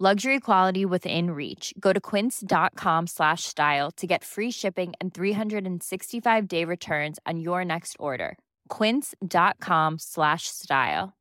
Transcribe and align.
Luxury 0.00 0.38
quality 0.38 0.84
within 0.84 1.32
reach. 1.32 1.74
Go 1.80 1.92
to 1.92 1.98
quince.com 1.98 3.08
slash 3.08 3.42
style 3.42 3.90
to 3.96 4.06
get 4.06 4.22
free 4.22 4.52
shipping 4.52 4.92
and 5.00 5.12
365 5.12 6.46
day 6.46 6.64
returns 6.64 7.18
on 7.26 7.40
your 7.40 7.64
next 7.64 7.96
order. 7.98 8.38
Quince.com 8.68 9.96
slash 9.98 10.46
style. 10.46 11.14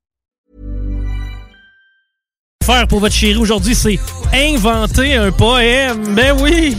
Faire 2.63 2.87
pour 2.87 2.99
votre 2.99 3.15
chérie 3.15 3.39
aujourd'hui, 3.39 3.73
c'est 3.73 3.97
inventer 4.31 5.15
un 5.15 5.31
poème. 5.31 6.13
Ben 6.13 6.39
oui! 6.39 6.75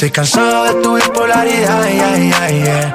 Estoy 0.00 0.12
cansado 0.12 0.64
de 0.64 0.82
tu 0.82 0.94
bipolaridad. 0.94 1.84
Yeah, 1.84 2.16
yeah, 2.16 2.50
yeah. 2.50 2.94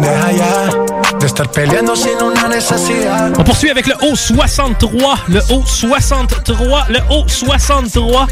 Deja 0.00 0.32
ya 0.32 1.18
de 1.18 1.26
estar 1.26 1.50
peleando 1.50 1.94
sin 1.96 2.16
una 2.22 2.48
necesidad. 2.48 3.30
On 3.38 3.44
poursuit 3.44 3.70
avec 3.70 3.86
le 3.86 3.94
haut 4.00 4.16
63, 4.16 5.24
le 5.28 5.42
haut 5.50 5.64
63, 5.66 6.86
le 6.88 7.00
haut 7.10 7.28
63. 7.28 8.26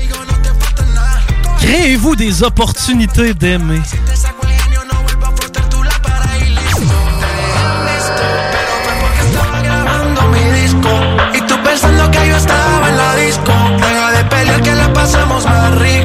Créez-vous 1.61 2.17
des 2.17 2.43
opportunités 2.43 3.35
d'aimer? 3.35 3.83
grabando 9.63 10.23
mi 10.29 10.61
disco 10.61 10.89
Y 11.35 11.41
tú 11.47 11.55
pensando 11.63 12.11
que 12.11 12.29
yo 12.29 12.37
estaba 12.37 12.89
en 12.89 12.97
la 12.97 13.17
disco 13.17 13.53
Deja 13.79 14.11
de 14.13 14.25
pelear 14.25 14.63
que 14.63 14.75
la 14.75 14.93
pasamos 14.93 15.45
más 15.45 15.75
rico 15.79 15.96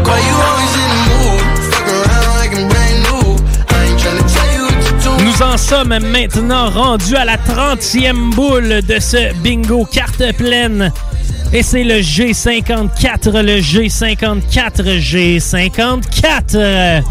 sommes 5.71 5.99
maintenant 6.11 6.69
rendus 6.69 7.15
à 7.15 7.23
la 7.23 7.37
30e 7.37 8.35
boule 8.35 8.81
de 8.81 8.99
ce 8.99 9.33
bingo 9.35 9.85
carte 9.85 10.35
pleine. 10.35 10.91
Et 11.53 11.63
c'est 11.63 11.85
le 11.85 12.01
G54, 12.01 13.39
le 13.39 13.61
G54, 13.61 14.99
G54. 14.99 17.03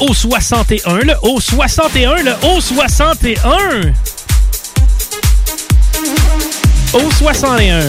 Haut 0.00 0.14
61, 0.14 0.98
le 0.98 1.14
haut 1.22 1.40
61, 1.40 2.22
le 2.22 2.32
haut 2.44 2.60
61. 2.60 3.92
Haut 6.94 7.10
61. 7.10 7.80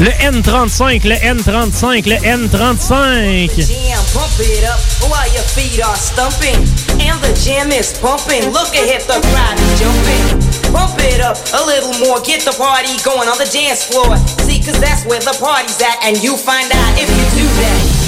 Le 0.00 0.10
N35, 0.10 1.04
le 1.04 1.14
N35, 1.14 2.08
le 2.08 2.16
N35. 2.16 3.50
Jam, 3.56 4.04
pump 4.12 4.40
it 4.40 4.64
up 4.64 4.78
while 5.08 5.32
your 5.32 5.42
feet 5.42 5.80
are 5.84 5.96
stumping? 5.96 6.87
And 7.00 7.18
the 7.22 7.32
jam 7.38 7.70
is 7.70 7.96
pumping. 7.98 8.50
Look 8.50 8.74
ahead, 8.74 9.02
the 9.06 9.18
crowd 9.30 9.56
is 9.58 9.72
jumping. 9.78 10.24
Pump 10.72 10.98
it 11.00 11.20
up 11.20 11.38
a 11.54 11.62
little 11.64 11.94
more. 12.04 12.20
Get 12.20 12.42
the 12.44 12.54
party 12.58 12.92
going 13.04 13.28
on 13.28 13.38
the 13.38 13.48
dance 13.48 13.86
floor. 13.86 14.16
See, 14.44 14.58
cause 14.58 14.78
that's 14.80 15.06
where 15.06 15.20
the 15.20 15.36
party's 15.40 15.80
at. 15.80 16.02
And 16.04 16.20
you 16.22 16.36
find 16.36 16.70
out 16.70 16.92
if 16.98 17.08
you 17.08 17.24
do 17.42 17.46
that. 17.62 17.98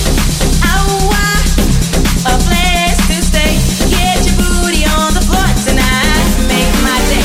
A 2.26 2.36
place 2.44 3.00
to 3.08 3.16
stay. 3.24 3.56
Get 3.88 4.20
your 4.28 4.36
booty 4.36 4.84
on 4.84 5.14
the 5.14 5.24
floor 5.24 5.48
tonight. 5.64 6.28
Make 6.48 6.68
my 6.84 7.00
day. 7.08 7.24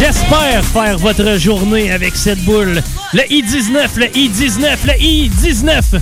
J'espère 0.00 0.64
faire 0.64 0.98
votre 0.98 1.38
journée 1.38 1.92
avec 1.92 2.16
cette 2.16 2.44
boule. 2.44 2.82
Le 3.12 3.32
I-19, 3.32 3.88
le 3.96 4.16
I-19, 4.16 4.86
le 4.86 5.00
I-19. 5.00 6.00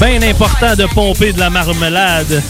Bien 0.00 0.22
important 0.22 0.76
de 0.76 0.86
pomper 0.86 1.32
de 1.32 1.40
la 1.40 1.50
marmelade. 1.50 2.42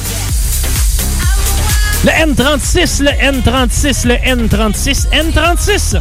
Le 2.05 2.11
N36, 2.11 3.03
le 3.03 3.11
N36, 3.11 4.07
le 4.07 4.15
N36, 4.15 5.09
N36. 5.11 6.01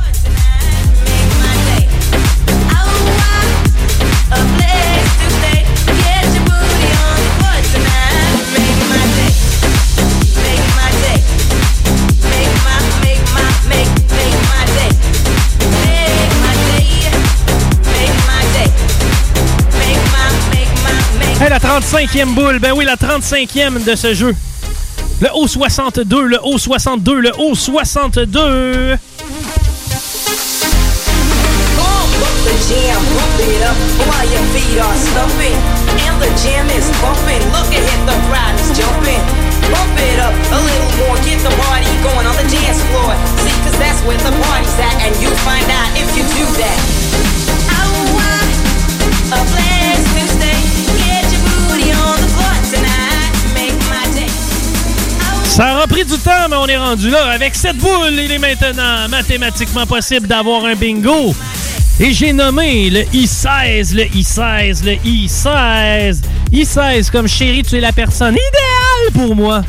Hey, 21.40 21.50
la 21.50 21.60
35e 21.60 22.34
boule, 22.34 22.60
ben 22.60 22.74
oui, 22.76 22.86
la 22.86 22.96
35e 22.96 23.84
de 23.84 23.96
ce 23.96 24.14
jeu. 24.14 24.36
Le 25.20 25.30
O62, 25.30 26.14
le 26.30 26.38
O62, 26.38 27.12
le 27.22 27.32
O62. 27.32 29.00
Pump 31.74 32.14
up 32.22 32.38
the 32.46 32.54
jam, 32.70 33.02
pump 33.18 33.40
it 33.42 33.64
up 33.66 33.78
while 34.06 34.30
your 34.30 34.46
feet 34.54 34.78
are 34.78 34.94
stumping. 34.94 35.58
And 36.06 36.22
the 36.22 36.30
jam 36.38 36.70
is 36.70 36.86
pumping. 37.02 37.42
Look 37.50 37.66
ahead, 37.74 38.02
the 38.06 38.14
crowd 38.30 38.54
is 38.62 38.70
jumping. 38.78 39.18
Pump 39.74 39.98
it 39.98 40.20
up 40.22 40.38
a 40.54 40.60
little 40.62 40.94
more, 41.02 41.18
get 41.26 41.42
the 41.42 41.50
party 41.66 41.90
going 42.06 42.30
on 42.30 42.38
the 42.38 42.46
dance 42.54 42.78
floor. 42.94 43.18
See, 43.42 43.58
cause 43.66 43.78
that's 43.82 44.06
where 44.06 44.22
the 44.22 44.30
party's 44.46 44.78
at, 44.78 45.02
and 45.02 45.18
you 45.18 45.34
find 45.42 45.66
out 45.66 45.98
if 45.98 46.14
you 46.14 46.22
do 46.38 46.46
that. 46.62 47.07
Du 56.08 56.18
temps, 56.20 56.48
mais 56.50 56.56
on 56.56 56.68
est 56.68 56.78
rendu 56.78 57.10
là. 57.10 57.32
Avec 57.32 57.56
cette 57.56 57.78
boule, 57.78 58.14
il 58.14 58.32
est 58.32 58.40
maintenant 58.40 59.08
mathématiquement 59.10 59.86
possible 59.86 60.28
d'avoir 60.28 60.66
un 60.66 60.76
bingo. 60.76 61.36
Et 62.00 62.14
j'ai 62.14 62.32
nommé 62.32 62.90
le 62.90 63.02
I-16, 63.14 63.94
le 63.96 64.06
I-16, 64.16 64.86
le 64.86 64.94
I-16. 65.04 66.22
I-16, 66.52 67.12
comme 67.12 67.28
chérie, 67.28 67.64
tu 67.64 67.78
es 67.78 67.82
la 67.82 67.92
personne 67.92 68.36
idéale 68.36 69.14
pour 69.14 69.36
moi. 69.36 69.64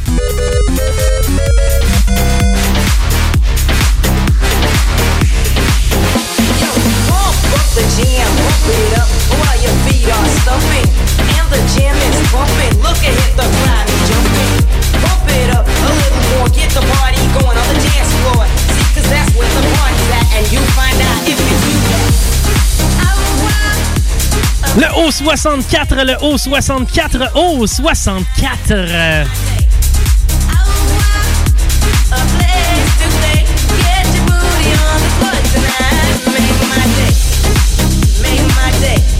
Le 24.76 24.86
O64, 25.08 26.04
le 26.04 26.14
O64, 26.14 27.32
O64. 27.34 29.26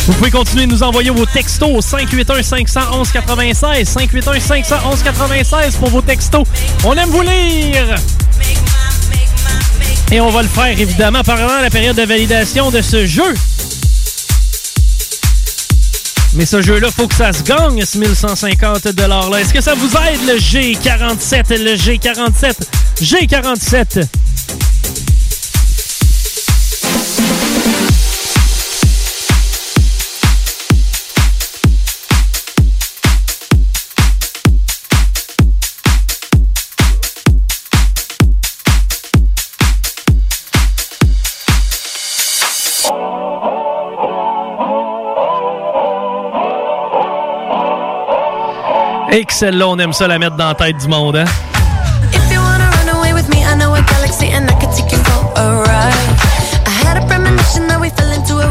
Vous 0.07 0.15
pouvez 0.15 0.31
continuer 0.31 0.67
de 0.67 0.73
nous 0.73 0.83
envoyer 0.83 1.11
vos 1.11 1.27
textos 1.27 1.69
au 1.71 1.83
581 1.83 2.43
511 2.43 3.13
96 3.13 3.89
581 3.89 4.41
511 4.41 5.03
96 5.03 5.77
pour 5.77 5.91
vos 5.91 6.01
textos. 6.01 6.45
On 6.85 6.95
aime 6.95 7.11
vous 7.11 7.23
lire. 7.23 7.95
Et 10.11 10.21
on 10.21 10.31
va 10.31 10.43
le 10.43 10.49
faire 10.49 10.79
évidemment 10.79 11.23
pendant 11.23 11.61
la 11.61 11.69
période 11.69 11.97
de 11.97 12.03
validation 12.03 12.71
de 12.71 12.81
ce 12.81 13.05
jeu. 13.05 13.35
Mais 16.39 16.47
ce 16.47 16.63
jeu-là, 16.63 16.89
faut 16.93 17.09
que 17.09 17.17
ça 17.17 17.33
se 17.33 17.43
gagne, 17.43 17.85
ce 17.85 17.99
1150 17.99 18.85
$-là. 18.85 19.41
Est-ce 19.41 19.53
que 19.53 19.61
ça 19.61 19.75
vous 19.75 19.89
aide, 19.89 20.21
le 20.25 20.39
G47, 20.39 21.65
le 21.65 21.75
G47, 21.75 22.55
G47? 23.03 24.07
Excellent, 49.11 49.73
on 49.73 49.79
aime 49.79 49.93
ça 49.93 50.07
la 50.07 50.19
mettre 50.19 50.37
dans 50.37 50.49
la 50.49 50.55
tête 50.55 50.77
du 50.77 50.89
monde, 50.89 51.17
hein? 51.17 51.25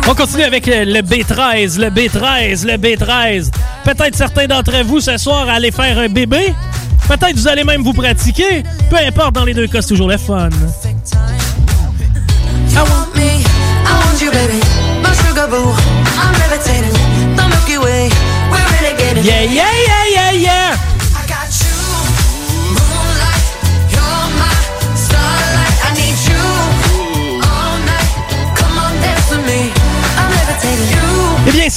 On 0.10 0.16
continue 0.16 0.44
avec 0.44 0.68
euh, 0.68 0.86
le 0.86 1.02
B13, 1.02 1.80
le 1.80 1.90
B13, 1.90 2.66
le 2.66 2.78
B13. 2.78 3.52
Peut-être 3.84 4.16
certains 4.16 4.48
d'entre 4.48 4.84
vous 4.84 5.00
ce 5.00 5.18
soir 5.18 5.48
aller 5.50 5.72
faire 5.72 5.98
un 6.00 6.08
bébé. 6.08 6.54
Peut-être 7.08 7.36
vous 7.36 7.48
allez 7.48 7.64
même 7.64 7.84
vous 7.84 7.94
pratiquer. 7.94 8.64
Peu 8.90 8.98
importe, 8.98 9.36
dans 9.36 9.46
les 9.46 9.54
deux 9.54 9.68
cas, 9.68 9.82
c'est 9.82 9.90
toujours 9.90 10.10
le 10.10 10.18
fun. 10.18 10.50
I 12.78 12.84
want 12.84 13.08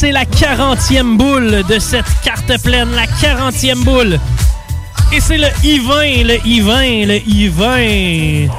c'est 0.00 0.12
la 0.12 0.24
40e 0.24 1.18
boule 1.18 1.62
de 1.68 1.78
cette 1.78 2.06
carte 2.24 2.58
pleine, 2.62 2.88
la 2.92 3.04
40e 3.04 3.84
boule. 3.84 4.18
Et 5.12 5.20
c'est 5.20 5.36
le 5.36 5.48
I-20, 5.62 6.24
le 6.24 6.46
I-20, 6.46 7.06
le 7.06 7.16
I-20. 7.16 8.50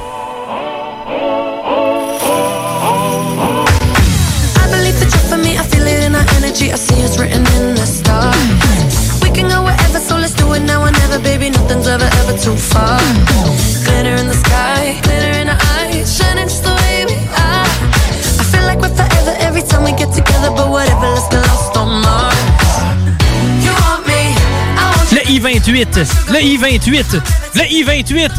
I-28, 25.64 26.32
le 26.32 26.42
I-28, 26.42 27.20
le 27.54 27.72
I-28, 27.72 28.30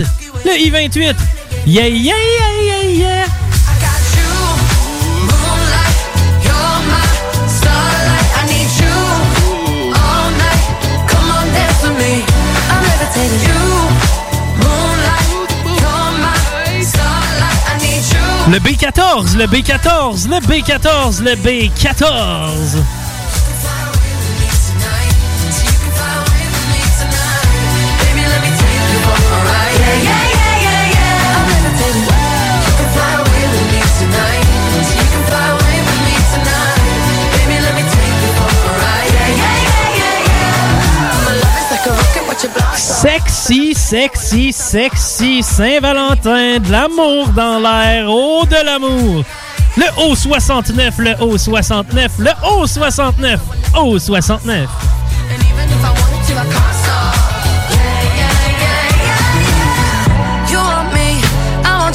le 0.45 0.59
I-28. 0.59 1.15
Yeah, 1.65 1.87
yeah, 1.87 2.13
yeah, 2.13 2.63
yeah, 2.65 2.89
yeah. 2.89 3.25
Le 18.49 18.59
B14, 18.59 19.37
le 19.37 19.47
B14, 19.47 20.27
le 20.27 20.39
B14, 20.41 21.23
le 21.23 21.35
B14. 21.35 23.02
Sexy, 43.03 43.74
sexy, 43.74 44.53
sexy, 44.53 45.43
Saint-Valentin, 45.43 46.60
de 46.60 46.72
l'amour 46.72 47.27
dans 47.36 47.60
l'air, 47.60 48.05
oh 48.07 48.45
de 48.50 48.65
l'amour. 48.65 49.25
Le 49.75 49.83
O69, 50.07 50.93
le 51.00 51.12
O69, 51.15 52.12
le 52.19 52.31
O69, 52.48 53.39
O69. 53.74 54.67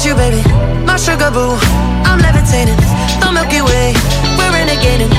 You, 0.05 0.15
baby, 0.15 0.41
my 0.85 0.95
sugar 0.95 1.29
boo. 1.29 1.57
I'm 2.05 2.19
levitating, 2.19 2.77
the 3.19 3.31
Milky 3.33 3.61
Way. 3.61 3.93
We're 4.37 4.49
renegading. 4.49 5.11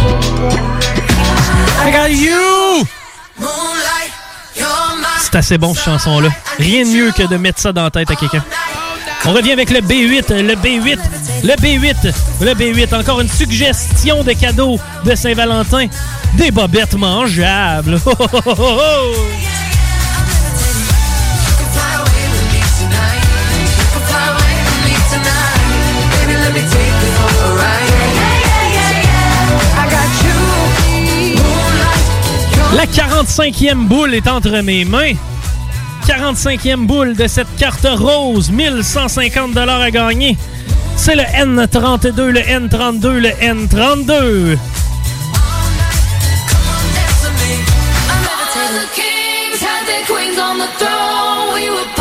I 1.84 1.90
got 1.92 2.10
you. 2.10 2.59
C'est 5.30 5.38
assez 5.38 5.58
bon, 5.58 5.74
cette 5.74 5.84
chanson-là. 5.84 6.28
Rien 6.58 6.84
de 6.84 6.88
mieux 6.90 7.12
que 7.12 7.22
de 7.22 7.36
mettre 7.36 7.60
ça 7.60 7.72
dans 7.72 7.84
la 7.84 7.90
tête 7.90 8.10
à 8.10 8.16
quelqu'un. 8.16 8.42
On 9.26 9.32
revient 9.32 9.52
avec 9.52 9.70
le 9.70 9.80
B8, 9.80 10.34
le 10.42 10.54
B8, 10.54 10.98
le 11.44 11.52
B8, 11.54 12.14
le 12.40 12.52
B8. 12.52 12.98
Encore 12.98 13.20
une 13.20 13.28
suggestion 13.28 14.24
de 14.24 14.32
cadeau 14.32 14.78
de 15.04 15.14
Saint-Valentin. 15.14 15.86
Des 16.34 16.50
bobettes 16.50 16.94
mangeables. 16.94 18.00
La 32.74 32.86
45e 32.86 33.86
boule 33.86 34.14
est 34.14 34.28
entre 34.28 34.60
mes 34.60 34.84
mains. 34.84 35.12
45e 36.06 36.86
boule 36.86 37.14
de 37.14 37.26
cette 37.26 37.54
carte 37.56 37.86
rose, 37.90 38.50
1150 38.50 39.56
à 39.56 39.90
gagner. 39.90 40.36
C'est 40.96 41.16
le 41.16 41.22
N32, 41.22 42.22
le 42.26 42.40
N32, 42.40 43.08
le 43.08 43.28
N32. 43.28 44.58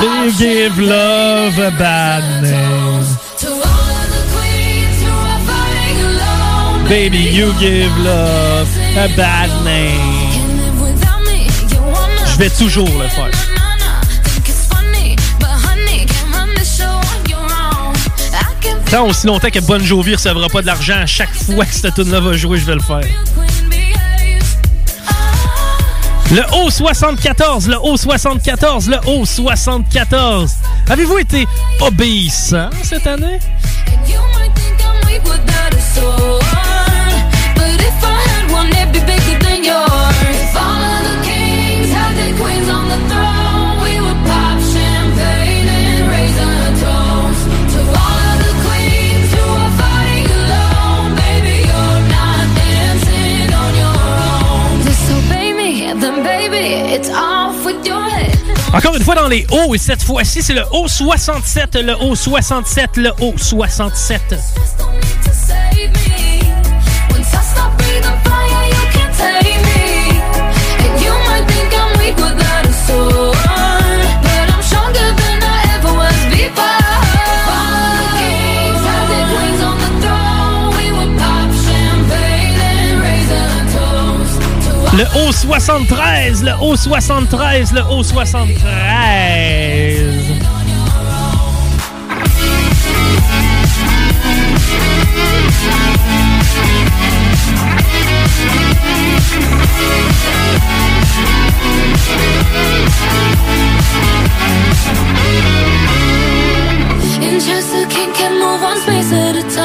you 0.02 0.32
give 0.38 0.80
love 0.80 1.58
a 1.60 1.72
bad 1.78 2.44
name. 2.44 2.90
Baby, 6.88 7.18
you 7.18 7.54
give 7.60 7.96
love 8.00 8.68
a 8.96 9.08
bad 9.16 9.50
name. 9.64 9.99
Vais 12.40 12.50
toujours 12.50 12.88
le 12.88 13.06
faire. 13.10 13.30
Tant 18.90 19.08
aussi 19.08 19.28
longtemps 19.28 19.50
que 19.50 19.60
Bon 19.60 19.84
Jovi 19.84 20.16
recevra 20.16 20.48
pas 20.48 20.62
de 20.62 20.68
l'argent 20.68 21.02
à 21.02 21.06
chaque 21.06 21.34
fois 21.34 21.66
que 21.66 21.74
cette 21.74 21.94
tune 21.96 22.10
là 22.10 22.22
va 22.22 22.32
jouer, 22.38 22.58
je 22.58 22.66
vais 22.66 22.76
le 22.76 22.82
faire. 22.82 23.02
Le 26.32 26.42
O74, 26.66 27.68
le 27.68 27.76
O74, 27.76 28.90
le 28.90 28.98
O74. 29.00 30.52
Avez-vous 30.90 31.18
été 31.18 31.46
obéissant 31.82 32.70
cette 32.84 33.06
année? 33.06 33.40
Encore 58.74 58.96
une 58.96 59.04
fois 59.04 59.16
dans 59.16 59.28
les 59.28 59.48
hauts, 59.52 59.74
et 59.74 59.78
cette 59.78 60.04
fois-ci, 60.04 60.42
c'est 60.42 60.54
le 60.54 60.64
haut 60.72 60.88
67, 60.88 61.76
le 61.76 61.96
haut 61.96 62.16
67, 62.16 62.98
le 62.98 63.12
haut 63.22 63.34
67. 63.36 64.22
Le 84.98 85.06
haut 85.16 85.32
73, 85.32 86.44
le 86.44 86.52
haut 86.62 86.76
73, 86.76 87.72
le 87.74 87.82
haut 87.84 88.04
73. 88.04 88.60
In 107.22 107.40
just 107.40 107.76
a 107.76 107.86
king 107.88 108.12
can 108.14 108.40
move 108.40 108.62
one 108.62 108.78
space 108.80 109.12
at 109.14 109.36
a 109.36 109.44
time. 109.56 109.59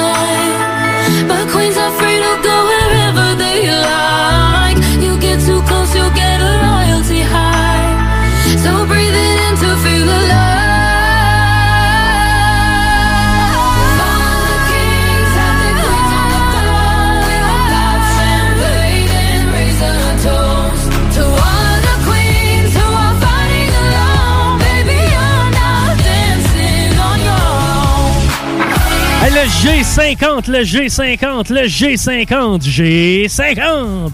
G50, 29.64 30.50
le 30.50 30.58
G50, 30.58 31.50
le 31.50 31.62
G50, 31.62 32.60
G50. 32.68 34.10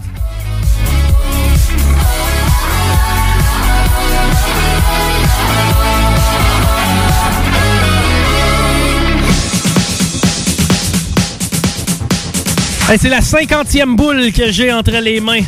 Hey, 12.89 12.97
c'est 12.97 13.09
la 13.09 13.19
cinquantième 13.19 13.97
boule 13.97 14.31
que 14.31 14.49
j'ai 14.53 14.71
entre 14.71 14.91
les 15.01 15.19
mains. 15.19 15.41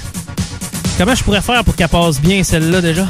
Comment 0.98 1.16
je 1.16 1.24
pourrais 1.24 1.42
faire 1.42 1.64
pour 1.64 1.78
qu'elle 1.78 1.88
passe 1.88 2.20
bien 2.20 2.44
celle-là 2.44 2.82
déjà? 2.82 3.08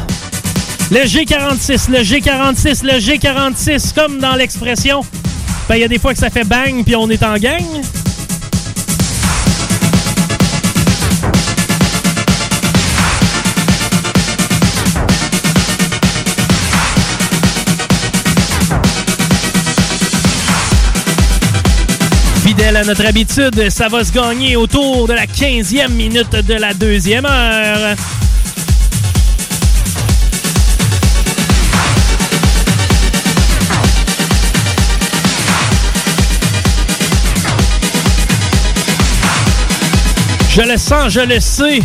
Le 0.91 0.99
G46, 0.99 1.89
le 1.89 2.03
G46, 2.03 2.85
le 2.85 2.99
G46, 2.99 3.95
comme 3.95 4.19
dans 4.19 4.35
l'expression. 4.35 5.01
Ben, 5.69 5.75
il 5.75 5.81
y 5.81 5.83
a 5.83 5.87
des 5.87 5.99
fois 5.99 6.13
que 6.13 6.19
ça 6.19 6.29
fait 6.29 6.43
bang 6.43 6.83
puis 6.83 6.95
on 6.95 7.09
est 7.09 7.23
en 7.23 7.35
gang. 7.35 7.63
Fidèle 22.45 22.75
à 22.75 22.83
notre 22.83 23.05
habitude, 23.05 23.69
ça 23.69 23.87
va 23.87 24.03
se 24.03 24.11
gagner 24.11 24.57
autour 24.57 25.07
de 25.07 25.13
la 25.13 25.25
15e 25.25 25.89
minute 25.89 26.35
de 26.45 26.53
la 26.55 26.73
deuxième 26.73 27.25
heure. 27.25 27.95
Je 40.55 40.61
le 40.61 40.77
sens, 40.77 41.11
je 41.11 41.21
le 41.21 41.39
sais. 41.39 41.79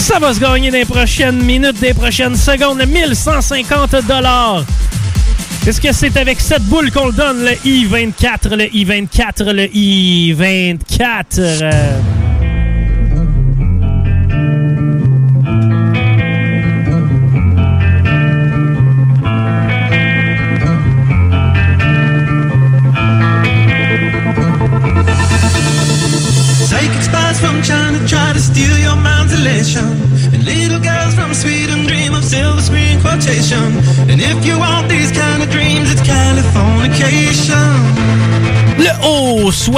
Ça 0.00 0.18
va 0.18 0.34
se 0.34 0.40
gagner 0.40 0.72
dans 0.72 0.78
les 0.78 0.84
prochaines 0.84 1.40
minutes, 1.44 1.78
des 1.78 1.94
prochaines 1.94 2.34
secondes. 2.34 2.84
1150 2.84 3.94
dollars. 4.08 4.64
Est-ce 5.64 5.80
que 5.80 5.92
c'est 5.92 6.16
avec 6.16 6.40
cette 6.40 6.64
boule 6.64 6.90
qu'on 6.90 7.06
le 7.06 7.12
donne, 7.12 7.44
le 7.44 7.52
I-24, 7.64 8.56
le 8.56 8.74
I-24, 8.74 9.52
le 9.52 9.68
I-24? 9.72 12.17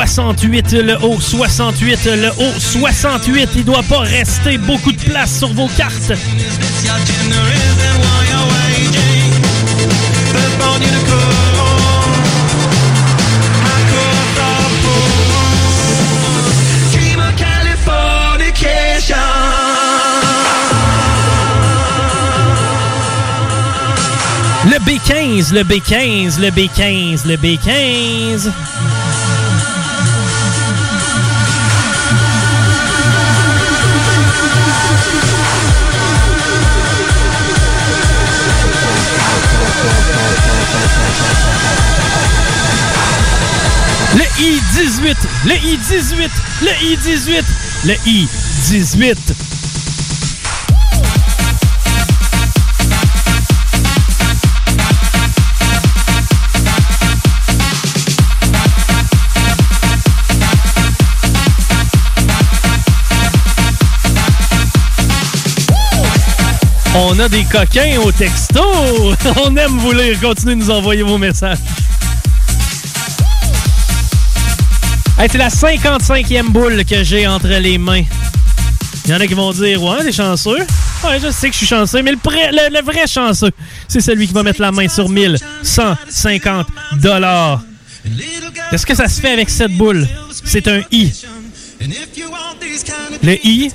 68, 0.07 0.73
le 0.73 0.97
haut 1.05 1.21
68, 1.21 2.05
le 2.07 2.29
haut 2.39 2.59
68. 2.59 3.51
Il 3.55 3.65
doit 3.67 3.83
pas 3.83 3.99
rester 3.99 4.57
beaucoup 4.57 4.93
de 4.93 5.03
place 5.03 5.39
sur 5.39 5.53
vos 5.53 5.69
cartes. 5.77 6.13
Le 24.65 24.79
B15, 24.79 25.53
le 25.53 25.63
B15, 25.63 26.41
le 26.41 26.49
B15, 26.49 27.27
le 27.27 27.37
B15. 27.37 28.51
Le 45.03 45.55
I-18, 45.55 46.29
le 46.61 46.85
I-18, 46.85 47.43
le 47.87 47.95
I-18. 48.05 49.17
On 66.95 67.19
a 67.19 67.29
des 67.31 67.45
coquins 67.45 67.99
au 68.05 68.13
texto. 68.13 68.61
On 69.43 69.57
aime 69.57 69.79
vous 69.79 69.93
lire. 69.93 70.21
Continuez 70.21 70.57
de 70.57 70.61
nous 70.61 70.71
envoyer 70.71 71.03
vos 71.03 71.17
messages. 71.17 71.57
C'est 75.29 75.39
la 75.39 75.49
55e 75.49 76.49
boule 76.49 76.85
que 76.85 77.05
j'ai 77.05 77.27
entre 77.27 77.49
les 77.49 77.79
mains. 77.79 78.03
Il 79.05 79.11
y 79.11 79.15
en 79.15 79.21
a 79.21 79.27
qui 79.27 79.35
vont 79.35 79.53
dire 79.53 79.83
Ouais, 79.83 80.03
t'es 80.03 80.13
chanceux. 80.13 80.59
Ouais, 81.05 81.19
je 81.23 81.31
sais 81.31 81.49
que 81.49 81.53
je 81.53 81.59
suis 81.59 81.67
chanceux, 81.67 82.03
mais 82.03 82.13
le, 82.13 82.19
le, 82.19 82.83
vrai 82.83 83.07
chanceux, 83.07 83.51
c'est 83.89 84.01
celui 84.01 84.27
qui 84.29 84.33
va 84.33 84.43
mettre 84.43 84.61
la 84.61 84.73
main 84.73 84.89
sur 84.89 85.09
1150 85.09 86.67
dollars. 87.01 87.63
Est-ce 88.73 88.87
que 88.87 88.95
ça 88.95 89.09
se 89.09 89.21
fait 89.21 89.33
avec 89.33 89.51
cette 89.51 89.73
boule? 89.73 90.07
C'est 90.45 90.69
un 90.69 90.81
I. 90.91 91.13
Le 93.23 93.47
I? 93.47 93.71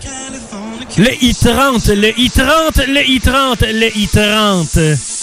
Le 0.98 1.10
I30, 1.10 1.94
le 1.94 2.10
I30, 2.12 2.86
le 2.88 3.02
I30, 3.02 3.72
le 3.72 3.90
I30. 3.90 5.15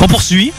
On 0.00 0.06
poursuit 0.06 0.52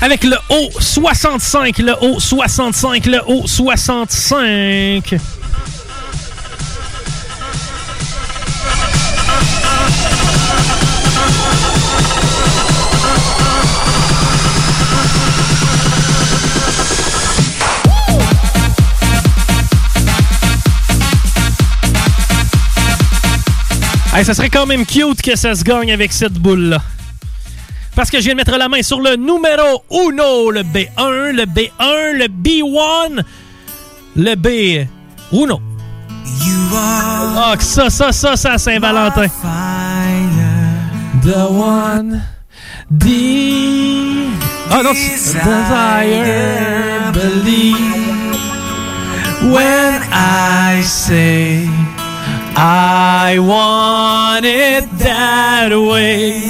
avec 0.00 0.24
le 0.24 0.36
haut 0.50 0.70
65, 0.78 1.78
le 1.78 1.94
haut 2.00 2.20
65, 2.20 3.06
le 3.06 3.20
haut 3.26 3.46
65. 3.46 5.14
Ça 24.24 24.34
serait 24.34 24.50
quand 24.50 24.66
même 24.66 24.86
cute 24.86 25.22
que 25.22 25.36
ça 25.36 25.54
se 25.54 25.62
gagne 25.62 25.92
avec 25.92 26.12
cette 26.12 26.34
boule-là. 26.34 26.82
Parce 27.94 28.10
que 28.10 28.18
je 28.18 28.24
viens 28.24 28.34
de 28.34 28.38
mettre 28.38 28.56
la 28.56 28.68
main 28.68 28.82
sur 28.82 29.00
le 29.00 29.16
numéro 29.16 29.84
1, 29.90 30.10
le 30.52 30.62
B1, 30.62 31.32
le 31.32 31.44
B1, 31.44 32.12
le 32.12 32.26
B1, 32.26 33.22
le 34.16 34.34
B1. 34.34 35.58
Ah, 36.72 37.52
oh, 37.52 37.60
ça, 37.60 37.90
ça, 37.90 38.12
ça, 38.12 38.36
ça, 38.36 38.58
Saint-Valentin. 38.58 39.28
The 41.22 41.50
one, 41.50 42.22
the... 42.90 44.26
Oh 44.68 44.82
non, 44.82 44.92
desire, 44.92 45.42
believe 47.12 47.76
when 49.52 50.02
I 50.12 50.82
say 50.82 51.68
I 52.58 53.38
want 53.38 54.46
it 54.46 54.88
that 54.98 55.68
way. 55.70 56.48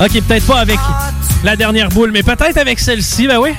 Ok, 0.00 0.20
peut-être 0.26 0.46
pas 0.46 0.58
avec 0.58 0.78
la 1.44 1.54
dernière 1.54 1.88
boule, 1.90 2.10
mais 2.10 2.24
peut-être 2.24 2.56
avec 2.58 2.80
celle-ci, 2.80 3.28
ben 3.28 3.38
oui. 3.38 3.54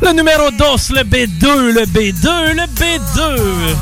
Le 0.00 0.12
numéro 0.12 0.50
2, 0.50 0.64
le 0.94 1.04
B2, 1.04 1.72
le 1.72 1.82
B2, 1.86 2.54
le 2.54 2.62
B2. 2.62 3.76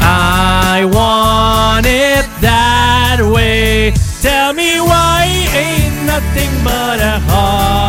I 0.00 0.84
want 0.84 1.86
it 1.86 2.26
that 2.40 3.20
way. 3.20 3.92
Tell 4.20 4.52
me 4.52 4.80
why 4.80 5.26
ain't 5.54 6.06
nothing 6.06 6.50
but 6.62 7.00
a 7.00 7.18
heartache. 7.28 7.81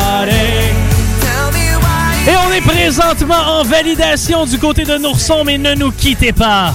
Présentement 2.96 3.60
en 3.60 3.64
validation 3.64 4.46
du 4.46 4.60
côté 4.60 4.84
de 4.84 4.98
Nourson, 4.98 5.44
mais 5.44 5.58
ne 5.58 5.74
nous 5.74 5.92
quittez 5.92 6.32
pas 6.32 6.74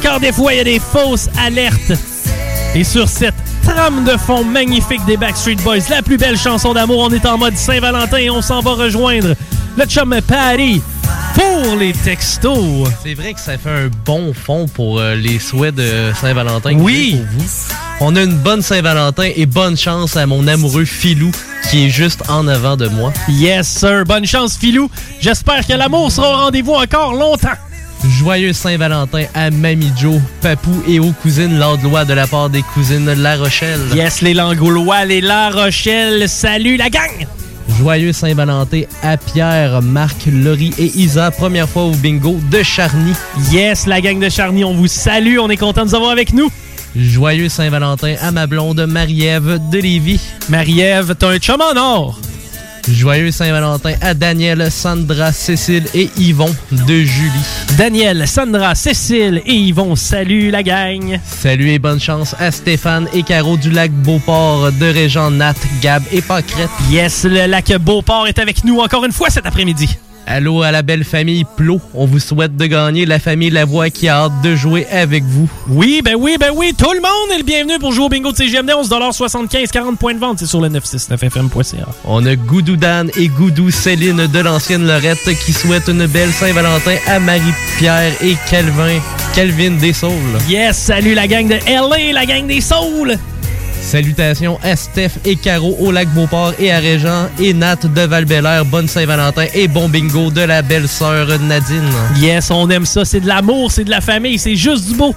car 0.00 0.20
des 0.20 0.30
fois, 0.32 0.52
il 0.52 0.58
y 0.58 0.60
a 0.60 0.64
des 0.64 0.78
fausses 0.78 1.28
alertes. 1.36 1.92
Et 2.74 2.84
sur 2.84 3.08
cette 3.08 3.34
trame 3.64 4.04
de 4.04 4.16
fond 4.16 4.44
magnifique 4.44 5.04
des 5.06 5.16
Backstreet 5.16 5.56
Boys, 5.56 5.88
la 5.90 6.02
plus 6.02 6.18
belle 6.18 6.38
chanson 6.38 6.72
d'amour, 6.72 7.00
on 7.00 7.10
est 7.10 7.26
en 7.26 7.36
mode 7.36 7.56
Saint-Valentin 7.56 8.18
et 8.18 8.30
on 8.30 8.42
s'en 8.42 8.60
va 8.60 8.72
rejoindre 8.72 9.34
le 9.78 9.84
chum 9.84 10.20
Paris 10.26 10.82
pour 11.34 11.76
les 11.76 11.92
textos. 11.92 12.88
C'est 13.04 13.14
vrai 13.14 13.32
que 13.32 13.38
ça 13.38 13.56
fait 13.56 13.70
un 13.70 13.90
bon 14.04 14.32
fond 14.34 14.66
pour 14.66 14.98
euh, 14.98 15.14
les 15.14 15.38
souhaits 15.38 15.74
de 15.74 16.10
Saint-Valentin. 16.20 16.76
Oui. 16.78 17.16
Pour 17.16 17.38
vous. 17.38 17.46
On 18.00 18.16
a 18.16 18.22
une 18.22 18.36
bonne 18.36 18.60
Saint-Valentin 18.60 19.30
et 19.36 19.46
bonne 19.46 19.76
chance 19.76 20.16
à 20.16 20.26
mon 20.26 20.48
amoureux 20.48 20.84
Filou 20.84 21.30
qui 21.70 21.86
est 21.86 21.90
juste 21.90 22.28
en 22.28 22.48
avant 22.48 22.76
de 22.76 22.88
moi. 22.88 23.12
Yes, 23.28 23.68
sir. 23.68 24.04
Bonne 24.04 24.26
chance, 24.26 24.56
Filou. 24.56 24.90
J'espère 25.20 25.64
que 25.64 25.74
l'amour 25.74 26.10
sera 26.10 26.28
au 26.28 26.36
rendez-vous 26.36 26.74
encore 26.74 27.14
longtemps. 27.14 27.56
Joyeux 28.18 28.52
Saint-Valentin 28.52 29.26
à 29.34 29.50
Mamie 29.50 29.92
Joe, 29.96 30.20
Papou 30.40 30.82
et 30.88 30.98
aux 30.98 31.12
cousines 31.12 31.56
Landlois 31.56 32.04
de 32.04 32.14
la 32.14 32.26
part 32.26 32.50
des 32.50 32.62
cousines 32.62 33.12
La 33.12 33.36
Rochelle. 33.36 33.80
Yes, 33.94 34.22
les 34.22 34.34
Langoulois, 34.34 35.04
les 35.04 35.20
La 35.20 35.50
Rochelle, 35.50 36.28
salut 36.28 36.76
la 36.76 36.90
gang! 36.90 37.26
Joyeux 37.78 38.12
Saint-Valentin 38.12 38.82
à 39.04 39.16
Pierre, 39.16 39.82
Marc, 39.82 40.26
Laurie 40.26 40.74
et 40.78 40.86
Isa, 40.98 41.30
première 41.30 41.68
fois 41.68 41.84
au 41.84 41.92
bingo 41.92 42.40
de 42.50 42.62
Charny. 42.64 43.12
Yes, 43.52 43.86
la 43.86 44.00
gang 44.00 44.18
de 44.18 44.28
Charny, 44.28 44.64
on 44.64 44.74
vous 44.74 44.88
salue, 44.88 45.38
on 45.40 45.48
est 45.48 45.56
content 45.56 45.84
de 45.84 45.90
vous 45.90 45.94
avoir 45.94 46.10
avec 46.10 46.32
nous. 46.32 46.50
Joyeux 46.96 47.48
Saint-Valentin 47.48 48.16
à 48.20 48.32
ma 48.32 48.48
blonde 48.48 48.84
Marie-Ève 48.84 49.60
de 49.70 49.78
Lévis. 49.78 50.20
Marie-Ève, 50.48 51.14
t'as 51.16 51.28
un 51.28 51.38
chum 51.38 51.60
en 51.60 51.76
or! 51.76 52.18
Joyeux 52.88 53.30
Saint-Valentin 53.30 53.94
à 54.00 54.14
Daniel, 54.14 54.70
Sandra, 54.70 55.32
Cécile 55.32 55.86
et 55.94 56.10
Yvon 56.16 56.54
de 56.70 57.00
Julie. 57.00 57.30
Daniel, 57.76 58.26
Sandra, 58.26 58.74
Cécile 58.74 59.42
et 59.46 59.54
Yvon, 59.54 59.96
salut 59.96 60.50
la 60.50 60.62
gang. 60.62 61.18
Salut 61.24 61.70
et 61.70 61.78
bonne 61.78 62.00
chance 62.00 62.34
à 62.38 62.50
Stéphane 62.50 63.08
et 63.12 63.22
Caro 63.22 63.56
du 63.56 63.70
lac 63.70 63.90
Beauport, 63.90 64.72
de 64.72 64.86
Régent, 64.86 65.30
Nat, 65.30 65.54
Gab 65.80 66.02
et 66.12 66.22
Pâquerette. 66.22 66.70
Yes, 66.90 67.24
le 67.24 67.46
lac 67.46 67.72
Beauport 67.78 68.26
est 68.26 68.38
avec 68.38 68.64
nous 68.64 68.80
encore 68.80 69.04
une 69.04 69.12
fois 69.12 69.30
cet 69.30 69.46
après-midi. 69.46 69.98
Allô 70.30 70.60
à 70.60 70.70
la 70.70 70.82
belle 70.82 71.04
famille 71.04 71.46
Plot. 71.56 71.80
On 71.94 72.04
vous 72.04 72.18
souhaite 72.18 72.54
de 72.54 72.66
gagner 72.66 73.06
la 73.06 73.18
famille 73.18 73.48
Lavoie 73.48 73.88
qui 73.88 74.08
a 74.08 74.24
hâte 74.24 74.42
de 74.42 74.54
jouer 74.54 74.86
avec 74.92 75.24
vous. 75.24 75.48
Oui, 75.68 76.02
ben 76.04 76.16
oui, 76.18 76.36
ben 76.38 76.50
oui. 76.54 76.74
Tout 76.76 76.92
le 76.92 77.00
monde 77.00 77.32
est 77.34 77.38
le 77.38 77.44
bienvenu 77.44 77.78
pour 77.78 77.92
jouer 77.92 78.04
au 78.04 78.08
bingo 78.10 78.30
de 78.32 78.36
CGMD. 78.36 78.68
11,75 78.68 79.70
40 79.70 79.98
points 79.98 80.12
de 80.12 80.18
vente. 80.18 80.40
C'est 80.40 80.46
sur 80.46 80.60
le 80.60 80.68
969fm.ca. 80.68 81.88
On 82.04 82.26
a 82.26 82.36
Goudou 82.36 82.76
Dan 82.76 83.10
et 83.16 83.28
Goudou 83.28 83.70
Céline 83.70 84.26
de 84.26 84.38
l'ancienne 84.40 84.86
Lorette 84.86 85.34
qui 85.46 85.54
souhaitent 85.54 85.88
une 85.88 86.06
belle 86.06 86.30
Saint-Valentin 86.30 86.96
à 87.06 87.18
Marie-Pierre 87.20 88.12
et 88.22 88.36
Calvin. 88.50 89.00
Calvin 89.34 89.78
des 89.80 89.94
Saules. 89.94 90.12
Yes, 90.46 90.76
salut 90.76 91.14
la 91.14 91.26
gang 91.26 91.48
de 91.48 91.54
LA, 91.66 92.12
la 92.12 92.26
gang 92.26 92.46
des 92.46 92.60
Saules. 92.60 93.16
Salutations 93.80 94.58
à 94.62 94.76
Steph 94.76 95.12
et 95.24 95.36
Caro 95.36 95.76
au 95.80 95.90
lac 95.92 96.08
Beauport 96.08 96.52
et 96.58 96.70
à 96.70 96.78
Régent 96.78 97.28
et 97.38 97.54
Nat 97.54 97.76
de 97.76 98.00
val 98.02 98.26
Bonne 98.66 98.88
Saint-Valentin 98.88 99.46
et 99.54 99.68
bon 99.68 99.88
bingo 99.88 100.30
de 100.30 100.42
la 100.42 100.62
belle-sœur 100.62 101.26
Nadine. 101.40 101.90
Yes, 102.16 102.50
on 102.50 102.68
aime 102.70 102.86
ça. 102.86 103.04
C'est 103.04 103.20
de 103.20 103.26
l'amour, 103.26 103.72
c'est 103.72 103.84
de 103.84 103.90
la 103.90 104.00
famille, 104.00 104.38
c'est 104.38 104.56
juste 104.56 104.88
du 104.88 104.94
beau. 104.94 105.14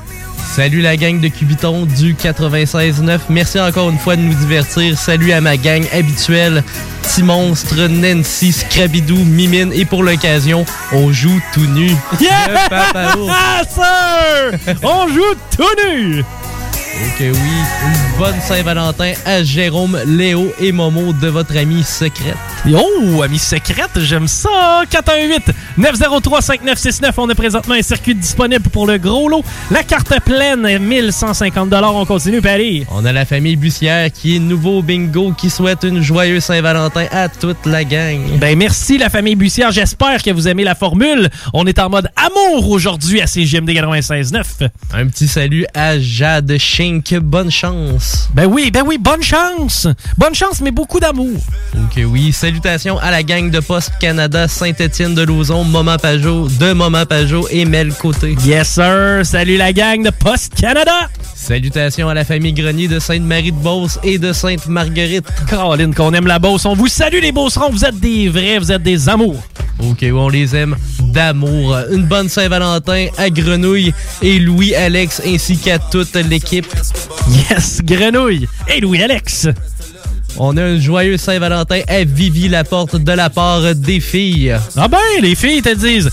Salut 0.56 0.82
la 0.82 0.98
gang 0.98 1.20
de 1.20 1.30
Cubiton 1.30 1.86
du 1.86 2.14
96.9. 2.14 3.20
Merci 3.30 3.60
encore 3.60 3.90
une 3.90 3.98
fois 3.98 4.16
de 4.16 4.22
nous 4.22 4.34
divertir. 4.34 4.98
Salut 4.98 5.32
à 5.32 5.40
ma 5.40 5.56
gang 5.56 5.84
habituelle. 5.94 6.64
Petit 7.04 7.24
monstre, 7.24 7.88
Nancy, 7.88 8.52
Scrabidou, 8.52 9.16
Mimine 9.16 9.72
et 9.74 9.86
pour 9.86 10.04
l'occasion, 10.04 10.66
on 10.92 11.12
joue 11.12 11.42
tout 11.54 11.66
nu. 11.68 11.96
Yeah! 12.20 12.68
Sir! 13.70 14.76
on 14.84 15.08
joue 15.08 15.36
tout 15.56 15.64
nu! 15.88 16.20
Ok 16.20 17.20
oui, 17.20 17.30
une 17.32 18.11
bonne 18.18 18.40
Saint-Valentin 18.42 19.14
à 19.26 19.44
Jérôme, 19.44 20.00
Léo 20.06 20.52
et 20.60 20.72
Momo 20.72 21.14
de 21.14 21.28
votre 21.28 21.56
ami 21.58 21.84
secrète. 21.84 22.36
Oh, 22.72 23.22
ami 23.22 23.38
secrète, 23.38 23.92
j'aime 23.98 24.28
ça! 24.28 24.84
418-903-5969, 25.78 27.12
on 27.18 27.30
a 27.30 27.36
présentement 27.36 27.76
un 27.76 27.82
circuit 27.82 28.16
disponible 28.16 28.70
pour 28.70 28.88
le 28.88 28.98
gros 28.98 29.30
lot. 29.30 29.44
La 29.70 29.84
carte 29.84 30.20
pleine, 30.22 30.80
1150 30.80 31.74
on 31.74 32.06
continue, 32.06 32.42
Paris. 32.42 32.86
On 32.92 33.06
a 33.06 33.12
la 33.12 33.26
famille 33.26 33.56
Bussière 33.56 34.12
qui 34.12 34.36
est 34.36 34.40
nouveau 34.40 34.82
bingo, 34.82 35.34
qui 35.34 35.50
souhaite 35.50 35.84
une 35.84 36.02
joyeuse 36.02 36.44
Saint-Valentin 36.44 37.06
à 37.12 37.30
toute 37.30 37.66
la 37.66 37.84
gang. 37.84 38.40
Ben 38.40 38.58
merci 38.58 38.98
la 38.98 39.10
famille 39.10 39.36
Bussière, 39.36 39.72
j'espère 39.72 40.24
que 40.24 40.32
vous 40.32 40.48
aimez 40.48 40.64
la 40.64 40.76
formule. 40.76 41.30
On 41.54 41.66
est 41.66 41.80
en 41.80 41.90
mode 41.90 42.10
amour 42.16 42.70
aujourd'hui 42.70 43.22
à 43.22 43.28
CGMD 43.28 43.70
96.9. 43.70 44.70
Un 44.94 45.08
petit 45.08 45.28
salut 45.28 45.66
à 45.74 46.00
Jade 46.00 46.58
Shink, 46.58 47.14
bonne 47.16 47.52
chance. 47.52 48.01
Ben 48.34 48.46
oui, 48.46 48.72
ben 48.72 48.84
oui, 48.86 48.98
bonne 48.98 49.22
chance. 49.22 49.88
Bonne 50.18 50.34
chance, 50.36 50.62
mais 50.62 50.72
beaucoup 50.72 51.00
d'amour. 51.00 51.40
Ok, 51.76 52.02
oui, 52.06 52.32
salut 52.32 52.62
Salutations 52.62 53.00
à 53.00 53.12
la 53.12 53.24
gang 53.24 53.50
de 53.50 53.60
Poste 53.60 53.94
Canada, 54.00 54.48
Saint-Étienne 54.48 55.16
de 55.16 55.24
Lauzon, 55.24 55.64
Moment 55.64 55.98
Pajot, 55.98 56.48
de 56.48 56.74
Moment 56.74 57.06
Pajot 57.06 57.48
et 57.50 57.66
Mel 57.66 57.94
Côté. 57.94 58.36
Yes, 58.46 58.74
sir. 58.74 59.22
Salut 59.24 59.58
la 59.58 59.74
gang 59.74 60.04
de 60.04 60.12
Poste 60.12 60.54
Canada. 60.54 61.10
Salutations 61.34 62.08
à 62.08 62.14
la 62.14 62.24
famille 62.24 62.54
Grenier 62.54 62.88
de 62.88 63.00
Sainte-Marie 63.00 63.52
de 63.52 63.58
Beauce 63.58 64.00
et 64.04 64.20
de 64.20 64.32
Sainte-Marguerite. 64.32 65.26
Caroline, 65.50 65.96
qu'on 65.96 66.14
aime 66.14 66.28
la 66.28 66.40
Beauce. 66.40 66.66
On 66.66 66.76
vous 66.76 66.88
salue 66.88 67.20
les 67.22 67.32
Beaucerons. 67.32 67.72
Vous 67.72 67.84
êtes 67.84 68.00
des 68.00 68.30
vrais, 68.30 68.60
vous 68.60 68.72
êtes 68.72 68.84
des 68.84 69.10
amours. 69.10 69.42
Ok, 69.80 70.06
on 70.14 70.30
les 70.30 70.56
aime 70.56 70.76
d'amour. 71.00 71.76
Une 71.92 72.04
bonne 72.04 72.30
Saint-Valentin 72.30 73.08
à 73.18 73.30
Grenouille 73.30 73.94
et 74.22 74.38
Louis-Alex 74.38 75.24
ainsi 75.26 75.58
qu'à 75.58 75.80
toute 75.80 76.16
l'équipe. 76.16 76.68
Yes, 77.50 77.82
Grenouille 77.92 78.48
et 78.70 78.80
Louis-Alex. 78.80 79.50
On 80.38 80.56
a 80.56 80.64
un 80.64 80.80
joyeux 80.80 81.18
Saint-Valentin 81.18 81.82
à 81.90 82.06
Vivi 82.06 82.48
Laporte 82.48 82.96
de 82.96 83.12
la 83.12 83.30
part 83.30 83.76
des 83.76 84.00
filles. 84.00 84.56
Ah 84.78 84.88
ben, 84.88 84.98
les 85.22 85.36
filles 85.36 85.62
te 85.62 85.76
disent 85.76 86.10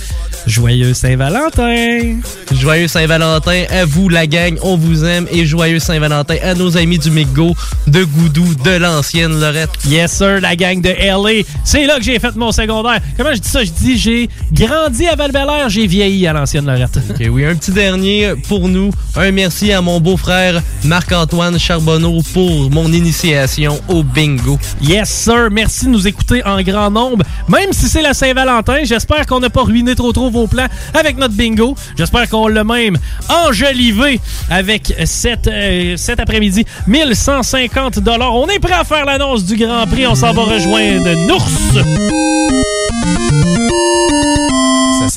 Joyeux 0.48 0.94
Saint-Valentin. 0.94 2.20
Joyeux 2.52 2.88
Saint-Valentin 2.88 3.64
à 3.68 3.84
vous, 3.84 4.08
la 4.08 4.26
gang. 4.26 4.56
On 4.62 4.78
vous 4.78 5.04
aime. 5.04 5.26
Et 5.30 5.44
joyeux 5.44 5.78
Saint-Valentin 5.78 6.36
à 6.42 6.54
nos 6.54 6.78
amis 6.78 6.98
du 6.98 7.10
Migo, 7.10 7.54
de 7.86 8.04
Goudou, 8.04 8.54
de 8.64 8.70
l'ancienne 8.70 9.38
Lorette. 9.38 9.68
Yes, 9.86 10.10
sir, 10.10 10.40
la 10.40 10.56
gang 10.56 10.80
de 10.80 10.88
LA. 10.88 11.44
C'est 11.64 11.84
là 11.84 11.98
que 11.98 12.02
j'ai 12.02 12.18
fait 12.18 12.34
mon 12.34 12.50
secondaire. 12.50 12.98
Comment 13.18 13.34
je 13.34 13.40
dis 13.40 13.48
ça? 13.48 13.62
Je 13.62 13.70
dis 13.70 13.98
j'ai 13.98 14.30
grandi 14.50 15.06
à 15.06 15.16
val 15.16 15.30
j'ai 15.68 15.86
vieilli 15.86 16.26
à 16.26 16.32
l'ancienne 16.32 16.64
Lorette. 16.64 16.98
OK, 17.10 17.26
oui, 17.30 17.44
un 17.44 17.54
petit 17.54 17.72
dernier 17.72 18.32
pour 18.48 18.68
nous. 18.68 18.90
Un 19.16 19.30
merci 19.32 19.70
à 19.70 19.82
mon 19.82 20.00
beau-frère 20.00 20.62
Marc-Antoine 20.84 21.58
Charbonneau 21.58 22.22
pour 22.32 22.70
mon 22.70 22.90
initiation 22.90 23.78
au 23.88 24.02
bingo. 24.02 24.58
Yes, 24.80 25.10
sir. 25.10 25.50
Merci 25.52 25.84
de 25.84 25.90
nous 25.90 26.08
écouter 26.08 26.42
en 26.46 26.62
grand 26.62 26.90
nombre. 26.90 27.24
Même 27.48 27.72
si 27.72 27.86
c'est 27.86 28.02
la 28.02 28.14
Saint-Valentin, 28.14 28.84
j'espère 28.84 29.26
qu'on 29.26 29.40
n'a 29.40 29.50
pas 29.50 29.64
ruiné 29.64 29.94
trop 29.94 30.12
trop 30.12 30.30
vos 30.30 30.37
plans 30.46 30.68
avec 30.94 31.16
notre 31.16 31.34
bingo. 31.34 31.74
J'espère 31.96 32.28
qu'on 32.28 32.48
l'a 32.48 32.64
même 32.64 32.96
enjolivé 33.28 34.20
avec 34.50 34.94
cette, 35.04 35.48
euh, 35.48 35.96
cet 35.96 36.20
après-midi. 36.20 36.64
1150 36.86 37.98
On 38.06 38.46
est 38.48 38.58
prêt 38.58 38.74
à 38.74 38.84
faire 38.84 39.04
l'annonce 39.04 39.44
du 39.44 39.56
Grand 39.56 39.86
Prix. 39.86 40.06
On 40.06 40.14
s'en 40.14 40.32
va 40.32 40.42
rejoindre 40.42 41.08
Nours. 41.26 41.48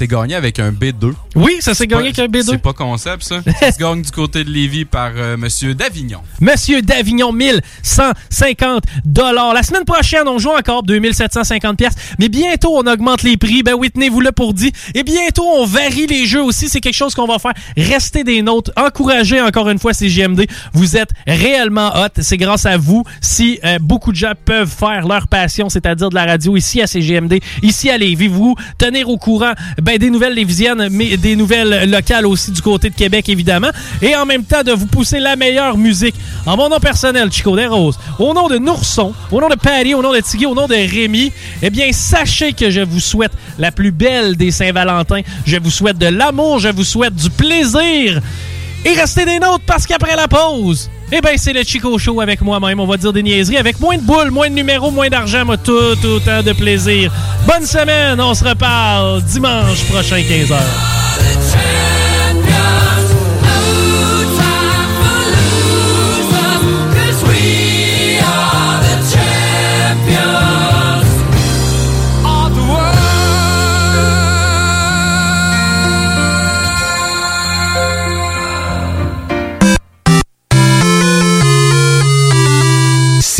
S'est 0.02 0.08
gagné 0.08 0.34
avec 0.34 0.58
un 0.58 0.72
B2. 0.72 1.14
Oui, 1.36 1.58
ça 1.60 1.76
s'est 1.76 1.86
gagné 1.86 2.06
avec 2.06 2.18
un 2.18 2.26
B2. 2.26 2.54
C'est 2.54 2.58
pas 2.58 2.74
concept, 2.74 3.22
ça. 3.22 3.44
ça 3.60 3.72
se 3.72 3.78
gagne 3.78 4.02
du 4.02 4.10
côté 4.10 4.44
de 4.44 4.50
Lévis 4.50 4.84
par 4.84 5.12
euh, 5.16 5.38
Monsieur 5.38 5.76
Davignon. 5.76 6.22
Monsieur 6.42 6.82
Davignon, 6.82 7.32
1150 7.32 8.84
dollars. 9.06 9.54
La 9.54 9.62
semaine 9.62 9.86
prochaine, 9.86 10.28
on 10.28 10.40
joue 10.40 10.50
encore 10.50 10.82
2750 10.82 11.78
pièces, 11.78 11.94
mais 12.18 12.30
bientôt 12.30 12.76
on 12.76 12.92
augmente 12.92 13.22
les 13.22 13.38
prix. 13.38 13.62
Ben 13.62 13.76
oui, 13.78 13.92
tenez-vous 13.92 14.22
le 14.22 14.32
pour 14.32 14.56
dit. 14.56 14.72
Et 14.96 15.04
bientôt 15.04 15.46
on 15.46 15.68
varie 15.68 16.08
les 16.08 16.26
jeux 16.26 16.42
aussi. 16.42 16.68
C'est 16.68 16.82
quelque 16.82 16.96
chose 16.96 17.14
qu'on 17.14 17.28
va 17.28 17.38
faire. 17.38 17.54
Restez 17.78 18.24
des 18.24 18.42
notes. 18.42 18.72
Encouragez 18.78 19.40
encore 19.40 19.70
une 19.70 19.78
fois 19.78 19.94
ces 19.94 20.10
JMD. 20.10 20.48
Vous 20.74 20.98
êtes 20.98 21.12
réellement 21.28 21.90
hot. 21.90 22.22
C'est 22.22 22.38
grâce 22.38 22.66
à 22.66 22.78
vous 22.78 23.04
si 23.22 23.60
euh, 23.64 23.78
beaucoup 23.80 24.12
de 24.12 24.18
gens 24.18 24.34
peuvent 24.46 24.68
faire 24.68 25.08
leur 25.08 25.28
passion, 25.28 25.70
c'est-à-dire 25.70 26.10
de 26.10 26.16
la 26.16 26.26
radio 26.26 26.58
ici 26.58 26.82
à 26.82 26.88
CGMD, 26.88 27.40
ici 27.62 27.92
à 27.92 28.00
Lévis. 28.00 28.30
Vous 28.30 28.56
tenir 28.80 29.08
au 29.10 29.20
courant 29.20 29.54
ben, 29.80 29.91
des 29.98 30.10
nouvelles 30.10 30.34
lévisiennes, 30.34 30.88
mais 30.92 31.18
des 31.18 31.36
nouvelles 31.36 31.90
locales 31.90 32.26
aussi 32.26 32.52
du 32.52 32.62
côté 32.62 32.90
de 32.90 32.96
Québec, 32.96 33.30
évidemment. 33.30 33.70
Et 34.02 34.16
en 34.16 34.26
même 34.26 34.44
temps, 34.44 34.64
de 34.64 34.72
vous 34.72 34.86
pousser 34.86 35.20
la 35.20 35.36
meilleure 35.36 35.78
musique. 35.78 36.16
En 36.46 36.58
mon 36.58 36.70
nom 36.70 36.80
personnel, 36.80 37.32
Chico 37.32 37.56
des 37.56 37.68
Roses, 37.68 37.98
au 38.20 38.34
nom 38.34 38.48
de 38.48 38.58
Nourson, 38.58 39.14
au 39.32 39.42
nom 39.42 39.50
de 39.50 39.56
Paris, 39.56 39.94
au 39.94 40.02
nom 40.02 40.14
de 40.14 40.20
Tigui, 40.20 40.46
au 40.46 40.56
nom 40.56 40.68
de 40.68 40.74
Rémi, 40.76 41.32
eh 41.62 41.70
bien, 41.70 41.92
sachez 41.92 42.54
que 42.54 42.70
je 42.70 42.82
vous 42.82 43.00
souhaite 43.00 43.32
la 43.58 43.72
plus 43.72 43.92
belle 43.92 44.36
des 44.36 44.52
Saint-Valentin. 44.52 45.22
Je 45.46 45.58
vous 45.58 45.72
souhaite 45.72 45.98
de 45.98 46.08
l'amour, 46.08 46.60
je 46.60 46.70
vous 46.70 46.84
souhaite 46.84 47.16
du 47.16 47.30
plaisir. 47.30 48.22
Et 48.84 48.94
restez 48.94 49.26
des 49.26 49.40
nôtres 49.40 49.64
parce 49.66 49.86
qu'après 49.86 50.16
la 50.16 50.28
pause, 50.28 50.90
eh 51.12 51.22
bien, 51.22 51.32
c'est 51.38 51.54
le 51.54 51.64
Chico 51.64 51.98
Show 52.00 52.22
avec 52.22 52.42
moi-même. 52.42 52.80
On 52.80 52.88
va 52.88 52.98
dire 52.98 53.14
des 53.14 53.22
niaiseries. 53.22 53.58
Avec 53.58 53.80
moins 53.80 53.98
de 53.98 54.02
boules, 54.02 54.32
moins 54.32 54.50
de 54.50 54.56
numéros, 54.56 54.92
moins 54.92 55.10
d'argent, 55.10 55.44
mais 55.46 55.58
tout 55.58 55.72
autant 55.72 56.42
de 56.42 56.54
plaisir. 56.54 57.12
Bonne 57.46 57.66
semaine. 57.66 58.20
On 58.20 58.34
se 58.34 58.44
reparle 58.44 59.22
dimanche 59.24 59.84
prochain, 59.84 60.18
15h. 60.18 60.56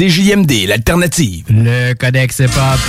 CJMD, 0.02 0.66
l'alternative. 0.68 1.46
Le 1.50 1.94
Codex 1.94 2.40
Hip-Hop. 2.40 2.80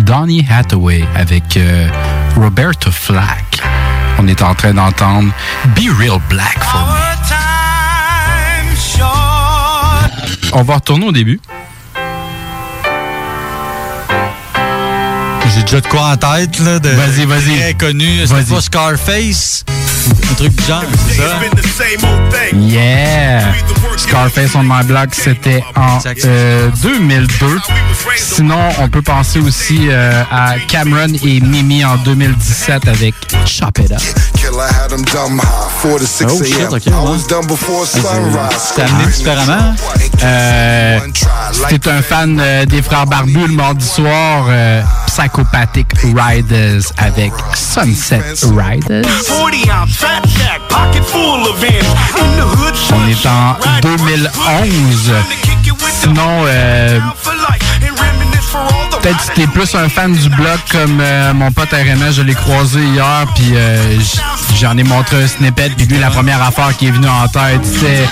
Donny 0.00 0.46
Hathaway 0.50 1.04
avec 1.14 1.58
euh, 1.58 1.88
Roberto 2.36 2.90
Flack. 2.90 3.60
On 4.18 4.26
est 4.28 4.40
en 4.40 4.54
train 4.54 4.72
d'entendre 4.72 5.30
Be 5.76 5.90
Real 5.98 6.18
Black 6.30 6.58
for 6.64 6.86
Me. 6.86 6.94
On 10.54 10.62
va 10.62 10.76
retourner 10.76 11.06
au 11.06 11.12
début. 11.12 11.38
J'ai 15.54 15.62
déjà 15.64 15.82
de 15.82 15.86
quoi 15.86 16.12
en 16.12 16.16
tête, 16.16 16.58
là, 16.60 16.78
de 16.78 16.88
vas-y, 16.88 17.26
vas-y. 17.26 17.58
très 17.60 17.74
connu. 17.74 18.26
C'est 18.26 18.48
pas 18.48 18.60
Scarface? 18.62 19.66
Un 20.30 20.34
truc 20.34 20.54
du 20.54 20.64
genre, 20.64 20.82
c'est 21.08 21.14
ça? 21.16 21.40
Yeah! 22.54 23.40
Scarface 23.96 24.54
on 24.54 24.62
My 24.62 24.84
Block, 24.84 25.08
c'était 25.12 25.62
en 25.76 25.98
euh, 26.24 26.68
2002. 26.82 27.46
Sinon, 28.16 28.68
on 28.78 28.88
peut 28.88 29.02
penser 29.02 29.38
aussi 29.38 29.88
euh, 29.88 30.22
à 30.30 30.56
Cameron 30.68 31.12
et 31.24 31.40
Mimi 31.40 31.84
en 31.84 31.96
2017 31.98 32.88
avec 32.88 33.14
Chop 33.46 33.78
It 33.78 33.92
Up. 33.92 34.00
Oh 36.30 36.44
shit, 36.44 36.72
ok. 36.72 36.82
ouais. 38.24 38.56
C'est 38.58 38.82
amené 38.82 39.06
différemment. 39.12 39.74
Euh, 40.22 40.98
si 41.68 41.78
t'es 41.80 41.90
un 41.90 42.02
fan 42.02 42.38
euh, 42.40 42.64
des 42.64 42.80
frères 42.82 43.06
Barbus 43.06 43.46
le 43.48 43.54
mardi 43.54 43.84
soir, 43.86 44.46
euh, 44.48 44.82
Psychopathic 45.06 45.86
Riders 46.02 46.82
avec 46.98 47.32
Sunset 47.54 48.22
Riders. 48.56 49.04
On 52.92 53.08
est 53.08 53.26
en 53.26 53.56
2011. 53.82 55.12
Sinon, 56.00 56.44
euh, 56.46 56.98
peut-être 59.04 59.20
si 59.20 59.30
t'es 59.32 59.46
plus 59.46 59.74
un 59.74 59.88
fan 59.88 60.12
du 60.12 60.28
bloc 60.30 60.60
comme 60.70 61.00
euh, 61.00 61.34
mon 61.34 61.52
pote 61.52 61.70
RMS, 61.70 62.12
je 62.12 62.22
l'ai 62.22 62.34
croisé 62.34 62.80
hier, 62.80 63.26
puis 63.34 63.52
euh, 63.54 63.98
j'en 64.58 64.76
ai 64.78 64.82
montré 64.82 65.22
un 65.22 65.26
snippet, 65.26 65.70
puis 65.76 65.86
lui, 65.86 65.98
la 65.98 66.10
première 66.10 66.42
affaire 66.42 66.74
qui 66.76 66.86
est 66.86 66.90
venue 66.90 67.08
en 67.08 67.28
tête, 67.28 67.60
c'est... 67.64 68.08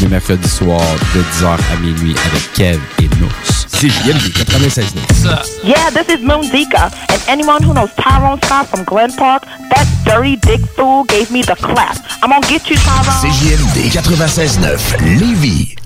Les 0.00 0.08
mercredis 0.08 0.48
soirs 0.48 0.80
de 1.14 1.20
10h 1.20 1.46
à 1.46 1.76
minuit 1.80 2.14
avec 2.26 2.52
Kev 2.52 2.78
et 3.00 3.08
Nous. 3.20 3.57
CJMD 3.78 4.34
96 4.50 5.62
Yeah, 5.62 5.90
this 5.90 6.08
is 6.08 6.20
Moon 6.20 6.42
Zika, 6.42 6.90
and 7.12 7.22
anyone 7.28 7.62
who 7.62 7.72
knows 7.72 7.90
Tyrone 7.94 8.40
Scott 8.42 8.66
from 8.66 8.82
Glen 8.82 9.12
Park, 9.12 9.44
that 9.70 9.86
dirty 10.04 10.34
dick 10.34 10.60
fool 10.74 11.04
gave 11.04 11.30
me 11.30 11.42
the 11.42 11.54
clap. 11.54 11.96
I'm 12.20 12.30
gonna 12.30 12.44
get 12.48 12.68
you, 12.68 12.76
Tyrone. 12.76 13.14
CJMD 13.22 13.90
96.9, 13.92 15.20
Lévis. 15.20 15.76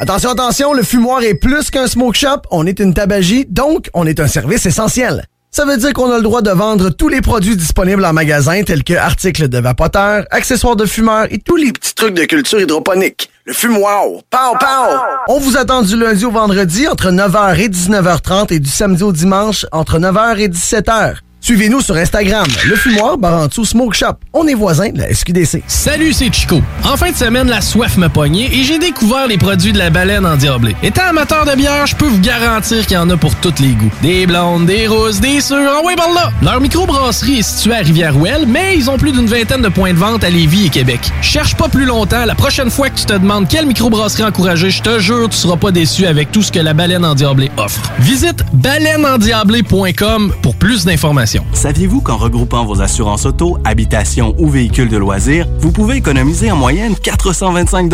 Attention, 0.00 0.30
attention, 0.30 0.72
le 0.72 0.82
fumoir 0.82 1.22
est 1.22 1.34
plus 1.34 1.70
qu'un 1.70 1.86
smoke 1.86 2.16
shop, 2.16 2.42
on 2.50 2.66
est 2.66 2.80
une 2.80 2.94
tabagie, 2.94 3.46
donc 3.48 3.90
on 3.94 4.08
est 4.08 4.18
un 4.18 4.26
service 4.26 4.66
essentiel. 4.66 5.24
Ça 5.56 5.64
veut 5.64 5.78
dire 5.78 5.94
qu'on 5.94 6.12
a 6.12 6.18
le 6.18 6.22
droit 6.22 6.42
de 6.42 6.50
vendre 6.50 6.90
tous 6.90 7.08
les 7.08 7.22
produits 7.22 7.56
disponibles 7.56 8.04
en 8.04 8.12
magasin 8.12 8.62
tels 8.62 8.84
que 8.84 8.92
articles 8.92 9.48
de 9.48 9.56
vapoteurs, 9.56 10.26
accessoires 10.30 10.76
de 10.76 10.84
fumeurs 10.84 11.28
et 11.30 11.38
tous 11.38 11.56
les 11.56 11.72
petits 11.72 11.94
trucs 11.94 12.12
de 12.12 12.24
culture 12.26 12.60
hydroponique. 12.60 13.30
Le 13.46 13.54
fumoir, 13.54 14.02
pow 14.28 14.58
pow! 14.60 14.98
On 15.28 15.38
vous 15.38 15.56
attend 15.56 15.80
du 15.80 15.96
lundi 15.96 16.26
au 16.26 16.30
vendredi 16.30 16.86
entre 16.86 17.10
9h 17.10 17.58
et 17.58 17.70
19h30 17.70 18.52
et 18.52 18.60
du 18.60 18.68
samedi 18.68 19.02
au 19.02 19.12
dimanche 19.12 19.64
entre 19.72 19.98
9h 19.98 20.36
et 20.40 20.48
17h. 20.48 21.20
Suivez-nous 21.46 21.80
sur 21.80 21.94
Instagram, 21.94 22.44
le 22.64 22.74
fumoir 22.74 23.18
Barantou 23.18 23.64
Smoke 23.64 23.94
Shop. 23.94 24.14
On 24.32 24.48
est 24.48 24.54
voisins 24.54 24.88
de 24.88 24.98
la 24.98 25.14
SQDC. 25.14 25.62
Salut, 25.68 26.12
c'est 26.12 26.34
Chico. 26.34 26.60
En 26.82 26.96
fin 26.96 27.12
de 27.12 27.16
semaine, 27.16 27.46
la 27.46 27.60
soif 27.60 27.96
me 27.98 28.08
pognait 28.08 28.52
et 28.52 28.64
j'ai 28.64 28.80
découvert 28.80 29.28
les 29.28 29.38
produits 29.38 29.72
de 29.72 29.78
la 29.78 29.88
baleine 29.88 30.26
en 30.26 30.34
diablé. 30.34 30.74
Étant 30.82 31.04
amateur 31.04 31.44
de 31.44 31.54
bière, 31.54 31.86
je 31.86 31.94
peux 31.94 32.06
vous 32.06 32.18
garantir 32.18 32.84
qu'il 32.84 32.94
y 32.94 32.98
en 32.98 33.08
a 33.10 33.16
pour 33.16 33.32
tous 33.36 33.62
les 33.62 33.74
goûts. 33.74 33.92
Des 34.02 34.26
blondes, 34.26 34.66
des 34.66 34.88
roses, 34.88 35.20
des 35.20 35.40
sûres, 35.40 35.70
en 35.80 35.86
ouais, 35.86 35.94
par 35.94 36.12
là! 36.12 36.32
Leur 36.42 36.60
microbrasserie 36.60 37.38
est 37.38 37.42
située 37.42 37.76
à 37.76 37.78
Rivière-Ouelle, 37.78 38.46
mais 38.48 38.76
ils 38.76 38.90
ont 38.90 38.98
plus 38.98 39.12
d'une 39.12 39.26
vingtaine 39.26 39.62
de 39.62 39.68
points 39.68 39.92
de 39.92 39.98
vente 39.98 40.24
à 40.24 40.30
Lévis 40.30 40.66
et 40.66 40.70
Québec. 40.70 41.12
Cherche 41.22 41.54
pas 41.54 41.68
plus 41.68 41.84
longtemps, 41.84 42.24
la 42.24 42.34
prochaine 42.34 42.72
fois 42.72 42.90
que 42.90 42.98
tu 42.98 43.06
te 43.06 43.12
demandes 43.12 43.46
quelle 43.46 43.66
microbrasserie 43.66 44.24
encourager, 44.24 44.70
je 44.70 44.82
te 44.82 44.98
jure, 44.98 45.28
tu 45.28 45.36
seras 45.36 45.56
pas 45.56 45.70
déçu 45.70 46.06
avec 46.08 46.32
tout 46.32 46.42
ce 46.42 46.50
que 46.50 46.58
la 46.58 46.74
baleine 46.74 47.04
en 47.04 47.14
diablé 47.14 47.52
offre. 47.56 47.92
Visite 48.00 48.42
baleineendiablé.com 48.52 50.32
pour 50.42 50.56
plus 50.56 50.84
d'informations. 50.84 51.35
Saviez-vous 51.52 52.00
qu'en 52.00 52.16
regroupant 52.16 52.64
vos 52.64 52.82
assurances 52.82 53.26
auto, 53.26 53.58
habitation 53.64 54.34
ou 54.38 54.48
véhicules 54.48 54.88
de 54.88 54.96
loisirs, 54.96 55.46
vous 55.58 55.72
pouvez 55.72 55.96
économiser 55.96 56.50
en 56.50 56.56
moyenne 56.56 56.94
425 56.94 57.88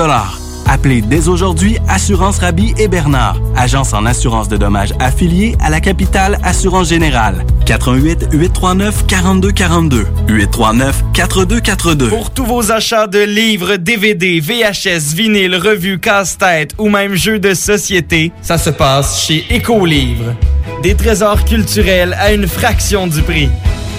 Appelez 0.66 1.03
dès 1.03 1.29
aujourd'hui 1.29 1.77
Assurance 1.88 2.38
Rabi 2.38 2.75
et 2.79 2.88
Bernard, 2.88 3.37
agence 3.57 3.92
en 3.92 4.07
assurance 4.07 4.48
de 4.48 4.57
dommages 4.57 4.92
affiliée 5.01 5.57
à 5.61 5.70
la 5.70 5.81
capitale 5.81 6.38
Assurance 6.42 6.88
Générale. 6.88 7.44
88 7.66 8.29
839 8.33 9.07
4242 9.07 10.07
839 10.29 11.05
4242. 11.12 12.09
Pour 12.09 12.31
tous 12.31 12.44
vos 12.44 12.72
achats 12.72 13.07
de 13.07 13.20
livres, 13.20 13.77
DVD, 13.77 14.40
VHS, 14.40 15.14
vinyle, 15.14 15.57
revues, 15.57 15.98
casse-tête 15.98 16.75
ou 16.79 16.88
même 16.88 17.14
jeux 17.14 17.38
de 17.38 17.55
société, 17.55 18.33
ça 18.42 18.59
se 18.59 18.70
passe 18.70 19.25
chez 19.25 19.44
Écolivre. 19.51 20.35
Des 20.83 20.94
trésors 20.94 21.44
culturels 21.44 22.16
à 22.18 22.33
une 22.33 22.48
fraction 22.48 23.07
du 23.07 23.22
prix. 23.22 23.48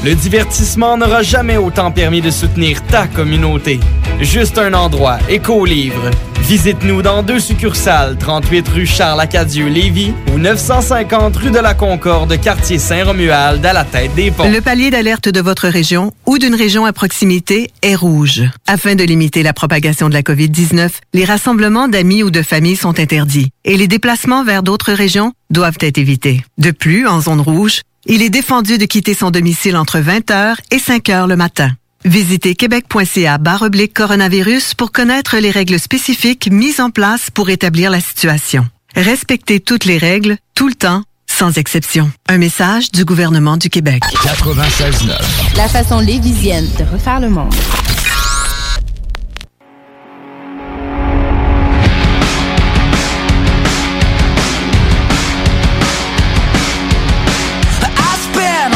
Le 0.03 0.15
divertissement 0.15 0.97
n'aura 0.97 1.21
jamais 1.21 1.55
autant 1.55 1.89
permis 1.89 2.19
de 2.19 2.29
soutenir 2.29 2.85
ta 2.87 3.07
communauté. 3.07 3.79
Juste 4.19 4.57
un 4.57 4.73
endroit, 4.73 5.17
Éco-Livre. 5.29 6.11
Visite-nous 6.41 7.01
dans 7.01 7.23
deux 7.23 7.39
succursales, 7.39 8.17
38 8.17 8.67
rue 8.67 8.85
Charles-Acadieux-Lévis 8.85 10.13
ou 10.33 10.39
950 10.39 11.37
rue 11.37 11.51
de 11.51 11.59
la 11.59 11.73
Concorde, 11.73 12.37
quartier 12.41 12.79
Saint-Romuald, 12.79 13.65
à 13.65 13.71
la 13.71 13.85
tête 13.85 14.13
des 14.13 14.29
ponts. 14.29 14.51
Le 14.51 14.59
palier 14.59 14.91
d'alerte 14.91 15.29
de 15.29 15.39
votre 15.39 15.69
région 15.69 16.11
ou 16.25 16.37
d'une 16.37 16.53
région 16.53 16.85
à 16.85 16.91
proximité 16.91 17.71
est 17.81 17.95
rouge. 17.95 18.43
Afin 18.67 18.95
de 18.95 19.05
limiter 19.05 19.41
la 19.41 19.53
propagation 19.53 20.09
de 20.09 20.13
la 20.13 20.21
COVID-19, 20.21 20.89
les 21.13 21.23
rassemblements 21.23 21.87
d'amis 21.87 22.23
ou 22.23 22.29
de 22.29 22.41
familles 22.41 22.75
sont 22.75 22.99
interdits 22.99 23.51
et 23.63 23.77
les 23.77 23.87
déplacements 23.87 24.43
vers 24.43 24.63
d'autres 24.63 24.91
régions 24.91 25.31
doivent 25.49 25.77
être 25.79 25.97
évités. 25.97 26.43
De 26.57 26.71
plus, 26.71 27.07
en 27.07 27.21
zone 27.21 27.39
rouge, 27.39 27.83
il 28.05 28.21
est 28.21 28.29
défendu 28.29 28.77
de 28.77 28.85
quitter 28.85 29.13
son 29.13 29.31
domicile 29.31 29.77
entre 29.77 29.99
20h 29.99 30.55
et 30.71 30.77
5h 30.77 31.27
le 31.27 31.35
matin. 31.35 31.71
Visitez 32.05 32.55
québec.ca 32.55 33.39
oblique 33.61 33.93
coronavirus 33.93 34.73
pour 34.73 34.91
connaître 34.91 35.37
les 35.37 35.51
règles 35.51 35.79
spécifiques 35.79 36.49
mises 36.51 36.81
en 36.81 36.89
place 36.89 37.29
pour 37.31 37.49
établir 37.49 37.91
la 37.91 38.01
situation. 38.01 38.67
Respectez 38.95 39.59
toutes 39.59 39.85
les 39.85 39.97
règles, 39.97 40.37
tout 40.53 40.67
le 40.67 40.75
temps, 40.75 41.03
sans 41.27 41.57
exception. 41.57 42.11
Un 42.27 42.37
message 42.37 42.91
du 42.91 43.05
gouvernement 43.05 43.57
du 43.57 43.69
Québec. 43.69 44.03
96.9. 44.23 45.57
La 45.57 45.67
façon 45.67 45.99
lévisienne 45.99 46.67
de 46.77 46.83
refaire 46.83 47.19
le 47.19 47.29
monde. 47.29 47.53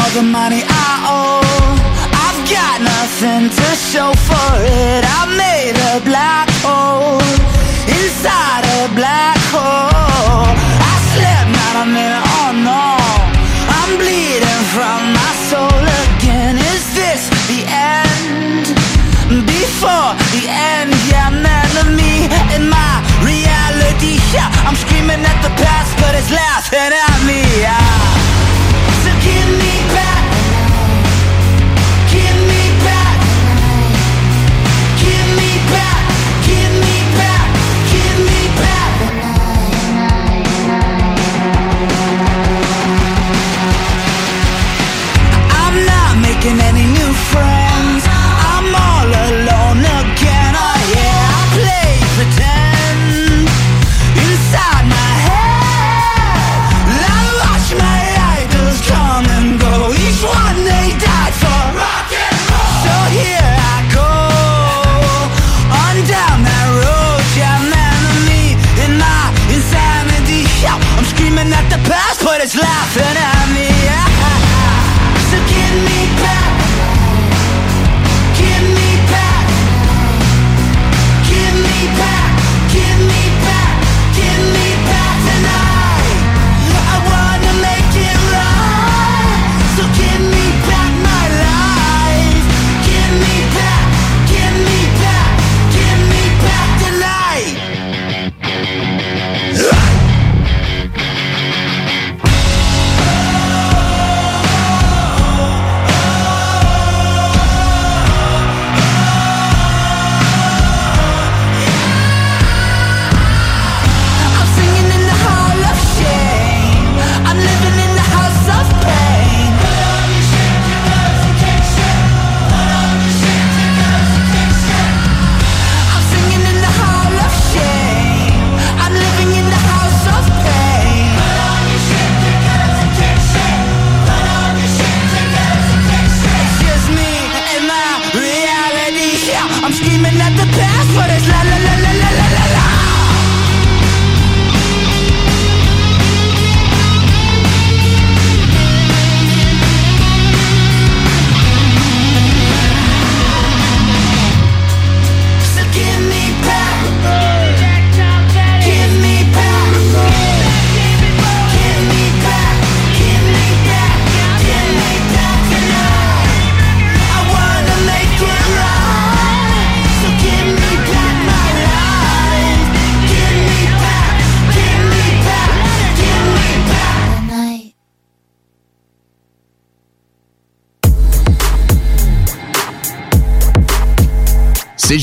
All 0.08 0.22
the 0.22 0.22
money 0.22 0.62
I 0.64 0.90
owe. 1.04 1.74
I've 2.26 2.40
got 2.48 2.80
nothing 2.80 3.50
to 3.50 3.68
show 3.76 4.12
for 4.28 4.50
it. 4.62 5.02
I 5.04 5.22
made 5.36 5.76
a 5.92 6.00
black 6.04 6.48
hole 6.64 7.20
inside 7.88 8.64
a 8.80 8.88
black 8.94 9.38
hole. 9.52 10.48
I 10.92 10.94
slept 11.12 11.50
not 11.60 11.74
a 11.84 11.86
minute, 11.86 12.24
oh 12.40 12.50
no. 12.70 12.84
I'm 13.78 13.92
bleeding 14.00 14.64
from 14.74 15.00
my 15.12 15.32
soul 15.50 15.82
again. 16.04 16.56
Is 16.72 16.84
this 16.94 17.22
the 17.50 17.60
end? 17.68 18.66
Before 19.44 20.12
the 20.34 20.44
end, 20.48 20.92
yeah, 21.10 21.28
man 21.30 21.70
of 21.82 21.88
me 21.92 22.28
in 22.56 22.68
my 22.68 22.92
reality. 23.24 24.20
Yeah, 24.32 24.48
I'm 24.66 24.76
screaming 24.76 25.22
at 25.24 25.38
the 25.42 25.52
past, 25.62 25.92
but 26.00 26.14
it's 26.14 26.30
laughing 26.30 26.92
at 26.92 27.18
me. 27.26 27.40
Yeah. 27.60 28.17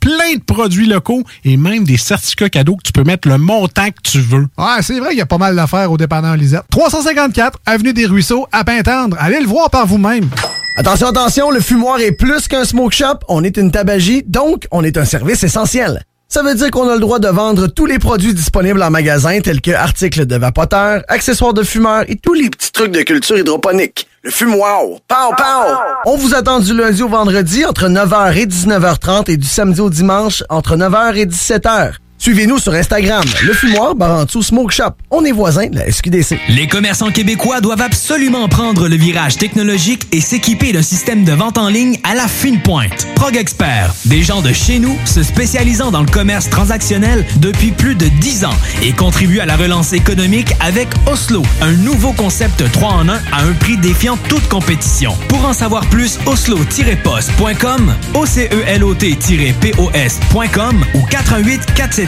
plein 0.00 0.34
de 0.34 0.42
produits 0.42 0.86
locaux 0.86 1.22
et 1.44 1.56
même 1.56 1.84
des 1.84 1.96
certificats 1.96 2.48
cadeaux 2.48 2.76
que 2.76 2.82
tu 2.82 2.92
peux 2.92 3.04
mettre 3.04 3.28
le 3.28 3.38
montant 3.38 3.88
que 3.88 4.02
tu 4.02 4.20
veux. 4.20 4.46
Ouais, 4.58 4.82
c'est 4.82 4.98
vrai 4.98 5.10
qu'il 5.10 5.18
y 5.18 5.22
a 5.22 5.26
pas 5.26 5.38
mal 5.38 5.56
d'affaires 5.56 5.90
au 5.90 5.96
dépanneur 5.96 6.36
Lisette. 6.36 6.62
354 6.70 7.58
Avenue 7.66 7.92
des 7.92 8.06
Ruisseaux, 8.06 8.46
à 8.52 8.64
Pintendre. 8.64 9.16
Allez 9.20 9.40
le 9.40 9.46
voir 9.46 9.70
par 9.70 9.86
vous-même. 9.86 10.28
Attention, 10.76 11.08
attention, 11.08 11.50
le 11.50 11.60
fumoir 11.60 12.00
est 12.00 12.12
plus 12.12 12.46
qu'un 12.46 12.64
smoke 12.64 12.94
shop. 12.94 13.18
On 13.28 13.42
est 13.42 13.56
une 13.56 13.70
tabagie, 13.70 14.22
donc 14.26 14.66
on 14.70 14.84
est 14.84 14.96
un 14.96 15.04
service 15.04 15.42
essentiel. 15.42 16.02
Ça 16.30 16.42
veut 16.42 16.54
dire 16.54 16.70
qu'on 16.70 16.88
a 16.88 16.94
le 16.94 17.00
droit 17.00 17.18
de 17.18 17.28
vendre 17.28 17.68
tous 17.68 17.86
les 17.86 17.98
produits 17.98 18.34
disponibles 18.34 18.82
en 18.82 18.90
magasin, 18.90 19.40
tels 19.40 19.62
que 19.62 19.70
articles 19.70 20.26
de 20.26 20.36
vapoteurs, 20.36 21.02
accessoires 21.08 21.54
de 21.54 21.62
fumeurs 21.62 22.04
et 22.06 22.16
tous 22.16 22.34
les 22.34 22.50
petits 22.50 22.70
trucs 22.70 22.92
de 22.92 23.00
culture 23.00 23.38
hydroponique. 23.38 24.06
Le 24.28 24.32
fumoir. 24.32 24.82
Pow, 25.08 25.34
pow! 25.38 25.74
On 26.04 26.18
vous 26.18 26.34
attend 26.34 26.60
du 26.60 26.76
lundi 26.76 27.02
au 27.02 27.08
vendredi 27.08 27.64
entre 27.64 27.88
9h 27.88 28.36
et 28.36 28.44
19h30 28.44 29.30
et 29.30 29.38
du 29.38 29.46
samedi 29.46 29.80
au 29.80 29.88
dimanche 29.88 30.44
entre 30.50 30.76
9h 30.76 31.16
et 31.16 31.24
17h. 31.24 31.94
Suivez-nous 32.20 32.58
sur 32.58 32.74
Instagram, 32.74 33.22
le 33.44 33.52
fumoir 33.52 33.94
Barantou 33.94 34.42
Smoke 34.42 34.72
Shop. 34.72 34.90
On 35.12 35.24
est 35.24 35.30
voisins 35.30 35.68
de 35.68 35.76
la 35.76 35.88
SQDC. 35.88 36.40
Les 36.48 36.66
commerçants 36.66 37.12
québécois 37.12 37.60
doivent 37.60 37.80
absolument 37.80 38.48
prendre 38.48 38.88
le 38.88 38.96
virage 38.96 39.36
technologique 39.36 40.08
et 40.10 40.20
s'équiper 40.20 40.72
d'un 40.72 40.82
système 40.82 41.22
de 41.22 41.30
vente 41.30 41.58
en 41.58 41.68
ligne 41.68 41.96
à 42.02 42.16
la 42.16 42.26
fine 42.26 42.60
pointe. 42.60 43.06
Prog 43.14 43.36
Expert, 43.36 43.94
des 44.06 44.24
gens 44.24 44.42
de 44.42 44.52
chez 44.52 44.80
nous 44.80 44.98
se 45.04 45.22
spécialisant 45.22 45.92
dans 45.92 46.00
le 46.00 46.08
commerce 46.08 46.50
transactionnel 46.50 47.24
depuis 47.36 47.70
plus 47.70 47.94
de 47.94 48.08
10 48.08 48.46
ans 48.46 48.56
et 48.82 48.90
contribuent 48.92 49.38
à 49.38 49.46
la 49.46 49.56
relance 49.56 49.92
économique 49.92 50.56
avec 50.58 50.88
Oslo, 51.06 51.44
un 51.62 51.70
nouveau 51.72 52.12
concept 52.12 52.64
3 52.72 52.94
en 52.94 53.08
1 53.08 53.12
à 53.12 53.44
un 53.44 53.52
prix 53.52 53.76
défiant 53.76 54.18
toute 54.28 54.48
compétition. 54.48 55.16
Pour 55.28 55.46
en 55.46 55.52
savoir 55.52 55.86
plus, 55.86 56.18
oslo-post.com, 56.26 57.94
OCELOT-POS.com 58.14 60.84
ou 60.94 61.02
418 61.08 62.07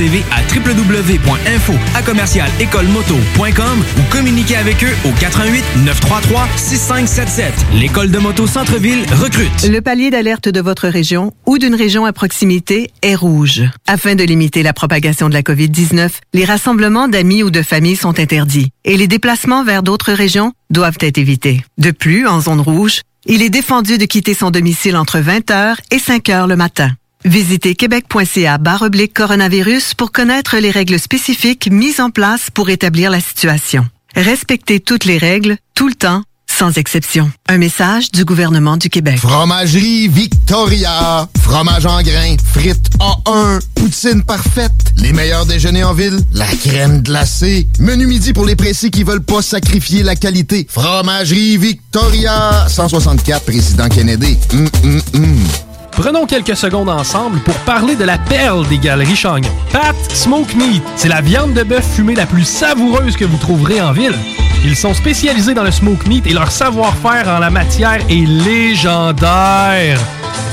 À 0.01 0.41
www.info 0.51 1.73
à 1.93 2.01
commercial 2.01 2.49
écolemoto.com 2.59 3.83
ou 3.99 4.01
communiquez 4.11 4.55
avec 4.55 4.83
eux 4.83 4.95
au 5.05 5.11
88 5.11 5.63
933 5.85 6.47
6577. 6.57 7.53
L'école 7.75 8.09
de 8.09 8.17
moto 8.17 8.47
Centre-ville 8.47 9.05
recrute. 9.13 9.69
Le 9.69 9.79
palier 9.79 10.09
d'alerte 10.09 10.49
de 10.49 10.59
votre 10.59 10.87
région 10.87 11.33
ou 11.45 11.59
d'une 11.59 11.75
région 11.75 12.05
à 12.05 12.13
proximité 12.13 12.89
est 13.03 13.13
rouge. 13.13 13.61
Afin 13.85 14.15
de 14.15 14.23
limiter 14.23 14.63
la 14.63 14.73
propagation 14.73 15.29
de 15.29 15.35
la 15.35 15.43
COVID-19, 15.43 16.09
les 16.33 16.45
rassemblements 16.45 17.07
d'amis 17.07 17.43
ou 17.43 17.51
de 17.51 17.61
familles 17.61 17.95
sont 17.95 18.19
interdits 18.19 18.71
et 18.83 18.97
les 18.97 19.07
déplacements 19.07 19.63
vers 19.63 19.83
d'autres 19.83 20.13
régions 20.13 20.51
doivent 20.71 20.97
être 21.01 21.19
évités. 21.19 21.63
De 21.77 21.91
plus, 21.91 22.25
en 22.25 22.41
zone 22.41 22.61
rouge, 22.61 23.01
il 23.27 23.43
est 23.43 23.51
défendu 23.51 23.99
de 23.99 24.05
quitter 24.05 24.33
son 24.33 24.49
domicile 24.49 24.97
entre 24.97 25.19
20h 25.19 25.75
et 25.91 25.97
5h 25.97 26.47
le 26.47 26.55
matin. 26.55 26.89
Visitez 27.25 27.75
québec.ca 27.75 28.59
oblique 28.81 29.13
coronavirus 29.13 29.93
pour 29.93 30.11
connaître 30.11 30.57
les 30.57 30.71
règles 30.71 30.99
spécifiques 30.99 31.69
mises 31.71 31.99
en 31.99 32.09
place 32.09 32.49
pour 32.53 32.69
établir 32.69 33.11
la 33.11 33.21
situation. 33.21 33.87
Respectez 34.15 34.79
toutes 34.79 35.05
les 35.05 35.17
règles, 35.17 35.57
tout 35.75 35.87
le 35.87 35.93
temps, 35.93 36.23
sans 36.47 36.77
exception. 36.77 37.31
Un 37.47 37.57
message 37.57 38.11
du 38.11 38.25
gouvernement 38.25 38.75
du 38.75 38.89
Québec. 38.89 39.17
Fromagerie 39.19 40.07
Victoria. 40.07 41.27
Fromage 41.41 41.85
en 41.85 42.01
grains. 42.01 42.35
Frites 42.53 42.89
A1. 42.99 43.59
Poutine 43.75 44.23
parfaite. 44.23 44.71
Les 44.97 45.13
meilleurs 45.13 45.45
déjeuners 45.45 45.83
en 45.83 45.93
ville. 45.93 46.19
La 46.33 46.47
crème 46.47 47.01
glacée. 47.01 47.67
Menu 47.79 48.05
midi 48.05 48.33
pour 48.33 48.45
les 48.45 48.55
pressés 48.55 48.89
qui 48.89 49.03
veulent 49.03 49.23
pas 49.23 49.41
sacrifier 49.41 50.03
la 50.03 50.15
qualité. 50.15 50.67
Fromagerie 50.69 51.57
Victoria. 51.57 52.67
164 52.67 53.45
Président 53.45 53.89
Kennedy. 53.89 54.37
Hum, 54.53 54.67
hum, 54.83 55.01
hum. 55.15 55.45
Prenons 55.91 56.25
quelques 56.25 56.55
secondes 56.55 56.89
ensemble 56.89 57.39
pour 57.41 57.53
parler 57.59 57.95
de 57.95 58.03
la 58.03 58.17
perle 58.17 58.67
des 58.67 58.77
galeries 58.77 59.15
Chagnon. 59.15 59.49
Pat 59.71 59.95
Smoke 60.09 60.55
Meat, 60.55 60.83
c'est 60.95 61.09
la 61.09 61.21
viande 61.21 61.53
de 61.53 61.63
bœuf 61.63 61.85
fumée 61.95 62.15
la 62.15 62.25
plus 62.25 62.45
savoureuse 62.45 63.15
que 63.15 63.25
vous 63.25 63.37
trouverez 63.37 63.81
en 63.81 63.91
ville. 63.91 64.15
Ils 64.63 64.75
sont 64.75 64.93
spécialisés 64.93 65.53
dans 65.53 65.63
le 65.63 65.71
smoke 65.71 66.07
meat 66.07 66.27
et 66.27 66.33
leur 66.33 66.51
savoir-faire 66.51 67.27
en 67.27 67.39
la 67.39 67.49
matière 67.49 67.99
est 68.09 68.27
légendaire. 68.27 69.99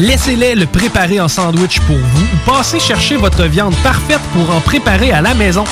Laissez-les 0.01 0.55
le 0.55 0.67
préparer 0.67 1.21
en 1.21 1.29
sandwich 1.29 1.81
pour 1.81 1.99
vous 1.99 2.23
ou 2.23 2.51
passez 2.51 2.81
chercher 2.81 3.17
votre 3.17 3.45
viande 3.45 3.75
parfaite 3.83 4.21
pour 4.33 4.55
en 4.55 4.61
préparer 4.61 5.13
à 5.13 5.21
la 5.21 5.35
maison, 5.35 5.65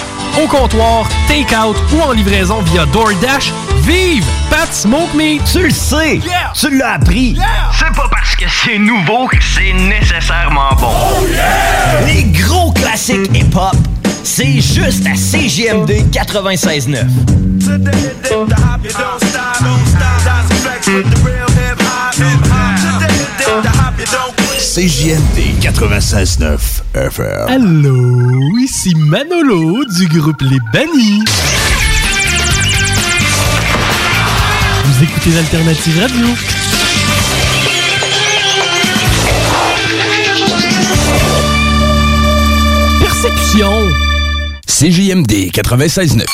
au 0.43 0.47
comptoir, 0.49 1.09
take-out 1.29 1.77
ou 1.95 2.03
en 2.03 2.13
livraison 2.13 2.61
via 2.63 2.85
DoorDash. 2.87 3.53
Vive 3.83 4.27
Pat 4.51 4.73
Smoke 4.73 5.17
Meat! 5.17 5.43
Tu 5.51 5.63
le 5.63 5.71
sais! 5.71 6.21
Tu 6.55 6.77
l'as 6.77 6.95
appris! 6.95 7.39
C'est 7.73 7.95
pas 7.95 8.09
parce 8.11 8.35
que 8.35 8.45
c'est 8.49 8.79
nouveau 8.79 9.29
que 9.29 9.41
c'est 9.57 9.73
nécessairement 9.73 10.75
bon. 10.79 10.93
Les 12.07 12.25
gros 12.25 12.73
classiques 12.73 13.31
hip-hop, 13.35 13.77
c'est 14.23 14.61
juste 14.61 15.07
à 15.07 15.15
CGMD 15.17 15.93
96.9. 16.13 17.07
CJMD 24.59 25.63
96.9 25.63 26.59
FM. 26.95 27.49
Allô, 27.49 28.59
ici 28.59 28.95
Manolo 28.95 29.85
du 29.99 30.07
groupe 30.09 30.43
Les 30.43 30.59
Bannis. 30.73 31.25
Vous 34.85 35.03
écoutez 35.03 35.31
l'Alternative 35.31 36.01
Radio. 36.01 36.66
Perception. 43.27 43.91
CJMD 44.69 45.51
96.9. 45.51 46.25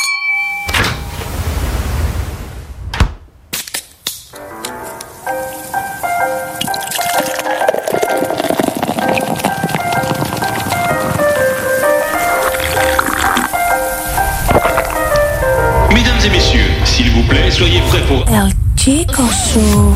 Mesdames 15.95 16.19
et 16.27 16.29
messieurs, 16.29 16.61
s'il 16.85 17.11
vous 17.13 17.23
plaît, 17.23 17.51
soyez 17.51 17.81
prêts 17.89 18.03
pour... 18.07 18.27
El 18.29 18.53
Chico 18.77 19.23
Show. 19.23 19.95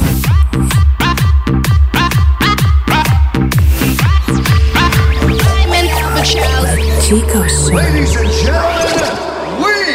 Chico 7.06 7.46
Show. 7.46 7.72
Ladies 7.72 8.16
and 8.16 8.28
gentlemen, 8.32 9.62
we 9.62 9.86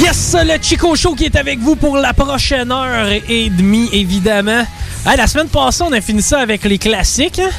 Yes, 0.00 0.36
le 0.44 0.58
Chico 0.62 0.94
Show 0.94 1.14
qui 1.16 1.24
est 1.24 1.34
avec 1.34 1.58
vous 1.58 1.74
pour 1.74 1.96
la 1.96 2.12
prochaine 2.12 2.70
heure 2.70 3.08
et 3.28 3.50
demie, 3.50 3.88
évidemment. 3.92 4.64
Ah, 5.04 5.16
la 5.16 5.26
semaine 5.26 5.48
passée, 5.48 5.82
on 5.82 5.92
a 5.92 6.00
fini 6.00 6.22
ça 6.22 6.38
avec 6.38 6.64
les 6.64 6.78
classiques. 6.78 7.40
hein? 7.40 7.50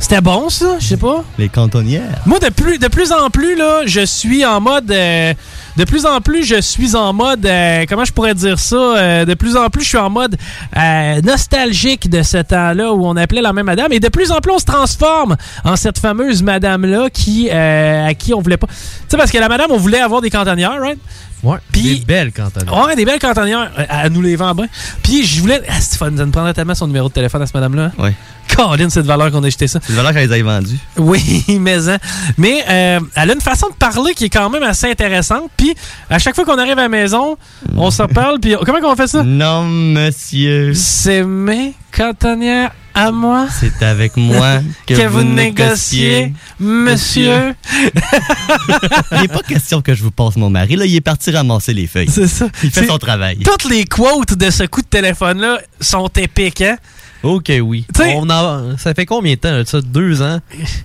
C'était 0.00 0.22
bon, 0.22 0.48
ça? 0.48 0.76
Je 0.80 0.86
sais 0.86 0.96
pas. 0.96 1.22
Les 1.38 1.48
cantonnières. 1.50 2.20
Moi, 2.26 2.38
de 2.40 2.48
plus, 2.48 2.78
de 2.78 2.88
plus 2.88 3.12
en 3.12 3.28
plus, 3.30 3.54
là, 3.54 3.82
je 3.84 4.00
suis 4.04 4.44
en 4.46 4.60
mode. 4.60 4.90
euh, 4.90 5.34
de 5.76 5.84
plus 5.84 6.04
en 6.06 6.20
plus, 6.20 6.42
je 6.42 6.60
suis 6.60 6.96
en 6.96 7.12
mode. 7.12 7.44
euh, 7.46 7.84
comment 7.88 8.04
je 8.04 8.12
pourrais 8.12 8.34
dire 8.34 8.58
ça? 8.58 8.76
Euh, 8.76 9.24
de 9.26 9.34
plus 9.34 9.56
en 9.56 9.68
plus, 9.68 9.82
je 9.84 9.88
suis 9.88 9.98
en 9.98 10.10
mode 10.10 10.36
euh, 10.76 11.20
nostalgique 11.22 12.08
de 12.10 12.22
ce 12.22 12.38
temps-là 12.38 12.92
où 12.92 13.06
on 13.06 13.14
appelait 13.14 13.42
la 13.42 13.52
même 13.52 13.66
madame. 13.66 13.92
Et 13.92 14.00
de 14.00 14.08
plus 14.08 14.32
en 14.32 14.40
plus, 14.40 14.52
on 14.52 14.58
se 14.58 14.64
transforme 14.64 15.36
en 15.64 15.76
cette 15.76 15.98
fameuse 15.98 16.42
madame-là 16.42 17.08
qui, 17.10 17.48
euh, 17.52 18.06
à 18.08 18.14
qui 18.14 18.32
on 18.34 18.40
voulait 18.40 18.56
pas. 18.56 18.66
Tu 18.68 18.74
sais, 19.08 19.16
parce 19.18 19.30
que 19.30 19.38
la 19.38 19.48
madame, 19.48 19.70
on 19.70 19.76
voulait 19.76 20.00
avoir 20.00 20.22
des 20.22 20.30
cantonnières, 20.30 20.80
right? 20.80 20.98
Ouais. 21.42 21.58
Puis- 21.72 22.00
des 22.00 22.04
belles 22.04 22.32
cantonnières. 22.32 22.86
Ouais, 22.86 22.96
des 22.96 23.04
belles 23.04 23.18
cantonnières. 23.18 23.70
Euh, 23.78 23.84
Elle 24.04 24.12
nous 24.12 24.22
les 24.22 24.36
vend 24.36 24.54
bien. 24.54 24.66
Puis 25.02 25.24
je 25.24 25.40
voulais. 25.40 25.60
Ah, 25.68 25.80
fun, 25.80 26.10
ça 26.16 26.24
nous 26.24 26.30
prendrait 26.30 26.54
tellement 26.54 26.74
son 26.74 26.86
numéro 26.86 27.08
de 27.08 27.12
téléphone 27.14 27.42
à 27.42 27.46
cette 27.46 27.54
madame-là. 27.54 27.92
Ouais. 27.98 28.14
Caroline, 28.48 28.90
c'est 28.90 29.02
de 29.02 29.06
valeur 29.06 29.30
qu'on 29.30 29.42
a 29.44 29.48
jeté 29.48 29.68
ça. 29.68 29.78
C'est 29.82 29.92
de 29.92 29.96
valeur 29.96 30.12
qu'elle 30.12 30.28
les 30.28 30.38
ait 30.38 30.42
vendus. 30.42 30.78
Oui, 30.96 31.44
mais 31.60 31.88
hein. 31.88 31.98
mais 32.36 32.64
euh, 32.68 33.00
elle 33.14 33.30
a 33.30 33.34
une 33.34 33.40
façon 33.40 33.68
de 33.68 33.74
parler 33.74 34.12
qui 34.14 34.24
est 34.24 34.28
quand 34.30 34.50
même 34.50 34.62
assez 34.64 34.90
intéressante. 34.90 35.44
Puis 35.56 35.74
à 36.10 36.18
chaque 36.18 36.34
fois 36.34 36.44
qu'on 36.44 36.58
arrive 36.58 36.78
à 36.78 36.82
la 36.82 36.88
maison, 36.88 37.36
on 37.76 37.90
se 37.90 38.02
parle. 38.02 38.40
Puis 38.40 38.54
comment 38.66 38.80
qu'on 38.80 38.96
fait 38.96 39.06
ça? 39.06 39.22
Non, 39.22 39.64
monsieur. 39.64 40.74
C'est 40.74 41.22
mes 41.22 41.74
cantonnières 41.92 42.72
à 43.00 43.10
moi 43.10 43.48
C'est 43.50 43.82
avec 43.82 44.16
moi 44.16 44.60
que, 44.86 44.94
que 44.94 45.06
vous 45.06 45.22
négociez, 45.22 46.34
monsieur. 46.58 47.54
Il 49.12 49.22
n'est 49.22 49.28
pas 49.28 49.42
question 49.42 49.80
que 49.80 49.94
je 49.94 50.02
vous 50.02 50.10
passe 50.10 50.36
mon 50.36 50.50
mari. 50.50 50.76
Là, 50.76 50.84
il 50.84 50.94
est 50.94 51.00
parti 51.00 51.30
ramasser 51.30 51.72
les 51.72 51.86
feuilles. 51.86 52.10
C'est 52.10 52.26
ça. 52.26 52.48
Il 52.62 52.70
fait 52.70 52.86
son 52.86 52.98
travail. 52.98 53.38
Toutes 53.38 53.64
les 53.64 53.84
quotes 53.84 54.34
de 54.34 54.50
ce 54.50 54.64
coup 54.64 54.82
de 54.82 54.86
téléphone-là 54.86 55.60
sont 55.80 56.08
épiques, 56.16 56.60
hein? 56.60 56.76
Ok, 57.22 57.52
oui. 57.62 57.84
T'sais- 57.92 58.14
On 58.16 58.28
en- 58.30 58.76
ça 58.78 58.94
fait 58.94 59.04
combien 59.06 59.34
de 59.34 59.38
temps, 59.38 59.62
ça? 59.66 59.80
Deux 59.82 60.22
ans? 60.22 60.38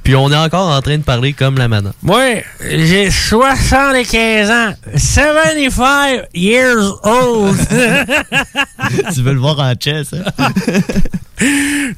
Puis 0.04 0.16
on 0.16 0.30
est 0.32 0.36
encore 0.36 0.70
en 0.70 0.82
train 0.82 0.98
de 0.98 1.04
parler 1.04 1.34
comme 1.34 1.58
la 1.58 1.68
madame. 1.68 1.94
Moi, 2.04 2.42
j'ai 2.62 3.10
75 3.10 4.50
ans. 4.52 4.74
75 4.98 6.24
years 6.34 6.94
old. 7.04 7.58
tu 9.14 9.22
veux 9.22 9.34
le 9.34 9.40
voir 9.40 9.60
en 9.60 9.74
chess, 9.80 10.14
hein? 10.14 10.48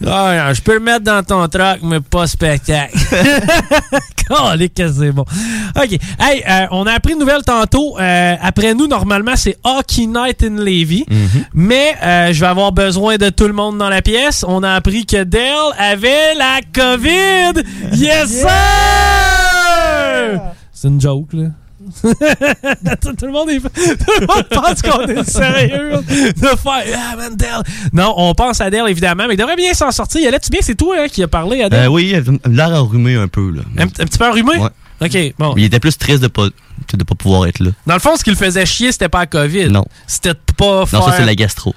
Ah, 0.06 0.52
je 0.52 0.62
peux 0.62 0.74
le 0.74 0.80
mettre 0.80 1.02
dans 1.04 1.22
ton 1.24 1.48
truck, 1.48 1.78
mais 1.84 2.00
pas 2.00 2.26
spectacle. 2.26 2.98
Calé 4.28 4.68
que 4.70 4.92
c'est 4.92 5.12
bon. 5.12 5.26
OK. 5.76 5.92
Hey, 6.20 6.44
euh, 6.50 6.66
on 6.72 6.86
a 6.88 6.94
appris 6.94 7.14
une 7.14 7.20
nouvelle 7.20 7.44
tantôt. 7.46 7.98
Euh, 8.00 8.36
après 8.42 8.74
nous, 8.74 8.88
normalement, 8.88 9.36
c'est 9.36 9.56
Hockey 9.64 10.08
Night 10.08 10.44
in 10.44 10.56
Levy. 10.58 11.06
Mais 11.54 11.94
euh, 12.04 12.34
je 12.34 12.40
vais 12.40 12.48
avoir 12.48 12.72
besoin 12.72 13.18
de 13.18 13.30
tout 13.30 13.46
le 13.48 13.54
monde 13.54 13.78
dans 13.78 13.90
la 13.90 14.02
pièce. 14.02 14.27
On 14.48 14.64
a 14.64 14.74
appris 14.74 15.06
que 15.06 15.24
Dale 15.24 15.74
avait 15.78 16.34
la 16.36 16.60
COVID. 16.74 17.62
Yes, 17.94 18.42
sir! 18.42 18.50
C'est 20.74 20.88
une 20.90 21.00
joke, 21.02 21.34
là. 21.34 21.48
tout, 23.02 23.14
tout 23.18 23.26
le 23.26 23.32
monde 23.32 23.50
est, 23.50 23.60
tout 23.62 24.12
le 24.20 24.28
monde 24.28 24.46
pense 24.52 24.82
qu'on 24.82 25.06
est 25.08 25.24
sérieux 25.30 25.92
de 26.02 26.48
faire 26.58 26.84
ah 26.98 27.16
man 27.16 27.34
Dale 27.36 27.64
non 27.94 28.14
on 28.18 28.34
pense 28.34 28.60
à 28.60 28.70
Dale 28.70 28.90
évidemment 28.90 29.24
mais 29.28 29.36
il 29.36 29.38
devrait 29.38 29.56
bien 29.56 29.74
s'en 29.74 29.92
sortir 29.92 30.20
il 30.20 30.28
allait-tu 30.28 30.50
bien? 30.50 30.60
C'est 30.62 30.76
toi 30.76 30.98
hein, 31.00 31.08
qui 31.08 31.24
a 31.24 31.30
parlé 31.30 31.64
à 31.64 31.70
Dale? 31.70 31.86
Euh, 31.86 31.88
oui, 31.88 32.14
l'air 32.46 32.70
enrhumé 32.74 33.16
un 33.16 33.30
peu. 33.30 33.52
Là. 33.52 33.62
un, 33.78 33.84
un 33.84 33.88
petit 33.88 34.18
peu 34.18 34.26
enrhumé? 34.26 34.58
Ouais. 34.58 34.70
ok 35.02 35.34
bon 35.40 35.54
Il 35.56 35.64
était 35.64 35.80
plus 35.80 35.98
triste 35.98 36.22
de 36.22 36.28
pas, 36.28 36.48
de 36.94 37.04
pas 37.06 37.16
pouvoir 37.16 37.46
être 37.46 37.62
là. 37.62 37.72
dans 37.86 37.94
le 37.94 38.02
fond 38.02 38.18
ce 38.18 38.24
qui 38.26 38.32
le 38.32 38.36
faisait 38.36 38.66
chier 38.66 38.92
c'était 38.92 39.08
pas 39.08 39.20
la 39.20 39.28
COVID 39.28 39.70
Non. 39.70 39.86
c'était 40.08 40.34
de 40.34 40.40
pas 40.58 40.86
faire 40.88 41.00
Non, 41.00 41.06
ça, 41.06 41.14
c'est 41.18 41.26
la 41.26 41.36
gastro. 41.36 41.74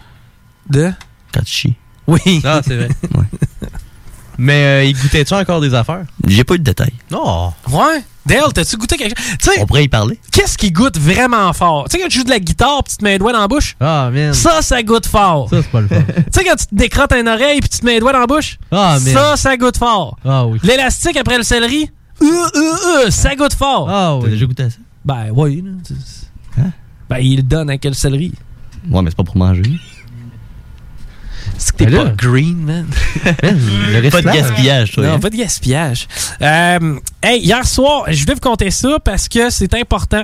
de? 0.69 0.91
Quand 1.33 1.43
tu 1.45 1.53
chies. 1.53 1.75
Oui 2.07 2.41
Ah, 2.45 2.61
c'est 2.67 2.77
vrai. 2.77 2.89
Mais 4.39 4.65
euh, 4.65 4.85
il 4.85 4.97
goûtait-tu 4.99 5.35
encore 5.35 5.61
des 5.61 5.75
affaires? 5.75 6.05
J'ai 6.27 6.45
pas 6.45 6.55
eu 6.55 6.59
de 6.59 6.65
détails. 6.65 6.95
Non. 7.11 7.53
ouais? 7.71 8.03
Dale 8.25 8.53
t'as-tu 8.55 8.77
goûté 8.77 8.97
quelque 8.97 9.19
chose? 9.19 9.37
Tu 9.39 9.51
sais 9.51 9.61
On 9.61 9.67
pourrait 9.67 9.85
y 9.85 9.89
parler. 9.89 10.19
qu'est-ce 10.31 10.57
qui 10.57 10.71
goûte 10.73 10.99
vraiment 10.99 11.53
fort? 11.53 11.89
Tu 11.89 11.97
sais 11.97 12.03
quand 12.03 12.09
tu 12.09 12.19
joues 12.19 12.25
de 12.25 12.31
la 12.31 12.39
guitare 12.39 12.83
pis 12.85 12.93
tu 12.93 12.97
te 12.99 13.05
mets 13.05 13.13
les 13.13 13.19
doigts 13.19 13.33
dans 13.33 13.41
la 13.41 13.49
bouche? 13.49 13.77
Ah, 13.81 14.09
man. 14.13 14.33
ça 14.33 14.63
ça 14.63 14.83
goûte 14.83 15.07
fort 15.07 15.49
Ça, 15.51 15.61
c'est 15.63 15.71
pas 15.71 15.81
le 15.81 15.89
fun. 15.89 16.03
tu 16.17 16.23
sais 16.33 16.45
quand 16.45 16.57
tu 16.57 16.67
te 16.67 16.75
décrottes 16.75 17.13
une 17.13 17.29
oreille 17.29 17.61
puis 17.61 17.69
tu 17.69 17.79
te 17.81 17.85
mets 17.85 17.95
les 17.95 18.01
doigts 18.01 18.13
dans 18.13 18.21
la 18.21 18.27
bouche? 18.27 18.59
Ah, 18.71 18.99
man. 19.03 19.13
ça 19.15 19.37
ça 19.37 19.57
goûte 19.57 19.77
fort 19.79 20.17
Ah, 20.25 20.47
oui. 20.47 20.59
L'élastique 20.63 21.17
après 21.17 21.37
le 21.37 21.43
céleri, 21.43 21.91
euh, 22.23 22.27
euh, 22.27 23.07
euh, 23.07 23.11
ça 23.11 23.35
goûte 23.35 23.55
fort. 23.55 23.89
Ah, 23.91 24.17
T'as 24.21 24.25
oui. 24.27 24.31
déjà 24.33 24.47
goûté 24.47 24.63
à 24.65 24.71
ça? 24.71 24.77
Ben 25.05 25.27
oui. 25.35 25.65
c'est- 25.87 25.95
Ben 27.11 27.19
il 27.19 27.37
le 27.37 27.43
donne 27.43 27.69
avec 27.69 27.85
le 27.85 27.93
céleri. 27.95 28.33
Ouais, 28.91 29.03
mais 29.03 29.11
c'est 29.11 29.17
pas 29.17 29.25
pour 29.25 29.37
manger. 29.37 29.63
C'est 31.61 31.77
que 31.77 31.85
t'es 31.85 31.91
pas 31.91 32.07
green, 32.07 32.57
man? 32.57 32.87
Le 33.43 34.09
Pas 34.09 34.23
de 34.23 34.27
gaspillage, 34.27 34.93
toi. 34.93 35.05
Non, 35.05 35.13
hein? 35.13 35.21
pas 35.21 35.29
de 35.29 35.37
gaspillage. 35.37 36.09
Euh, 36.41 36.99
hey, 37.23 37.41
hier 37.41 37.67
soir, 37.67 38.05
je 38.09 38.21
voulais 38.21 38.35
vous 38.35 38.41
compter 38.41 38.71
ça 38.71 38.99
parce 39.05 39.29
que 39.29 39.51
c'est 39.51 39.75
important. 39.75 40.23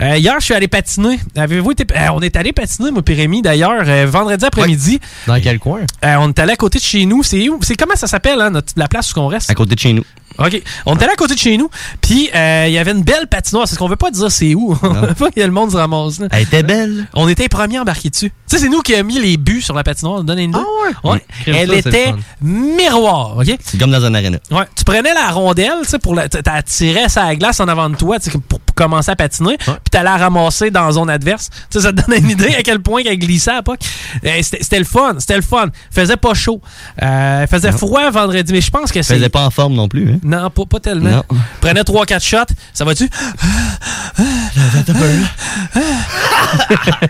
Euh, 0.00 0.16
hier, 0.16 0.34
je 0.38 0.44
suis 0.44 0.54
allé 0.54 0.68
patiner. 0.68 1.18
Avez-vous 1.36 1.72
été... 1.72 1.86
euh, 1.96 2.08
on 2.12 2.20
est 2.20 2.36
allé 2.36 2.52
patiner, 2.52 2.90
moi 2.90 3.02
et 3.06 3.14
Rémi, 3.14 3.42
d'ailleurs, 3.42 3.82
euh, 3.86 4.06
vendredi 4.06 4.44
après-midi. 4.44 5.00
Dans 5.26 5.40
quel 5.40 5.58
coin? 5.58 5.80
On 6.02 6.28
est 6.28 6.38
allé 6.38 6.52
à 6.52 6.56
côté 6.56 6.78
de 6.78 6.84
chez 6.84 7.04
nous. 7.06 7.22
C'est 7.22 7.48
où? 7.48 7.58
C'est 7.62 7.76
comment 7.76 7.96
ça 7.96 8.06
s'appelle, 8.06 8.40
hein, 8.40 8.50
notre, 8.50 8.72
la 8.76 8.88
place 8.88 9.14
où 9.14 9.20
on 9.20 9.28
reste? 9.28 9.50
À 9.50 9.54
côté 9.54 9.74
de 9.74 9.80
chez 9.80 9.92
nous. 9.92 10.04
OK. 10.38 10.62
On 10.84 10.98
est 10.98 11.02
allé 11.02 11.12
à 11.12 11.16
côté 11.16 11.34
de 11.34 11.38
chez 11.38 11.56
nous, 11.56 11.70
puis 12.02 12.28
il 12.34 12.70
y 12.70 12.78
avait 12.78 12.90
une 12.90 13.02
belle 13.02 13.26
patinoire. 13.26 13.66
C'est 13.66 13.74
ce 13.74 13.78
qu'on 13.78 13.88
veut 13.88 13.96
pas 13.96 14.10
dire 14.10 14.30
c'est 14.30 14.54
où. 14.54 14.76
On 14.82 14.88
veut 14.92 15.14
pas 15.14 15.30
que 15.30 15.40
le 15.40 15.50
monde 15.50 15.70
se 15.72 15.76
ramasse. 15.78 16.18
là. 16.20 16.28
Elle 16.30 16.42
était 16.42 16.62
belle. 16.62 17.06
On 17.14 17.26
était 17.26 17.44
les 17.44 17.48
premiers 17.48 17.78
embarqués 17.78 18.10
dessus. 18.10 18.28
Tu 18.30 18.34
sais, 18.56 18.58
c'est 18.58 18.68
nous 18.68 18.80
qui 18.82 18.94
avons 18.94 19.04
mis 19.06 19.18
les 19.18 19.38
buts 19.38 19.62
sur 19.62 19.74
la 19.74 19.82
patinoire. 19.82 20.22
Donne 20.24 20.38
une 20.38 20.50
idée. 20.50 20.58
ouais? 21.04 21.10
Ouais. 21.10 21.24
Elle 21.46 21.70
ça, 21.70 21.88
était 21.88 22.12
miroir, 22.42 23.38
OK? 23.38 23.46
C'est 23.64 23.78
comme 23.78 23.90
dans 23.90 24.04
un 24.04 24.12
aréna. 24.14 24.38
Ouais. 24.50 24.64
Tu 24.76 24.84
prenais 24.84 25.14
la 25.14 25.30
rondelle, 25.30 25.72
tu 25.84 25.88
sais, 25.88 25.98
pour 25.98 26.14
la, 26.14 26.25
tu 26.28 26.38
tirais 26.66 27.08
sa 27.08 27.34
glace 27.34 27.60
en 27.60 27.68
avant 27.68 27.88
de 27.90 27.96
toi, 27.96 28.16
pour, 28.48 28.60
pour 28.60 28.74
commencer 28.74 29.10
à 29.10 29.16
patiner, 29.16 29.56
puis 29.58 29.76
t'allais 29.90 30.04
la 30.04 30.16
ramasser 30.16 30.70
dans 30.70 30.84
la 30.86 30.92
zone 30.92 31.10
adverse. 31.10 31.48
Tu 31.70 31.78
sais, 31.78 31.80
ça 31.80 31.92
te 31.92 32.00
donne 32.02 32.18
une 32.22 32.30
idée 32.30 32.54
à 32.54 32.62
quel 32.62 32.80
point 32.80 33.02
qu'elle 33.02 33.18
glissait 33.18 33.50
à 33.52 33.56
l'époque. 33.56 33.80
Euh, 34.24 34.38
C'était 34.42 34.78
le 34.78 34.84
fun, 34.84 35.14
c'était 35.18 35.36
le 35.36 35.42
fun. 35.42 35.66
Faisait 35.90 36.16
pas 36.16 36.34
chaud. 36.34 36.60
Euh, 37.02 37.46
faisait 37.46 37.72
froid 37.72 38.10
vendredi, 38.10 38.52
mais 38.52 38.60
je 38.60 38.70
pense 38.70 38.92
que 38.92 39.02
c'est... 39.02 39.14
faisait 39.14 39.28
pas 39.28 39.44
en 39.46 39.50
forme 39.50 39.74
non 39.74 39.88
plus. 39.88 40.10
Hein? 40.12 40.18
Non, 40.22 40.50
pas, 40.50 40.64
pas 40.66 40.80
tellement. 40.80 41.10
Non. 41.10 41.22
Prenais 41.60 41.82
3-4 41.82 42.22
shots, 42.22 42.54
ça 42.74 42.84
va-tu? 42.84 43.08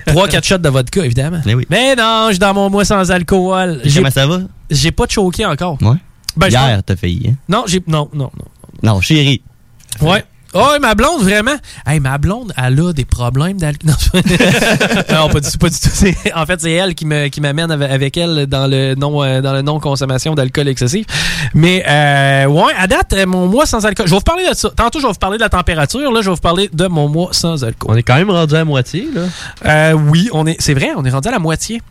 3-4 0.07 0.45
shots 0.45 0.59
de 0.59 0.69
vodka, 0.69 1.05
évidemment. 1.05 1.41
Mais 1.45 1.55
oui. 1.55 1.67
Mais 1.71 1.95
non, 1.97 2.27
je 2.29 2.33
suis 2.33 2.39
dans 2.39 2.55
mon 2.55 2.71
mois 2.71 2.85
sans 2.85 3.11
alcool. 3.11 3.81
Comment 3.95 4.11
ça 4.11 4.27
va? 4.27 4.41
j'ai 4.71 4.91
pas 4.93 5.05
choqué 5.09 5.47
encore. 5.47 5.79
Ouais. 5.83 5.97
Ben, 6.37 6.49
Hier, 6.49 6.83
t'as 6.85 6.97
failli. 6.97 7.31
Hein? 7.31 7.35
Non, 7.49 7.65
j'ai. 7.67 7.83
Non, 7.87 8.11
non, 8.13 8.31
non. 8.37 8.45
Non, 8.83 9.01
chérie. 9.01 9.43
Ouais. 10.01 10.25
Oh, 10.59 10.73
ma 10.81 10.95
blonde, 10.95 11.23
vraiment. 11.23 11.57
Hey, 11.87 12.01
ma 12.01 12.17
blonde, 12.17 12.55
elle 12.57 12.81
a 12.81 12.93
des 12.95 13.05
problèmes 13.05 13.59
d'alcool. 13.59 13.91
Non, 13.91 14.21
non, 15.13 15.29
pas 15.29 15.41
du 15.41 15.51
tout, 15.51 15.59
pas 15.59 15.69
du 15.69 15.77
tout. 15.77 15.91
En 16.35 16.47
fait, 16.47 16.61
c'est 16.61 16.73
elle 16.73 16.95
qui 16.95 17.05
me 17.05 17.29
qui 17.29 17.43
m'amène 17.43 17.71
avec, 17.71 18.17
elle 18.17 18.47
dans 18.47 18.67
le 18.67 18.95
non 18.95 19.23
euh, 19.23 19.43
dans 19.43 19.53
le 19.53 19.61
non 19.61 19.81
consommation 19.81 20.35
d'alcool 20.35 20.69
excessif. 20.69 21.05
Mais 21.53 21.85
euh, 21.87 22.47
ouais, 22.47 22.73
à 22.79 22.87
date, 22.87 23.13
euh, 23.13 23.27
mon 23.27 23.49
mois 23.49 23.67
sans 23.67 23.85
alcool. 23.85 24.07
Je 24.07 24.13
vais 24.13 24.17
vous 24.17 24.23
parler 24.23 24.49
de 24.49 24.55
ça. 24.55 24.71
Tantôt, 24.71 24.99
je 24.99 25.07
vais 25.07 25.13
vous 25.13 25.19
parler 25.19 25.37
de 25.37 25.43
la 25.43 25.51
température. 25.51 26.11
Là, 26.11 26.23
je 26.23 26.31
vais 26.31 26.35
vous 26.35 26.41
parler 26.41 26.71
de 26.73 26.87
mon 26.87 27.09
mois 27.09 27.29
sans 27.33 27.63
alcool. 27.63 27.91
On 27.93 27.97
est 27.97 28.03
quand 28.03 28.17
même 28.17 28.31
rendu 28.31 28.55
à 28.55 28.65
moitié, 28.65 29.09
là. 29.15 29.23
Euh, 29.67 29.93
oui, 29.93 30.31
on 30.33 30.47
est. 30.47 30.57
C'est 30.59 30.75
vrai, 30.75 30.91
on 30.97 31.05
est 31.05 31.11
rendu 31.11 31.29
à 31.29 31.33
la 31.33 31.39
moitié. 31.39 31.83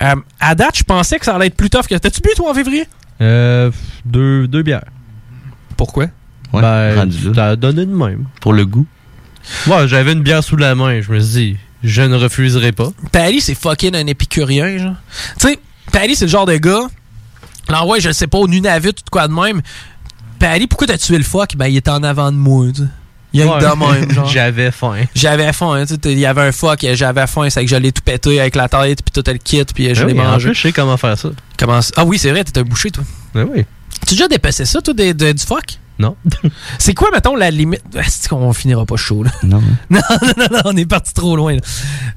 Euh, 0.00 0.14
à 0.40 0.54
date, 0.54 0.78
je 0.78 0.84
pensais 0.84 1.18
que 1.18 1.26
ça 1.26 1.34
allait 1.34 1.48
être 1.48 1.56
plus 1.56 1.68
tough 1.68 1.86
que. 1.90 1.94
T'as-tu 1.94 2.22
bu 2.22 2.30
toi 2.36 2.50
en 2.50 2.54
février? 2.54 2.86
Euh, 3.20 3.70
deux, 4.06 4.48
deux 4.48 4.62
bières. 4.62 4.84
Pourquoi? 5.76 6.06
Ouais, 6.54 6.94
ben, 6.94 7.38
a 7.38 7.56
donné 7.56 7.86
de 7.86 7.94
même. 7.94 8.24
Pour 8.40 8.52
le 8.52 8.64
goût. 8.66 8.86
Ouais, 9.66 9.86
j'avais 9.88 10.12
une 10.12 10.22
bière 10.22 10.42
sous 10.42 10.56
la 10.56 10.74
main. 10.74 11.00
Je 11.00 11.12
me 11.12 11.20
suis 11.20 11.32
dit, 11.52 11.56
je 11.82 12.02
ne 12.02 12.16
refuserai 12.16 12.72
pas. 12.72 12.88
Paris, 13.12 13.40
c'est 13.40 13.54
fucking 13.54 13.94
un 13.94 14.06
épicurien, 14.06 14.78
genre. 14.78 14.94
Tu 15.38 15.48
sais, 15.48 15.58
Paris, 15.92 16.16
c'est 16.16 16.24
le 16.26 16.30
genre 16.30 16.46
de 16.46 16.56
gars. 16.56 16.86
Là, 17.68 17.84
ouais, 17.86 18.00
je 18.00 18.10
sais 18.12 18.26
pas, 18.26 18.38
au 18.38 18.48
Nunavut 18.48 18.88
ou 18.88 18.92
de 18.92 19.10
quoi 19.10 19.28
de 19.28 19.32
même. 19.34 19.60
Paris, 20.38 20.66
pourquoi 20.66 20.86
t'as 20.86 20.98
tué 20.98 21.16
le 21.18 21.24
fuck? 21.24 21.56
Ben, 21.56 21.66
il 21.66 21.76
était 21.76 21.90
en 21.90 22.02
avant 22.02 22.30
de 22.32 22.36
moi, 22.36 22.66
tu 22.74 22.82
sais. 22.82 22.88
Il 23.32 23.40
y 23.40 23.42
a 23.42 23.46
Ouais. 23.48 23.60
de 23.60 23.66
même, 24.00 24.10
genre. 24.12 24.28
J'avais 24.32 24.70
faim. 24.70 24.94
J'avais 25.14 25.52
faim, 25.52 25.72
hein, 25.74 25.86
tu 25.86 25.94
sais. 25.94 26.12
Il 26.12 26.18
y 26.18 26.26
avait 26.26 26.42
un 26.42 26.52
fuck, 26.52 26.86
j'avais 26.94 27.26
faim, 27.26 27.50
c'est 27.50 27.64
que 27.64 27.70
je 27.70 27.74
l'ai 27.76 27.90
tout 27.90 28.02
pété 28.04 28.38
avec 28.40 28.54
la 28.54 28.68
tête, 28.68 29.00
puis 29.02 29.10
tout 29.22 29.28
le 29.28 29.38
kit, 29.38 29.64
puis 29.74 29.92
je 29.94 30.02
Ah 30.02 30.06
l'ai 30.06 30.14
mangé. 30.14 30.54
je 30.54 30.60
sais 30.62 30.72
comment 30.72 30.96
faire 30.96 31.18
ça. 31.18 31.30
Comment 31.58 31.80
Ah 31.96 32.04
oui, 32.04 32.16
c'est 32.18 32.30
vrai, 32.30 32.44
t'es 32.44 32.56
un 32.60 32.62
boucher, 32.62 32.90
toi. 32.92 33.02
Ben 33.34 33.48
oui. 33.52 33.64
Tu 34.06 34.14
as 34.14 34.16
déjà 34.16 34.28
dépecé 34.28 34.64
ça, 34.64 34.80
toi, 34.80 34.94
des- 34.94 35.12
du 35.14 35.42
fuck? 35.44 35.64
Non? 35.98 36.16
C'est 36.78 36.92
quoi, 36.94 37.08
mettons, 37.12 37.36
la 37.36 37.50
limite? 37.50 37.82
Ah, 37.96 38.00
C'est 38.08 38.28
qu'on 38.28 38.52
finira 38.52 38.84
pas 38.84 38.96
chaud, 38.96 39.22
là. 39.22 39.30
Non. 39.44 39.62
Non, 39.90 40.00
non, 40.10 40.32
non, 40.36 40.46
non, 40.50 40.60
on 40.64 40.76
est 40.76 40.86
parti 40.86 41.14
trop 41.14 41.36
loin. 41.36 41.54
Là. 41.54 41.60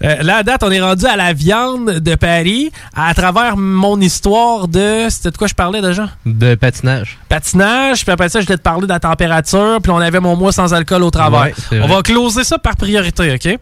Euh, 0.04 0.24
là, 0.24 0.38
à 0.38 0.44
date, 0.44 0.64
on 0.64 0.72
est 0.72 0.82
rendu 0.82 1.06
à 1.06 1.16
la 1.16 1.34
viande 1.34 2.00
de 2.00 2.16
Paris 2.16 2.72
à 2.96 3.14
travers 3.14 3.56
mon 3.58 4.02
histoire 4.02 4.68
de... 4.68 5.06
C'était 5.10 5.32
de 5.32 5.38
quoi 5.38 5.48
je 5.48 5.54
parlais 5.54 5.82
déjà? 5.82 6.10
De 6.26 6.56
patinage. 6.56 7.18
Patinage, 7.30 8.04
puis 8.04 8.12
après 8.12 8.30
ça, 8.30 8.42
je 8.42 8.46
voulais 8.48 8.58
te 8.58 8.64
parler 8.64 8.88
de 8.88 8.92
la 8.92 9.00
température, 9.00 9.78
puis 9.82 9.92
on 9.92 9.98
avait 9.98 10.20
mon 10.20 10.36
mois 10.36 10.52
sans 10.52 10.74
alcool 10.74 11.04
au 11.04 11.12
travers. 11.12 11.42
Ouais, 11.72 11.80
on 11.82 11.88
va 11.88 12.02
closer 12.02 12.44
ça 12.44 12.58
par 12.58 12.76
priorité, 12.78 13.34
OK? 13.34 13.60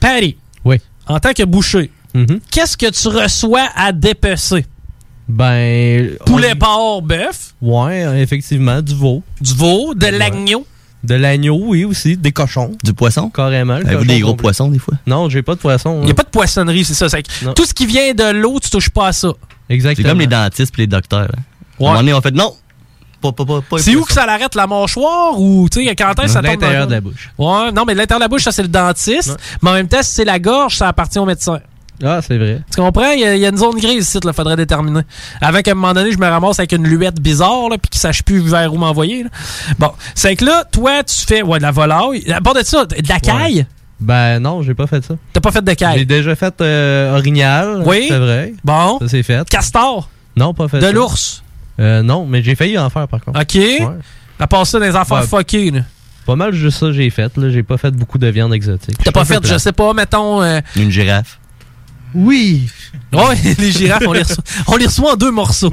Paris, 0.00 0.36
Oui. 0.64 0.80
en 1.06 1.18
tant 1.20 1.32
que 1.32 1.42
boucher, 1.44 1.90
Mhm. 2.14 2.40
qu'est-ce 2.50 2.76
que 2.76 2.90
tu 2.90 3.08
reçois 3.08 3.68
à 3.76 3.92
dépecer? 3.92 4.64
Ben. 5.30 6.16
Poulet, 6.26 6.54
porc, 6.54 7.02
bœuf. 7.02 7.54
Ouais, 7.62 8.20
effectivement, 8.20 8.82
du 8.82 8.94
veau. 8.94 9.22
Du 9.40 9.54
veau, 9.54 9.94
de 9.94 10.06
l'agneau. 10.06 10.66
De 11.04 11.14
l'agneau, 11.14 11.58
oui, 11.62 11.84
aussi. 11.84 12.16
Des 12.16 12.32
cochons. 12.32 12.72
Du 12.84 12.92
poisson? 12.92 13.30
Carrément. 13.30 13.74
Avez-vous 13.74 13.92
cochon 14.00 14.04
des 14.06 14.20
gros 14.20 14.34
poissons, 14.34 14.68
des 14.68 14.78
fois? 14.78 14.94
Non, 15.06 15.28
j'ai 15.30 15.42
pas 15.42 15.54
de 15.54 15.60
poisson. 15.60 15.98
Il 16.02 16.06
n'y 16.06 16.10
a 16.10 16.14
pas 16.14 16.24
de 16.24 16.28
poissonnerie, 16.28 16.84
c'est 16.84 16.94
ça. 16.94 17.08
C'est 17.08 17.22
tout 17.54 17.64
ce 17.64 17.72
qui 17.72 17.86
vient 17.86 18.12
de 18.12 18.32
l'eau, 18.32 18.58
tu 18.62 18.68
touches 18.70 18.90
pas 18.90 19.06
à 19.08 19.12
ça. 19.12 19.28
C'est 19.68 19.74
Exactement. 19.74 20.08
comme 20.10 20.18
les 20.18 20.26
dentistes 20.26 20.74
et 20.76 20.82
les 20.82 20.86
docteurs. 20.86 21.30
hein. 21.34 21.42
À 21.80 21.82
un 21.84 21.86
moment 21.86 21.96
donné, 22.00 22.12
on 22.12 22.20
fait 22.20 22.34
non. 22.34 22.54
Pas, 23.22 23.32
pas, 23.32 23.44
pas, 23.44 23.60
pas 23.62 23.76
les 23.76 23.82
C'est 23.82 23.96
où 23.96 24.02
que 24.04 24.12
ça 24.12 24.24
l'arrête, 24.26 24.54
la 24.54 24.66
mâchoire 24.66 25.38
ou, 25.38 25.68
tu 25.70 25.84
sais, 25.86 25.94
quand 25.94 26.12
ça 26.26 26.34
tombe 26.40 26.44
L'intérieur 26.44 26.82
dans- 26.84 26.88
de 26.88 26.94
la 26.94 27.00
bouche. 27.02 27.30
Ouais, 27.38 27.70
non, 27.72 27.84
mais 27.86 27.94
l'intérieur 27.94 28.18
de 28.18 28.24
la 28.24 28.28
bouche, 28.28 28.42
ça, 28.44 28.52
c'est 28.52 28.62
le 28.62 28.68
dentiste. 28.68 29.36
Mais 29.62 29.70
en 29.70 29.74
même 29.74 29.88
temps, 29.88 30.02
si 30.02 30.12
c'est 30.12 30.24
la 30.24 30.38
gorge, 30.38 30.76
ça 30.76 30.88
appartient 30.88 31.18
au 31.18 31.26
médecin. 31.26 31.60
Ah, 32.04 32.20
c'est 32.26 32.38
vrai. 32.38 32.60
Tu 32.74 32.80
comprends? 32.80 33.10
Il 33.12 33.20
y, 33.20 33.24
a, 33.24 33.34
il 33.34 33.40
y 33.40 33.46
a 33.46 33.48
une 33.50 33.56
zone 33.56 33.78
grise 33.78 34.08
ici, 34.08 34.18
il 34.24 34.32
faudrait 34.32 34.56
déterminer. 34.56 35.00
Avant 35.40 35.60
qu'à 35.60 35.72
un 35.72 35.74
moment 35.74 35.92
donné, 35.92 36.12
je 36.12 36.18
me 36.18 36.26
ramasse 36.26 36.58
avec 36.58 36.72
une 36.72 36.86
luette 36.86 37.20
bizarre, 37.20 37.68
là, 37.70 37.76
puis 37.78 37.90
qu'il 37.90 38.00
sache 38.00 38.22
plus 38.22 38.40
vers 38.40 38.72
où 38.72 38.78
m'envoyer. 38.78 39.26
Bon, 39.78 39.90
c'est 40.14 40.36
que 40.36 40.44
là, 40.44 40.64
toi, 40.70 41.02
tu 41.04 41.26
fais 41.26 41.42
ouais, 41.42 41.58
de 41.58 41.62
la 41.62 41.70
volaille. 41.72 42.30
À 42.32 42.40
part 42.40 42.54
de 42.54 42.62
ça, 42.64 42.84
de 42.86 42.96
la 43.08 43.20
caille? 43.20 43.66
Ben 44.00 44.38
non, 44.38 44.62
j'ai 44.62 44.72
pas 44.74 44.86
fait 44.86 45.04
ça. 45.04 45.14
T'as 45.34 45.40
pas 45.40 45.50
fait 45.52 45.60
de 45.62 45.68
J'ai 45.70 45.76
caille? 45.76 46.06
déjà 46.06 46.34
fait 46.34 46.54
euh, 46.62 47.14
orignal. 47.16 47.82
Oui. 47.84 48.06
C'est 48.08 48.18
vrai. 48.18 48.54
Bon. 48.64 48.98
Ça 49.00 49.08
c'est 49.08 49.22
fait. 49.22 49.46
Castor? 49.48 50.08
Non, 50.36 50.54
pas 50.54 50.68
fait 50.68 50.78
De 50.78 50.86
ça. 50.86 50.92
l'ours? 50.92 51.42
Euh, 51.78 52.02
non, 52.02 52.24
mais 52.26 52.42
j'ai 52.42 52.54
failli 52.54 52.78
en 52.78 52.88
faire 52.88 53.06
par 53.08 53.20
contre. 53.22 53.38
OK. 53.40 53.58
À 54.38 54.46
part 54.46 54.66
ça, 54.66 54.80
des 54.80 54.96
affaires 54.96 55.18
Ouais. 55.20 55.26
fuckées, 55.26 55.70
là. 55.70 55.80
Pas 56.26 56.36
mal 56.36 56.52
juste 56.54 56.78
ça 56.78 56.92
j'ai 56.92 57.10
fait. 57.10 57.36
là. 57.36 57.50
J'ai 57.50 57.62
pas 57.62 57.76
fait 57.76 57.90
beaucoup 57.90 58.16
de 58.18 58.26
viande 58.28 58.54
exotique. 58.54 58.96
T'as 59.02 59.10
pas 59.12 59.24
fait, 59.24 59.44
je 59.46 59.58
sais 59.58 59.72
pas, 59.72 59.92
mettons. 59.92 60.42
euh, 60.42 60.60
Une 60.76 60.90
girafe. 60.90 61.39
Oui. 62.14 62.68
Ouais, 63.12 63.36
les 63.58 63.72
girafes, 63.72 64.02
on 64.06 64.12
les 64.12 64.22
reçoit, 64.22 64.44
on 64.66 64.76
les 64.76 64.86
reçoit 64.86 65.12
en 65.12 65.16
deux 65.16 65.30
morceaux. 65.30 65.72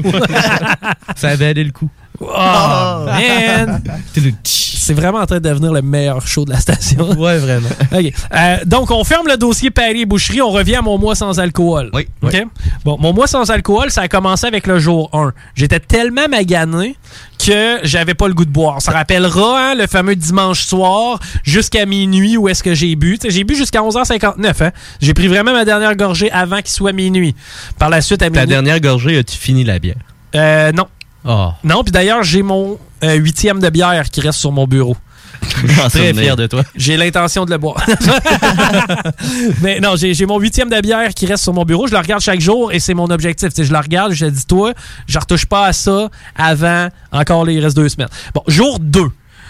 ça 1.16 1.30
avait 1.30 1.48
allé 1.48 1.64
le 1.64 1.72
coup. 1.72 1.90
Oh, 2.20 3.06
man! 3.06 3.82
C'est 4.44 4.94
vraiment 4.94 5.20
en 5.20 5.26
train 5.26 5.40
de 5.40 5.50
devenir 5.50 5.74
le 5.74 5.82
meilleur 5.82 6.26
show 6.26 6.46
de 6.46 6.52
la 6.52 6.60
station. 6.60 7.10
Ouais, 7.18 7.40
vraiment. 7.40 7.68
OK. 7.92 8.14
Euh, 8.34 8.58
donc, 8.66 8.92
on 8.92 9.04
ferme 9.04 9.28
le 9.28 9.38
dossier 9.38 9.70
Paris 9.70 10.02
et 10.02 10.06
Boucherie. 10.06 10.42
On 10.42 10.50
revient 10.50 10.76
à 10.76 10.82
mon 10.82 10.98
mois 10.98 11.16
sans 11.16 11.40
alcool. 11.40 11.90
Oui. 11.94 12.08
OK? 12.22 12.46
Bon, 12.86 12.98
mon 13.00 13.12
mois 13.12 13.28
sans 13.28 13.50
alcool, 13.50 13.92
ça 13.92 14.02
a 14.02 14.08
commencé 14.08 14.46
avec 14.48 14.66
le 14.66 14.80
jour 14.80 15.10
1. 15.14 15.34
J'étais 15.56 15.80
tellement 15.80 16.28
magané 16.30 16.96
que 17.44 17.80
j'avais 17.84 18.14
pas 18.14 18.28
le 18.28 18.34
goût 18.34 18.46
de 18.46 18.52
boire. 18.52 18.82
Ça 18.82 18.92
rappellera 18.92 19.72
hein, 19.72 19.76
le 19.76 19.88
fameux 19.88 20.16
dimanche 20.16 20.62
soir 20.62 21.20
jusqu'à 21.44 21.86
minuit 21.86 22.38
où 22.38 22.48
est-ce 22.48 22.64
que 22.64 22.74
j'ai 22.74 22.96
bu. 22.96 23.18
J'ai 23.28 23.44
bu 23.44 23.56
jusqu'à 23.56 23.82
11h59. 23.82 24.64
Hein? 24.64 24.72
J'ai 25.02 25.14
pris 25.14 25.28
vraiment 25.28 25.54
ma 25.54 25.66
dernière 25.66 25.96
gorgée 25.96 26.32
avant 26.32 26.58
qu'il 26.58 26.70
soit 26.70 26.94
minuit. 26.94 27.36
Par 27.78 27.90
la 27.90 28.02
suite, 28.02 28.22
à 28.22 28.30
minuit... 28.30 28.40
Ta 28.40 28.46
dernière 28.46 28.80
gorgée, 28.80 29.18
as-tu 29.18 29.38
fini 29.38 29.64
la 29.64 29.80
bière? 29.80 29.98
Euh, 30.36 30.72
non. 30.72 30.88
Ah. 31.28 31.56
Non, 31.64 31.84
puis 31.84 31.92
d'ailleurs, 31.92 32.24
j'ai 32.24 32.42
mon 32.42 32.80
euh, 33.04 33.16
huitième 33.16 33.60
de 33.60 33.70
bière 33.70 34.10
qui 34.10 34.22
reste 34.22 34.40
sur 34.40 34.52
mon 34.52 34.66
bureau. 34.66 34.96
Très 35.90 36.14
fier 36.14 36.36
de 36.36 36.48
toi. 36.48 36.64
J'ai 36.76 36.98
l'intention 36.98 37.46
de 37.46 37.52
le 37.52 37.58
boire. 37.58 37.86
Mais 39.62 39.80
non, 39.80 39.96
j'ai 39.96 40.26
mon 40.26 40.40
huitième 40.40 40.70
de 40.70 40.80
bière 40.82 41.14
qui 41.14 41.26
reste 41.26 41.44
sur 41.44 41.54
mon 41.54 41.64
bureau. 41.64 41.86
Je 41.86 41.92
le 41.92 42.00
regarde 42.00 42.22
chaque 42.22 42.40
jour 42.40 42.72
et 42.72 42.80
c'est 42.80 42.94
mon 42.94 43.10
objectif. 43.10 43.50
Je 43.56 43.72
le 43.72 43.78
regarde, 43.78 44.14
je 44.14 44.26
dis, 44.26 44.46
toi, 44.46 44.74
je 45.06 45.20
retouche 45.20 45.46
pas 45.46 45.66
à 45.66 45.74
ça 45.74 46.10
avant 46.36 46.88
encore 47.12 47.46
les 47.46 47.60
reste 47.60 47.76
deux 47.76 47.90
semaines. 47.90 48.10
Bon, 48.34 48.42
jour 48.48 48.80
2. 48.80 49.04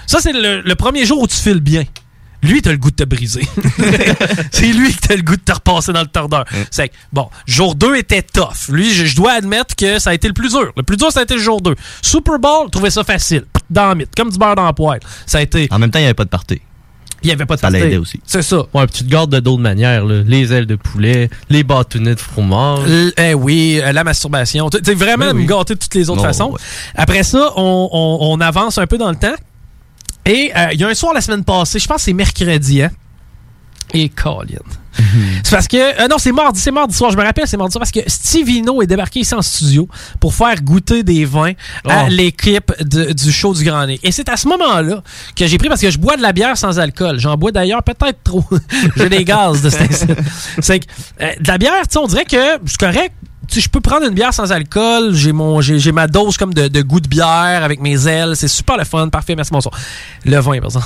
Ça, 0.08 0.20
c'est 0.20 0.34
le, 0.34 0.62
le 0.62 0.76
premier 0.76 1.06
jour 1.06 1.22
où 1.22 1.28
tu 1.28 1.38
files 1.38 1.60
bien. 1.62 1.84
Lui, 2.44 2.62
t'as 2.62 2.72
le 2.72 2.78
goût 2.78 2.92
de 2.92 2.96
te 2.96 3.04
briser. 3.04 3.42
c'est 4.52 4.72
lui 4.72 4.92
qui 4.92 4.98
t'a 5.00 5.16
le 5.16 5.22
goût 5.24 5.36
de 5.36 5.42
te 5.42 5.52
repasser 5.54 5.92
dans 5.94 6.02
le 6.02 6.08
tordeur. 6.08 6.46
C'est 6.72 6.92
bon, 7.12 7.30
jour 7.48 7.76
2 7.76 7.96
était 7.96 8.22
tough. 8.22 8.70
Lui, 8.70 8.94
je, 8.94 9.06
je 9.06 9.16
dois 9.16 9.34
admettre 9.34 9.76
que 9.76 10.00
ça 10.00 10.12
a 10.12 10.14
été 10.14 10.28
le 10.28 10.34
plus 10.34 10.52
dur. 10.52 10.72
Le 10.76 10.84
plus 10.84 10.98
dur, 10.98 11.12
ça 11.12 11.22
a 11.22 11.24
été 11.24 11.36
le 11.36 11.42
jour 11.42 11.62
2. 11.62 11.76
Super 12.02 12.40
Bowl, 12.40 12.70
trouvais 12.72 12.92
ça 12.92 13.04
facile. 13.04 13.46
Dans 13.70 13.90
le 13.90 13.96
mythe, 13.96 14.16
comme 14.16 14.30
du 14.30 14.38
beurre 14.38 14.56
dans 14.56 14.66
la 14.66 14.74
poêle. 14.74 15.00
Ça 15.26 15.40
a 15.40 15.42
été. 15.42 15.68
En 15.72 15.80
même 15.80 15.90
temps, 15.92 16.00
il 16.00 16.04
n'y 16.04 16.08
avait 16.08 16.14
pas 16.14 16.26
de 16.26 16.30
party. 16.30 16.62
Il 17.24 17.26
n'y 17.28 17.34
avait 17.34 17.48
pas 17.48 17.56
de 17.56 17.62
Ça 17.62 17.72
l'aidait 17.72 17.98
aussi. 17.98 18.22
C'est 18.28 18.44
ça. 18.44 18.58
Ouais, 18.76 18.86
puis 18.86 19.00
tu 19.00 19.04
te 19.04 19.10
gardes 19.10 19.32
de 19.32 19.40
d'autres 19.40 19.62
manières. 19.62 20.06
là. 20.06 20.22
Les 20.24 20.54
ailes 20.54 20.68
de 20.68 20.76
poulet, 20.76 21.32
les 21.50 21.64
bâtonnets 21.64 22.14
de 22.14 22.20
fromage. 22.20 22.88
L- 22.88 23.12
eh 23.18 23.34
oui, 23.34 23.82
euh, 23.84 23.92
la 23.92 24.04
masturbation. 24.04 24.70
Tu 24.70 24.78
sais, 24.86 24.94
vraiment 24.94 25.26
Ben 25.32 25.36
oui. 25.36 25.42
me 25.42 25.48
gâter 25.48 25.74
de 25.74 25.80
toutes 25.80 25.96
les 25.96 26.12
autres 26.12 26.22
Non, 26.22 26.28
façons. 26.28 26.52
ouais. 26.52 26.60
Après 26.94 27.24
ça, 27.24 27.54
on, 27.56 27.90
on- 27.92 28.18
on 28.34 28.40
avance 28.40 28.78
un 28.78 28.86
peu 28.86 29.00
dans 29.00 29.10
le 29.10 29.16
temps. 29.16 29.34
Et 30.28 30.52
euh, 30.56 30.68
il 30.74 30.80
y 30.80 30.84
a 30.84 30.88
un 30.88 30.94
soir 30.94 31.14
la 31.14 31.22
semaine 31.22 31.44
passée, 31.44 31.80
je 31.80 31.88
pense 31.88 31.98
que 31.98 32.04
c'est 32.04 32.14
mercredi, 32.14 32.84
hein? 32.84 32.92
Et 33.94 34.10
Colin. 34.10 34.60
C'est 35.44 35.52
parce 35.52 35.68
que. 35.68 35.78
euh, 35.78 36.08
non, 36.10 36.18
c'est 36.18 36.32
mardi, 36.32 36.60
c'est 36.60 36.72
mardi 36.72 36.94
soir, 36.96 37.12
je 37.12 37.18
me 37.18 37.24
rappelle, 37.24 37.48
c'est 37.48 37.56
mardi 37.56 37.72
soir, 37.72 37.80
parce 37.82 37.92
que 37.92 38.00
Stevino 38.08 38.82
est 38.82 38.88
débarqué 38.88 39.20
ici 39.22 39.34
en 39.36 39.42
studio 39.44 39.88
pour 40.20 40.34
faire 40.34 40.62
goûter 40.62 41.04
des 41.04 41.24
vins 41.24 41.54
à 41.88 42.06
Oh. 42.06 42.08
l'équipe 42.10 42.74
du 42.84 43.32
show 43.32 43.54
du 43.54 43.64
Grand 43.64 43.86
Nez. 43.86 44.00
Et 44.04 44.12
c'est 44.12 44.28
à 44.28 44.36
ce 44.36 44.48
moment-là 44.50 45.04
que 45.36 45.46
j'ai 45.48 45.58
pris, 45.58 45.70
parce 45.70 45.80
que 45.82 45.92
je 45.92 46.00
bois 46.00 46.18
de 46.18 46.22
la 46.24 46.34
bière 46.34 46.58
sans 46.58 46.80
alcool. 46.80 47.20
J'en 47.20 47.38
bois 47.38 47.52
d'ailleurs 47.52 47.84
peut-être 47.84 48.24
trop. 48.24 48.44
j'ai 48.98 49.08
des 49.10 49.24
gaz 49.24 49.62
de 49.62 49.70
C'est 50.62 50.80
que, 50.80 50.86
euh, 51.22 51.32
de 51.40 51.48
la 51.48 51.58
bière, 51.60 51.74
tu 51.84 51.94
sais, 51.94 52.00
on 52.00 52.08
dirait 52.08 52.26
que 52.26 52.58
c'est 52.66 52.78
correct. 52.80 53.14
Je 53.50 53.70
peux 53.70 53.80
prendre 53.80 54.06
une 54.06 54.14
bière 54.14 54.34
sans 54.34 54.52
alcool, 54.52 55.14
j'ai 55.14 55.32
mon 55.32 55.62
j'ai 55.62 55.92
ma 55.92 56.08
dose 56.08 56.38
comme 56.38 56.54
de, 56.54 56.68
de 56.68 56.82
goût 56.82 57.00
de 57.00 57.08
bière 57.08 57.64
avec 57.64 57.80
mes 57.82 58.08
ailes, 58.08 58.36
c'est 58.36 58.48
super 58.48 58.78
le 58.78 58.84
fun, 58.84 59.08
parfait, 59.10 59.36
merci 59.36 59.52
bonsoir. 59.52 59.74
Le 60.26 60.38
vin, 60.38 60.58
par 60.58 60.66
exemple. 60.66 60.86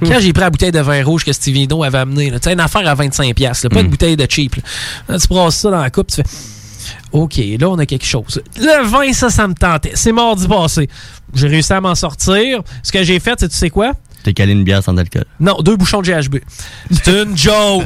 Quand 0.00 0.20
j'ai 0.20 0.32
pris 0.32 0.42
la 0.42 0.50
bouteille 0.50 0.72
de 0.72 0.80
vin 0.80 1.02
rouge 1.04 1.24
que 1.24 1.32
Stevino 1.32 1.82
avait 1.82 1.98
amené, 1.98 2.30
tu 2.32 2.38
sais, 2.42 2.52
une 2.52 2.60
affaire 2.60 2.86
à 2.86 2.94
25$, 2.94 3.62
là, 3.62 3.70
pas 3.70 3.80
une 3.80 3.88
bouteille 3.88 4.16
de 4.16 4.26
cheap. 4.28 4.56
Là. 4.56 4.62
Là, 5.08 5.18
tu 5.18 5.28
brasses 5.28 5.56
ça 5.56 5.70
dans 5.70 5.80
la 5.80 5.90
coupe, 5.90 6.08
tu 6.08 6.16
fais 6.16 6.24
OK, 7.12 7.36
là, 7.36 7.70
on 7.70 7.78
a 7.78 7.86
quelque 7.86 8.04
chose. 8.04 8.42
Le 8.56 8.84
vin, 8.86 9.12
ça, 9.12 9.30
ça 9.30 9.46
me 9.46 9.54
tentait. 9.54 9.92
C'est 9.94 10.12
mardi 10.12 10.48
passé. 10.48 10.88
J'ai 11.32 11.48
réussi 11.48 11.72
à 11.72 11.80
m'en 11.80 11.94
sortir. 11.94 12.62
Ce 12.82 12.90
que 12.90 13.02
j'ai 13.04 13.20
fait, 13.20 13.34
c'est, 13.38 13.48
tu 13.48 13.56
sais 13.56 13.70
quoi? 13.70 13.92
T'es 14.24 14.32
calé 14.32 14.52
une 14.52 14.64
bière 14.64 14.82
sans 14.82 14.96
alcool. 14.96 15.24
Non, 15.38 15.58
deux 15.62 15.76
bouchons 15.76 16.00
de 16.02 16.06
GHB. 16.06 16.38
C'est 16.90 17.08
une 17.08 17.36
joke. 17.36 17.84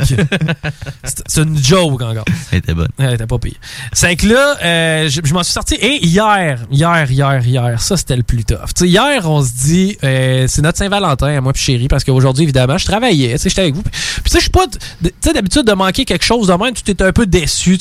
C'est- 1.05 1.43
une 1.43 1.59
joke 1.63 2.01
encore. 2.01 2.25
Elle 2.53 2.59
était 2.59 2.75
bonne. 2.75 2.89
Elle 2.99 3.15
était 3.15 3.27
pas 3.27 3.39
pire. 3.39 3.57
C'est 3.93 4.17
que 4.17 4.27
là, 4.29 4.57
euh, 4.65 5.09
je, 5.09 5.21
je 5.23 5.35
m'en 5.35 5.43
suis 5.43 5.53
sorti. 5.53 5.75
Et 5.75 6.05
hier, 6.07 6.61
hier, 6.71 7.11
hier, 7.11 7.45
hier, 7.47 7.83
ça 7.83 7.97
c'était 7.97 8.17
le 8.17 8.23
plus 8.23 8.45
tough. 8.45 8.71
Hier, 8.81 9.29
on 9.29 9.43
se 9.43 9.51
dit, 9.53 9.99
euh, 10.05 10.47
c'est 10.49 10.63
notre 10.63 10.79
Saint-Valentin, 10.79 11.41
moi 11.41 11.53
puis 11.53 11.63
chérie, 11.63 11.89
parce 11.89 12.05
qu'aujourd'hui, 12.05 12.45
évidemment, 12.45 12.79
je 12.79 12.87
travaillais, 12.87 13.37
j'étais 13.37 13.61
avec 13.61 13.75
vous. 13.75 13.83
Puis 13.83 13.93
tu 14.25 14.31
sais, 14.31 14.39
je 14.39 14.43
suis 14.43 14.51
pas, 14.51 14.67
tu 14.69 15.11
sais, 15.21 15.33
d'habitude 15.33 15.65
de 15.67 15.73
manquer 15.73 16.05
quelque 16.05 16.25
chose 16.25 16.47
de 16.47 16.53
même, 16.55 16.73
tu 16.73 16.89
étais 16.91 17.05
un 17.05 17.13
peu 17.13 17.27
déçu. 17.27 17.79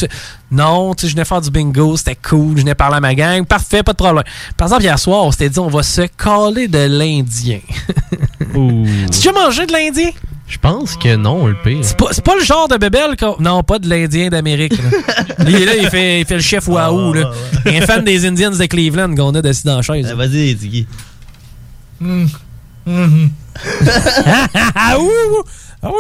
Non, 0.49 0.93
tu 0.93 1.01
sais, 1.01 1.07
je 1.09 1.13
venais 1.13 1.25
faire 1.25 1.41
du 1.41 1.51
bingo, 1.51 1.97
c'était 1.97 2.15
cool, 2.15 2.55
je 2.55 2.61
venais 2.61 2.75
parler 2.75 2.97
à 2.97 2.99
ma 3.01 3.13
gang, 3.13 3.45
parfait, 3.45 3.83
pas 3.83 3.91
de 3.91 3.97
problème. 3.97 4.23
Par 4.55 4.67
exemple, 4.67 4.83
hier 4.83 4.97
soir, 4.97 5.25
on 5.25 5.31
s'était 5.31 5.49
dit, 5.49 5.59
on 5.59 5.67
va 5.67 5.83
se 5.83 6.01
caler 6.01 6.67
de 6.67 6.85
l'Indien. 6.87 7.59
Tu 9.11 9.29
as 9.29 9.31
mangé 9.33 9.65
de 9.65 9.73
l'Indien? 9.73 10.09
Je 10.47 10.57
pense 10.57 10.95
que 10.95 11.15
non, 11.15 11.47
le 11.47 11.55
pire. 11.61 11.79
C'est 11.81 11.97
pas, 11.97 12.35
le 12.35 12.43
genre 12.43 12.67
de 12.69 12.77
bébelle 12.77 13.17
qu'on... 13.17 13.35
Non, 13.39 13.63
pas 13.63 13.79
de 13.79 13.89
l'Indien 13.89 14.29
d'Amérique. 14.29 14.77
là. 14.77 15.43
Lui, 15.45 15.65
là, 15.65 15.75
il 15.75 15.89
fait, 15.89 16.21
il 16.21 16.25
fait 16.25 16.35
le 16.35 16.41
chef 16.41 16.67
Wahoo. 16.67 17.13
là. 17.13 17.31
Un 17.65 17.81
fan 17.81 18.05
des 18.05 18.25
Indians 18.25 18.51
de 18.51 18.65
Cleveland 18.65 19.13
qu'on 19.13 19.35
a 19.35 19.45
assis 19.45 19.65
dans 19.65 19.75
la 19.75 19.81
chaise. 19.81 20.09
Vas-y, 20.13 20.55
Tiggy. 20.55 20.87
ah. 22.05 22.07
Ah. 24.75 25.91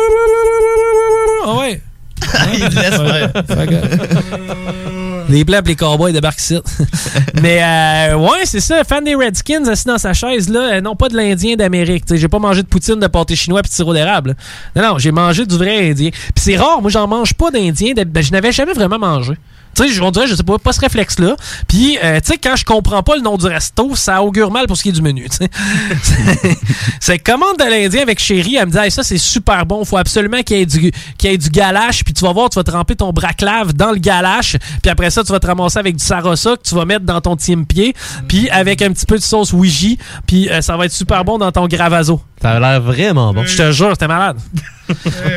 Ah 1.45 1.57
ouais. 1.59 1.81
Faire. 2.27 3.31
Que- 3.67 5.31
Les 5.31 5.43
pis 5.45 5.53
les 5.65 5.75
cowboys 5.75 6.13
débarquent 6.13 6.39
ici. 6.39 6.57
Mais 7.41 7.59
euh, 7.61 8.15
ouais, 8.17 8.45
c'est 8.45 8.59
ça. 8.59 8.83
Fan 8.83 9.03
des 9.03 9.15
Redskins 9.15 9.67
assis 9.67 9.85
dans 9.85 9.97
sa 9.97 10.13
chaise, 10.13 10.49
là, 10.49 10.75
euh, 10.75 10.81
non 10.81 10.95
pas 10.95 11.09
de 11.09 11.15
l'Indien 11.17 11.55
d'Amérique. 11.55 12.03
J'ai 12.13 12.27
pas 12.27 12.39
mangé 12.39 12.63
de 12.63 12.67
poutine, 12.67 12.99
de 12.99 13.07
pâté 13.07 13.35
chinois 13.35 13.61
pis 13.61 13.69
de 13.69 13.75
sirop 13.75 13.93
d'érable. 13.93 14.35
Non, 14.75 14.81
non, 14.83 14.97
j'ai 14.97 15.11
mangé 15.11 15.45
du 15.45 15.57
vrai 15.57 15.89
Indien. 15.91 16.09
Puis 16.11 16.31
c'est 16.37 16.55
rare, 16.57 16.81
moi 16.81 16.89
j'en 16.91 17.07
mange 17.07 17.33
pas 17.33 17.51
d'Indien. 17.51 17.93
Ben, 18.07 18.23
je 18.23 18.31
n'avais 18.31 18.51
jamais 18.51 18.73
vraiment 18.73 18.99
mangé. 18.99 19.33
Tu 19.75 19.83
sais, 19.83 19.89
je- 19.93 20.01
on 20.01 20.09
dirait, 20.11 20.27
je 20.27 20.35
sais 20.35 20.43
pas, 20.43 20.57
pas 20.57 20.73
ce 20.73 20.79
réflexe-là. 20.79 21.35
Puis, 21.67 21.97
euh, 22.03 22.19
tu 22.19 22.31
sais, 22.31 22.37
quand 22.37 22.55
je 22.55 22.65
comprends 22.65 23.03
pas 23.03 23.15
le 23.15 23.21
nom 23.21 23.37
du 23.37 23.45
resto, 23.45 23.95
ça 23.95 24.21
augure 24.23 24.49
mal 24.51 24.65
pour 24.67 24.75
ce 24.77 24.83
qui 24.83 24.89
est 24.89 24.93
du 24.93 25.01
menu, 25.01 25.27
tu 25.29 25.37
sais. 25.37 25.49
C'est- 26.99 27.19
commande 27.19 27.57
de 27.57 27.63
l'Indien 27.63 28.01
avec 28.01 28.19
chérie, 28.19 28.55
elle 28.55 28.67
me 28.67 28.71
dit, 28.71 28.77
Hey, 28.77 28.91
ça 28.91 29.03
c'est 29.03 29.17
super 29.17 29.65
bon, 29.65 29.83
faut 29.85 29.97
absolument 29.97 30.41
qu'il 30.43 30.57
y 30.57 30.61
ait 30.61 30.65
du, 30.65 30.91
qu'il 31.17 31.31
y 31.31 31.33
ait 31.33 31.37
du 31.37 31.49
galache, 31.49 32.03
puis 32.03 32.13
tu 32.13 32.23
vas 32.23 32.31
voir, 32.33 32.49
tu 32.49 32.55
vas 32.55 32.63
tremper 32.63 32.95
ton 32.95 33.11
braclave 33.11 33.73
dans 33.73 33.91
le 33.91 33.97
galache, 33.97 34.55
puis 34.81 34.89
après 34.91 35.09
ça, 35.09 35.23
tu 35.23 35.31
vas 35.31 35.39
te 35.39 35.47
ramasser 35.47 35.79
avec 35.79 35.95
du 35.97 36.03
sarossa 36.03 36.55
que 36.57 36.61
tu 36.67 36.75
vas 36.75 36.85
mettre 36.85 37.05
dans 37.05 37.19
ton 37.21 37.35
pied, 37.35 37.93
puis 38.27 38.49
avec 38.49 38.81
un 38.81 38.91
petit 38.91 39.05
peu 39.05 39.17
de 39.17 39.23
sauce 39.23 39.51
Ouija, 39.53 39.95
puis 40.25 40.49
euh, 40.49 40.61
ça 40.61 40.77
va 40.77 40.85
être 40.85 40.91
super 40.93 41.23
bon 41.25 41.37
dans 41.37 41.51
ton 41.51 41.67
gravazo. 41.67 42.21
Ça 42.41 42.51
a 42.51 42.59
l'air 42.59 42.81
vraiment 42.81 43.33
bon. 43.33 43.43
Je 43.45 43.57
te 43.57 43.71
jure, 43.71 43.89
c'était 43.91 44.07
malade. 44.07 44.37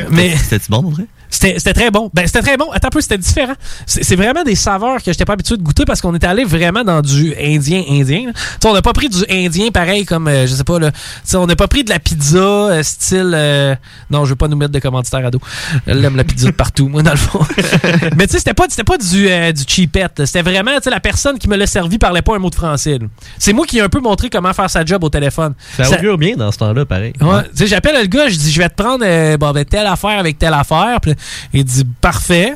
Mais 0.09 0.35
C'était-tu 0.37 0.69
bon, 0.69 0.81
pour 0.81 0.91
vrai? 0.91 1.05
C'était 1.31 1.55
c'était 1.57 1.73
très 1.73 1.91
bon. 1.91 2.11
Ben, 2.13 2.27
c'était 2.27 2.41
très 2.41 2.57
bon. 2.57 2.69
Attends 2.71 2.89
un 2.89 2.91
peu, 2.91 3.01
c'était 3.01 3.17
différent. 3.17 3.53
C'est 3.85 4.15
vraiment 4.17 4.43
des 4.43 4.55
saveurs 4.55 4.97
que 4.97 5.11
j'étais 5.11 5.23
pas 5.25 5.33
habitué 5.33 5.55
de 5.55 5.63
goûter 5.63 5.85
parce 5.85 6.01
qu'on 6.01 6.13
était 6.13 6.27
allé 6.27 6.43
vraiment 6.43 6.83
dans 6.83 7.01
du 7.01 7.33
indien 7.41 7.81
indien. 7.89 8.31
on 8.65 8.73
n'a 8.73 8.81
pas 8.81 8.91
pris 8.93 9.07
du 9.07 9.23
indien 9.29 9.69
pareil 9.71 10.05
comme, 10.05 10.27
euh, 10.27 10.45
je 10.45 10.53
sais 10.53 10.65
pas, 10.65 10.77
là. 10.77 10.91
Tu 10.91 10.97
sais, 11.23 11.37
on 11.37 11.47
n'a 11.47 11.55
pas 11.55 11.67
pris 11.69 11.83
de 11.85 11.89
la 11.89 11.99
pizza 11.99 12.37
euh, 12.37 12.83
style. 12.83 13.31
euh, 13.33 13.75
non, 14.09 14.25
je 14.25 14.31
veux 14.31 14.35
pas 14.35 14.49
nous 14.49 14.57
mettre 14.57 14.73
de 14.73 14.79
commanditaires 14.79 15.25
à 15.25 15.31
dos. 15.31 15.39
Elle 15.87 16.03
aime 16.03 16.17
la 16.17 16.25
pizza 16.25 16.47
de 16.47 16.51
partout, 16.51 16.89
moi, 16.89 17.01
dans 17.01 17.11
le 17.11 17.17
fond. 17.17 17.45
Mais 18.17 18.27
tu 18.27 18.33
sais, 18.33 18.39
c'était 18.39 18.53
pas, 18.53 18.65
c'était 18.69 18.83
pas 18.83 18.97
du, 18.97 19.29
euh, 19.29 19.53
du 19.53 19.63
cheapette. 19.65 20.25
C'était 20.25 20.41
vraiment, 20.41 20.75
tu 20.75 20.83
sais, 20.83 20.89
la 20.89 20.99
personne 20.99 21.39
qui 21.39 21.47
me 21.47 21.55
l'a 21.55 21.65
servi 21.65 21.97
parlait 21.97 22.21
pas 22.21 22.35
un 22.35 22.39
mot 22.39 22.49
de 22.49 22.55
français. 22.55 22.99
C'est 23.39 23.53
moi 23.53 23.65
qui 23.65 23.77
ai 23.77 23.81
un 23.81 23.89
peu 23.89 24.01
montré 24.01 24.29
comment 24.29 24.51
faire 24.51 24.69
sa 24.69 24.83
job 24.83 25.01
au 25.03 25.09
téléphone. 25.09 25.53
Ça 25.77 25.97
augure 25.97 26.17
bien 26.17 26.35
dans 26.35 26.51
ce 26.51 26.57
temps-là, 26.57 26.85
pareil. 26.85 27.13
Ouais. 27.21 27.43
Tu 27.51 27.59
sais, 27.59 27.67
j'appelle 27.67 27.95
le 28.01 28.07
gars, 28.07 28.27
je 28.27 28.35
dis, 28.35 28.51
je 28.51 28.59
vais 28.59 28.69
te 28.69 28.75
prendre 28.75 29.05
bon, 29.37 29.51
ben, 29.51 29.63
telle 29.63 29.87
affaire 29.87 30.19
avec 30.19 30.37
telle 30.37 30.53
affaire. 30.53 30.99
Puis 31.01 31.13
il 31.53 31.63
dit, 31.63 31.85
parfait. 32.01 32.55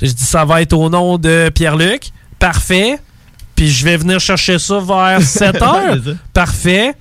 Je 0.00 0.06
dis, 0.06 0.24
ça 0.24 0.44
va 0.44 0.62
être 0.62 0.72
au 0.72 0.90
nom 0.90 1.18
de 1.18 1.50
Pierre-Luc. 1.54 2.10
Parfait. 2.38 2.98
Puis 3.54 3.70
je 3.70 3.84
vais 3.84 3.96
venir 3.96 4.20
chercher 4.20 4.58
ça 4.58 4.78
vers 4.78 5.22
7 5.26 5.62
heures. 5.62 5.96
Parfait. 6.32 6.94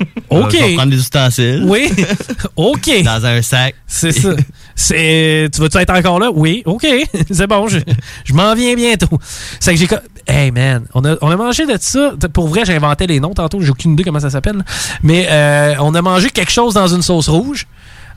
OK. 0.00 0.06
On 0.30 0.40
va 0.40 0.48
prendre 0.74 0.90
des 0.90 0.98
ustensiles. 0.98 1.64
Oui. 1.66 1.90
OK. 2.56 3.02
Dans 3.04 3.24
un 3.24 3.42
sac. 3.42 3.74
C'est 3.86 4.12
ça. 4.12 4.30
C'est, 4.74 5.48
tu 5.52 5.60
vas-tu 5.60 5.78
être 5.78 5.92
encore 5.92 6.20
là? 6.20 6.30
Oui. 6.32 6.62
OK. 6.66 6.86
C'est 7.30 7.46
bon. 7.46 7.66
Je, 7.68 7.78
je 8.24 8.32
m'en 8.32 8.54
viens 8.54 8.74
bientôt. 8.74 9.18
C'est 9.58 9.74
que 9.74 9.78
j'ai. 9.78 9.88
Hey 10.26 10.50
man, 10.50 10.84
on 10.94 11.04
a, 11.04 11.16
on 11.20 11.30
a 11.30 11.36
mangé 11.36 11.66
de 11.66 11.76
ça. 11.80 12.12
Pour 12.32 12.48
vrai, 12.48 12.64
j'ai 12.64 12.76
inventé 12.76 13.06
les 13.06 13.18
noms 13.18 13.34
tantôt. 13.34 13.60
J'ai 13.60 13.70
aucune 13.70 13.92
idée 13.94 14.04
comment 14.04 14.20
ça 14.20 14.30
s'appelle. 14.30 14.64
Mais 15.02 15.26
euh, 15.30 15.74
on 15.80 15.94
a 15.94 16.02
mangé 16.02 16.30
quelque 16.30 16.52
chose 16.52 16.74
dans 16.74 16.88
une 16.88 17.02
sauce 17.02 17.28
rouge. 17.28 17.66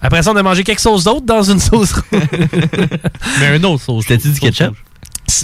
Après 0.01 0.23
ça, 0.23 0.31
on 0.31 0.35
a 0.35 0.43
mangé 0.43 0.63
quelque 0.63 0.81
chose 0.81 1.03
d'autre 1.03 1.25
dans 1.25 1.43
une 1.43 1.59
sauce 1.59 1.93
rouge. 1.93 2.21
Mais 3.39 3.47
un 3.47 3.63
autre 3.63 3.83
sauce. 3.83 4.05
C'était-tu 4.07 4.29
du 4.31 4.39
ketchup? 4.39 4.75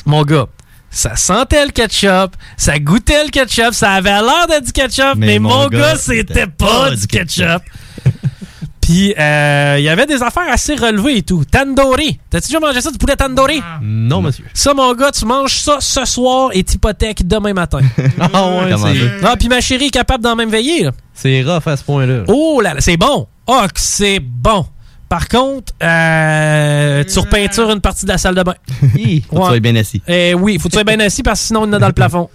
Mon 0.06 0.24
gars, 0.24 0.48
ça 0.90 1.16
sentait 1.16 1.66
le 1.66 1.72
ketchup, 1.72 2.36
ça 2.58 2.80
goûtait 2.80 3.24
le 3.24 3.30
ketchup, 3.30 3.74
ça 3.74 3.92
avait 3.92 4.10
l'air 4.10 4.48
de 4.50 4.66
du 4.66 4.72
ketchup, 4.72 5.16
mais, 5.16 5.28
Mais 5.28 5.40
mon, 5.40 5.50
mon 5.50 5.68
gars, 5.68 5.80
gars, 5.80 5.96
c'était 5.96 6.48
pas 6.48 6.88
pas 6.90 6.96
du 6.96 7.08
ketchup. 7.08 7.62
Puis, 8.82 9.14
euh, 9.20 9.76
il 9.80 9.84
y 9.84 9.90
avait 9.90 10.06
des 10.06 10.24
affaires 10.24 10.50
assez 10.50 10.74
relevées 10.74 11.18
et 11.18 11.22
tout. 11.22 11.44
Tandoori. 11.44 12.20
T'as-tu 12.30 12.48
déjà 12.48 12.60
mangé 12.62 12.80
ça, 12.80 12.90
du 12.90 12.98
poulet 12.98 13.18
tandoori? 13.18 13.62
Non, 13.82 14.22
monsieur. 14.22 14.46
Ça, 14.54 14.74
mon 14.74 14.94
gars, 14.94 15.12
tu 15.12 15.26
manges 15.26 15.58
ça 15.60 15.78
ce 15.82 16.06
soir 16.06 16.52
et 16.54 16.64
t'hypothèques 16.64 17.28
demain 17.28 17.52
matin. 17.54 17.82
Ah 18.34 18.48
ouais, 18.48 18.74
c'est... 18.78 19.26
Ah, 19.26 19.36
puis 19.38 19.50
ma 19.50 19.60
chérie 19.60 19.88
est 19.88 19.90
capable 19.90 20.24
d'en 20.24 20.38
même 20.38 20.50
veiller. 20.50 20.86
là. 20.86 20.92
C'est 21.14 21.44
rough 21.44 21.68
à 21.68 21.76
ce 21.76 21.84
point-là. 21.84 22.24
Oh 22.28 22.62
là 22.62 22.76
là, 22.76 22.80
c'est 22.80 22.96
bon. 22.96 23.28
Oh, 23.48 23.62
que 23.74 23.80
c'est 23.80 24.20
bon. 24.20 24.66
Par 25.10 25.30
contre, 25.30 25.72
euh, 25.82 27.04
tu 27.06 27.20
repeintures 27.20 27.72
une 27.72 27.80
partie 27.80 28.06
de 28.06 28.12
la 28.12 28.18
salle 28.18 28.36
de 28.36 28.44
bain. 28.44 28.56
Faut 28.82 28.88
que 28.88 28.98
tu 28.98 29.22
Ouais. 29.32 29.46
sois 29.46 29.60
bien 29.62 29.76
assis. 29.78 30.02
Eh 30.08 30.34
oui, 30.34 30.60
faut 30.60 30.68
que 30.68 30.74
tu 30.74 30.76
sois 30.76 30.84
bien 30.84 31.00
assis 31.00 31.24
parce 31.24 31.40
que 31.40 31.48
sinon, 31.48 31.64
il 31.66 31.68
y 31.68 31.70
en 31.70 31.74
a 31.74 31.80
dans 31.80 31.88
le 31.88 31.94
plafond. 32.02 32.30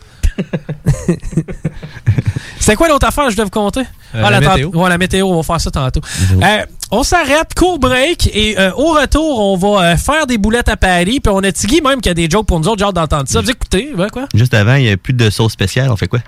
C'était 2.58 2.76
quoi 2.76 2.88
l'autre 2.88 3.06
affaire 3.06 3.24
que 3.26 3.30
je 3.32 3.36
devais 3.36 3.44
vous 3.44 3.50
compter? 3.50 3.82
Euh, 4.14 4.30
la 4.30 4.40
tant- 4.40 4.54
météo. 4.54 4.70
Ouais, 4.70 4.88
la 4.88 4.96
météo, 4.98 5.26
on 5.26 5.36
va 5.36 5.42
faire 5.42 5.60
ça 5.60 5.70
tantôt. 5.70 6.00
Euh, 6.42 6.64
on 6.90 7.02
s'arrête, 7.02 7.54
court 7.54 7.78
break, 7.78 8.30
et 8.34 8.58
euh, 8.58 8.72
au 8.76 8.92
retour, 8.94 9.40
on 9.40 9.56
va 9.56 9.92
euh, 9.92 9.96
faire 9.98 10.26
des 10.26 10.38
boulettes 10.38 10.68
à 10.70 10.76
Paris, 10.78 11.20
puis 11.20 11.30
on 11.34 11.40
a 11.40 11.52
Tiggy 11.52 11.80
même 11.82 12.00
qui 12.00 12.08
a 12.08 12.14
des 12.14 12.30
jokes 12.30 12.46
pour 12.46 12.60
nous 12.60 12.68
autres, 12.68 12.78
j'ai 12.78 12.84
hâte 12.84 12.94
d'entendre 12.94 13.24
ça. 13.28 13.40
Vous 13.42 13.50
écoutez, 13.50 13.92
ouais, 13.94 14.08
quoi? 14.10 14.26
Juste 14.34 14.54
avant, 14.54 14.76
il 14.76 14.84
n'y 14.84 14.90
a 14.90 14.96
plus 14.96 15.12
de 15.12 15.28
sauce 15.28 15.52
spéciale. 15.52 15.90
On 15.90 15.96
fait 15.96 16.08
quoi? 16.08 16.20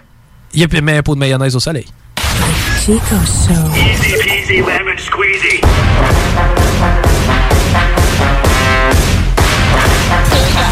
Il 0.52 0.60
y 0.60 0.64
a 0.64 0.80
mis 0.80 0.92
un 0.92 1.02
pot 1.02 1.14
de 1.14 1.20
mayonnaise 1.20 1.56
au 1.56 1.60
soleil. 1.60 1.86
Chico 2.84 2.98
Show. 3.24 4.33
Easy 4.44 4.60
lemon 4.60 4.98
squeezy. 4.98 5.60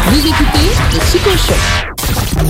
Vous 0.09 0.27
écoutez 0.27 0.69
le 0.93 0.99
Chico 1.11 1.31
Show. 1.31 2.02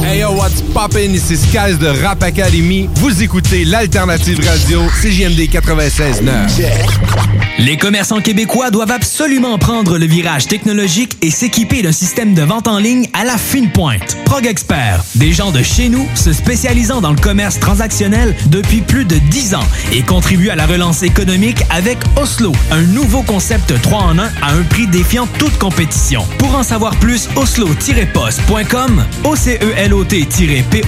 Hey 0.03 0.19
yo, 0.19 0.31
what's 0.31 0.61
poppin'? 0.73 1.13
Ici 1.13 1.37
Skies 1.37 1.77
de 1.79 1.87
Rap 2.03 2.23
Academy. 2.23 2.89
Vous 2.95 3.23
écoutez 3.23 3.63
l'alternative 3.65 4.39
radio 4.47 4.81
CJMD 5.01 5.49
96.9. 5.49 7.43
Les 7.59 7.77
commerçants 7.77 8.19
québécois 8.19 8.71
doivent 8.71 8.91
absolument 8.91 9.57
prendre 9.59 9.97
le 9.97 10.05
virage 10.07 10.47
technologique 10.47 11.17
et 11.21 11.29
s'équiper 11.29 11.83
d'un 11.83 11.91
système 11.91 12.33
de 12.33 12.41
vente 12.41 12.67
en 12.67 12.79
ligne 12.79 13.07
à 13.13 13.23
la 13.23 13.37
fine 13.37 13.71
pointe. 13.71 14.17
Prog 14.25 14.45
Expert, 14.47 15.03
des 15.15 15.31
gens 15.31 15.51
de 15.51 15.61
chez 15.61 15.87
nous 15.87 16.07
se 16.15 16.33
spécialisant 16.33 16.99
dans 16.99 17.11
le 17.11 17.19
commerce 17.21 17.59
transactionnel 17.59 18.35
depuis 18.47 18.81
plus 18.81 19.05
de 19.05 19.17
10 19.17 19.53
ans 19.55 19.67
et 19.93 20.01
contribuent 20.01 20.49
à 20.49 20.55
la 20.55 20.65
relance 20.65 21.03
économique 21.03 21.63
avec 21.69 21.99
Oslo, 22.19 22.51
un 22.71 22.81
nouveau 22.81 23.21
concept 23.21 23.79
3 23.81 23.99
en 23.99 24.17
1 24.17 24.23
à 24.41 24.51
un 24.51 24.63
prix 24.63 24.87
défiant 24.87 25.27
toute 25.37 25.57
compétition. 25.59 26.25
Pour 26.39 26.55
en 26.55 26.63
savoir 26.63 26.95
plus, 26.97 27.29
oslo-post.com, 27.35 29.05
OCELOT-POS.com 29.43 30.85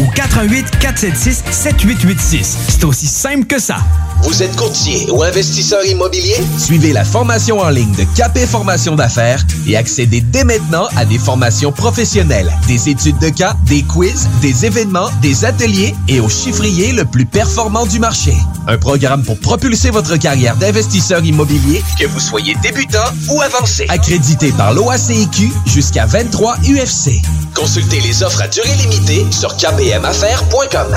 ou 0.00 0.06
88 0.12 0.78
476 0.80 1.44
7886. 1.50 2.58
C'est 2.68 2.84
aussi 2.84 3.06
simple 3.06 3.46
que 3.46 3.60
ça. 3.60 3.76
Vous 4.22 4.42
êtes 4.42 4.56
courtier 4.56 5.08
ou 5.12 5.22
investisseur 5.22 5.84
immobilier? 5.86 6.34
Suivez 6.58 6.92
la 6.92 7.04
formation 7.04 7.60
en 7.60 7.68
ligne 7.68 7.94
de 7.94 8.02
Capé 8.16 8.44
Formation 8.46 8.96
d'affaires 8.96 9.46
et 9.68 9.76
accédez 9.76 10.20
dès 10.20 10.42
maintenant 10.42 10.88
à 10.96 11.04
des 11.04 11.18
formations 11.18 11.70
professionnelles, 11.70 12.50
des 12.66 12.88
études 12.88 13.18
de 13.18 13.28
cas, 13.28 13.54
des 13.66 13.82
quiz, 13.82 14.28
des 14.42 14.66
événements, 14.66 15.08
des 15.22 15.44
ateliers 15.44 15.94
et 16.08 16.18
au 16.18 16.28
chiffrier 16.28 16.90
le 16.92 17.04
plus 17.04 17.26
performant 17.26 17.86
du 17.86 18.00
marché. 18.00 18.34
Un 18.66 18.76
programme 18.76 19.22
pour 19.22 19.38
propulser 19.38 19.90
votre 19.90 20.16
carrière 20.16 20.56
d'investisseur 20.56 21.24
immobilier, 21.24 21.84
que 21.98 22.06
vous 22.06 22.18
soyez 22.20 22.56
débutant 22.60 22.98
ou 23.30 23.40
avancé. 23.40 23.86
Accrédité 23.88 24.50
par 24.50 24.74
l'OACIQ 24.74 25.52
jusqu'à 25.66 26.06
23 26.06 26.56
UFC. 26.64 27.22
Consultez 27.54 28.00
les 28.00 28.22
offres 28.22 28.42
à 28.42 28.48
durée 28.48 28.74
limitée 28.74 29.26
sur 29.30 29.56
kbmaffaires.com. 29.56 30.96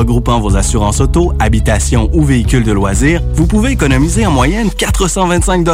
regroupant 0.00 0.40
vos 0.40 0.56
assurances 0.56 1.00
auto, 1.00 1.32
habitation 1.38 2.08
ou 2.14 2.24
véhicules 2.24 2.64
de 2.64 2.72
loisirs, 2.72 3.20
vous 3.34 3.46
pouvez 3.46 3.72
économiser 3.72 4.26
en 4.26 4.30
moyenne 4.30 4.70
425 4.70 5.66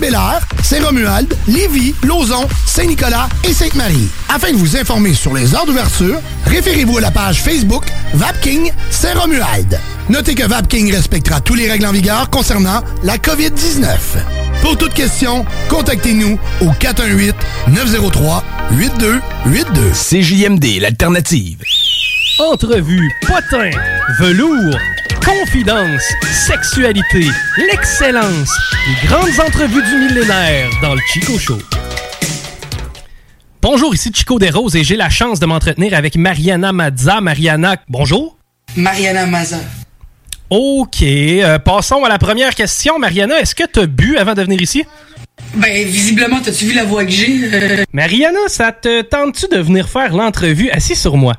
Saint-Romuald, 0.62 1.36
Lévis, 1.48 1.94
Lauson, 2.02 2.46
Saint-Nicolas 2.66 3.28
et 3.44 3.52
Sainte-Marie. 3.52 4.08
Afin 4.28 4.52
de 4.52 4.56
vous 4.56 4.76
informer 4.76 5.14
sur 5.14 5.34
les 5.34 5.54
heures 5.54 5.66
d'ouverture, 5.66 6.20
référez-vous 6.46 6.98
à 6.98 7.00
la 7.00 7.10
page 7.10 7.42
Facebook 7.42 7.84
Vapking 8.14 8.70
Saint-Romuald. 8.90 9.80
Notez 10.08 10.36
que 10.36 10.44
Vapking 10.44 10.92
respectera 10.92 11.40
tous 11.40 11.54
les 11.54 11.68
règles 11.68 11.86
en 11.86 11.90
vigueur 11.90 12.30
concernant 12.30 12.80
la 13.02 13.16
COVID-19. 13.16 13.86
Pour 14.62 14.76
toute 14.78 14.94
question, 14.94 15.44
contactez-nous 15.68 16.38
au 16.60 16.70
418-903-8282. 17.70 19.20
CJMD, 19.92 20.80
l'alternative. 20.80 21.60
Entrevue, 22.38 23.10
potin, 23.22 23.70
velours, 24.20 24.78
confidence, 25.24 26.04
sexualité, 26.32 27.26
l'excellence, 27.68 28.50
les 28.86 29.08
grandes 29.08 29.40
entrevues 29.44 29.82
du 29.82 29.96
millénaire 29.96 30.70
dans 30.82 30.94
le 30.94 31.00
Chico 31.12 31.36
Show. 31.36 31.58
Bonjour, 33.60 33.92
ici 33.92 34.12
Chico 34.14 34.38
Desroses 34.38 34.76
et 34.76 34.84
j'ai 34.84 34.96
la 34.96 35.10
chance 35.10 35.40
de 35.40 35.46
m'entretenir 35.46 35.94
avec 35.94 36.14
Mariana 36.14 36.72
Mazza. 36.72 37.20
Mariana, 37.20 37.76
bonjour. 37.88 38.38
Mariana 38.76 39.26
Mazza. 39.26 39.58
Ok, 40.48 41.02
euh, 41.02 41.58
passons 41.58 42.04
à 42.04 42.08
la 42.08 42.18
première 42.18 42.54
question. 42.54 42.98
Mariana, 43.00 43.40
est-ce 43.40 43.54
que 43.54 43.64
tu 43.70 43.80
as 43.80 43.86
bu 43.86 44.16
avant 44.16 44.34
de 44.34 44.42
venir 44.42 44.62
ici? 44.62 44.84
Ben, 45.54 45.86
visiblement, 45.86 46.40
t'as-tu 46.40 46.66
vu 46.66 46.72
la 46.72 46.84
voix 46.84 47.04
que 47.04 47.10
j'ai? 47.10 47.40
Euh, 47.52 47.84
Mariana, 47.92 48.38
ça 48.46 48.70
te 48.70 49.02
tente-tu 49.02 49.46
de 49.48 49.60
venir 49.60 49.88
faire 49.88 50.14
l'entrevue 50.14 50.70
assis 50.70 50.94
sur 50.94 51.16
moi? 51.16 51.34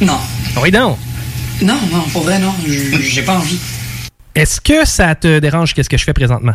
Non. 0.00 0.18
Oui, 0.60 0.70
non. 0.70 0.98
Non, 1.62 1.78
non, 1.90 2.02
pour 2.12 2.22
vrai, 2.22 2.38
non. 2.38 2.52
J'ai 2.66 3.22
pas 3.22 3.36
envie. 3.36 3.58
Est-ce 4.34 4.60
que 4.60 4.86
ça 4.86 5.14
te 5.14 5.38
dérange 5.38 5.72
qu'est-ce 5.72 5.88
que 5.88 5.96
je 5.96 6.04
fais 6.04 6.12
présentement? 6.12 6.54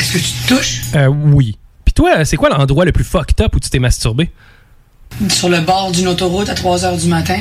Est-ce 0.00 0.12
que 0.12 0.18
tu 0.18 0.24
te 0.24 0.54
touches? 0.54 0.80
Euh, 0.96 1.06
oui. 1.06 1.58
Puis 1.84 1.94
toi, 1.94 2.24
c'est 2.24 2.36
quoi 2.36 2.48
l'endroit 2.48 2.84
le 2.84 2.92
plus 2.92 3.04
fucked 3.04 3.40
up 3.40 3.54
où 3.54 3.60
tu 3.60 3.70
t'es 3.70 3.78
masturbé? 3.78 4.30
Sur 5.28 5.48
le 5.48 5.60
bord 5.60 5.92
d'une 5.92 6.08
autoroute 6.08 6.48
à 6.48 6.54
3 6.54 6.78
h 6.78 7.00
du 7.00 7.08
matin, 7.08 7.38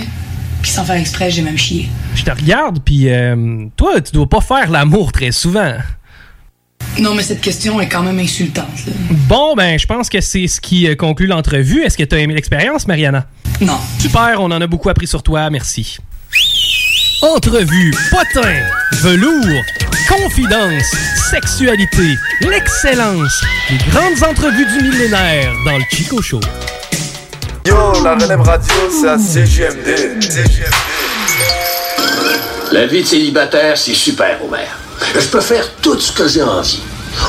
puis 0.61 0.71
sans 0.71 0.83
faire 0.85 0.95
exprès, 0.95 1.31
j'ai 1.31 1.41
même 1.41 1.57
chié. 1.57 1.89
Je 2.15 2.23
te 2.23 2.31
regarde, 2.31 2.79
puis 2.83 3.09
euh, 3.09 3.65
toi, 3.75 3.99
tu 4.01 4.11
dois 4.11 4.27
pas 4.29 4.41
faire 4.41 4.69
l'amour 4.69 5.11
très 5.11 5.31
souvent. 5.31 5.73
Non, 6.99 7.13
mais 7.15 7.23
cette 7.23 7.41
question 7.41 7.79
est 7.79 7.87
quand 7.87 8.03
même 8.03 8.19
insultante. 8.19 8.85
là. 8.85 8.93
Bon, 9.27 9.55
ben, 9.55 9.79
je 9.79 9.85
pense 9.85 10.09
que 10.09 10.19
c'est 10.19 10.47
ce 10.47 10.59
qui 10.59 10.87
euh, 10.87 10.95
conclut 10.95 11.27
l'entrevue. 11.27 11.83
Est-ce 11.83 11.97
que 11.97 12.03
tu 12.03 12.15
as 12.15 12.19
aimé 12.19 12.33
l'expérience, 12.33 12.87
Mariana? 12.87 13.27
Non. 13.61 13.77
Super, 13.99 14.37
on 14.39 14.45
en 14.45 14.59
a 14.61 14.67
beaucoup 14.67 14.89
appris 14.89 15.07
sur 15.07 15.23
toi, 15.23 15.49
merci. 15.49 15.97
Entrevue, 17.21 17.93
potin, 18.09 18.55
velours, 18.93 19.63
confidence, 20.09 20.83
sexualité, 21.29 22.15
l'excellence, 22.41 23.43
les 23.69 23.77
grandes 23.91 24.23
entrevues 24.27 24.65
du 24.65 24.89
millénaire 24.89 25.53
dans 25.65 25.77
le 25.77 25.83
Chico 25.91 26.21
Show. 26.21 26.39
Yo, 27.65 28.03
la 28.03 28.15
relève 28.15 28.41
radio, 28.41 28.73
c'est 28.89 29.07
à 29.07 29.17
CGMD. 29.17 30.19
La 32.71 32.87
vie 32.87 33.03
de 33.03 33.07
célibataire, 33.07 33.77
c'est 33.77 33.93
super, 33.93 34.39
Homer. 34.43 34.65
Je 35.13 35.27
peux 35.27 35.41
faire 35.41 35.65
tout 35.81 35.99
ce 35.99 36.11
que 36.11 36.27
j'ai 36.27 36.41
envie. 36.41 36.81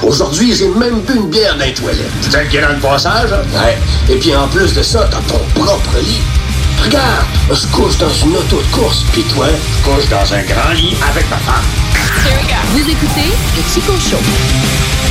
Aujourd'hui, 0.03 0.55
j'ai 0.55 0.69
même 0.69 1.01
bu 1.01 1.15
une 1.17 1.29
bière 1.29 1.57
dans 1.57 1.65
les 1.65 1.75
toilettes. 1.75 1.99
C'est 2.23 2.37
un 2.37 2.63
dans 2.63 2.75
le 2.75 2.81
passage, 2.81 3.33
hein? 3.33 3.43
Ouais. 3.53 3.77
Et 4.15 4.19
puis 4.19 4.35
en 4.35 4.49
plus 4.49 4.73
de 4.73 4.83
ça, 4.83 5.09
t'as 5.11 5.21
ton 5.33 5.41
propre 5.61 5.99
lit. 5.99 6.23
Regarde, 6.83 7.27
je 7.51 7.67
couche 7.67 7.99
dans 7.99 8.13
une 8.25 8.37
auto 8.37 8.57
de 8.57 8.75
course, 8.75 9.05
puis 9.13 9.23
toi, 9.35 9.47
je 9.49 9.85
couche 9.85 10.09
dans 10.09 10.35
un 10.35 10.43
grand 10.43 10.73
lit 10.75 10.97
avec 11.11 11.29
ma 11.29 11.37
femme. 11.37 11.65
Vous 12.71 12.81
écoutez 12.81 13.31
le 13.57 13.63
Chico 13.73 13.93
Show. 13.99 15.02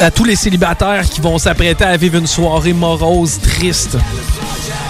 À 0.00 0.10
tous 0.10 0.24
les 0.24 0.36
célibataires 0.36 1.08
qui 1.08 1.20
vont 1.20 1.38
s'apprêter 1.38 1.84
à 1.84 1.96
vivre 1.96 2.16
une 2.18 2.26
soirée 2.26 2.72
morose, 2.72 3.38
triste. 3.40 3.96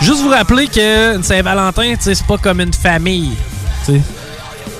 Juste 0.02 0.20
vous 0.22 0.28
rappeler 0.28 0.66
que 0.68 1.20
Saint-Valentin, 1.22 1.94
tu 2.00 2.14
c'est 2.14 2.26
pas 2.26 2.38
comme 2.38 2.60
une 2.60 2.72
famille. 2.72 3.32
tu. 3.86 4.00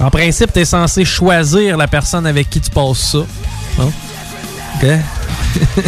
En 0.00 0.10
principe, 0.10 0.52
t'es 0.52 0.64
censé 0.64 1.04
choisir 1.04 1.76
la 1.76 1.88
personne 1.88 2.24
avec 2.26 2.48
qui 2.48 2.60
tu 2.60 2.70
passes 2.70 2.98
ça. 3.12 3.18
Non? 3.78 3.92
OK? 4.76 4.88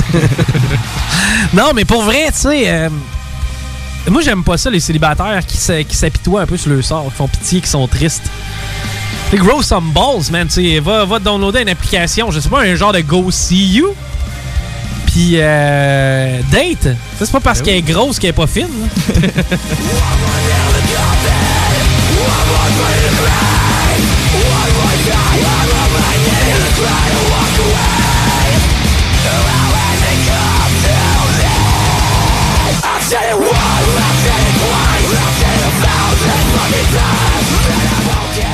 non, 1.53 1.70
mais 1.74 1.84
pour 1.84 2.03
vrai, 2.03 2.26
tu 2.32 2.38
sais, 2.38 2.68
euh, 2.70 2.88
moi 4.09 4.20
j'aime 4.22 4.43
pas 4.43 4.57
ça, 4.59 4.68
les 4.68 4.80
célibataires 4.80 5.45
qui 5.47 5.57
s'a- 5.57 5.84
qui 5.84 5.95
s'apitoient 5.95 6.41
un 6.43 6.47
peu 6.47 6.57
sur 6.57 6.70
le 6.70 6.82
sort, 6.82 7.05
qui 7.05 7.11
font 7.12 7.28
pitié, 7.28 7.61
qui 7.61 7.68
sont 7.68 7.86
tristes. 7.86 8.24
Grow 9.32 9.62
some 9.62 9.93
balls, 9.93 10.28
man. 10.32 10.49
Tu 10.49 10.80
va, 10.80 11.05
va 11.05 11.20
downloader 11.20 11.61
une 11.62 11.68
application, 11.68 12.32
je 12.32 12.41
sais 12.41 12.49
pas, 12.49 12.62
un 12.62 12.74
genre 12.74 12.93
de 12.93 13.01
Go 13.01 13.30
See 13.30 13.74
You. 13.74 13.95
Puis, 15.11 15.32
euh, 15.34 16.40
date. 16.52 16.84
Ça, 17.18 17.26
c'est 17.26 17.32
pas 17.32 17.40
parce 17.40 17.61
qu'elle 17.61 17.76
est 17.76 17.82
grosse 17.82 18.18
qu'elle 18.18 18.30
est 18.30 18.32
pas 18.32 18.46
fine. 18.46 18.68
là. 18.68 19.42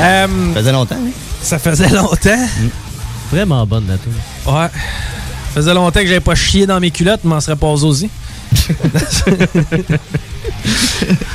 Euh, 0.00 0.26
Ça 0.54 0.60
faisait 0.60 0.72
longtemps, 0.72 0.94
hein? 0.96 1.10
Ça 1.42 1.58
faisait 1.58 1.88
longtemps. 1.94 2.46
Vraiment 3.32 3.66
bonne 3.66 3.86
la 3.88 3.96
tune. 3.98 4.12
Ouais. 4.46 4.68
Ça 5.56 5.62
faisait 5.62 5.72
longtemps 5.72 6.00
que 6.00 6.06
j'avais 6.06 6.20
pas 6.20 6.34
chié 6.34 6.66
dans 6.66 6.78
mes 6.80 6.90
culottes, 6.90 7.24
m'en 7.24 7.40
serais 7.40 7.56
pas 7.56 7.66
aussi. 7.68 8.10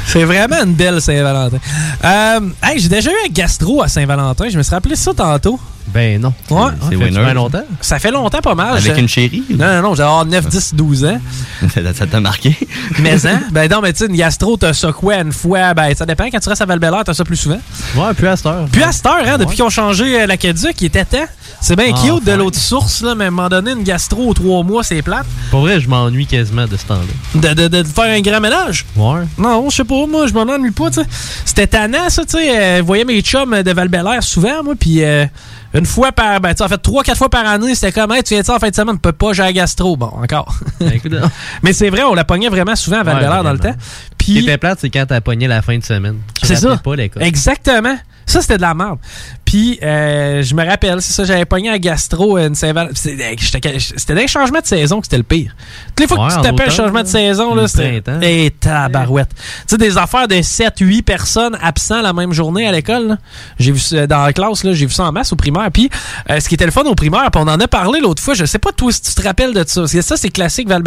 C'est 0.06 0.24
vraiment 0.26 0.64
une 0.64 0.76
belle 0.76 1.02
Saint-Valentin. 1.02 1.58
Euh, 2.06 2.40
hey, 2.62 2.80
j'ai 2.80 2.88
déjà 2.88 3.10
eu 3.10 3.16
un 3.26 3.32
gastro 3.32 3.82
à 3.82 3.88
Saint-Valentin. 3.88 4.48
Je 4.50 4.60
me 4.60 4.62
suis 4.62 4.76
rappelé 4.76 4.96
ça 4.96 5.12
tantôt. 5.16 5.60
Ben 5.88 6.22
non. 6.22 6.34
Ouais. 6.50 6.72
C'est 6.90 6.96
winner. 6.96 7.12
super 7.12 7.34
longtemps. 7.34 7.64
Ça 7.82 8.00
fait 8.00 8.12
longtemps 8.12 8.40
pas 8.42 8.56
mal. 8.56 8.78
Avec 8.78 8.98
une 8.98 9.08
chérie? 9.08 9.44
Non, 9.50 9.76
non, 9.76 9.82
non, 9.82 9.96
j'avais 9.96 10.30
9, 10.30 10.48
10, 10.48 10.76
12 10.76 11.06
ans. 11.06 11.20
Ça 11.94 12.08
t'a 12.08 12.20
marqué? 12.20 12.56
Mais 13.00 13.26
hein? 13.26 13.42
Ben 13.52 13.70
non, 13.70 13.82
mais 13.82 13.94
tu 13.94 14.00
sais, 14.00 14.06
une 14.06 14.16
gastro, 14.16 14.58
t'as 14.58 14.74
ça 14.74 14.92
quoi 14.92 15.16
une 15.16 15.32
fois? 15.32 15.74
Ben 15.74 15.94
ça 15.96 16.06
dépend. 16.06 16.26
Quand 16.32 16.40
tu 16.40 16.50
restes 16.50 16.62
à 16.62 16.66
val 16.66 16.80
t'as 17.06 17.14
ça 17.14 17.24
plus 17.24 17.36
souvent. 17.38 17.60
Ouais, 17.96 18.14
plus 18.14 18.28
à 18.28 18.36
cette 18.38 18.46
heure. 18.46 18.66
Puis 18.72 18.84
à 18.84 18.92
cette 18.92 19.06
heure, 19.06 19.24
hein, 19.26 19.38
depuis 19.38 19.56
qu'ils 19.56 19.66
ont 19.66 19.70
changé 19.70 20.22
euh, 20.22 20.26
l'aqueduc, 20.26 20.82
il 20.82 20.86
était 20.86 21.06
temps. 21.06 21.26
C'est 21.60 21.76
bien 21.76 21.94
Ah, 21.96 22.00
cute 22.04 22.24
de 22.26 22.32
l'autre 22.32 22.58
source, 22.58 23.02
là, 23.02 23.14
mais 23.16 23.26
à 23.26 23.28
un 23.28 23.32
moment 23.32 23.50
donné, 23.50 23.72
une 23.72 23.84
gastro 23.84 24.30
aux 24.30 24.34
trois 24.34 24.64
mois, 24.64 24.84
c'est 24.84 25.02
plate. 25.02 25.26
Pour 25.52 25.62
vrai, 25.62 25.80
je 25.80 25.88
m'ennuie 25.88 26.26
quasiment 26.26 26.66
de 26.66 26.76
ce 26.78 26.86
temps-là. 26.86 27.54
De, 27.54 27.68
de, 27.68 27.82
de 27.82 27.84
faire 27.88 28.06
un 28.06 28.22
grand 28.22 28.40
ménage? 28.40 28.86
Ouais. 28.96 29.22
Non, 29.38 29.70
je 29.70 29.76
sais 29.78 29.84
pas, 29.84 30.08
moi, 30.08 30.28
je 30.28 30.34
m'en 30.34 30.42
ennuie 30.42 30.72
pas, 30.72 30.90
tu 30.90 31.02
sais. 31.02 31.08
C'était 31.46 31.68
tannant, 31.68 32.10
ça, 32.10 32.24
tu 32.26 32.38
sais. 32.38 32.58
euh, 32.58 32.78
je 32.78 32.84
voyais 32.84 33.06
mes 33.06 33.22
chums 33.22 33.62
de 33.62 33.72
val 33.72 33.90
souvent, 34.22 34.64
moi, 34.64 34.74
puis 34.80 35.04
euh, 35.04 35.26
une 35.74 35.86
fois 35.86 36.12
par. 36.12 36.40
Ben, 36.42 36.54
tu 36.54 36.64
en 36.64 36.68
fait, 36.68 36.78
trois, 36.78 37.04
quatre 37.04 37.18
fois 37.18 37.30
par 37.30 37.46
année, 37.46 37.76
c'était 37.76 37.92
comme, 37.92 38.12
hey, 38.12 38.24
tu 38.24 38.34
viens 38.34 38.42
de 38.42 38.46
ça 38.46 38.56
en 38.56 38.60
fin 38.60 38.70
de 38.70 38.76
semaine, 38.76 38.96
tu 38.96 39.02
peux 39.02 39.12
pas, 39.12 39.34
j'ai 39.34 39.44
la 39.44 39.54
gastro. 39.54 39.96
Bon, 39.98 40.12
encore. 40.22 40.54
Mais 41.64 41.74
c'est 41.74 41.90
vrai, 41.90 42.04
on 42.04 42.14
la 42.14 42.24
pognait 42.24 42.50
vraiment 42.50 42.76
souvent 42.76 43.00
à 43.00 43.04
val 43.04 43.44
dans 43.44 43.54
le 43.54 43.60
temps. 43.60 43.76
Ce 44.20 44.26
qui 44.26 44.40
était 44.40 44.58
plate, 44.58 44.80
c'est 44.82 44.90
quand 44.90 45.06
t'as 45.08 45.22
pogné 45.22 45.48
la 45.48 45.62
fin 45.62 45.78
de 45.78 45.84
semaine. 45.84 46.18
Tu 46.40 46.46
C'est 46.48 46.56
ça. 46.56 46.78
pas 46.78 46.96
l'école. 46.96 47.24
Exactement. 47.24 47.98
Ça, 48.26 48.42
c'était 48.42 48.58
de 48.58 48.62
la 48.62 48.74
merde. 48.74 49.00
Puis, 49.46 49.80
euh, 49.84 50.42
je 50.42 50.56
me 50.56 50.66
rappelle, 50.66 51.02
c'est 51.02 51.12
ça, 51.12 51.26
j'avais 51.26 51.44
pogné 51.46 51.70
à 51.70 51.78
gastro 51.78 52.38
une 52.38 52.56
Saint-Valentin. 52.56 52.94
C'était 52.96 54.16
des 54.16 54.28
changements 54.28 54.62
de 54.62 54.66
saison 54.66 55.02
que 55.02 55.08
c'était 55.08 55.18
le 55.18 55.24
pire. 55.24 55.54
Toutes 55.90 56.00
les 56.00 56.08
fois 56.08 56.26
Ouais, 56.26 56.30
que 56.30 56.36
tu 56.36 56.42
tapais 56.42 56.68
un 56.68 56.70
changement 56.70 57.02
de 57.02 57.08
saison, 57.08 57.54
là, 57.54 57.68
c'était. 57.68 58.02
printemps. 58.02 58.22
Et 58.22 58.54
tabarouette. 58.58 59.30
Tu 59.36 59.44
sais, 59.68 59.78
des 59.78 59.98
affaires 59.98 60.28
de 60.28 60.36
7-8 60.36 61.02
personnes 61.02 61.58
absents 61.62 62.02
la 62.02 62.14
même 62.14 62.32
journée 62.32 62.66
à 62.68 62.72
l'école. 62.72 63.18
J'ai 63.60 63.72
vu 63.74 63.80
ça 63.80 64.08
dans 64.08 64.24
la 64.24 64.32
classe, 64.32 64.64
là, 64.64 64.74
j'ai 64.74 64.86
vu 64.86 64.94
ça 64.94 65.04
en 65.04 65.12
masse 65.12 65.34
au 65.34 65.36
primaire. 65.36 65.70
Puis, 65.74 65.90
euh, 66.30 66.40
ce 66.40 66.48
qui 66.48 66.56
était 66.56 66.66
le 66.66 66.72
fun 66.72 66.84
au 66.84 66.96
primaire, 66.96 67.30
puis 67.32 67.42
on 67.44 67.48
en 67.48 67.60
a 67.60 67.68
parlé 67.68 68.00
l'autre 68.00 68.22
fois, 68.24 68.34
je 68.34 68.46
sais 68.46 68.60
pas 68.60 68.72
toi 68.72 68.92
si 68.92 69.02
tu 69.02 69.14
te 69.14 69.22
rappelles 69.22 69.54
de 69.54 69.64
ça. 69.68 69.82
Parce 69.82 69.92
que 69.92 70.02
ça, 70.02 70.16
c'est 70.16 70.30
classique 70.30 70.70
val 70.70 70.82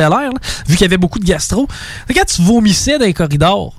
vu 0.66 0.76
qu'il 0.76 0.82
y 0.82 0.84
avait 0.84 0.96
beaucoup 0.96 1.18
de 1.18 1.24
gastro. 1.24 1.68
Quand 2.14 2.24
tu 2.24 2.42
vomissais 2.42 2.98
dans 2.98 3.04
les 3.04 3.14
corridors. 3.14 3.74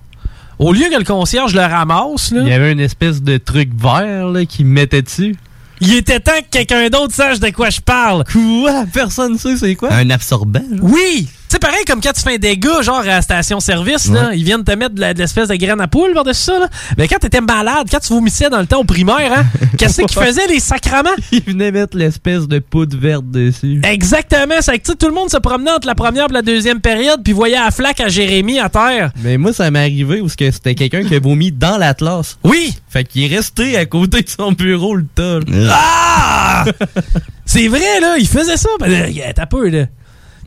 Au 0.60 0.72
lieu 0.74 0.86
que 0.90 0.98
le 0.98 1.04
concierge 1.04 1.54
le 1.54 1.62
ramasse, 1.62 2.32
là, 2.32 2.42
Il 2.44 2.48
y 2.48 2.54
avait 2.54 2.72
une 2.72 2.80
espèce 2.80 3.22
de 3.22 3.38
truc 3.38 3.70
vert 3.78 4.28
là, 4.28 4.46
qui 4.46 4.64
mettait 4.64 5.02
dessus. 5.02 5.36
il 5.82 5.94
était 5.96 6.20
temps 6.20 6.32
que 6.42 6.50
quelqu'un 6.58 6.88
d'autre 6.90 7.14
sache 7.14 7.40
de 7.40 7.50
quoi 7.50 7.70
je 7.70 7.82
parle. 7.82 8.24
Quoi? 8.32 8.86
Personne 8.94 9.34
ne 9.34 9.38
sait 9.38 9.58
c'est 9.58 9.76
quoi? 9.76 9.92
Un 9.94 10.10
absorbant, 10.10 10.64
genre? 10.72 10.80
Oui! 10.90 11.28
C'est 11.56 11.62
pareil 11.62 11.86
comme 11.88 12.02
quand 12.02 12.12
tu 12.12 12.20
fais 12.22 12.34
un 12.36 12.38
dégât, 12.38 12.82
genre 12.82 13.00
à 13.00 13.06
la 13.06 13.22
station-service, 13.22 14.12
là, 14.12 14.34
ils 14.36 14.44
viennent 14.44 14.66
te 14.66 14.74
mettre 14.74 14.94
de 14.94 15.00
la- 15.00 15.14
de 15.14 15.20
l'espèce 15.20 15.48
de 15.48 15.56
graine 15.56 15.80
à 15.80 15.88
poule 15.88 16.12
par-dessus 16.14 16.42
ça. 16.44 16.60
Là. 16.60 16.68
Mais 16.98 17.08
quand 17.08 17.18
t'étais 17.18 17.40
malade, 17.40 17.88
quand 17.90 18.00
tu 18.00 18.12
vomissais 18.12 18.50
dans 18.50 18.60
le 18.60 18.66
temps 18.66 18.82
au 18.82 18.84
primaire, 18.84 19.32
hein, 19.34 19.46
qu'est-ce 19.78 20.02
qu'ils 20.02 20.22
faisaient 20.22 20.48
les 20.48 20.60
sacraments? 20.60 21.12
Ils 21.32 21.42
venaient 21.44 21.72
mettre 21.72 21.96
l'espèce 21.96 22.46
de 22.50 22.60
poudre 22.60 22.98
verte 22.98 23.32
dessus. 23.32 23.80
Exactement, 23.86 24.56
c'est 24.60 24.78
que 24.80 24.84
tu 24.84 24.92
sais, 24.92 24.98
tout 24.98 25.08
le 25.08 25.14
monde 25.14 25.30
se 25.30 25.38
promenait 25.38 25.72
entre 25.72 25.88
la 25.88 25.96
première 25.96 26.26
et 26.30 26.34
la 26.34 26.42
deuxième 26.42 26.82
période, 26.82 27.22
puis 27.24 27.32
voyait 27.32 27.56
la 27.56 27.72
flaque 27.72 28.02
à 28.02 28.10
Jérémy 28.10 28.60
à 28.60 28.68
terre. 28.68 29.14
Mais 29.24 29.38
moi, 29.38 29.54
ça 29.54 29.72
m'est 29.72 29.80
arrivé 29.80 30.20
où 30.20 30.28
que 30.28 30.52
c'était 30.52 30.76
quelqu'un 30.76 31.06
qui 31.06 31.16
a 31.16 31.20
vomi 31.22 31.54
dans 31.54 31.78
l'Atlas. 31.78 32.38
Oui! 32.44 32.76
Fait 32.90 33.06
qu'il 33.06 33.24
est 33.32 33.34
resté 33.34 33.78
à 33.78 33.86
côté 33.86 34.24
de 34.24 34.28
son 34.30 34.52
bureau 34.52 34.96
le 34.96 35.06
là. 35.18 35.70
Ah! 35.72 36.66
c'est 37.46 37.70
vrai, 37.70 38.02
là, 38.02 38.18
il 38.20 38.28
faisait 38.28 38.58
ça. 38.58 38.68
Ben, 38.82 38.92
là, 38.92 39.06
regarde, 39.06 39.34
t'as 39.36 39.46
peu, 39.46 39.70
là. 39.70 39.86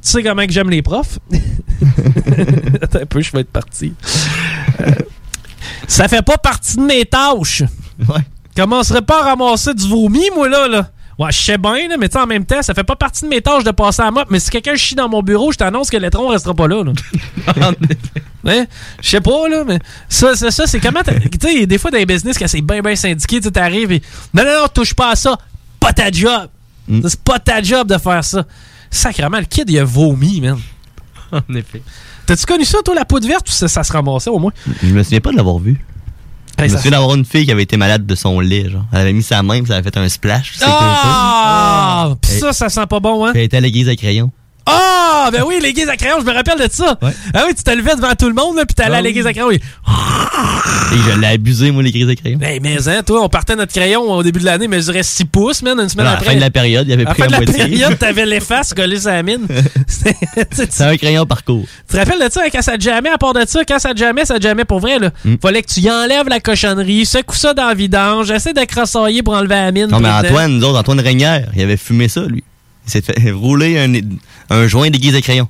Tu 0.09 0.13
sais 0.13 0.23
comment 0.23 0.47
que 0.47 0.53
j'aime 0.53 0.71
les 0.71 0.81
profs? 0.81 1.19
Attends 2.81 3.01
un 3.01 3.05
peu, 3.05 3.21
je 3.21 3.31
vais 3.31 3.41
être 3.41 3.51
parti. 3.53 3.93
Euh, 4.81 4.91
ça 5.87 6.09
fait 6.09 6.23
pas 6.23 6.39
partie 6.39 6.77
de 6.77 6.81
mes 6.83 7.05
tâches. 7.05 7.63
Ouais. 8.09 8.21
Commencerai 8.57 9.03
pas 9.03 9.21
à 9.21 9.25
ramasser 9.25 9.75
du 9.75 9.87
vomi, 9.87 10.23
moi, 10.35 10.49
là, 10.49 10.67
là. 10.67 10.89
Ouais, 11.19 11.31
je 11.31 11.39
sais 11.43 11.59
bien, 11.59 11.89
là, 11.89 11.97
mais 11.99 12.17
en 12.17 12.27
même 12.27 12.47
temps, 12.47 12.63
ça 12.63 12.73
fait 12.73 12.85
pas 12.85 12.97
partie 12.97 13.25
de 13.25 13.29
mes 13.29 13.43
tâches 13.43 13.65
de 13.65 13.71
passer 13.71 14.01
à 14.01 14.07
la 14.07 14.11
mop. 14.13 14.29
Mais 14.31 14.41
si 14.41 14.49
quelqu'un 14.49 14.77
chie 14.77 14.95
dans 14.95 15.11
mon 15.11 15.21
bureau, 15.23 15.53
je 15.53 15.59
t'annonce 15.59 15.91
que 15.91 15.99
l'étron 15.99 16.29
restera 16.29 16.55
pas 16.55 16.69
là. 16.69 16.83
là. 16.85 16.93
Je 19.03 19.09
sais 19.11 19.21
pas, 19.21 19.47
là, 19.51 19.65
mais 19.67 19.79
ça, 20.09 20.35
ça, 20.37 20.51
ça 20.51 20.67
c'est 20.67 20.81
comment. 20.81 21.03
t'as- 21.05 21.21
Tu 21.21 21.39
sais, 21.39 21.67
des 21.67 21.77
fois, 21.77 21.91
dans 21.91 21.99
les 21.99 22.07
business, 22.07 22.39
quand 22.39 22.49
c'est 22.49 22.63
bien, 22.63 22.81
bien 22.81 22.97
syndiqué, 22.97 23.43
tu 23.43 23.53
t'arrives 23.53 23.93
et. 23.93 24.01
Non, 24.33 24.43
non, 24.43 24.63
non, 24.63 24.69
touche 24.73 24.95
pas 24.95 25.11
à 25.11 25.17
ça. 25.17 25.37
Pas 25.79 25.93
ta 25.93 26.11
job. 26.11 26.49
C'est 27.07 27.21
pas 27.21 27.39
ta 27.39 27.61
job 27.63 27.87
de 27.89 27.99
faire 27.99 28.25
ça. 28.25 28.47
Sacrement, 28.91 29.39
le 29.39 29.45
kid, 29.45 29.69
il 29.71 29.79
a 29.79 29.85
vomi, 29.85 30.41
man. 30.41 30.59
En 31.33 31.55
effet. 31.55 31.83
T'as-tu 32.27 32.47
connu 32.47 32.65
ça, 32.65 32.79
toi, 32.85 32.95
la 32.95 33.05
poudre 33.05 33.29
verte, 33.29 33.47
ou 33.49 33.53
ça, 33.53 33.69
ça 33.69 33.83
se 33.85 33.93
ramassait 33.93 34.31
au 34.31 34.39
moins? 34.39 34.53
Je 34.83 34.93
me 34.95 35.03
souviens 35.03 35.21
pas 35.21 35.31
de 35.31 35.37
l'avoir 35.37 35.59
vu. 35.59 35.85
Hey, 36.59 36.69
je 36.69 36.73
me 36.75 36.79
souviens 36.79 36.93
d'avoir 36.93 37.15
une 37.15 37.25
fille 37.25 37.45
qui 37.45 37.53
avait 37.53 37.63
été 37.63 37.77
malade 37.77 38.05
de 38.07 38.15
son 38.15 38.41
lait, 38.41 38.69
genre. 38.71 38.85
Elle 38.93 38.99
avait 39.01 39.13
mis 39.13 39.23
sa 39.23 39.43
main, 39.43 39.59
puis 39.59 39.69
ça 39.69 39.75
avait 39.77 39.91
fait 39.91 39.97
un 39.99 40.09
splash. 40.09 40.55
Ah! 40.63 42.15
Pis 42.21 42.33
Hey. 42.33 42.41
ça, 42.41 42.53
ça 42.53 42.69
sent 42.69 42.87
pas 42.89 42.99
bon, 43.01 43.25
hein? 43.27 43.31
Puis 43.33 43.41
elle 43.41 43.47
était 43.47 43.59
à 43.59 43.61
l'église 43.61 43.89
à 43.89 43.97
crayon. 43.97 44.33
Ah! 44.71 45.31
Ben 45.33 45.43
oui, 45.47 45.59
l'église 45.61 45.89
à 45.89 45.97
crayon, 45.97 46.17
je 46.21 46.25
me 46.25 46.33
rappelle 46.33 46.59
de 46.59 46.69
ça. 46.73 46.99
Ah 47.35 47.45
oui, 47.47 47.55
tu 47.55 47.63
te 47.63 47.71
levais 47.71 47.97
devant 47.97 48.15
tout 48.15 48.29
le 48.29 48.35
monde, 48.35 48.57
là, 48.57 48.65
pis 48.65 48.75
t'allais 48.75 48.97
à 48.97 49.03
l'église 49.03 49.27
à 49.27 49.33
crayon. 49.33 49.51
et- 49.51 49.57
Et 49.57 50.97
je 51.13 51.19
l'ai 51.21 51.27
abusé, 51.27 51.71
moi, 51.71 51.83
l'église 51.83 52.09
à 52.09 52.15
crayon. 52.15 52.39
Hey, 52.41 52.61
mais 52.61 52.89
hein, 52.89 53.03
toi, 53.05 53.23
on 53.23 53.29
partait 53.29 53.57
notre 53.57 53.73
crayon 53.73 54.11
au 54.11 54.23
début 54.23 54.41
de 54.41 54.45
l'année, 54.47 54.69
mesurait 54.69 55.03
6 55.03 55.25
pouces, 55.27 55.63
man, 55.63 55.79
une 55.79 55.89
semaine 55.89 56.07
à 56.07 56.11
la 56.13 56.17
après. 56.17 56.31
fin 56.31 56.37
de 56.37 56.41
la 56.41 56.51
période, 56.51 56.87
il 56.89 56.93
avait 56.93 57.03
À 57.05 57.09
la 57.09 57.15
pris 57.15 57.23
fin 57.23 57.29
de 57.29 57.33
la 57.47 57.53
période, 57.53 57.99
t'avais 57.99 58.25
l'efface 58.27 58.73
collé 58.73 58.99
sur 58.99 59.11
la 59.11 59.23
mine. 59.23 59.47
C'est 59.87 60.81
un 60.85 60.97
crayon 60.97 61.27
par 61.27 61.45
cours. 61.45 61.65
Tu 61.89 61.93
te 61.95 61.97
rappelles 61.99 62.25
de 62.27 62.33
ça, 62.33 62.43
hein, 62.45 62.49
quand 62.51 62.63
ça 62.63 62.79
jamais, 62.79 63.11
à 63.11 63.19
part 63.19 63.35
de 63.35 63.43
ça, 63.47 63.61
quand 63.67 63.79
ça 63.79 63.93
jamais, 63.95 64.25
ça 64.25 64.37
jamais 64.41 64.65
pour 64.65 64.81
vrai, 64.81 64.99
là. 64.99 65.11
Mm. 65.25 65.35
Fallait 65.43 65.63
que 65.63 65.69
tu 65.73 65.81
y 65.81 65.91
enlèves 65.91 66.29
la 66.29 66.41
cochonnerie, 66.41 67.05
secoue 67.07 67.37
ça 67.37 67.53
dans 67.55 67.69
le 67.69 67.75
vidange, 67.77 68.31
essaie 68.31 68.53
de 68.55 68.65
crossoyer 68.65 69.23
pour 69.23 69.35
enlever 69.35 69.57
la 69.57 69.73
mine. 69.73 69.87
Non, 69.89 70.01
mais 70.01 70.09
puis 70.21 70.29
Antoine, 70.29 70.53
nous 70.59 70.65
autres, 70.65 70.79
Antoine 70.79 71.01
Régnière, 71.01 71.49
il 71.55 71.63
avait 71.63 71.77
fumé 71.77 72.09
ça, 72.09 72.23
lui. 72.23 72.43
Il 72.89 72.91
s'est 72.91 73.03
fait 73.03 73.31
rouler 73.31 73.79
un, 73.79 73.93
un 74.49 74.67
joint 74.67 74.89
d'église 74.89 75.15
à 75.15 75.21
crayon. 75.21 75.49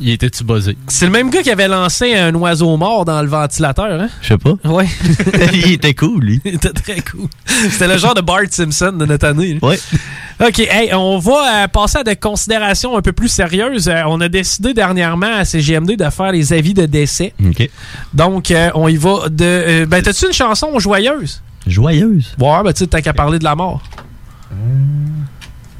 Il 0.00 0.10
était-tu 0.10 0.44
buzzé? 0.44 0.76
C'est 0.88 1.06
le 1.06 1.12
même 1.12 1.30
gars 1.30 1.42
qui 1.42 1.50
avait 1.50 1.68
lancé 1.68 2.14
un 2.14 2.34
oiseau 2.34 2.76
mort 2.76 3.04
dans 3.04 3.22
le 3.22 3.28
ventilateur, 3.28 4.00
hein? 4.00 4.08
Je 4.22 4.28
sais 4.28 4.38
pas. 4.38 4.54
Ouais. 4.64 4.86
il 5.52 5.72
était 5.72 5.94
cool, 5.94 6.24
lui. 6.24 6.40
Il 6.44 6.56
était 6.56 6.72
très 6.72 7.00
cool. 7.00 7.28
C'était 7.46 7.88
le 7.88 7.96
genre 7.96 8.14
de 8.14 8.20
Bart 8.20 8.40
Simpson 8.50 8.92
de 8.92 9.06
notre 9.06 9.26
année. 9.26 9.58
Ouais. 9.62 9.78
OK, 10.40 10.58
hey, 10.58 10.92
on 10.94 11.18
va 11.18 11.64
euh, 11.64 11.68
passer 11.68 11.98
à 11.98 12.04
des 12.04 12.16
considérations 12.16 12.96
un 12.96 13.02
peu 13.02 13.12
plus 13.12 13.28
sérieuses. 13.28 13.88
Euh, 13.88 14.02
on 14.08 14.20
a 14.20 14.28
décidé 14.28 14.74
dernièrement 14.74 15.32
à 15.36 15.44
CGMD 15.44 15.96
de 15.96 16.10
faire 16.10 16.32
les 16.32 16.52
avis 16.52 16.74
de 16.74 16.86
décès. 16.86 17.32
OK. 17.44 17.68
Donc, 18.12 18.50
euh, 18.50 18.70
on 18.74 18.88
y 18.88 18.96
va 18.96 19.28
de... 19.30 19.84
ben, 19.84 20.02
t'as-tu 20.02 20.26
une 20.26 20.32
chanson 20.32 20.76
joyeuse? 20.78 21.40
Joyeuse? 21.66 22.34
Ouais, 22.38 22.62
ben, 22.64 22.72
tu 22.72 22.80
sais, 22.80 22.86
t'as 22.88 23.00
qu'à 23.00 23.12
parler 23.12 23.38
de 23.38 23.44
la 23.44 23.54
mort. 23.54 23.82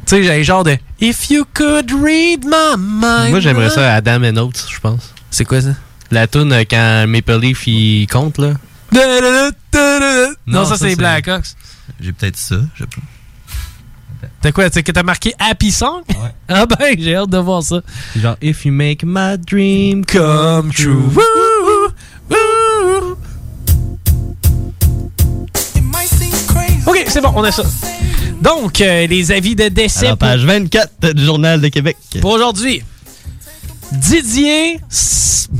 Tu 0.06 0.16
sais, 0.16 0.22
j'ai 0.22 0.44
genre 0.44 0.64
de 0.64 0.76
If 1.00 1.30
you 1.30 1.44
could 1.54 1.90
read 1.90 2.44
my 2.44 2.76
mind. 2.76 3.30
Moi, 3.30 3.40
j'aimerais 3.40 3.70
ça 3.70 3.94
Adam 3.94 4.22
and 4.24 4.36
Oates, 4.36 4.66
je 4.70 4.78
pense. 4.80 5.14
C'est 5.30 5.44
quoi 5.44 5.60
ça? 5.60 5.70
La 6.10 6.26
tune 6.26 6.52
euh, 6.52 6.64
quand 6.68 7.06
Maple 7.08 7.38
Leaf 7.40 7.66
il 7.66 8.06
compte, 8.06 8.38
là. 8.38 8.52
Non, 10.46 10.64
ça, 10.64 10.76
c'est 10.76 10.96
Black 10.96 11.28
Ox. 11.28 11.56
J'ai 12.00 12.12
peut-être 12.12 12.36
ça. 12.36 12.56
je 12.74 12.82
sais 12.84 12.86
pas. 12.86 13.00
T'as 14.40 14.52
quoi? 14.52 14.68
T'as 14.70 14.82
que 14.82 14.92
t'as 14.92 15.02
marqué 15.02 15.34
Happy 15.38 15.70
Song? 15.70 16.02
Ah 16.48 16.66
ben, 16.66 16.94
j'ai 16.98 17.16
hâte 17.16 17.30
de 17.30 17.38
voir 17.38 17.62
ça. 17.62 17.80
Genre, 18.14 18.36
if 18.42 18.66
you 18.66 18.72
make 18.72 19.02
my 19.02 19.38
dream 19.38 20.04
come 20.04 20.70
true. 20.72 21.10
OK, 27.04 27.10
c'est 27.10 27.20
bon, 27.20 27.32
on 27.36 27.44
a 27.44 27.52
ça. 27.52 27.62
Donc, 28.40 28.80
euh, 28.80 29.06
les 29.06 29.30
avis 29.30 29.54
de 29.54 29.68
décès 29.68 30.06
Alors, 30.06 30.18
page 30.18 30.44
24 30.44 31.12
du 31.12 31.24
Journal 31.24 31.60
de 31.60 31.68
Québec. 31.68 31.96
pour 32.20 32.32
aujourd'hui. 32.32 32.82
Didier... 33.92 34.80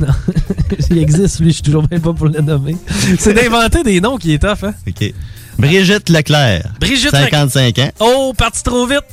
Non, 0.01 0.07
il 0.91 0.99
existe, 0.99 1.41
lui, 1.41 1.49
je 1.51 1.55
suis 1.55 1.63
toujours 1.63 1.85
même 1.91 2.01
pas 2.01 2.15
pour 2.15 2.27
le 2.27 2.41
nommer. 2.41 2.77
C'est 3.19 3.35
d'inventer 3.35 3.83
des 3.83 4.01
noms 4.01 4.17
qui 4.17 4.33
est 4.33 4.39
tough, 4.39 4.65
hein? 4.65 4.75
OK. 4.89 5.13
Brigitte 5.59 6.09
Leclerc. 6.09 6.73
Brigitte 6.81 7.11
55 7.11 7.79
ans. 7.79 7.91
Oh, 8.01 8.33
parti 8.37 8.63
trop 8.63 8.87
vite. 8.87 9.05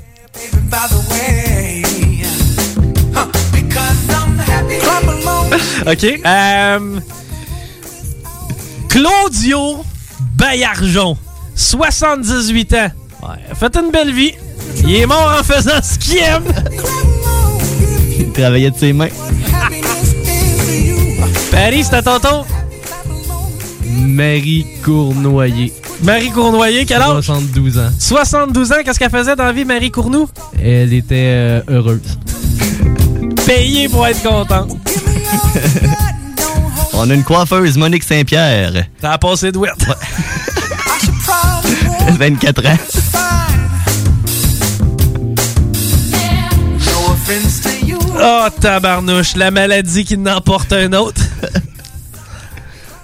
OK. 5.85 6.21
Euh, 6.25 6.99
Claudio 8.89 9.83
Baillargeon, 10.35 11.17
78 11.61 12.73
ans. 12.73 12.91
Ouais, 13.23 13.55
faites 13.55 13.77
une 13.77 13.91
belle 13.91 14.11
vie. 14.11 14.33
Il 14.83 14.95
est 14.95 15.05
mort 15.05 15.37
en 15.39 15.43
faisant 15.43 15.81
ce 15.81 15.97
qu'il 15.97 16.17
aime. 16.17 16.43
Il 18.19 18.31
travaillait 18.31 18.71
de 18.71 18.77
ses 18.77 18.93
mains. 18.93 19.09
Paris, 21.51 21.83
c'est 21.83 21.95
à 21.95 22.01
ton 22.01 22.19
tour. 22.19 22.47
Marie 23.85 24.65
Cournoyer. 24.83 25.71
Marie 26.03 26.31
Cournoyer, 26.31 26.85
quel 26.85 27.01
âge? 27.01 27.25
72 27.25 27.77
ans. 27.77 27.89
72 27.99 28.71
ans, 28.71 28.75
qu'est-ce 28.83 28.97
qu'elle 28.97 29.11
faisait 29.11 29.35
dans 29.35 29.45
la 29.45 29.51
vie, 29.51 29.65
Marie 29.65 29.91
Cournoux? 29.91 30.27
Elle 30.61 30.93
était 30.93 31.15
euh, 31.15 31.61
heureuse. 31.69 32.17
Payée 33.45 33.87
pour 33.87 34.07
être 34.07 34.23
contente. 34.23 34.71
On 36.93 37.09
a 37.09 37.13
une 37.13 37.23
coiffeuse, 37.23 37.77
Monique 37.77 38.03
Saint-Pierre. 38.03 38.85
Ça 38.99 39.11
a 39.11 39.17
passé 39.17 39.51
de 39.51 39.57
ouette. 39.57 39.73
24 42.17 42.65
ans. 42.67 42.77
Oh, 48.23 48.47
tabarnouche, 48.59 49.35
la 49.35 49.49
maladie 49.51 50.05
qui 50.05 50.17
n'emporte 50.17 50.73
un 50.73 50.93
autre. 50.93 51.21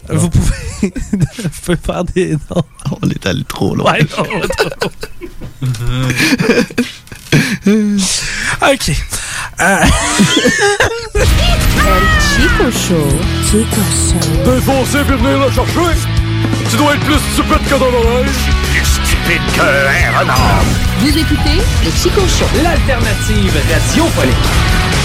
Vous 0.10 0.30
pouvez... 0.30 0.54
Vous 0.82 1.50
pouvez 1.64 1.78
faire 1.78 2.04
des 2.04 2.32
noms. 2.32 2.64
On 3.02 3.10
est 3.10 3.26
allé 3.26 3.44
trop 3.46 3.74
loin. 3.76 3.94
Ouais, 3.94 4.06
non, 4.18 4.26
on 4.36 4.42
trop 4.48 4.92
OK. 8.62 8.92
Euh, 9.60 9.86
Chico 12.36 12.72
Show. 12.72 13.10
Chico 13.50 13.82
Show. 13.92 14.44
T'es 14.46 14.62
forcé 14.62 15.00
puis 15.08 15.18
venir 15.18 15.40
le 15.40 15.50
chercher. 15.52 15.96
Tu 16.70 16.78
dois 16.78 16.96
être 16.96 17.04
plus 17.04 17.20
stupide 17.34 17.64
que 17.70 17.80
dans 17.80 17.92
l'oreille. 17.92 18.26
Plus 18.74 18.86
stupide 18.86 19.42
qu'un 19.54 20.20
renard. 20.20 20.64
Vous 21.00 21.18
écoutez 21.18 21.62
le 21.84 21.92
Chico 21.92 22.22
Show. 22.28 22.46
L'alternative 22.64 23.54
radiophonique. 23.72 24.97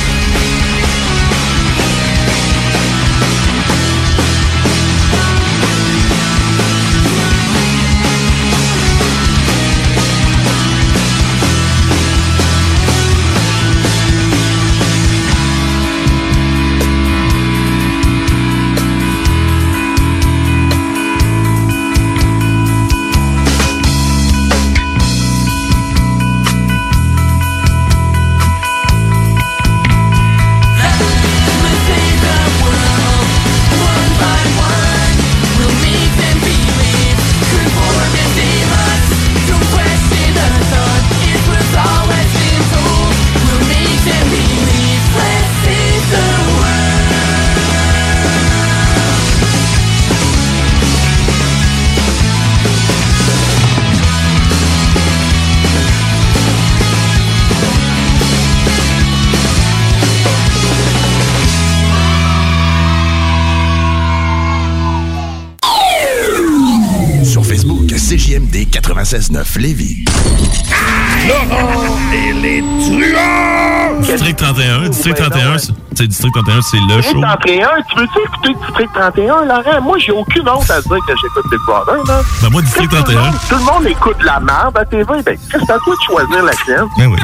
96.9 69.12 69.58
Lévis. 69.58 70.04
Laurent 71.28 71.84
et 72.14 72.32
les 72.32 72.60
truands! 72.80 74.00
District 74.00 74.36
31, 74.38 74.88
District 74.88 75.14
31, 75.16 75.58
c'est 75.58 75.72
c'est 75.94 76.06
District 76.06 76.32
31, 76.32 76.62
c'est 76.62 76.78
le 76.78 77.02
show. 77.02 77.12
District 77.12 77.20
31, 77.20 77.68
tu 77.90 77.98
veux-tu 78.00 78.18
écouter 78.24 78.54
District 78.66 78.90
31, 78.94 79.44
Laurent? 79.44 79.80
Moi, 79.82 79.98
j'ai 79.98 80.12
aucune 80.12 80.48
honte 80.48 80.70
à 80.70 80.80
dire 80.80 80.96
que 81.06 81.12
j'écoute 81.20 81.44
Big 81.50 81.60
Brother, 81.66 82.02
là. 82.08 82.22
Ben 82.40 82.48
moi, 82.48 82.62
District 82.62 82.88
Tout 82.88 82.96
le 82.96 83.02
31. 83.02 83.20
monde- 83.20 83.34
Tout 83.50 83.54
le 83.56 83.60
monde 83.64 83.86
écoute 83.86 84.16
la 84.24 84.40
merde 84.40 84.78
à 84.78 84.84
TV. 84.86 85.04
Ben, 85.26 85.36
c'est 85.50 85.58
à 85.70 85.78
toi 85.78 85.94
de 85.94 86.02
choisir 86.06 86.42
la 86.42 86.52
sienne. 86.64 86.86
Ben 86.96 87.06
oui. 87.08 87.18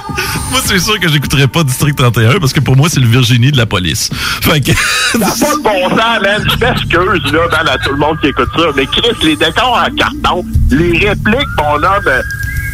Moi, 0.51 0.61
c'est 0.65 0.79
sûr 0.79 0.99
que 0.99 1.09
j'écouterais 1.09 1.47
pas 1.47 1.63
District 1.63 1.95
31 1.97 2.39
parce 2.41 2.53
que 2.53 2.61
pour 2.61 2.77
moi, 2.77 2.89
c'est 2.89 3.01
le 3.01 3.07
Virginie 3.07 3.53
de 3.53 3.57
la 3.57 3.67
police. 3.67 4.11
Fait 4.43 4.61
que. 4.61 4.73
Ça 5.13 5.19
n'a 5.19 5.27
pas 5.27 5.57
de 5.57 5.63
bon 5.63 5.89
sens, 5.91 6.23
man. 6.23 6.43
Je 6.51 6.65
m'excuse, 6.65 7.33
là, 7.33 7.41
man, 7.53 7.69
à 7.69 7.79
tout 7.79 7.93
le 7.93 7.99
monde 7.99 8.19
qui 8.21 8.29
écoute 8.29 8.49
ça. 8.57 8.63
Mais 8.77 8.87
Chris, 8.87 9.17
les 9.23 9.37
décors 9.37 9.79
en 9.87 9.95
carton, 9.95 10.45
les 10.71 10.93
répliques, 11.09 11.49
mon 11.59 11.75
homme, 11.75 12.07
euh, 12.07 12.23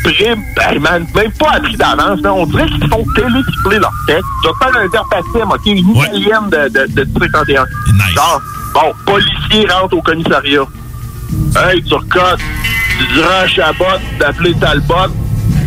prime, 0.04 0.42
ben, 0.56 0.80
man, 0.80 1.06
même 1.14 1.32
pas 1.32 1.52
appris 1.52 1.76
d'avance. 1.76 2.20
On 2.24 2.46
dirait 2.46 2.66
qu'ils 2.66 2.88
font 2.88 3.04
télécipler 3.16 3.78
leur 3.78 3.92
texte. 4.06 4.24
Je 4.44 4.48
vais 4.48 4.72
faire 4.72 4.82
un 4.82 4.88
verbatim, 4.88 5.50
OK? 5.50 5.66
Une 5.66 5.96
italienne 5.96 6.50
de, 6.50 6.68
de, 6.68 6.92
de 6.92 7.04
District 7.04 7.32
31. 7.32 7.64
Genre, 8.14 8.42
bon, 8.72 8.92
policier 9.04 9.66
rentre 9.68 9.96
au 9.96 10.02
commissariat. 10.02 10.64
Hey, 11.56 11.82
Turcotte, 11.82 12.40
tu 12.98 13.14
diras 13.14 13.40
à 13.40 13.48
Chabot 13.48 13.84
d'appeler 14.20 14.54
Talbot 14.60 15.10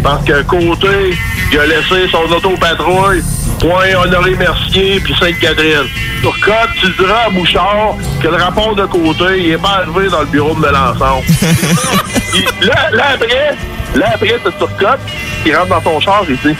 parce 0.03 0.23
que 0.25 0.41
côté, 0.43 1.15
il 1.51 1.59
a 1.59 1.65
laissé 1.65 2.07
son 2.11 2.23
auto-patrouille, 2.33 3.21
point 3.59 3.95
Honoré 4.03 4.35
Mercier 4.35 4.99
puis 4.99 5.13
Sainte-Catherine. 5.19 5.87
Turcotte, 6.21 6.69
tu 6.81 6.87
diras 6.99 7.25
à 7.27 7.29
Bouchard 7.29 7.95
que 8.21 8.27
le 8.27 8.35
rapport 8.35 8.75
de 8.75 8.85
côté, 8.85 9.39
il 9.39 9.51
est 9.51 9.57
pas 9.61 9.81
arrivé 9.83 10.09
dans 10.09 10.21
le 10.21 10.25
bureau 10.27 10.53
de 10.55 10.59
Melançon. 10.59 11.21
Il- 12.33 12.67
là, 12.67 12.89
là 12.91 13.03
après, 13.13 13.55
là 13.95 14.05
après, 14.13 14.39
t'as 14.43 14.51
Turcotte 14.51 14.99
qui 15.43 15.53
rentre 15.53 15.69
dans 15.69 15.81
ton 15.81 15.99
char 15.99 16.23
et 16.29 16.33
dit 16.47 16.55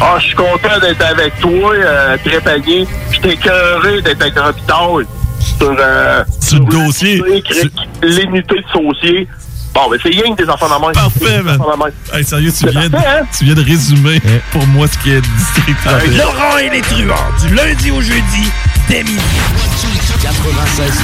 Ah, 0.00 0.16
je 0.18 0.26
suis 0.26 0.34
content 0.36 0.78
d'être 0.80 1.04
avec 1.04 1.38
toi, 1.40 1.72
euh, 1.74 2.16
Trépanier. 2.24 2.86
Je 3.12 3.20
t'ai 3.20 3.36
cœuré 3.36 4.00
d'être 4.02 4.20
avec 4.22 4.38
Robitaille 4.38 5.06
sur, 5.40 5.74
euh, 5.78 6.24
sur 6.40 6.58
le 6.60 6.64
dossier. 6.66 7.22
L'unité 8.02 8.54
de 8.56 8.64
saucier. 8.72 9.28
Bon, 9.80 9.88
ben 9.88 9.98
c'est 10.02 10.10
rien 10.10 10.34
que 10.34 10.42
des 10.42 10.50
enfants 10.50 10.66
de 10.66 10.80
main. 10.80 10.92
Parfait, 10.92 11.42
man. 11.42 11.58
Hey, 12.12 12.22
sérieux, 12.22 12.52
tu 12.52 12.68
viens, 12.68 12.82
de, 12.82 12.88
parfait, 12.88 13.08
hein? 13.08 13.26
tu 13.36 13.44
viens 13.44 13.54
de 13.54 13.62
résumer 13.62 14.20
pour 14.52 14.66
moi 14.66 14.86
ce 14.86 14.98
qui 14.98 15.10
est 15.12 15.22
District 15.22 15.76
31. 15.84 16.18
Laurent 16.18 16.58
et 16.58 16.68
les 16.68 16.82
truands, 16.82 17.14
du 17.40 17.54
lundi 17.54 17.90
au 17.90 18.02
jeudi, 18.02 18.50
dès 18.88 19.02
midi. 19.02 19.18
96 20.20 21.00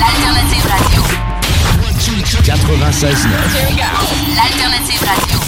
L'alternative 0.00 0.66
radio. 0.70 1.02
96 2.44 3.26
L'alternative 4.34 5.04
radio. 5.04 5.38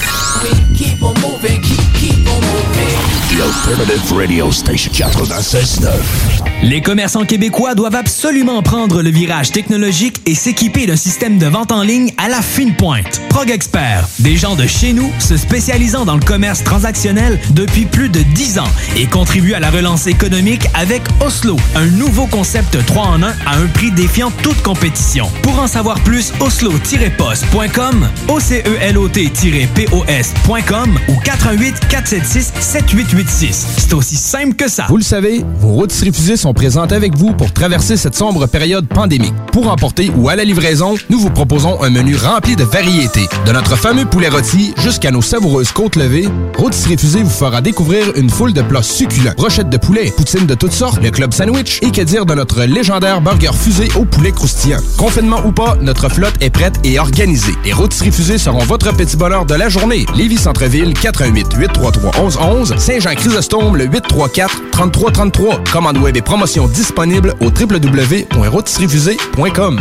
Keep 0.76 1.02
on 1.02 1.14
moving, 1.20 1.62
keep, 1.62 1.80
keep 1.94 2.28
on 2.28 2.40
moving. 2.40 2.98
The 3.30 3.42
Alternative 3.42 4.12
Radio 4.12 4.50
Station 4.50 4.92
96 4.92 6.49
Les 6.62 6.82
commerçants 6.82 7.24
québécois 7.24 7.74
doivent 7.74 7.94
absolument 7.94 8.62
prendre 8.62 9.00
le 9.00 9.08
virage 9.08 9.50
technologique 9.50 10.20
et 10.26 10.34
s'équiper 10.34 10.86
d'un 10.86 10.96
système 10.96 11.38
de 11.38 11.46
vente 11.46 11.72
en 11.72 11.82
ligne 11.82 12.12
à 12.18 12.28
la 12.28 12.42
fine 12.42 12.74
pointe. 12.74 13.22
Prog 13.30 13.50
Expert, 13.50 14.06
des 14.18 14.36
gens 14.36 14.56
de 14.56 14.66
chez 14.66 14.92
nous 14.92 15.10
se 15.20 15.36
spécialisant 15.36 16.04
dans 16.04 16.16
le 16.16 16.20
commerce 16.20 16.64
transactionnel 16.64 17.38
depuis 17.52 17.86
plus 17.86 18.08
de 18.08 18.22
10 18.34 18.58
ans 18.58 18.66
et 18.96 19.06
contribuent 19.06 19.54
à 19.54 19.60
la 19.60 19.70
relance 19.70 20.08
économique 20.08 20.66
avec 20.74 21.02
Oslo, 21.24 21.56
un 21.76 21.86
nouveau 21.86 22.26
concept 22.26 22.84
3 22.84 23.06
en 23.06 23.22
1 23.22 23.28
à 23.46 23.56
un 23.56 23.68
prix 23.68 23.92
défiant 23.92 24.32
toute 24.42 24.60
compétition. 24.62 25.30
Pour 25.42 25.60
en 25.60 25.68
savoir 25.68 26.00
plus, 26.00 26.32
oslo-post.com, 26.40 28.08
OCELOT-POS.com 28.28 30.98
ou 31.08 31.14
418 31.24 31.88
476 31.88 32.52
7886. 32.60 33.66
C'est 33.78 33.94
aussi 33.94 34.16
simple 34.16 34.54
que 34.54 34.68
ça. 34.68 34.86
Vous 34.88 34.96
le 34.96 35.04
savez, 35.04 35.44
vos 35.58 35.74
rôtisseries 35.74 36.12
fusées 36.12 36.36
sont 36.36 36.52
présentes 36.52 36.90
avec 36.92 37.16
vous 37.16 37.32
pour 37.32 37.52
traverser 37.52 37.96
cette 37.96 38.16
sombre 38.16 38.46
période 38.46 38.88
pandémique. 38.88 39.34
Pour 39.52 39.70
emporter 39.70 40.10
ou 40.16 40.28
à 40.28 40.34
la 40.36 40.44
livraison, 40.44 40.96
nous 41.08 41.20
vous 41.20 41.30
proposons 41.30 41.82
un 41.82 41.90
menu 41.90 42.16
rempli 42.16 42.56
de 42.56 42.64
variétés. 42.64 43.19
De 43.46 43.52
notre 43.52 43.76
fameux 43.76 44.04
poulet 44.04 44.28
rôti 44.28 44.74
jusqu'à 44.78 45.10
nos 45.10 45.22
savoureuses 45.22 45.72
côtes 45.72 45.96
levées, 45.96 46.28
Rôtisserie 46.56 46.96
Fusée 46.96 47.22
vous 47.22 47.30
fera 47.30 47.60
découvrir 47.60 48.12
une 48.16 48.30
foule 48.30 48.52
de 48.52 48.62
plats 48.62 48.82
succulents. 48.82 49.32
Brochettes 49.36 49.70
de 49.70 49.76
poulet, 49.76 50.12
poutines 50.16 50.46
de 50.46 50.54
toutes 50.54 50.72
sortes, 50.72 51.02
le 51.02 51.10
club 51.10 51.32
sandwich 51.32 51.80
et 51.82 51.90
que 51.90 52.02
dire 52.02 52.26
de 52.26 52.34
notre 52.34 52.62
légendaire 52.64 53.20
burger 53.20 53.50
fusé 53.54 53.88
au 53.96 54.04
poulet 54.04 54.32
croustillant. 54.32 54.80
Confinement 54.96 55.40
ou 55.44 55.52
pas, 55.52 55.76
notre 55.80 56.08
flotte 56.08 56.34
est 56.40 56.50
prête 56.50 56.74
et 56.84 56.98
organisée. 56.98 57.54
Les 57.64 57.72
Rôtisseries 57.72 58.12
Fusées 58.12 58.38
seront 58.38 58.64
votre 58.64 58.94
petit 58.94 59.16
bonheur 59.16 59.44
de 59.44 59.54
la 59.54 59.68
journée. 59.68 60.06
Lévis 60.14 60.38
Centreville, 60.38 60.94
418 60.94 61.54
833 61.56 62.22
1111 62.22 62.76
Saint-Jean-Chrysostome, 62.76 63.76
le 63.76 63.86
834 63.86 64.62
3333. 64.72 65.64
Commande 65.72 65.98
web 65.98 66.16
et 66.16 66.22
promotion 66.22 66.66
disponible 66.68 67.34
au 67.40 67.46
www.rôtisseriefusée.com. 67.46 69.80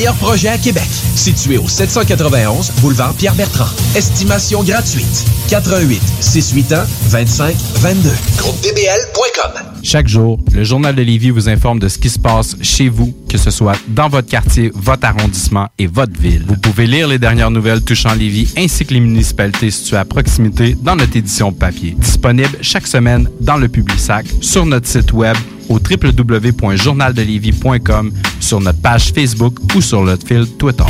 projets 0.09 0.49
à 0.49 0.57
Québec. 0.57 0.87
Situé 1.15 1.57
au 1.57 1.67
791 1.67 2.71
boulevard 2.81 3.13
Pierre-Bertrand. 3.13 3.69
Estimation 3.95 4.63
gratuite. 4.63 5.25
88 5.49 6.01
681 6.19 6.85
25 7.09 7.55
22. 7.75 8.09
GroupeDBL.com. 8.37 9.71
Chaque 9.83 10.07
jour, 10.07 10.39
le 10.53 10.63
Journal 10.63 10.93
de 10.95 11.01
Lévis 11.01 11.31
vous 11.31 11.49
informe 11.49 11.79
de 11.79 11.87
ce 11.87 11.97
qui 11.97 12.09
se 12.09 12.19
passe 12.19 12.55
chez 12.61 12.87
vous, 12.87 13.13
que 13.27 13.37
ce 13.37 13.49
soit 13.49 13.77
dans 13.87 14.09
votre 14.09 14.27
quartier, 14.27 14.71
votre 14.75 15.05
arrondissement 15.05 15.67
et 15.77 15.87
votre 15.87 16.19
ville. 16.19 16.43
Vous 16.47 16.57
pouvez 16.57 16.85
lire 16.85 17.07
les 17.07 17.17
dernières 17.17 17.51
nouvelles 17.51 17.83
touchant 17.83 18.13
Lévis 18.13 18.53
ainsi 18.57 18.85
que 18.85 18.93
les 18.93 18.99
municipalités 18.99 19.71
situées 19.71 19.97
à 19.97 20.05
proximité 20.05 20.75
dans 20.81 20.95
notre 20.95 21.15
édition 21.15 21.51
papier. 21.51 21.95
Disponible 21.97 22.57
chaque 22.61 22.87
semaine 22.87 23.27
dans 23.39 23.57
le 23.57 23.67
Publisac, 23.67 24.25
sur 24.41 24.65
notre 24.65 24.87
site 24.87 25.13
web 25.13 25.35
au 25.71 25.79
www.journaldelévis.com, 25.79 28.11
sur 28.39 28.59
notre 28.59 28.81
page 28.81 29.11
Facebook 29.13 29.55
ou 29.75 29.81
sur 29.81 30.01
notre 30.03 30.27
fil 30.27 30.47
Twitter. 30.57 30.83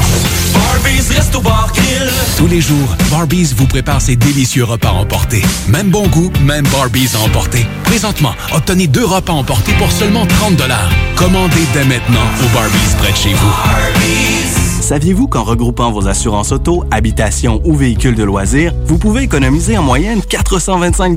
Tous 2.38 2.48
les 2.48 2.62
jours, 2.62 2.96
Barbies 3.12 3.54
vous 3.56 3.68
prépare 3.68 4.02
ses 4.02 4.16
délicieux 4.16 4.64
repas 4.64 4.92
emportés. 4.92 5.44
Même 5.68 5.90
bon 5.90 6.08
goût, 6.08 6.32
même 6.44 6.66
Barbies 6.68 7.10
à 7.16 7.20
emporter. 7.20 7.66
Présentement, 7.84 8.34
obtenez 8.54 8.88
deux 8.88 9.06
repas 9.06 9.34
emportés 9.34 9.74
pour 9.74 9.92
seulement 9.92 10.26
30 10.26 10.62
Commandez 11.16 11.68
dès 11.74 11.86
maintenant 11.86 12.26
au 12.44 12.48
Barbies 12.54 12.96
près 12.98 13.12
de 13.12 13.18
chez 13.18 13.34
vous. 13.34 13.54
Saviez-vous 14.82 15.28
qu'en 15.28 15.44
regroupant 15.44 15.92
vos 15.92 16.08
assurances 16.08 16.52
auto, 16.52 16.84
habitation 16.92 17.62
ou 17.64 17.76
véhicules 17.76 18.16
de 18.16 18.24
loisirs, 18.24 18.74
vous 18.86 18.98
pouvez 18.98 19.22
économiser 19.24 19.78
en 19.78 19.84
moyenne 19.84 20.22
425 20.22 21.16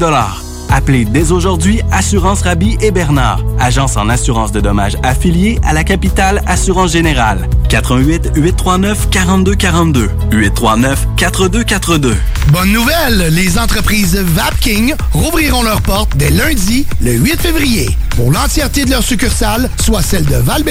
Appelez 0.70 1.04
dès 1.04 1.32
aujourd'hui 1.32 1.80
Assurance 1.92 2.42
Rabi 2.42 2.76
et 2.80 2.90
Bernard, 2.90 3.40
agence 3.58 3.96
en 3.96 4.08
assurance 4.08 4.52
de 4.52 4.60
dommages 4.60 4.96
affiliée 5.02 5.58
à 5.64 5.72
la 5.72 5.84
capitale 5.84 6.42
Assurance 6.46 6.92
Générale. 6.92 7.48
88 7.68 8.32
839 8.36 9.10
4242 9.10 10.10
839 10.32 11.06
4242. 11.16 12.16
Bonne 12.48 12.72
nouvelle, 12.72 13.28
les 13.34 13.58
entreprises 13.58 14.16
Vapking 14.16 14.94
rouvriront 15.12 15.62
leurs 15.62 15.82
portes 15.82 16.16
dès 16.16 16.30
lundi, 16.30 16.86
le 17.00 17.12
8 17.12 17.40
février, 17.40 17.88
pour 18.16 18.32
l'entièreté 18.32 18.84
de 18.84 18.90
leurs 18.90 19.02
succursales, 19.02 19.68
soit 19.82 20.02
celles 20.02 20.24
de 20.24 20.36
val 20.36 20.62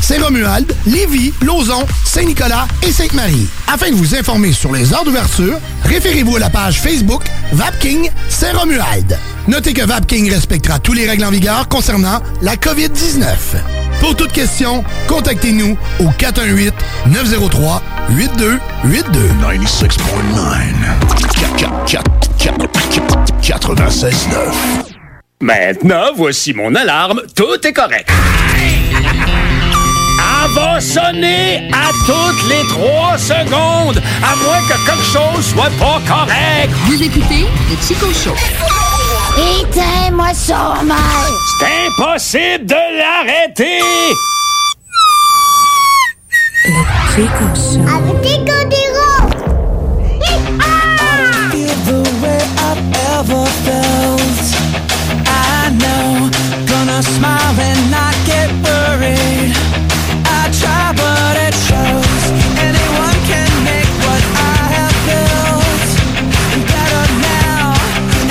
Saint-Romuald, 0.00 0.74
Lévis, 0.86 1.32
Lauson, 1.42 1.84
Saint-Nicolas 2.04 2.66
et 2.82 2.92
Sainte-Marie. 2.92 3.48
Afin 3.66 3.90
de 3.90 3.94
vous 3.94 4.14
informer 4.14 4.52
sur 4.52 4.72
les 4.72 4.92
heures 4.92 5.04
d'ouverture, 5.04 5.58
référez-vous 5.84 6.36
à 6.36 6.40
la 6.40 6.50
page 6.50 6.80
Facebook 6.80 7.24
Vapking 7.52 8.10
Saint-Romuald. 8.28 9.18
Notez 9.46 9.72
que 9.72 9.82
Vapking 9.82 10.30
respectera 10.30 10.78
tous 10.78 10.92
les 10.92 11.08
règles 11.08 11.24
en 11.24 11.30
vigueur 11.30 11.68
concernant 11.68 12.20
la 12.42 12.56
COVID-19. 12.56 13.24
Pour 14.00 14.14
toute 14.14 14.32
question, 14.32 14.84
contactez-nous 15.06 15.76
au 16.00 16.08
418-903-8282. 16.18 18.60
96.9. 23.42 24.87
Maintenant, 25.40 26.12
voici 26.16 26.52
mon 26.52 26.74
alarme. 26.74 27.22
Tout 27.34 27.64
est 27.64 27.72
correct. 27.72 28.10
Elle 30.20 30.54
va 30.54 30.80
sonner 30.80 31.70
à 31.72 31.90
toutes 32.06 32.48
les 32.48 32.66
trois 32.68 33.16
secondes, 33.18 34.02
à 34.22 34.34
moins 34.36 34.60
que 34.68 34.74
quelque 34.86 35.04
chose 35.04 35.44
soit 35.44 35.70
pas 35.78 36.00
correct. 36.06 36.70
Vous 36.86 37.02
écoutez 37.02 37.46
le 37.70 37.76
Chico 37.86 38.06
Show. 38.12 38.34
Éteins-moi 39.60 40.34
ça, 40.34 40.74
mal. 40.84 40.98
C'est 41.60 41.86
impossible 41.86 42.66
de 42.66 42.74
l'arrêter. 42.98 43.80
Le 46.66 46.82
Chico 47.14 47.46
Show. 47.54 47.82
Avec 47.86 48.24
Chico 48.24 48.58
ever 53.18 53.46
felt. 53.64 54.17
Smile 57.18 57.54
not 57.90 58.14
worried. 58.62 59.54
I 60.24 60.42
try, 60.60 60.86
but 61.02 61.34
it 61.46 61.54
shows. 61.66 62.22
Anyone 62.68 63.18
can 63.30 63.50
make 63.66 63.90
what 64.06 64.22
I 64.54 64.58
have 64.76 64.96
built 65.08 65.88
better 66.72 67.06
now. 67.34 67.74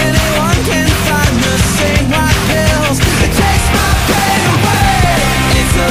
Anyone 0.07 0.59
can 0.71 0.89
find 1.07 1.35
the 1.47 1.57
same 1.77 2.07
white 2.15 2.41
pills. 2.51 2.97
It 3.25 3.31
takes 3.41 3.67
my 3.77 3.91
pain 4.09 4.41
away. 4.55 5.59
It's 5.61 5.75
a 5.75 5.87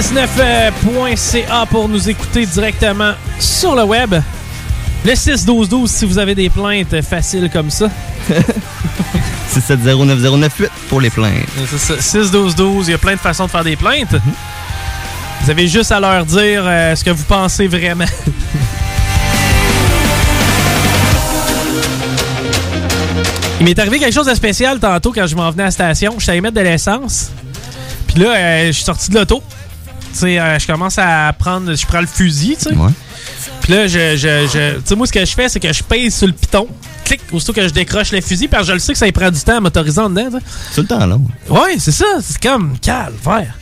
969.ca 0.00 1.66
pour 1.66 1.88
nous 1.88 2.08
écouter 2.08 2.46
directement 2.46 3.14
sur 3.38 3.74
le 3.74 3.84
web. 3.84 4.14
Le 5.04 5.12
6-12-12 5.12 5.86
si 5.88 6.04
vous 6.06 6.18
avez 6.18 6.34
des 6.34 6.48
plaintes 6.48 7.00
faciles 7.02 7.50
comme 7.52 7.70
ça. 7.70 7.88
6709098 9.52 10.68
pour 10.88 11.00
les 11.00 11.10
plaintes. 11.10 11.48
C'est 11.68 12.00
ça. 12.00 12.18
6-12-12, 12.20 12.84
il 12.84 12.90
y 12.90 12.94
a 12.94 12.98
plein 12.98 13.14
de 13.14 13.20
façons 13.20 13.46
de 13.46 13.50
faire 13.50 13.64
des 13.64 13.76
plaintes. 13.76 14.14
Vous 15.42 15.50
avez 15.50 15.66
juste 15.66 15.90
à 15.90 15.98
leur 15.98 16.24
dire 16.24 16.62
euh, 16.64 16.94
ce 16.94 17.02
que 17.04 17.10
vous 17.10 17.24
pensez 17.24 17.66
vraiment. 17.66 18.04
Il 23.60 23.64
m'est 23.66 23.78
arrivé 23.78 23.98
quelque 24.00 24.14
chose 24.14 24.26
de 24.26 24.34
spécial 24.34 24.80
tantôt 24.80 25.12
quand 25.12 25.26
je 25.26 25.36
m'en 25.36 25.50
venais 25.50 25.62
à 25.62 25.66
la 25.66 25.72
station. 25.72 26.14
Je 26.18 26.24
savais 26.24 26.40
mettre 26.40 26.56
de 26.56 26.62
l'essence. 26.62 27.30
Puis 28.08 28.20
là, 28.20 28.34
euh, 28.34 28.66
je 28.66 28.72
suis 28.72 28.84
sorti 28.84 29.10
de 29.10 29.18
l'auto. 29.18 29.42
Tu 30.12 30.18
sais, 30.18 30.38
euh, 30.38 30.58
je 30.58 30.66
commence 30.66 30.98
à 30.98 31.32
prendre. 31.38 31.74
Je 31.74 31.86
prends 31.86 32.00
le 32.00 32.06
fusil, 32.06 32.56
tu 32.56 32.68
sais. 32.68 32.74
Puis 33.62 33.72
là, 33.72 33.86
je, 33.86 34.16
je, 34.16 34.48
je- 34.52 34.76
tu 34.76 34.82
sais, 34.84 34.94
moi, 34.96 35.06
ce 35.06 35.12
que 35.12 35.24
je 35.24 35.32
fais, 35.34 35.48
c'est 35.48 35.60
que 35.60 35.72
je 35.72 35.82
pèse 35.82 36.14
sur 36.14 36.26
le 36.26 36.32
piton. 36.32 36.66
Clic, 37.04 37.20
aussitôt 37.32 37.52
que 37.52 37.62
je 37.66 37.72
décroche 37.72 38.12
le 38.12 38.20
fusil, 38.20 38.48
parce 38.48 38.62
que 38.64 38.68
je 38.68 38.72
le 38.74 38.78
sais 38.78 38.92
que 38.92 38.98
ça 38.98 39.06
y 39.06 39.12
prend 39.12 39.30
du 39.30 39.40
temps 39.40 39.56
à 39.56 39.60
motoriser 39.60 40.00
en 40.00 40.10
dedans. 40.10 40.38
Tout 40.74 40.80
le 40.82 40.86
temps, 40.86 41.06
là. 41.06 41.16
Ouais, 41.48 41.76
c'est 41.78 41.92
ça. 41.92 42.04
C'est 42.20 42.40
comme 42.42 42.78
calvaire. 42.78 43.54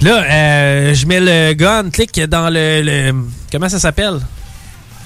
Là, 0.00 0.22
euh, 0.28 0.94
je 0.94 1.06
mets 1.06 1.20
le 1.20 1.52
gun, 1.54 1.90
clic, 1.90 2.18
dans 2.28 2.50
le. 2.50 2.82
le- 2.82 3.14
comment 3.50 3.68
ça 3.68 3.78
s'appelle? 3.78 4.18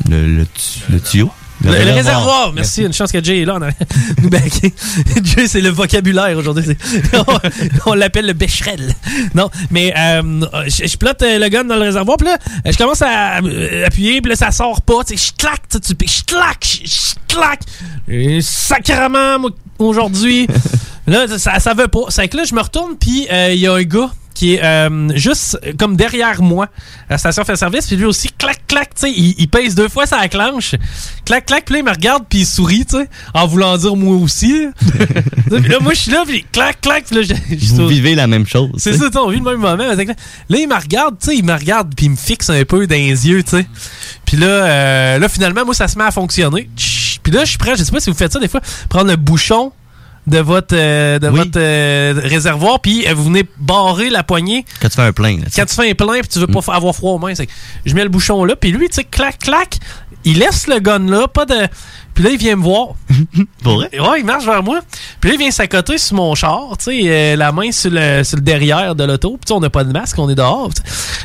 Le, 0.08 0.26
le, 0.26 0.46
le 0.90 1.00
tuyau. 1.00 1.30
Le, 1.66 1.84
le 1.84 1.92
réservoir. 1.92 2.52
Merci. 2.54 2.82
Une 2.82 2.92
chance 2.92 3.12
que 3.12 3.22
Jay 3.22 3.40
est 3.42 3.44
là. 3.44 3.58
Nous 4.22 4.30
baquer. 4.30 4.72
Jay, 5.24 5.48
c'est 5.48 5.60
le 5.60 5.70
vocabulaire 5.70 6.36
aujourd'hui. 6.38 6.64
On, 7.14 7.90
on 7.90 7.94
l'appelle 7.94 8.26
le 8.26 8.32
bécherel. 8.32 8.94
Non, 9.34 9.50
mais 9.70 9.92
euh, 9.96 10.40
je, 10.66 10.86
je 10.86 10.96
plotte 10.96 11.22
euh, 11.22 11.38
le 11.38 11.48
gun 11.48 11.64
dans 11.64 11.76
le 11.76 11.82
réservoir. 11.82 12.16
Puis 12.16 12.26
là, 12.28 12.38
je 12.64 12.76
commence 12.76 13.02
à 13.02 13.38
euh, 13.42 13.86
appuyer. 13.86 14.20
Puis 14.20 14.30
là, 14.30 14.36
ça 14.36 14.50
sort 14.50 14.82
pas. 14.82 15.04
Tu 15.06 15.16
sais, 15.16 15.26
je 15.28 15.32
claque. 15.42 15.62
tu 15.68 15.78
sais, 15.82 15.94
tu- 15.94 16.06
Je 16.06 16.24
claque. 16.24 16.80
Je 16.84 17.34
claque. 17.34 18.42
Sacrement, 18.42 19.48
aujourd'hui. 19.78 20.46
là, 21.06 21.26
ça, 21.38 21.58
ça 21.60 21.74
veut 21.74 21.88
pas. 21.88 22.00
C'est 22.08 22.28
que 22.28 22.36
là, 22.36 22.44
je 22.44 22.54
me 22.54 22.60
retourne. 22.60 22.96
Puis 22.98 23.26
euh, 23.30 23.52
il 23.52 23.60
y 23.60 23.66
a 23.66 23.72
un 23.74 23.82
gars 23.82 24.10
qui 24.36 24.54
est 24.54 24.62
euh, 24.62 25.08
juste 25.16 25.58
euh, 25.64 25.72
comme 25.78 25.96
derrière 25.96 26.42
moi 26.42 26.66
à 27.08 27.14
la 27.14 27.18
station 27.18 27.42
fait 27.42 27.56
service 27.56 27.86
puis 27.86 27.96
lui 27.96 28.04
aussi 28.04 28.28
clac 28.36 28.60
clac 28.66 28.90
tu 28.94 29.00
sais 29.06 29.10
il, 29.10 29.34
il 29.38 29.48
pèse 29.48 29.74
deux 29.74 29.88
fois 29.88 30.04
sa 30.04 30.28
clenche. 30.28 30.74
Clac 31.24 31.46
clac 31.46 31.64
puis 31.64 31.72
là 31.72 31.78
il 31.80 31.84
me 31.86 31.90
regarde 31.90 32.24
puis 32.28 32.40
il 32.40 32.46
sourit 32.46 32.84
tu 32.84 32.98
sais 32.98 33.08
en 33.32 33.46
voulant 33.46 33.78
dire 33.78 33.96
moi 33.96 34.14
aussi. 34.16 34.66
Puis 35.48 35.68
là 35.68 35.78
moi 35.80 35.94
je 35.94 36.00
suis 36.00 36.10
là 36.10 36.24
puis 36.26 36.44
clac 36.52 36.80
clac 36.82 37.04
puis 37.06 37.16
là 37.16 37.22
je- 37.22 37.56
je 37.56 37.74
Vous 37.74 37.86
vivez 37.88 38.14
la 38.14 38.26
même 38.26 38.46
chose. 38.46 38.70
c'est 38.76 38.92
ça 38.96 39.08
on 39.22 39.30
vit 39.30 39.38
le 39.38 39.44
même 39.44 39.60
moment 39.60 39.76
Là 39.76 39.94
Là, 39.94 40.04
il 40.50 40.68
me 40.68 40.74
regarde 40.78 41.16
tu 41.18 41.26
sais 41.30 41.36
il 41.36 41.44
me 41.44 41.54
regarde 41.54 41.94
puis 41.96 42.06
il 42.06 42.10
me 42.10 42.16
fixe 42.16 42.50
un 42.50 42.64
peu 42.64 42.86
dans 42.86 42.94
les 42.94 43.26
yeux 43.28 43.42
tu 43.42 43.50
sais. 43.52 43.66
Puis 44.26 44.36
là 44.36 44.46
euh, 44.46 45.18
là 45.18 45.28
finalement 45.30 45.64
moi 45.64 45.72
ça 45.74 45.88
se 45.88 45.96
met 45.96 46.04
à 46.04 46.10
fonctionner. 46.10 46.68
Puis 47.22 47.32
là 47.32 47.44
je 47.44 47.50
suis 47.50 47.58
prêt 47.58 47.74
je 47.76 47.84
sais 47.84 47.92
pas 47.92 48.00
si 48.00 48.10
vous 48.10 48.16
faites 48.16 48.32
ça 48.32 48.38
des 48.40 48.48
fois 48.48 48.60
prendre 48.88 49.08
le 49.10 49.16
bouchon 49.16 49.72
de 50.26 50.38
votre, 50.38 50.74
euh, 50.76 51.18
de 51.18 51.28
votre 51.28 51.50
euh, 51.56 52.14
réservoir, 52.24 52.80
puis 52.80 53.06
euh, 53.06 53.14
vous 53.14 53.24
venez 53.24 53.44
barrer 53.58 54.10
la 54.10 54.22
poignée 54.24 54.64
Quand 54.82 54.88
tu 54.88 54.96
fais 54.96 55.02
un 55.02 55.12
plein, 55.12 55.36
là, 55.38 55.44
quand 55.54 55.64
tu 55.66 55.74
fais 55.74 55.90
un 55.90 55.94
plein 55.94 56.20
puis 56.20 56.28
tu 56.28 56.38
veux 56.40 56.46
pas 56.48 56.62
fa- 56.62 56.74
avoir 56.74 56.94
froid 56.94 57.12
aux 57.12 57.18
mains, 57.18 57.34
c'est 57.34 57.48
je 57.84 57.94
mets 57.94 58.02
le 58.02 58.08
bouchon 58.08 58.44
là, 58.44 58.56
puis 58.56 58.72
lui, 58.72 58.88
tu 58.88 58.94
sais, 58.96 59.04
clac, 59.04 59.38
clac, 59.38 59.78
il 60.24 60.38
laisse 60.38 60.66
le 60.66 60.80
gun 60.80 60.98
là, 61.08 61.28
pas 61.28 61.46
de. 61.46 61.54
Puis 62.14 62.24
là, 62.24 62.30
il 62.30 62.38
vient 62.38 62.56
me 62.56 62.62
voir. 62.62 62.88
Pour 63.62 63.74
vrai? 63.74 63.90
Ouais, 64.00 64.20
il 64.20 64.24
marche 64.24 64.46
vers 64.46 64.62
moi. 64.62 64.80
Puis 65.20 65.28
là, 65.30 65.34
il 65.36 65.38
vient 65.38 65.50
s'accoter 65.50 65.98
sur 65.98 66.16
mon 66.16 66.34
char, 66.34 66.70
tu 66.78 66.84
sais, 66.86 67.00
euh, 67.04 67.36
la 67.36 67.52
main 67.52 67.70
sur 67.70 67.90
le, 67.92 68.24
sur 68.24 68.36
le 68.36 68.42
derrière 68.42 68.94
de 68.94 69.04
l'auto. 69.04 69.32
Puis 69.32 69.40
tu 69.44 69.48
sais, 69.48 69.52
on 69.54 69.60
n'a 69.60 69.68
pas 69.70 69.84
de 69.84 69.92
masque, 69.92 70.18
on 70.18 70.28
est 70.30 70.34
dehors. 70.34 70.70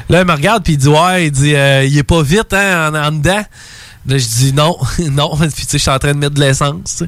Là, 0.09 0.19
il 0.21 0.27
me 0.27 0.33
regarde, 0.33 0.63
puis 0.63 0.73
il 0.73 0.77
dit, 0.77 0.89
ouais, 0.89 1.27
il 1.27 1.31
dit, 1.31 1.55
euh, 1.55 1.85
il 1.85 1.97
est 1.97 2.03
pas 2.03 2.21
vite, 2.21 2.51
hein, 2.53 2.91
en, 2.93 2.95
en 3.07 3.11
dedans. 3.13 3.41
Là, 4.07 4.17
je 4.17 4.25
dis 4.25 4.53
non, 4.53 4.77
non. 5.11 5.35
Puis 5.39 5.49
tu 5.49 5.61
sais, 5.61 5.67
je 5.73 5.77
suis 5.77 5.91
en 5.91 5.99
train 5.99 6.13
de 6.13 6.17
mettre 6.17 6.33
de 6.35 6.39
l'essence. 6.39 7.03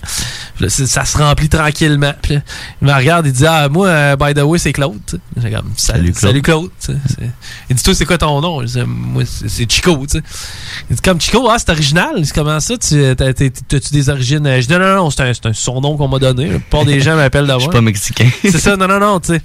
c'est- 0.67 0.85
ça 0.85 1.05
se 1.05 1.17
remplit 1.17 1.49
tranquillement. 1.49 2.13
Puis 2.21 2.35
là, 2.35 2.41
il 2.81 2.87
me 2.87 2.93
regarde, 2.93 3.25
il 3.25 3.33
dit 3.33 3.45
ah 3.47 3.67
moi, 3.69 3.87
euh, 3.87 4.15
by 4.15 4.33
the 4.33 4.43
way, 4.43 4.59
c'est 4.59 4.73
Claude. 4.73 4.99
J'ai 5.41 5.51
comme 5.51 5.71
salut, 5.75 6.13
salut 6.15 6.41
Claude. 6.41 6.69
sais. 6.79 6.93
C'est- 7.07 7.29
Il 7.69 7.75
dit 7.75 7.83
toi, 7.83 7.95
c'est 7.95 8.05
quoi 8.05 8.17
ton 8.17 8.39
nom? 8.41 8.61
Je 8.61 8.65
dis 8.67 8.83
moi, 8.85 9.23
c'est 9.25 9.49
c'est 9.49 9.69
Chico. 9.71 9.97
tu 10.05 10.19
sais. 10.19 10.23
Il 10.89 10.95
dit 10.95 11.01
comme 11.01 11.19
Chico, 11.19 11.49
ah 11.49 11.55
c'est 11.57 11.69
original. 11.71 12.11
Il 12.17 12.23
dit 12.23 12.31
comment 12.31 12.59
ça? 12.59 12.77
Tu 12.77 12.95
t'as- 13.15 13.33
t'as- 13.33 13.49
t'as-tu 13.49 13.91
des 13.91 14.09
origines 14.09 14.43
Je 14.45 14.67
dis 14.67 14.73
non 14.73 14.79
non 14.79 14.95
non, 14.95 15.09
c'est 15.09 15.21
un, 15.23 15.33
c'est 15.33 15.45
un 15.47 15.53
surnom 15.53 15.97
qu'on 15.97 16.07
m'a 16.07 16.19
donné. 16.19 16.45
La 16.45 16.59
plupart 16.59 16.85
des 16.85 16.99
gens 17.01 17.15
m'appellent 17.15 17.47
d'abord. 17.47 17.61
Je 17.61 17.65
suis 17.65 17.71
pas 17.73 17.81
mexicain. 17.81 18.29
C'est 18.43 18.59
ça, 18.59 18.75
non, 18.77 18.87
non, 18.87 18.99
non, 18.99 19.19
tu 19.19 19.33
sais. 19.33 19.41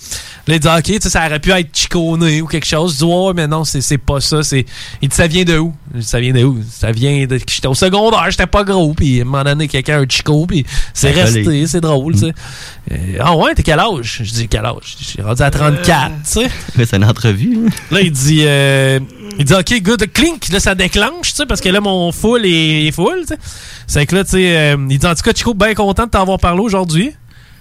Là, 0.46 0.54
il 0.54 0.60
dit, 0.60 0.68
OK, 0.68 0.82
tu 0.82 0.92
sais, 1.00 1.10
ça 1.10 1.26
aurait 1.26 1.40
pu 1.40 1.50
être 1.50 1.68
chiconé 1.76 2.40
ou 2.42 2.46
quelque 2.46 2.66
chose. 2.66 2.92
Je 2.94 2.98
dis, 2.98 3.04
ouais, 3.04 3.32
mais 3.34 3.46
non, 3.46 3.64
c'est 3.64 3.80
c'est 3.82 3.98
pas 3.98 4.20
ça. 4.20 4.42
C'est... 4.42 4.64
Il 5.02 5.08
dit, 5.08 5.14
ça 5.16 5.26
vient 5.26 5.44
de 5.44 5.58
où? 5.58 5.74
Ça 6.00 6.20
vient 6.20 6.32
de 6.32 6.44
où? 6.44 6.58
Ça 6.70 6.92
vient 6.92 7.26
de. 7.26 7.38
J'étais 7.38 7.66
au 7.68 7.74
secondaire, 7.74 8.26
j'étais 8.30 8.46
pas 8.46 8.64
gros, 8.64 8.92
puis 8.94 9.18
à 9.18 9.22
un 9.22 9.24
moment 9.24 9.44
donné, 9.44 9.68
quelqu'un 9.68 10.00
un 10.02 10.06
chico, 10.08 10.46
puis 10.46 10.64
c'est 10.94 11.10
resté, 11.24 11.66
c'est 11.66 11.80
drôle, 11.80 12.12
tu 12.14 12.20
sais. 12.20 12.32
Euh, 12.92 12.96
ah 13.20 13.36
ouais, 13.36 13.54
t'es 13.54 13.62
quel 13.62 13.78
âge? 13.78 14.20
Je 14.24 14.32
dis, 14.32 14.48
quel 14.48 14.64
âge? 14.64 14.96
J'ai 15.00 15.22
rendu 15.22 15.42
à 15.42 15.50
34, 15.50 16.10
tu 16.10 16.12
sais. 16.24 16.50
Mais 16.76 16.84
c'est 16.84 16.96
une 16.96 17.04
entrevue. 17.04 17.58
hein. 17.66 17.70
Là, 17.90 18.00
il 18.02 18.10
dit, 18.12 18.40
euh, 18.44 19.00
il 19.38 19.44
dit, 19.44 19.54
OK, 19.54 19.82
good, 19.82 20.12
clink. 20.12 20.48
Là, 20.50 20.60
ça 20.60 20.74
déclenche, 20.74 21.30
tu 21.30 21.36
sais, 21.36 21.46
parce 21.46 21.60
que 21.60 21.68
là, 21.68 21.80
mon 21.80 22.12
full 22.12 22.44
est, 22.44 22.86
est 22.86 22.92
full, 22.92 23.20
tu 23.22 23.28
sais. 23.28 23.38
C'est 23.86 24.06
que 24.06 24.14
là, 24.16 24.24
tu 24.24 24.30
sais, 24.32 24.56
euh, 24.56 24.76
il 24.90 24.98
dit, 24.98 25.06
en 25.06 25.14
tout 25.14 25.22
cas, 25.22 25.32
Chico, 25.34 25.54
bien 25.54 25.74
content 25.74 26.04
de 26.04 26.10
t'avoir 26.10 26.38
parlé 26.38 26.60
aujourd'hui. 26.60 27.12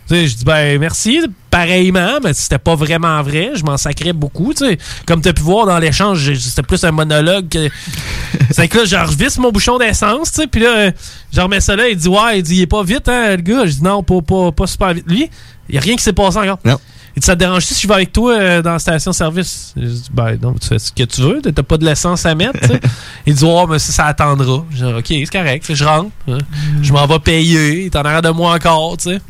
Je 0.09 0.35
dis, 0.35 0.45
ben, 0.45 0.79
merci, 0.79 1.19
pareillement, 1.51 2.19
mais 2.23 2.33
c'était 2.33 2.57
pas 2.59 2.75
vraiment 2.75 3.21
vrai. 3.21 3.51
Je 3.55 3.63
m'en 3.65 3.77
sacrais 3.77 4.13
beaucoup, 4.13 4.53
tu 4.53 4.65
sais. 4.65 4.77
Comme 5.05 5.21
tu 5.21 5.29
as 5.29 5.33
pu 5.33 5.41
voir 5.41 5.65
dans 5.65 5.77
l'échange, 5.79 6.33
c'était 6.35 6.63
plus 6.63 6.83
un 6.85 6.91
monologue 6.91 7.49
que. 7.49 7.69
C'est 8.51 8.67
que 8.67 8.79
là, 8.79 8.85
je 8.85 8.95
revisse 8.95 9.37
mon 9.37 9.51
bouchon 9.51 9.77
d'essence, 9.77 10.31
tu 10.31 10.41
sais, 10.41 10.47
puis 10.47 10.61
là, 10.61 10.77
euh, 10.77 10.91
je 11.33 11.41
remets 11.41 11.59
ça 11.59 11.75
là, 11.75 11.87
il 11.89 11.97
dit, 11.97 12.07
ouais, 12.07 12.39
il 12.39 12.43
dit, 12.43 12.55
il 12.57 12.61
est 12.61 12.67
pas 12.67 12.83
vite, 12.83 13.07
hein, 13.09 13.31
le 13.35 13.41
gars. 13.41 13.65
Je 13.65 13.71
dis, 13.71 13.83
non, 13.83 14.03
pas, 14.03 14.21
pas, 14.21 14.51
pas 14.51 14.67
super 14.67 14.93
vite. 14.93 15.05
Lui, 15.07 15.29
il 15.69 15.75
y 15.75 15.77
a 15.77 15.81
rien 15.81 15.95
qui 15.95 16.03
s'est 16.03 16.13
passé 16.13 16.37
encore. 16.37 16.59
Non. 16.63 16.77
Il 17.15 17.19
dit, 17.21 17.25
ça 17.25 17.33
te 17.33 17.39
dérange 17.39 17.63
si 17.65 17.81
je 17.81 17.87
vais 17.87 17.93
avec 17.95 18.13
toi 18.13 18.33
euh, 18.37 18.61
dans 18.61 18.73
la 18.73 18.79
station-service? 18.79 19.73
Je 19.75 19.85
dis, 19.85 20.09
ben 20.13 20.37
non, 20.41 20.53
tu 20.53 20.67
fais 20.67 20.77
ce 20.79 20.91
que 20.91 21.03
tu 21.03 21.21
veux, 21.21 21.41
t'as 21.41 21.63
pas 21.63 21.77
de 21.77 21.85
l'essence 21.85 22.25
à 22.25 22.35
mettre. 22.35 22.59
Il 23.25 23.33
dit, 23.33 23.43
ouais, 23.43 23.65
mais 23.67 23.79
ça, 23.79 23.91
ça 23.91 24.05
attendra. 24.05 24.63
Je 24.71 24.85
dis, 24.85 24.93
ok, 24.93 25.05
c'est 25.07 25.25
correct, 25.31 25.65
je 25.73 25.83
rentre. 25.83 26.11
hein. 26.29 26.37
Je 26.81 26.93
m'en 26.93 27.05
vais 27.07 27.19
payer, 27.19 27.89
t'en 27.89 28.01
as 28.01 28.21
de 28.21 28.29
moi 28.29 28.53
encore, 28.55 28.97
tu 28.97 29.09
sais. 29.09 29.21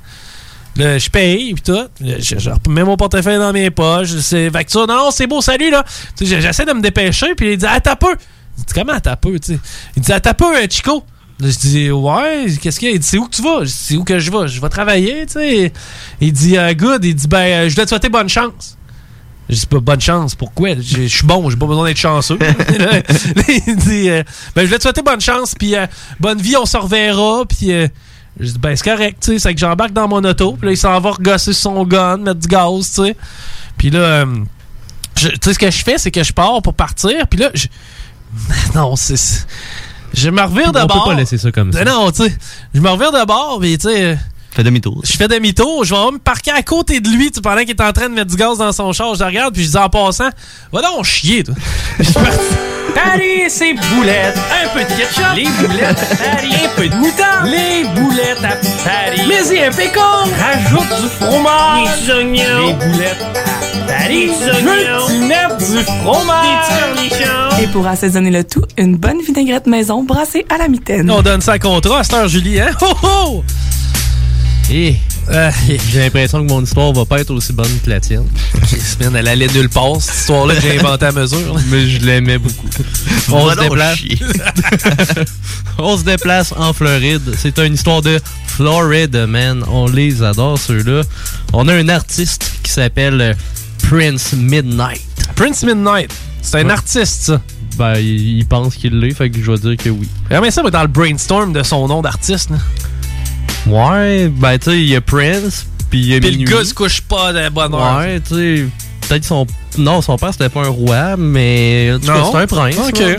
Je 0.78 1.10
paye, 1.10 1.54
puis 1.54 1.64
tout. 1.64 1.88
Je, 1.99 2.49
remets 2.49 2.84
mon 2.84 2.98
portefeuille 2.98 3.38
dans 3.38 3.54
mes 3.54 3.72
poches. 3.72 4.16
C'est 4.22 4.49
facture. 4.52 4.88
Non, 4.88 4.95
non, 4.95 5.12
c'est 5.12 5.28
beau, 5.28 5.41
salut, 5.41 5.72
là. 5.72 5.84
J'essaie 6.20 6.66
de 6.66 6.74
me 6.74 6.82
dépêcher, 6.82 7.36
puis 7.36 7.54
il 7.54 7.58
dit, 7.58 7.66
ah, 7.68 7.80
t'as 7.80 7.95
peu. 7.95 8.16
Je 8.58 8.64
dis, 8.64 8.74
comment 8.74 8.99
t'as 8.99 9.16
peu, 9.16 9.40
tu 9.40 9.54
sais? 9.54 9.60
Il 9.95 10.04
dit, 10.04 10.12
ah, 10.12 10.20
t'as 10.20 10.34
peu, 10.34 10.56
euh, 10.56 10.68
Chico. 10.70 11.04
Là, 11.40 11.49
je 11.49 11.58
dis, 11.58 11.91
ouais, 11.91 12.45
qu'est-ce 12.62 12.80
qu'il 12.80 12.90
y 12.90 12.91
a? 12.91 12.95
Il 12.95 12.99
dit, 12.99 13.08
c'est 13.08 13.18
où 13.18 13.26
que 13.26 13.36
tu 13.36 13.41
vas? 13.41 13.60
Je 13.60 13.66
dis, 13.66 13.74
c'est 13.74 13.95
où 13.95 14.04
que 14.04 14.20
je 14.20 14.32
vais? 14.32 14.48
Je 14.48 14.62
vais 14.62 14.70
travailler, 14.70 15.26
tu 15.26 15.34
sais. 15.34 15.74
Il 16.22 16.34
dit, 16.34 16.58
euh, 16.58 16.74
good. 16.74 17.04
Il 17.06 17.16
dit, 17.16 17.28
ben, 17.28 17.38
euh, 17.38 17.70
je 17.70 17.76
dois 17.76 17.86
te 17.86 17.90
souhaiter 17.90 18.10
bonne 18.10 18.30
chance. 18.30 18.78
Je 19.49 19.56
dis 19.56 19.66
pas 19.66 19.80
bonne 19.80 20.02
chance, 20.02 20.36
pourquoi? 20.36 20.76
Je 20.76 21.08
suis 21.08 21.26
bon, 21.26 21.49
j'ai 21.49 21.56
pas 21.56 21.68
besoin 21.68 21.88
d'être 21.88 21.98
chanceux. 21.98 22.38
Il 23.68 23.76
dit 23.78 24.10
euh, 24.10 24.24
Ben 24.56 24.64
je 24.64 24.68
vais 24.70 24.78
te 24.78 24.84
souhaiter 24.84 25.02
bonne 25.02 25.22
chance, 25.22 25.56
puis 25.56 25.76
euh, 25.76 25.88
bonne 26.20 26.41
vie, 26.41 26.58
on 26.58 26.66
se 26.66 26.76
reverra, 26.76 27.45
puis 27.45 27.72
euh, 27.72 27.88
je 28.39 28.51
dis 28.51 28.59
ben 28.59 28.76
c'est 28.76 28.89
correct, 28.89 29.18
tu 29.22 29.34
sais, 29.34 29.39
c'est 29.39 29.53
que 29.53 29.59
j'embarque 29.59 29.93
dans 29.93 30.07
mon 30.07 30.23
auto, 30.23 30.53
puis 30.53 30.68
là 30.68 30.73
il 30.73 30.77
s'en 30.77 30.99
va 30.99 31.11
regosser 31.11 31.53
son 31.53 31.84
gun, 31.85 32.18
mettre 32.18 32.39
du 32.39 32.47
gaz, 32.47 32.91
tu 32.93 33.03
sais. 33.05 33.15
Puis 33.77 33.89
là, 33.89 33.99
euh, 33.99 34.26
tu 35.15 35.30
sais 35.41 35.53
ce 35.53 35.59
que 35.59 35.69
je 35.72 35.84
fais, 35.84 35.97
c'est 35.97 36.11
que 36.11 36.23
je 36.23 36.34
pars 36.34 36.61
pour 36.61 36.73
partir, 36.73 37.27
puis 37.27 37.39
là, 37.39 37.49
je... 37.53 37.68
non, 38.76 38.95
c'est. 38.95 39.45
Je 40.14 40.30
me 40.30 40.41
revire 40.41 40.72
de 40.72 40.80
On 40.80 40.88
peut 40.88 40.93
bord. 40.93 41.05
pas 41.05 41.14
laisser 41.15 41.38
ça 41.38 41.51
comme 41.51 41.72
ça. 41.72 41.84
Non, 41.84 42.11
tu 42.11 42.23
sais, 42.23 42.38
je 42.73 42.80
me 42.80 42.89
revire 42.89 43.11
de 43.11 43.26
bord, 43.26 43.59
puis 43.59 43.77
tu 43.77 43.88
sais. 43.89 44.18
Fais 44.58 44.64
demi-tour. 44.64 45.02
Je 45.04 45.16
fais 45.16 45.28
demi-tour, 45.28 45.86
je 45.86 45.94
vais 45.94 46.12
me 46.14 46.18
parquer 46.18 46.50
à 46.50 46.64
côté 46.64 47.00
de 47.00 47.08
lui 47.10 47.30
pendant 47.30 47.60
qu'il 47.60 47.70
est 47.70 47.80
en 47.80 47.94
train 47.94 48.10
de 48.10 48.16
mettre 48.16 48.32
du 48.32 48.36
gaz 48.36 48.58
dans 48.58 48.72
son 48.72 48.92
char. 48.92 49.14
Je 49.14 49.20
le 49.20 49.28
regarde, 49.28 49.54
puis 49.54 49.64
je 49.64 49.70
dis 49.70 49.78
en 49.78 49.88
passant, 49.88 50.30
va 50.74 50.82
donc 50.82 51.06
chier, 51.06 51.44
toi. 51.44 51.54
Je 52.00 52.06
suis 52.06 52.14
parti. 52.14 52.40
Paris, 52.96 53.44
c'est 53.50 53.76
boulettes, 53.76 54.36
un 54.36 54.70
peu 54.70 54.80
de 54.80 54.98
ketchup, 54.98 55.36
les 55.36 55.44
boulettes 55.44 56.00
à 56.12 56.16
Paris, 56.16 56.56
un 56.66 56.70
peu 56.76 56.90
de 56.90 56.96
moutarde, 56.96 57.46
les 57.46 57.84
boulettes 58.02 58.44
à 58.44 58.56
Paris, 58.84 59.22
mais 59.28 59.56
y 59.56 59.64
un 59.64 59.72
pécan, 59.72 60.02
rajoute 60.40 61.02
du 61.04 61.08
fromage, 61.08 62.02
des 62.02 62.14
oignons, 62.14 62.68
les 62.68 62.74
boulettes 62.74 63.26
à 63.36 63.92
Paris, 63.92 64.26
des 64.26 64.50
oignons, 64.50 65.08
tu 65.08 65.20
mettre 65.20 65.58
du 65.58 65.84
fromage, 65.84 66.68
des 67.00 67.10
cornichons. 67.10 67.62
Et 67.62 67.68
pour 67.68 67.86
assaisonner 67.86 68.32
le 68.32 68.44
tout, 68.44 68.66
une 68.76 68.96
bonne 68.98 69.22
vinaigrette 69.22 69.68
maison 69.68 70.02
brassée 70.02 70.48
à 70.50 70.58
la 70.58 70.68
mitaine. 70.68 71.12
On 71.12 71.22
donne 71.22 71.42
ça 71.42 71.52
à 71.52 71.60
contrat 71.60 72.00
à 72.00 72.04
cette 72.04 72.16
heure, 72.16 72.28
Julie, 72.28 72.60
hein? 72.60 72.72
Oh 72.82 72.94
oh! 73.04 73.44
Et 74.69 74.95
j'ai 75.91 75.99
l'impression 75.99 76.44
que 76.45 76.49
mon 76.49 76.61
histoire 76.61 76.91
va 76.94 77.06
pas 77.06 77.19
être 77.19 77.31
aussi 77.31 77.53
bonne 77.53 77.69
que 77.84 77.89
la 77.89 77.99
tienne. 77.99 78.26
Man, 78.99 79.15
elle 79.15 79.27
allait 79.27 79.48
nulle 79.48 79.69
part, 79.69 80.02
cette 80.02 80.15
histoire-là 80.15 80.56
que 80.56 80.61
j'ai 80.61 80.80
inventée 80.80 81.06
à 81.06 81.11
mesure. 81.11 81.56
Mais 81.69 81.88
je 81.88 81.99
l'aimais 82.06 82.38
beaucoup. 82.38 82.68
On 83.31 83.45
Va 83.45 83.56
se 83.56 83.60
déplace. 83.61 83.99
On 85.77 85.98
se 85.98 86.03
déplace 86.03 86.53
en 86.57 86.73
Floride. 86.73 87.34
C'est 87.38 87.57
une 87.60 87.73
histoire 87.76 88.02
de 88.02 88.19
Floride, 88.48 89.15
man. 89.30 89.64
On 89.69 89.88
les 89.88 90.22
adore, 90.23 90.57
ceux-là. 90.57 91.02
On 91.53 91.68
a 91.68 91.73
un 91.73 91.88
artiste 91.89 92.52
qui 92.64 92.72
s'appelle 92.72 93.38
Prince 93.89 94.34
Midnight. 94.34 95.02
Prince 95.35 95.64
Midnight. 95.64 96.11
C'est 96.41 96.60
un 96.61 96.65
Ouais. 96.65 96.72
artiste, 96.72 97.23
ça. 97.23 97.41
Ben, 97.77 97.95
il, 97.99 98.45
pense 98.48 98.76
qu'il 98.76 98.99
l'est, 98.99 99.14
fait 99.14 99.30
que 99.30 99.41
je 99.41 99.52
vais 99.52 99.57
dire 99.60 99.77
que 99.77 99.89
oui. 99.89 100.07
Regardez 100.26 100.49
ça, 100.52 100.64
mais 100.64 100.72
dans 100.72 100.81
le 100.81 100.88
brainstorm 100.88 101.53
de 101.53 101.61
son 101.64 101.88
nom 101.88 102.02
d'artiste. 102.02 102.49
là. 102.49 102.57
Ouais, 103.68 104.30
ben, 104.30 104.57
tu 104.57 104.72
sais, 104.72 104.78
il 104.78 104.88
y 104.88 104.95
a 104.95 105.02
Prince, 105.02 105.65
puis 105.90 105.99
il 105.99 106.06
y 106.07 106.15
a 106.15 106.19
Puis 106.19 106.32
le 106.32 106.49
gars 106.49 106.64
se 106.64 106.74
couche 106.74 107.02
pas 107.02 107.34
de 107.34 107.49
bonne 107.49 107.74
heure. 107.74 107.98
Ouais, 107.98 108.19
tu 108.22 108.36
sais, 108.36 108.65
peut-être 109.07 109.26
son... 109.26 109.45
Non, 109.78 110.02
son 110.02 110.18
père, 110.18 110.32
c'était 110.32 110.49
pas 110.49 110.61
un 110.61 110.69
roi, 110.69 111.18
mais 111.18 111.91
en 111.94 111.99
tout 111.99 112.07
cas, 112.07 112.18
Non. 112.18 112.26
c'était 112.28 112.38
un 112.38 112.48
prince. 112.48 112.76
Ok. 112.90 112.99
ouais. 112.99 113.18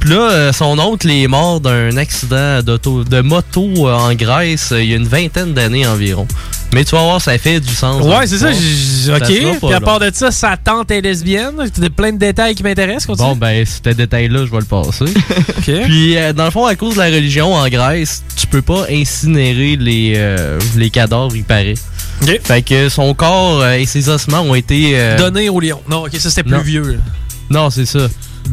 Puis 0.00 0.10
là, 0.10 0.30
euh, 0.30 0.52
son 0.52 0.78
oncle 0.78 1.10
est 1.10 1.26
mort 1.26 1.60
d'un 1.60 1.96
accident 1.98 2.62
de 2.62 3.20
moto 3.20 3.68
euh, 3.86 3.92
en 3.94 4.14
Grèce 4.14 4.72
euh, 4.72 4.82
il 4.82 4.90
y 4.90 4.94
a 4.94 4.96
une 4.96 5.06
vingtaine 5.06 5.52
d'années 5.52 5.86
environ. 5.86 6.26
Mais 6.72 6.84
tu 6.84 6.94
vas 6.94 7.02
voir, 7.02 7.20
ça 7.20 7.36
fait 7.36 7.58
du 7.58 7.74
sens. 7.74 8.00
Ouais, 8.04 8.26
c'est 8.26 8.38
ça. 8.38 8.52
j- 8.52 9.10
Ok. 9.10 9.58
Puis 9.66 9.72
à 9.74 9.80
part 9.80 9.98
de 9.98 10.10
ça, 10.14 10.30
sa 10.30 10.56
tante 10.56 10.90
est 10.92 11.00
lesbienne. 11.00 11.54
T'as 11.74 11.88
plein 11.90 12.12
de 12.12 12.18
détails 12.18 12.54
qui 12.54 12.62
m'intéressent. 12.62 13.16
Bon, 13.16 13.34
ben, 13.34 13.64
ce 13.66 13.90
détail-là, 13.92 14.46
je 14.46 14.50
vais 14.50 14.58
le 14.60 14.64
passer. 14.64 15.04
Ok. 15.58 15.82
Puis, 15.84 16.16
euh, 16.16 16.32
dans 16.32 16.44
le 16.46 16.50
fond, 16.50 16.64
à 16.66 16.74
cause 16.76 16.94
de 16.94 17.00
la 17.00 17.06
religion 17.06 17.54
en 17.54 17.68
Grèce, 17.68 18.22
tu 18.36 18.46
peux 18.46 18.62
pas 18.62 18.86
incinérer 18.90 19.76
les, 19.76 20.14
euh, 20.16 20.58
les 20.76 20.88
cadavres, 20.90 21.34
il 21.36 21.44
paraît. 21.44 21.74
Fait 22.44 22.62
que 22.62 22.88
son 22.88 23.12
corps 23.14 23.60
euh, 23.62 23.72
et 23.74 23.84
ses 23.86 24.08
ossements 24.08 24.40
ont 24.40 24.54
été... 24.54 24.92
euh, 24.94 25.16
Donné 25.18 25.48
au 25.48 25.58
lion. 25.60 25.80
Non, 25.88 26.04
ok, 26.04 26.14
ça 26.18 26.30
c'était 26.30 26.44
plus 26.44 26.52
non. 26.52 26.62
vieux. 26.62 26.82
là. 26.92 26.98
Non, 27.50 27.68
c'est 27.70 27.84
ça. 27.86 28.06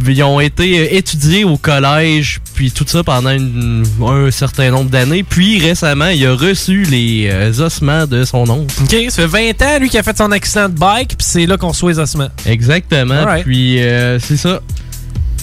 Ils 0.07 0.23
ont 0.23 0.39
été 0.39 0.79
euh, 0.79 0.87
étudiés 0.91 1.43
au 1.43 1.57
collège, 1.57 2.39
puis 2.53 2.71
tout 2.71 2.85
ça 2.87 3.03
pendant 3.03 3.29
une- 3.31 3.85
un 4.05 4.29
certain 4.31 4.71
nombre 4.71 4.89
d'années. 4.89 5.23
Puis 5.23 5.59
récemment, 5.59 6.07
il 6.09 6.25
a 6.25 6.33
reçu 6.33 6.83
les 6.83 7.29
euh, 7.31 7.51
ossements 7.65 8.05
de 8.05 8.23
son 8.25 8.49
oncle. 8.49 8.73
Ok, 8.83 8.95
ça 9.09 9.27
fait 9.27 9.53
20 9.53 9.61
ans, 9.61 9.79
lui, 9.79 9.89
qui 9.89 9.97
a 9.97 10.03
fait 10.03 10.17
son 10.17 10.31
accident 10.31 10.69
de 10.69 10.77
bike, 10.77 11.09
puis 11.17 11.27
c'est 11.27 11.45
là 11.45 11.57
qu'on 11.57 11.69
reçoit 11.69 11.91
les 11.91 11.99
ossements. 11.99 12.29
Exactement. 12.45 13.13
Alright. 13.15 13.43
Puis 13.43 13.81
euh, 13.81 14.19
c'est 14.19 14.37
ça. 14.37 14.61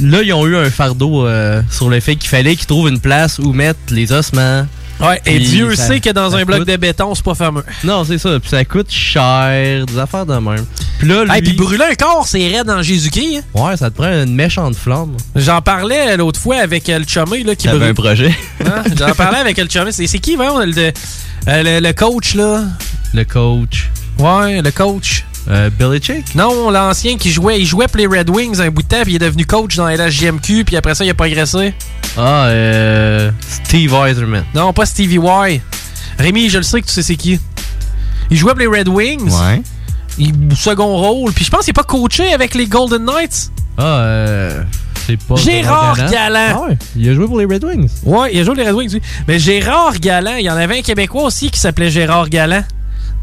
Là, 0.00 0.22
ils 0.22 0.32
ont 0.32 0.46
eu 0.46 0.56
un 0.56 0.70
fardeau 0.70 1.26
euh, 1.26 1.62
sur 1.70 1.88
le 1.88 2.00
fait 2.00 2.16
qu'il 2.16 2.28
fallait 2.28 2.56
qu'ils 2.56 2.66
trouvent 2.66 2.88
une 2.88 2.98
place 3.00 3.38
où 3.38 3.52
mettre 3.52 3.78
les 3.90 4.10
ossements. 4.12 4.66
Ouais, 5.00 5.20
et 5.26 5.36
Puis 5.36 5.46
Dieu 5.46 5.74
ça- 5.74 5.88
sait 5.88 6.00
que 6.00 6.10
dans 6.10 6.30
ça 6.30 6.36
un 6.36 6.44
bloc 6.44 6.60
coûte- 6.60 6.68
de 6.68 6.76
béton, 6.76 7.14
c'est 7.14 7.24
pas 7.24 7.34
fameux. 7.34 7.64
Non, 7.82 8.04
c'est 8.04 8.18
ça. 8.18 8.38
Puis 8.38 8.48
ça 8.50 8.64
coûte 8.64 8.90
cher, 8.90 9.84
des 9.86 9.98
affaires 9.98 10.24
de 10.24 10.34
même. 10.36 10.64
Puis 10.98 11.08
là, 11.08 11.24
lui... 11.24 11.32
Hey, 11.32 11.42
puis 11.42 11.52
brûler 11.54 11.84
un 11.90 11.94
corps, 11.94 12.26
c'est 12.28 12.46
raide 12.48 12.66
dans 12.66 12.80
Jésus-Christ. 12.80 13.38
hein. 13.38 13.60
Ouais, 13.60 13.76
ça 13.76 13.90
te 13.90 13.96
prend 13.96 14.06
une 14.22 14.34
méchante 14.34 14.76
flamme. 14.76 15.16
J'en 15.34 15.60
parlais 15.60 16.16
l'autre 16.16 16.40
fois 16.40 16.56
avec 16.58 16.88
euh, 16.88 17.00
le 17.00 17.04
chumé 17.06 17.42
là, 17.42 17.54
qui 17.56 17.66
T'avais 17.66 17.78
brûle. 17.78 17.90
un 17.90 17.94
projet. 17.94 18.34
Hein? 18.64 18.82
J'en 18.96 19.12
parlais 19.14 19.38
avec 19.38 19.58
le 19.58 19.68
chumé. 19.68 19.90
C'est 19.90 20.06
c'est 20.06 20.18
qui, 20.20 20.36
vraiment, 20.36 20.60
le, 20.60 20.72
euh, 20.78 20.92
le, 21.48 21.80
le 21.86 21.92
coach, 21.92 22.34
là? 22.36 22.62
Le 23.12 23.24
coach. 23.24 23.90
Ouais, 24.18 24.62
le 24.62 24.70
coach. 24.70 25.24
Euh, 25.48 25.70
Belichick? 25.70 26.34
Non, 26.34 26.70
l'ancien 26.70 27.16
qui 27.16 27.30
jouait, 27.30 27.60
il 27.60 27.66
jouait 27.66 27.86
pour 27.86 27.98
les 27.98 28.06
Red 28.06 28.30
Wings 28.30 28.60
un 28.60 28.70
bout 28.70 28.82
de 28.82 28.88
temps, 28.88 29.02
puis 29.02 29.12
il 29.12 29.16
est 29.16 29.26
devenu 29.26 29.44
coach 29.44 29.76
dans 29.76 29.86
la 29.86 29.96
LHJMQ, 29.96 30.64
puis 30.64 30.76
après 30.76 30.94
ça, 30.94 31.04
il 31.04 31.10
a 31.10 31.14
progressé. 31.14 31.74
Ah, 32.16 32.46
euh... 32.46 33.30
Steve 33.48 33.92
Eiserman. 33.92 34.44
Non, 34.54 34.72
pas 34.72 34.86
Stevie 34.86 35.18
Y. 35.18 35.60
Rémi, 36.18 36.48
je 36.48 36.58
le 36.58 36.64
sais 36.64 36.80
que 36.80 36.86
tu 36.86 36.92
sais 36.92 37.02
c'est 37.02 37.16
qui. 37.16 37.40
Il 38.30 38.36
jouait 38.36 38.52
pour 38.52 38.60
les 38.60 38.66
Red 38.78 38.88
Wings. 38.88 39.30
Ouais. 39.30 39.62
Il, 40.18 40.56
second 40.56 40.96
rôle. 40.96 41.32
Puis 41.32 41.44
je 41.44 41.50
pense 41.50 41.64
qu'il 41.64 41.70
n'est 41.70 41.74
pas 41.74 41.82
coaché 41.82 42.32
avec 42.32 42.54
les 42.54 42.66
Golden 42.66 43.04
Knights. 43.04 43.50
Ah, 43.76 43.82
euh... 43.82 44.62
C'est 45.06 45.22
pas... 45.22 45.34
Gérard 45.36 45.96
Galland. 46.10 46.54
Ah 46.54 46.60
ouais, 46.68 46.78
il 46.96 47.08
a 47.10 47.14
joué 47.14 47.26
pour 47.26 47.38
les 47.38 47.44
Red 47.44 47.62
Wings. 47.62 47.90
Ouais, 48.04 48.32
il 48.32 48.40
a 48.40 48.44
joué 48.44 48.54
pour 48.54 48.62
les 48.62 48.70
Red 48.70 48.76
Wings, 48.76 48.90
oui. 48.94 49.02
Mais 49.28 49.38
Gérard 49.38 49.98
Galland, 50.00 50.36
il 50.38 50.44
y 50.46 50.50
en 50.50 50.56
avait 50.56 50.78
un 50.78 50.82
Québécois 50.82 51.24
aussi 51.24 51.50
qui 51.50 51.60
s'appelait 51.60 51.90
Gérard 51.90 52.30
Galland. 52.30 52.64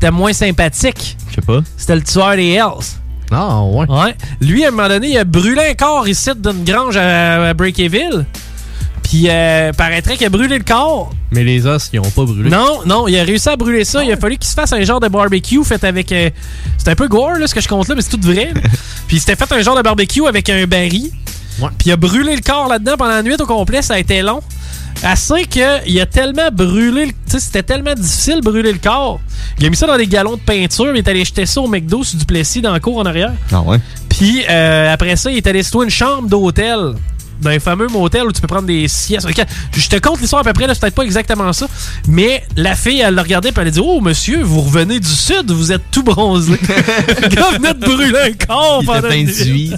C'était 0.02 0.10
moins 0.10 0.34
sympathique. 0.34 1.16
Je 1.30 1.36
sais 1.36 1.42
pas. 1.42 1.60
C'était 1.78 1.94
le 1.96 2.02
tueur 2.02 2.36
des 2.36 2.54
Hells. 2.54 2.98
Ah, 3.32 3.62
ouais. 3.62 3.86
Ouais. 3.88 4.16
Lui, 4.40 4.66
à 4.66 4.70
un 4.70 4.72
moment 4.72 4.88
donné, 4.88 5.10
il 5.10 5.18
a 5.20 5.24
brûlé 5.24 5.62
un 5.62 5.74
corps 5.76 6.08
ici 6.08 6.32
d'une 6.36 6.64
grange 6.64 6.98
à, 6.98 7.50
à. 7.50 7.54
Puis, 7.54 9.28
euh, 9.30 9.72
paraîtrait 9.74 10.18
qu'il 10.18 10.26
a 10.26 10.32
brûlé 10.32 10.58
le 10.58 10.64
corps. 10.64 11.12
Mais 11.30 11.44
les 11.44 11.68
os, 11.68 11.92
ils 11.94 12.00
ont 12.00 12.10
pas 12.10 12.24
brûlé. 12.26 12.50
Non, 12.50 12.80
non, 12.88 13.08
il 13.08 13.20
a 13.20 13.24
réussi 13.24 13.48
à 13.48 13.56
brûler 13.56 13.86
ça. 13.86 14.04
Il 14.04 14.12
a 14.12 14.18
fallu 14.18 14.40
qu'il 14.40 14.50
se 14.50 14.56
fasse 14.56 14.74
un 14.74 14.82
genre 14.82 15.00
de 15.00 15.08
barbecue 15.08 15.64
fait 15.64 15.84
avec. 15.84 16.12
euh, 16.12 16.32
c'est 16.80 16.90
un 16.90 16.96
peu 16.96 17.08
gore, 17.08 17.34
là, 17.34 17.46
ce 17.46 17.54
que 17.54 17.62
je 17.62 17.68
compte 17.68 17.88
là, 17.88 17.94
mais 17.94 18.02
c'est 18.02 18.18
tout 18.18 18.28
vrai. 18.28 18.54
Puis, 19.08 19.18
il 19.18 19.20
s'était 19.20 19.36
fait 19.36 19.54
un 19.54 19.62
genre 19.62 19.78
de 19.78 19.84
barbecue 19.84 20.26
avec 20.26 20.50
un 20.50 20.66
baril. 20.66 21.12
Puis, 21.60 21.70
il 21.86 21.92
a 21.92 21.98
brûlé 21.98 22.36
le 22.36 22.42
corps 22.42 22.68
là-dedans 22.68 22.96
pendant 22.98 23.12
la 23.12 23.22
nuit 23.22 23.36
au 23.40 23.46
complet. 23.46 23.84
Ça 23.84 23.94
a 23.94 24.00
été 24.00 24.24
long. 24.24 24.42
Assez 25.04 25.46
qu'il 25.46 26.00
a 26.00 26.06
tellement 26.06 26.50
brûlé. 26.52 27.08
le- 27.08 27.12
Tu 27.12 27.16
sais, 27.28 27.40
c'était 27.40 27.64
tellement 27.64 27.94
difficile 27.96 28.36
de 28.36 28.42
brûler 28.42 28.72
le 28.72 28.78
corps. 28.78 29.20
Il 29.60 29.66
a 29.66 29.70
mis 29.70 29.76
ça 29.76 29.88
dans 29.88 29.98
des 29.98 30.08
galons 30.08 30.36
de 30.36 30.42
peinture. 30.42 30.92
Il 30.94 30.98
est 30.98 31.08
allé 31.08 31.26
jeter 31.26 31.46
ça 31.46 31.62
au 31.62 31.68
McDo 31.68 32.04
sur 32.04 32.18
du 32.20 32.26
Plessis 32.26 32.62
dans 32.62 32.74
le 32.74 32.80
cour 32.80 32.98
en 32.98 33.06
arrière. 33.06 33.34
Ah 33.52 33.62
ouais? 33.62 33.80
Puis 34.10 34.44
euh, 34.50 34.94
après 34.94 35.16
ça, 35.16 35.32
il 35.32 35.38
est 35.38 35.48
allé 35.48 35.64
se 35.64 35.74
louer 35.74 35.86
une 35.86 35.92
chambre 35.92 36.28
d'hôtel. 36.28 36.94
D'un 37.42 37.60
fameux 37.60 37.88
motel 37.88 38.26
où 38.28 38.32
tu 38.32 38.40
peux 38.40 38.46
prendre 38.48 38.68
des 38.68 38.88
siestes. 38.88 39.26
Ok, 39.28 39.44
Je 39.76 39.90
te 39.90 39.96
compte 39.98 40.22
l'histoire 40.22 40.42
à 40.42 40.44
peu 40.44 40.54
près, 40.54 40.68
là, 40.68 40.76
c'est 40.76 40.82
peut-être 40.82 40.94
pas 40.94 41.02
exactement 41.02 41.52
ça. 41.54 41.66
Mais 42.08 42.44
la 42.56 42.76
fille, 42.76 43.00
elle 43.00 43.16
l'a 43.16 43.24
regardé 43.24 43.50
et 43.50 43.54
elle 43.58 43.68
a 43.68 43.72
dit 43.72 43.82
Oh, 43.84 44.00
monsieur, 44.00 44.44
vous 44.44 44.62
revenez 44.62 45.00
du 45.00 45.08
sud, 45.10 45.50
vous 45.50 45.72
êtes 45.72 45.82
tout 45.90 46.04
bronzé. 46.04 46.52
le 47.22 47.28
gars 47.30 47.50
venait 47.54 47.74
de 47.74 47.80
brûler 47.80 48.20
un 48.38 48.46
corps 48.46 48.84
pendant 48.86 49.10
une 49.10 49.28
suie, 49.32 49.74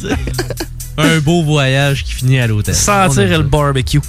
un 0.98 1.20
beau 1.20 1.41
voyage 1.44 2.04
qui 2.04 2.12
finit 2.12 2.40
à 2.40 2.48
l'hôtel. 2.48 2.76
Sentir 2.76 3.38
le 3.38 3.44
barbecue. 3.44 4.02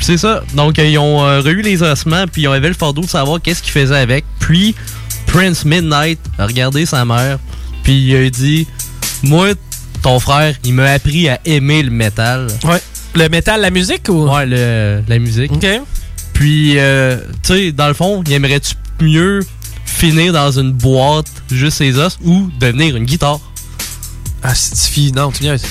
Puis 0.00 0.06
c'est 0.06 0.16
ça. 0.16 0.42
Donc, 0.54 0.78
euh, 0.78 0.86
ils 0.86 0.96
ont 0.96 1.22
euh, 1.22 1.40
revu 1.42 1.60
les 1.60 1.82
ossements, 1.82 2.24
puis 2.26 2.42
ils 2.42 2.48
ont 2.48 2.52
avait 2.52 2.68
le 2.68 2.74
fardeau 2.74 3.02
de 3.02 3.06
savoir 3.06 3.38
qu'est-ce 3.42 3.62
qu'ils 3.62 3.72
faisaient 3.72 3.98
avec. 3.98 4.24
Puis, 4.38 4.74
Prince 5.26 5.66
Midnight 5.66 6.18
a 6.38 6.46
regardé 6.46 6.86
sa 6.86 7.04
mère, 7.04 7.38
puis 7.82 7.98
il 8.08 8.16
a 8.16 8.30
dit 8.30 8.66
Moi, 9.22 9.50
ton 10.02 10.18
frère, 10.18 10.56
il 10.64 10.72
m'a 10.72 10.92
appris 10.92 11.28
à 11.28 11.38
aimer 11.44 11.82
le 11.82 11.90
métal. 11.90 12.46
Ouais. 12.64 12.80
Le 13.14 13.28
métal, 13.28 13.60
la 13.60 13.68
musique 13.70 14.08
ou? 14.08 14.26
Ouais, 14.26 14.46
le- 14.46 15.02
la 15.06 15.18
musique. 15.18 15.52
Ok. 15.52 15.66
Puis, 16.32 16.78
euh, 16.78 17.18
tu 17.42 17.52
sais, 17.54 17.72
dans 17.72 17.88
le 17.88 17.92
fond, 17.94 18.22
il 18.26 18.32
aimerait-tu 18.32 18.74
mieux 19.04 19.40
finir 19.84 20.32
dans 20.32 20.50
une 20.58 20.72
boîte, 20.72 21.30
juste 21.50 21.76
ses 21.76 21.98
os, 21.98 22.16
ou 22.24 22.48
devenir 22.58 22.96
une 22.96 23.04
guitare? 23.04 23.38
Ah, 24.42 24.54
c'est 24.54 24.90
fille, 24.90 25.12
non, 25.12 25.30
tu 25.30 25.42
viens. 25.42 25.56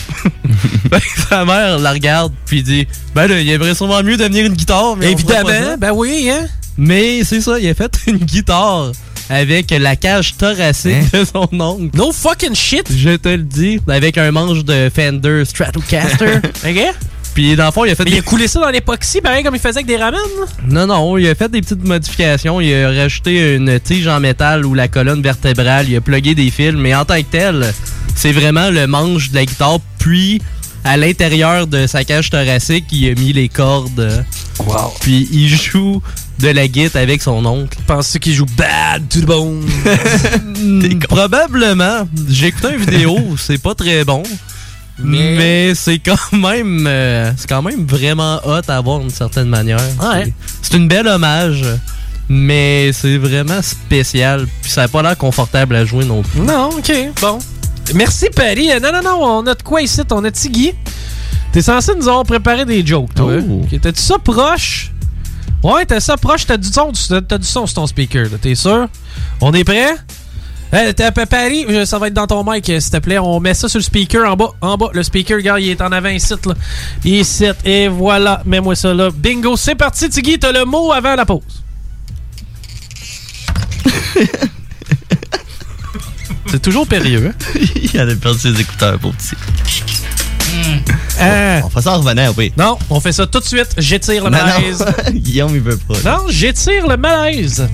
Ben, 0.89 0.99
sa 1.29 1.45
mère 1.45 1.77
la 1.77 1.91
regarde, 1.91 2.33
puis 2.47 2.63
dit 2.63 2.87
Ben 3.13 3.27
là, 3.27 3.39
il 3.39 3.49
aimerait 3.49 3.75
sûrement 3.75 4.01
mieux 4.01 4.17
devenir 4.17 4.45
une 4.45 4.53
guitare, 4.53 4.95
mais 4.95 5.11
Évidemment, 5.11 5.77
ben 5.77 5.91
oui, 5.91 6.29
hein. 6.31 6.47
Mais 6.77 7.23
c'est 7.23 7.41
ça, 7.41 7.59
il 7.59 7.69
a 7.69 7.73
fait 7.75 7.91
une 8.07 8.17
guitare 8.17 8.91
avec 9.29 9.69
la 9.69 9.95
cage 9.95 10.35
thoracique 10.37 11.11
de 11.13 11.23
son 11.23 11.47
oncle. 11.59 11.95
No 11.95 12.11
fucking 12.11 12.55
shit! 12.55 12.91
Je 12.91 13.15
te 13.15 13.29
le 13.29 13.43
dis. 13.43 13.79
Avec 13.87 14.17
un 14.17 14.31
manche 14.31 14.63
de 14.65 14.89
Fender 14.93 15.43
Stratocaster. 15.45 16.37
OK? 16.67 16.95
Puis 17.35 17.55
dans 17.55 17.67
le 17.67 17.71
fond, 17.71 17.85
il 17.85 17.91
a 17.91 17.95
fait 17.95 18.05
Mais 18.05 18.11
des... 18.11 18.17
il 18.17 18.19
a 18.19 18.23
coulé 18.23 18.47
ça 18.47 18.59
dans 18.59 18.69
l'époxy, 18.69 19.21
pareil 19.21 19.43
comme 19.43 19.55
il 19.55 19.61
faisait 19.61 19.77
avec 19.77 19.85
des 19.85 19.97
ramen. 19.97 20.19
Non, 20.67 20.87
non, 20.87 21.17
il 21.17 21.27
a 21.27 21.35
fait 21.35 21.49
des 21.49 21.61
petites 21.61 21.85
modifications. 21.85 22.59
Il 22.59 22.73
a 22.73 22.89
rajouté 22.89 23.55
une 23.55 23.79
tige 23.79 24.07
en 24.07 24.19
métal 24.19 24.65
ou 24.65 24.73
la 24.73 24.87
colonne 24.87 25.21
vertébrale. 25.21 25.87
Il 25.87 25.95
a 25.95 26.01
plugué 26.01 26.33
des 26.33 26.49
fils. 26.49 26.73
Mais 26.73 26.95
en 26.95 27.05
tant 27.05 27.17
que 27.17 27.27
tel, 27.29 27.71
c'est 28.15 28.31
vraiment 28.31 28.69
le 28.69 28.87
manche 28.87 29.29
de 29.31 29.35
la 29.35 29.45
guitare. 29.45 29.79
Puis, 29.99 30.41
à 30.83 30.95
l'intérieur 30.97 31.67
de 31.67 31.87
sa 31.87 32.03
cage 32.03 32.29
thoracique, 32.29 32.85
il 32.91 33.09
a 33.09 33.15
mis 33.15 33.33
les 33.33 33.49
cordes. 33.49 34.23
Wow. 34.59 34.93
Puis, 35.01 35.27
il 35.31 35.49
joue 35.49 36.01
de 36.39 36.47
la 36.49 36.67
guitare 36.67 37.01
avec 37.01 37.21
son 37.21 37.45
oncle. 37.45 37.77
Penses-tu 37.85 38.19
qu'il 38.19 38.33
joue 38.33 38.45
Bad 38.57 39.07
to 39.09 39.19
the 39.21 39.25
Bone? 39.25 39.65
Probablement. 41.09 42.07
J'ai 42.29 42.47
écouté 42.47 42.69
une 42.73 42.85
vidéo. 42.85 43.17
c'est 43.37 43.61
pas 43.61 43.75
très 43.75 44.03
bon. 44.05 44.23
Mais- 45.01 45.35
Mais, 45.37 45.75
c'est 45.75 45.99
quand 45.99 46.33
même 46.33 46.85
euh, 46.87 47.31
c'est 47.37 47.47
quand 47.47 47.61
même 47.61 47.85
vraiment 47.85 48.39
hot 48.45 48.61
à 48.67 48.81
voir 48.81 48.99
d'une 48.99 49.09
certaine 49.09 49.47
manière. 49.47 49.79
Ouais. 50.01 50.25
C'est- 50.25 50.33
C'est 50.61 50.77
une 50.77 50.87
belle 50.89 51.07
hommage, 51.07 51.63
mais 52.27 52.91
c'est 52.93 53.17
vraiment 53.17 53.61
spécial. 53.61 54.45
Puis 54.61 54.71
ça 54.71 54.81
n'a 54.81 54.87
pas 54.89 55.01
l'air 55.01 55.17
confortable 55.17 55.75
à 55.77 55.85
jouer 55.85 56.03
non 56.05 56.21
plus. 56.21 56.41
Non, 56.41 56.69
ok, 56.77 56.91
bon. 57.21 57.39
Merci, 57.95 58.27
Paris. 58.35 58.71
Euh, 58.71 58.79
Non, 58.79 58.91
non, 58.93 59.01
non, 59.03 59.23
on 59.23 59.47
a 59.47 59.55
de 59.55 59.63
quoi 59.63 59.81
ici? 59.81 60.01
On 60.11 60.23
a 60.23 60.31
Tiggy. 60.31 60.73
T'es 61.51 61.61
censé 61.61 61.93
nous 61.95 62.07
avoir 62.07 62.23
préparé 62.23 62.63
des 62.65 62.85
jokes, 62.85 63.13
toi. 63.15 63.33
Oh. 63.39 63.63
Ok, 63.63 63.81
T'as-tu 63.81 64.01
ça 64.01 64.19
proche? 64.19 64.91
Ouais, 65.63 65.85
t'as 65.85 65.99
ça 65.99 66.15
proche. 66.15 66.45
T'as 66.45 66.57
du 66.57 66.67
son, 66.69 66.91
t'as 67.09 67.21
t'as 67.21 67.37
du 67.37 67.47
son 67.47 67.65
sur 67.65 67.75
ton 67.75 67.87
speaker, 67.87 68.23
là. 68.31 68.37
T'es 68.39 68.55
sûr? 68.55 68.87
On 69.41 69.51
est 69.53 69.63
prêt? 69.63 69.95
Euh, 70.71 70.93
t'as- 70.93 71.11
Pa- 71.11 71.25
Paris, 71.25 71.65
ça 71.85 71.97
va 71.97 72.07
être 72.07 72.13
dans 72.13 72.27
ton 72.27 72.43
mic, 72.49 72.69
euh, 72.69 72.79
s'il 72.79 72.91
te 72.91 72.97
plaît. 72.97 73.17
On 73.17 73.39
met 73.39 73.55
ça 73.55 73.67
sur 73.67 73.79
le 73.79 73.83
speaker 73.83 74.31
en 74.31 74.35
bas. 74.35 74.51
En 74.61 74.77
bas, 74.77 74.89
le 74.93 75.01
speaker, 75.01 75.37
regarde, 75.37 75.61
il 75.61 75.69
est 75.69 75.81
en 75.81 75.91
avant 75.91 76.09
ici, 76.09 76.33
là. 76.45 76.53
Ici, 77.03 77.45
et 77.65 77.87
voilà. 77.87 78.43
Mets-moi 78.45 78.75
ça 78.75 78.93
là. 78.93 79.09
Bingo, 79.11 79.57
c'est 79.57 79.73
parti, 79.75 80.07
Tiggy. 80.09 80.37
T'as 80.37 80.51
le 80.51 80.65
mot 80.65 80.91
avant 80.91 81.15
la 81.15 81.25
pause. 81.25 81.63
C'est 86.61 86.71
toujours 86.71 86.87
périlleux, 86.87 87.33
il 87.93 87.97
a 87.97 88.05
perdu 88.17 88.37
ses 88.37 88.59
écouteurs, 88.59 88.99
pour 88.99 89.13
petit. 89.13 89.33
Euh, 91.21 91.61
On 91.63 91.69
fait 91.69 91.81
ça 91.81 91.93
en 91.93 91.99
revenant, 92.01 92.33
oui. 92.37 92.51
Non, 92.57 92.77
on 92.89 92.99
fait 92.99 93.13
ça 93.13 93.25
tout 93.27 93.39
de 93.39 93.45
suite. 93.45 93.69
J'étire 93.77 94.25
le 94.25 94.29
Non, 94.29 94.37
malaise. 94.43 94.83
Guillaume, 95.13 95.51
il 95.55 95.61
veut 95.61 95.77
pas. 95.77 95.93
Non, 96.03 96.25
j'étire 96.27 96.85
le 96.85 96.97
malaise. 96.97 97.65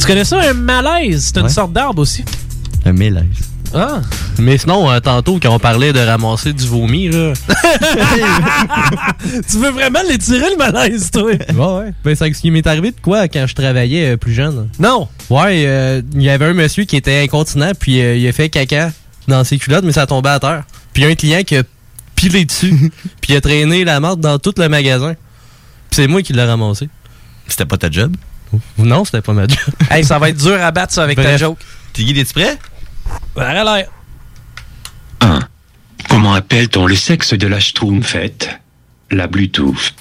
Tu 0.00 0.04
connais 0.04 0.24
ça, 0.24 0.40
un 0.50 0.52
malaise? 0.52 1.26
C'est 1.32 1.36
une 1.38 1.44
Ouais. 1.46 1.48
sorte 1.52 1.72
d'arbre 1.72 2.02
aussi. 2.02 2.24
Un 2.84 2.92
malaise. 2.92 3.22
Ah. 3.74 4.00
Mais 4.38 4.56
sinon, 4.56 4.90
euh, 4.90 5.00
tantôt, 5.00 5.38
quand 5.42 5.54
on 5.54 5.58
parlait 5.58 5.92
de 5.92 6.00
ramasser 6.00 6.52
du 6.52 6.66
vomi, 6.66 7.08
là. 7.08 7.32
tu 9.50 9.58
veux 9.58 9.70
vraiment 9.70 10.00
l'étirer, 10.08 10.50
le 10.50 10.56
malaise, 10.56 11.10
toi? 11.10 11.24
Ouais, 11.24 11.34
ouais. 11.56 11.92
Ben, 12.04 12.14
c'est 12.14 12.32
ce 12.32 12.40
qui 12.40 12.50
m'est 12.50 12.66
arrivé 12.66 12.92
de 12.92 13.00
quoi 13.00 13.28
quand 13.28 13.46
je 13.46 13.54
travaillais 13.54 14.12
euh, 14.12 14.16
plus 14.16 14.32
jeune. 14.32 14.68
Non. 14.78 15.08
Ouais, 15.28 15.64
euh, 15.66 16.02
il 16.14 16.22
y 16.22 16.30
avait 16.30 16.46
un 16.46 16.54
monsieur 16.54 16.84
qui 16.84 16.96
était 16.96 17.22
incontinent, 17.22 17.72
puis 17.78 18.00
euh, 18.00 18.16
il 18.16 18.26
a 18.28 18.32
fait 18.32 18.48
caca 18.48 18.92
dans 19.26 19.44
ses 19.44 19.58
culottes, 19.58 19.84
mais 19.84 19.92
ça 19.92 20.06
tombait 20.06 20.30
à 20.30 20.40
terre. 20.40 20.64
Puis 20.92 21.02
il 21.02 21.06
y 21.06 21.08
a 21.08 21.12
un 21.12 21.14
client 21.14 21.42
qui 21.42 21.56
a 21.56 21.62
pilé 22.14 22.44
dessus, 22.44 22.90
puis 23.20 23.32
il 23.32 23.36
a 23.36 23.40
traîné 23.40 23.84
la 23.84 24.00
marde 24.00 24.20
dans 24.20 24.38
tout 24.38 24.54
le 24.56 24.68
magasin. 24.68 25.14
Puis 25.90 25.96
c'est 25.96 26.06
moi 26.06 26.22
qui 26.22 26.32
l'ai 26.32 26.44
ramassé. 26.44 26.88
C'était 27.48 27.66
pas 27.66 27.76
ta 27.76 27.90
job? 27.90 28.14
Non, 28.78 29.04
c'était 29.04 29.20
pas 29.20 29.32
ma 29.32 29.46
job. 29.46 29.58
Hey, 29.90 30.04
ça 30.04 30.18
va 30.18 30.30
être 30.30 30.38
dur 30.38 30.62
à 30.62 30.70
battre, 30.70 30.94
ça, 30.94 31.02
avec 31.02 31.16
ta 31.16 31.36
joke. 31.36 31.58
Tiggy, 31.92 32.18
es-tu 32.18 32.32
prêt? 32.32 32.58
Arrête 33.36 33.64
l'air. 33.64 33.88
1. 35.20 35.40
Comment 36.08 36.34
appelle-t-on 36.34 36.86
le 36.86 36.96
sexe 36.96 37.34
de 37.34 37.46
la 37.46 37.60
Schtroumpfette? 37.60 38.60
La 39.10 39.26
Bluetooth. 39.26 39.94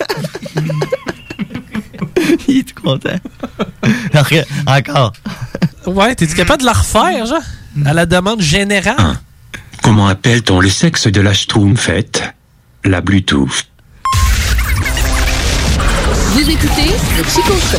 il 2.48 2.58
est 2.58 2.74
tout 2.74 2.82
content. 2.82 3.16
Encore. 4.66 5.12
Ouais, 5.86 6.14
t'es-tu 6.14 6.34
capable 6.34 6.60
de 6.60 6.66
la 6.66 6.72
refaire, 6.72 7.26
genre? 7.26 7.42
À 7.84 7.94
la 7.94 8.06
demande 8.06 8.40
générale? 8.40 9.18
Comment 9.82 10.08
appelle-t-on 10.08 10.60
le 10.60 10.68
sexe 10.68 11.06
de 11.06 11.20
la 11.20 11.32
Schtroumpfette? 11.32 12.34
La 12.84 13.00
Bluetooth. 13.00 13.66
Vous 16.32 16.50
écoutez 16.50 16.90
le 17.16 17.24
Chico 17.24 17.52
Show. 17.52 17.78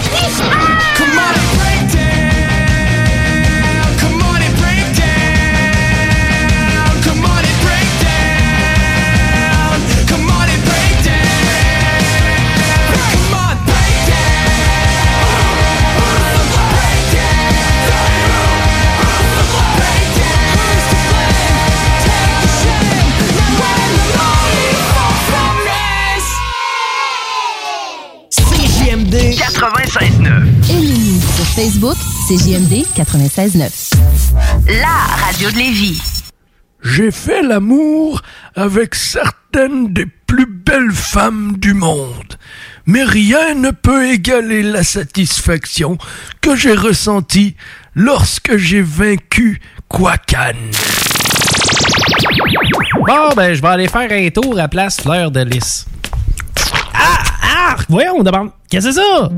Facebook, 31.64 31.98
c'est 32.28 32.38
JMD 32.38 32.88
96.9. 32.96 33.94
La 34.82 34.88
radio 35.24 35.52
de 35.52 35.58
Lévis. 35.58 36.02
J'ai 36.82 37.12
fait 37.12 37.44
l'amour 37.44 38.24
avec 38.56 38.96
certaines 38.96 39.94
des 39.94 40.08
plus 40.26 40.48
belles 40.48 40.92
femmes 40.92 41.58
du 41.60 41.76
monde, 41.76 42.36
mais 42.88 43.04
rien 43.04 43.54
ne 43.54 43.70
peut 43.70 44.10
égaler 44.10 44.64
la 44.64 44.84
satisfaction 44.84 46.00
que 46.42 46.56
j'ai 46.56 46.74
ressentie 46.74 47.56
lorsque 47.94 48.58
j'ai 48.58 48.82
vaincu 48.82 49.62
Kwakan. 49.88 50.56
Bon, 53.06 53.36
ben, 53.36 53.54
je 53.54 53.62
vais 53.62 53.68
aller 53.68 53.88
faire 53.88 54.12
un 54.12 54.30
tour 54.32 54.60
à 54.60 54.68
Place 54.68 55.00
Fleur 55.00 55.30
de 55.30 55.42
Lys. 55.42 55.86
Ah! 56.96 57.24
Ah! 57.44 57.76
Voyons, 57.88 58.16
on 58.18 58.24
demande. 58.24 58.50
Qu'est-ce 58.68 58.88
que 58.88 58.94
c'est 58.94 59.00
ça? 59.00 59.30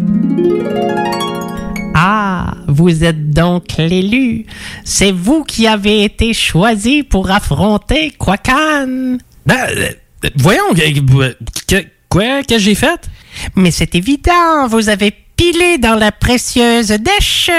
Ah, 2.05 2.55
vous 2.67 3.05
êtes 3.05 3.31
donc 3.31 3.77
l'élu. 3.77 4.45
C'est 4.83 5.13
vous 5.13 5.45
qui 5.45 5.67
avez 5.67 6.03
été 6.03 6.33
choisi 6.33 7.01
pour 7.01 7.31
affronter 7.31 8.11
Kwakan. 8.11 9.19
Ben, 9.45 9.55
euh, 9.69 9.89
voyons, 10.35 10.73
que- 10.73 11.85
quoi? 12.09 12.43
Qu'est-ce 12.43 12.47
que 12.55 12.57
j'ai 12.59 12.75
fait? 12.75 13.09
Mais 13.55 13.71
c'est 13.71 13.95
évident, 13.95 14.67
vous 14.67 14.89
avez 14.89 15.13
pilé 15.37 15.77
dans 15.77 15.95
la 15.95 16.11
précieuse 16.11 16.89
dèche. 16.89 17.49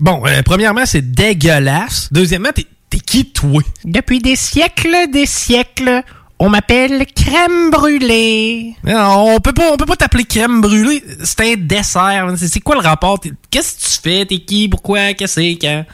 Bon, 0.00 0.22
euh, 0.26 0.42
premièrement, 0.44 0.86
c'est 0.86 1.12
dégueulasse. 1.12 2.08
Deuxièmement, 2.10 2.50
t'es 2.52 2.98
qui, 2.98 3.26
toi? 3.30 3.62
Depuis 3.84 4.18
des 4.18 4.34
siècles, 4.34 5.08
des 5.12 5.26
siècles, 5.26 6.02
on 6.44 6.50
m'appelle 6.50 7.06
crème 7.06 7.70
brûlée. 7.70 8.74
Non, 8.84 9.34
on 9.34 9.40
peut 9.40 9.54
pas, 9.54 9.72
on 9.72 9.78
peut 9.78 9.86
pas 9.86 9.96
t'appeler 9.96 10.24
crème 10.24 10.60
brûlée. 10.60 11.02
C'est 11.22 11.40
un 11.40 11.54
dessert. 11.56 12.34
C'est 12.36 12.60
quoi 12.60 12.74
le 12.74 12.82
rapport? 12.82 13.18
Qu'est-ce 13.50 13.76
que 13.76 13.80
tu 13.80 14.00
fais? 14.02 14.26
T'es 14.26 14.38
qui? 14.40 14.68
Pourquoi? 14.68 15.14
Qu'est-ce 15.14 15.36
que 15.36 15.40
c'est? 15.40 15.58
Quand? 15.58 15.84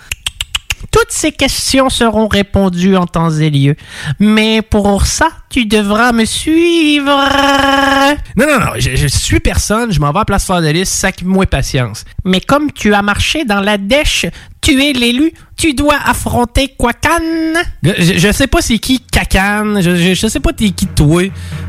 Toutes 0.91 1.11
ces 1.11 1.33
questions 1.33 1.89
seront 1.91 2.29
répondues 2.29 2.97
en 2.97 3.07
temps 3.07 3.31
et 3.31 3.51
lieu. 3.51 3.77
Mais 4.19 4.63
pour 4.63 5.07
ça, 5.07 5.29
tu 5.49 5.67
devras 5.67 6.13
me 6.13 6.25
suivre. 6.25 7.11
Non, 8.37 8.47
non, 8.47 8.61
non, 8.61 8.73
je, 8.79 8.97
je 8.97 9.07
suis 9.07 9.41
personne. 9.41 9.93
Je 9.93 10.01
m'en 10.01 10.13
vais 10.13 10.21
à 10.21 10.25
Place 10.25 10.47
Fleur 10.47 10.63
de 10.63 10.69
Lys. 10.69 10.89
Sac-moi 10.89 11.47
patience. 11.47 12.05
Mais 12.25 12.41
comme 12.41 12.73
tu 12.73 12.95
as 12.95 13.03
marché 13.03 13.45
dans 13.45 13.61
la 13.61 13.79
dèche, 13.79 14.27
tu 14.61 14.83
es 14.83 14.93
l'élu, 14.93 15.33
tu 15.57 15.75
dois 15.75 15.97
affronter 16.05 16.75
Kwakan. 16.79 17.55
Je, 17.83 18.19
je 18.19 18.33
sais 18.33 18.47
pas 18.47 18.61
c'est 18.61 18.79
qui 18.79 19.01
Cacane. 19.01 19.81
Je, 19.83 19.97
je, 19.97 20.15
je 20.15 20.27
sais 20.27 20.41
pas 20.41 20.53
t'es 20.53 20.71
qui 20.71 20.87
toi. 20.87 21.23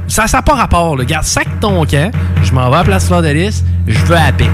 Ça 0.08 0.26
n'a 0.32 0.42
pas 0.42 0.56
rapport. 0.56 0.98
Là. 0.98 1.06
Garde, 1.06 1.26
sac 1.26 1.48
ton 1.60 1.86
camp. 1.86 2.12
Je 2.44 2.52
m'en 2.54 2.70
vais 2.70 2.78
à 2.78 2.84
Place 2.84 3.08
Fleur 3.08 3.22
de 3.22 3.30
Lys. 3.30 3.64
Je 3.88 4.00
veux 4.06 4.16
à 4.16 4.28
la 4.28 4.34
paix. 4.34 4.50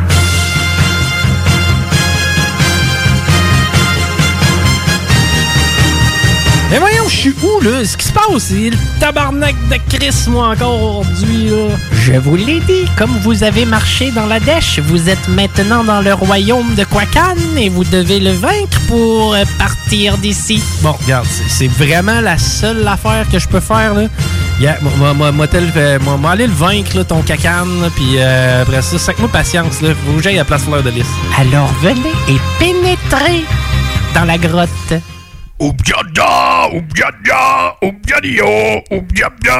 Mais 6.70 6.80
voyons, 6.80 7.08
je 7.08 7.16
suis 7.16 7.34
où, 7.42 7.62
là? 7.64 7.86
Ce 7.86 7.96
qui 7.96 8.06
se 8.08 8.12
passe, 8.12 8.26
c'est 8.40 8.70
le 8.72 8.78
tabarnak 9.00 9.56
de 9.70 9.78
Chris, 9.96 10.14
moi, 10.28 10.50
encore 10.50 10.82
aujourd'hui, 11.00 11.50
là. 11.50 11.76
Je 11.94 12.12
vous 12.14 12.36
l'ai 12.36 12.60
dit, 12.60 12.86
comme 12.98 13.12
vous 13.24 13.42
avez 13.44 13.64
marché 13.66 14.12
dans 14.12 14.26
la 14.26 14.42
dèche, 14.42 14.80
vous 14.80 15.08
êtes 15.08 15.30
maintenant 15.30 15.86
dans 15.86 16.02
le 16.02 16.14
royaume 16.14 16.76
de 16.76 16.84
Kwakan 16.84 17.36
et 17.58 17.70
vous 17.70 17.86
devez 17.86 18.20
le 18.20 18.32
vaincre 18.32 18.80
pour 18.90 19.34
euh, 19.34 19.46
partir 19.58 20.18
d'ici. 20.18 20.62
Bon, 20.82 20.92
regarde, 20.92 21.26
c'est- 21.48 21.68
vraiment 21.70 22.20
la 22.20 22.38
seule 22.38 22.86
affaire 22.86 23.26
que 23.32 23.40
je 23.40 23.48
peux 23.48 23.62
faire, 23.62 23.94
là. 23.94 24.04
Yeah, 24.60 24.78
moi, 24.82 24.92
moi, 24.98 25.14
moi, 25.14 25.32
moi, 25.32 25.48
euh, 25.54 26.00
moi, 26.04 26.18
moi, 26.18 26.32
aller 26.32 26.48
le 26.48 26.54
vaincre, 26.54 26.98
là, 26.98 27.04
ton 27.06 27.22
cacane, 27.22 27.90
puis 27.96 28.16
euh, 28.18 28.64
après 28.64 28.82
ça, 28.82 28.98
sac-moi 28.98 29.30
patience, 29.30 29.82
là. 29.82 29.90
Faut 30.06 30.18
que 30.18 30.22
j'aille 30.24 30.40
à 30.40 30.44
Place 30.46 30.64
Fleur 30.64 30.84
de 30.84 30.90
Lys. 30.90 31.06
Alors 31.40 31.72
venez 31.82 32.12
et 32.28 32.38
pénétrez 32.60 33.46
dans 34.14 34.26
la 34.26 34.38
grotte. 34.38 34.70
Oubdiada, 35.60 36.70
oubdiada, 36.72 37.76
oubdiadio, 37.82 38.46
oubdiadio. 38.92 39.58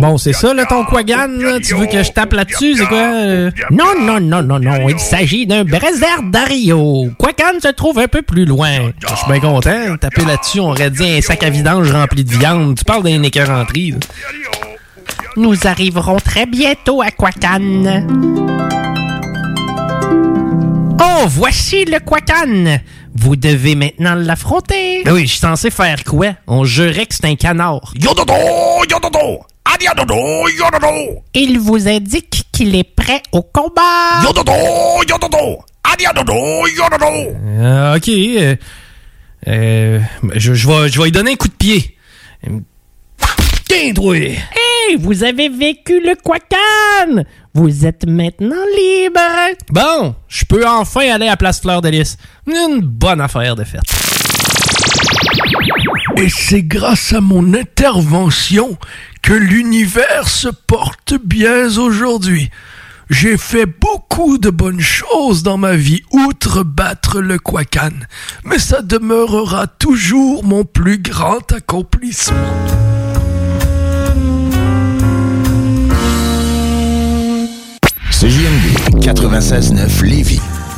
Bon, 0.00 0.18
c'est 0.18 0.32
ça, 0.32 0.52
là, 0.52 0.64
ton 0.66 0.84
Quagan, 0.84 1.28
là? 1.38 1.60
Tu 1.60 1.74
veux 1.76 1.86
que 1.86 2.02
je 2.02 2.10
tape 2.10 2.32
là-dessus? 2.32 2.74
C'est 2.74 2.86
quoi? 2.86 2.98
euh? 2.98 3.50
Non, 3.70 3.92
non, 4.00 4.20
non, 4.20 4.42
non, 4.42 4.58
non. 4.58 4.88
Il 4.88 4.98
s'agit 4.98 5.46
d'un 5.46 5.64
Dario. 5.64 7.10
Quacan 7.16 7.60
se 7.62 7.68
trouve 7.68 8.00
un 8.00 8.08
peu 8.08 8.22
plus 8.22 8.44
loin. 8.44 8.90
Je 9.08 9.14
suis 9.14 9.26
bien 9.30 9.38
content. 9.40 9.96
Taper 10.00 10.24
là-dessus, 10.24 10.58
on 10.58 10.70
aurait 10.70 10.90
dit 10.90 11.08
un 11.08 11.20
sac 11.20 11.44
à 11.44 11.50
vidange 11.50 11.92
rempli 11.92 12.24
de 12.24 12.30
viande. 12.36 12.76
Tu 12.76 12.84
parles 12.84 13.04
d'un 13.04 13.22
écœuranterie. 13.22 13.94
Nous 15.36 15.54
arriverons 15.64 16.16
très 16.16 16.46
bientôt 16.46 17.02
à 17.02 17.12
Quacan. 17.12 18.02
Oh, 21.22 21.26
voici 21.28 21.84
le 21.84 21.98
Quacan. 22.00 22.80
Vous 23.14 23.36
devez 23.36 23.74
maintenant 23.74 24.14
l'affronter. 24.14 25.02
Ben 25.04 25.12
oui, 25.12 25.22
je 25.22 25.32
suis 25.32 25.38
censé 25.40 25.70
faire 25.70 26.02
quoi? 26.04 26.28
On 26.46 26.64
jurait 26.64 27.04
que 27.04 27.14
c'est 27.14 27.26
un 27.26 27.34
canard. 27.34 27.92
Yododo, 28.00 28.32
yododo, 28.88 29.40
adiadodo, 29.64 30.48
yododo. 30.48 31.22
Il 31.34 31.58
vous 31.58 31.86
indique 31.88 32.44
qu'il 32.52 32.74
est 32.74 32.84
prêt 32.94 33.22
au 33.32 33.42
combat. 33.42 34.22
Yododo, 34.24 34.52
yododo, 35.06 35.58
adiadodo, 35.84 36.66
yododo. 36.68 37.36
Euh, 37.44 37.96
ok. 37.96 38.08
euh, 38.08 38.56
euh, 39.48 40.00
je, 40.36 40.54
je 40.54 40.68
vais, 40.68 40.88
je 40.88 40.98
vais 40.98 41.04
lui 41.04 41.12
donner 41.12 41.32
un 41.32 41.36
coup 41.36 41.48
de 41.48 41.52
pied. 41.52 41.96
Tiens, 43.68 43.92
toi! 43.94 44.16
Hey, 44.16 44.96
vous 44.98 45.22
avez 45.22 45.48
vécu 45.48 46.00
le 46.00 46.14
Quacan. 46.16 47.22
Vous 47.52 47.84
êtes 47.84 48.06
maintenant 48.06 48.64
libre. 48.76 49.20
Bon, 49.70 50.14
je 50.28 50.44
peux 50.44 50.64
enfin 50.66 51.10
aller 51.10 51.26
à 51.26 51.36
Place 51.36 51.60
Fleur 51.60 51.82
de 51.82 51.88
Lys. 51.88 52.16
Une 52.46 52.80
bonne 52.80 53.20
affaire 53.20 53.56
de 53.56 53.64
fête. 53.64 53.82
Et 56.16 56.28
c'est 56.28 56.62
grâce 56.62 57.12
à 57.12 57.20
mon 57.20 57.54
intervention 57.54 58.78
que 59.22 59.32
l'univers 59.32 60.28
se 60.28 60.48
porte 60.48 61.14
bien 61.24 61.76
aujourd'hui. 61.76 62.50
J'ai 63.10 63.36
fait 63.36 63.66
beaucoup 63.66 64.38
de 64.38 64.50
bonnes 64.50 64.80
choses 64.80 65.42
dans 65.42 65.56
ma 65.56 65.74
vie, 65.74 66.02
outre 66.12 66.62
battre 66.62 67.20
le 67.20 67.40
Quacan, 67.40 67.90
mais 68.44 68.60
ça 68.60 68.82
demeurera 68.82 69.66
toujours 69.66 70.44
mon 70.44 70.64
plus 70.64 70.98
grand 70.98 71.50
accomplissement. 71.50 72.99
CJMD 78.20 79.00
96.9 79.00 80.04
Lévis. 80.04 80.42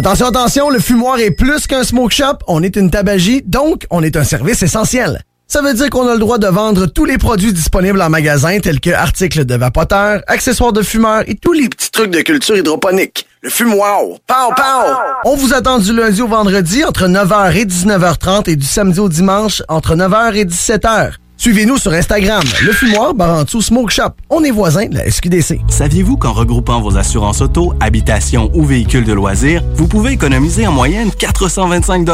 Attention, 0.00 0.28
attention, 0.28 0.70
le 0.70 0.78
fumoir 0.78 1.18
est 1.18 1.30
plus 1.30 1.66
qu'un 1.66 1.84
smoke 1.84 2.10
shop, 2.10 2.38
on 2.46 2.62
est 2.62 2.74
une 2.76 2.88
tabagie, 2.88 3.42
donc 3.44 3.86
on 3.90 4.02
est 4.02 4.16
un 4.16 4.24
service 4.24 4.62
essentiel. 4.62 5.22
Ça 5.46 5.60
veut 5.60 5.74
dire 5.74 5.90
qu'on 5.90 6.08
a 6.08 6.14
le 6.14 6.18
droit 6.18 6.38
de 6.38 6.46
vendre 6.46 6.86
tous 6.86 7.04
les 7.04 7.18
produits 7.18 7.52
disponibles 7.52 8.00
en 8.00 8.08
magasin, 8.08 8.60
tels 8.60 8.80
que 8.80 8.88
articles 8.88 9.44
de 9.44 9.54
vapoteurs, 9.56 10.22
accessoires 10.26 10.72
de 10.72 10.80
fumeurs 10.80 11.24
et 11.26 11.34
tous 11.34 11.52
les 11.52 11.68
petits 11.68 11.90
trucs 11.90 12.10
de 12.12 12.22
culture 12.22 12.56
hydroponique. 12.56 13.26
Le 13.42 13.50
fumoir, 13.50 14.00
pow 14.26 14.54
pow! 14.56 14.94
On 15.26 15.36
vous 15.36 15.52
attend 15.52 15.78
du 15.78 15.92
lundi 15.92 16.22
au 16.22 16.28
vendredi 16.28 16.82
entre 16.82 17.06
9h 17.06 17.54
et 17.54 17.66
19h30 17.66 18.48
et 18.48 18.56
du 18.56 18.64
samedi 18.64 19.00
au 19.00 19.10
dimanche 19.10 19.62
entre 19.68 19.96
9h 19.96 20.34
et 20.34 20.46
17h. 20.46 21.10
Suivez-nous 21.40 21.78
sur 21.78 21.94
Instagram, 21.94 22.42
le 22.66 22.70
fumoir 22.70 23.14
Barantou 23.14 23.62
Smoke 23.62 23.90
Shop. 23.90 24.10
On 24.28 24.44
est 24.44 24.50
voisins 24.50 24.84
de 24.84 24.94
la 24.94 25.10
SQDC. 25.10 25.60
Saviez-vous 25.68 26.18
qu'en 26.18 26.34
regroupant 26.34 26.82
vos 26.82 26.98
assurances 26.98 27.40
auto, 27.40 27.72
habitation 27.80 28.50
ou 28.52 28.62
véhicules 28.62 29.04
de 29.04 29.14
loisirs, 29.14 29.62
vous 29.72 29.88
pouvez 29.88 30.12
économiser 30.12 30.66
en 30.66 30.72
moyenne 30.72 31.10
425 31.10 32.04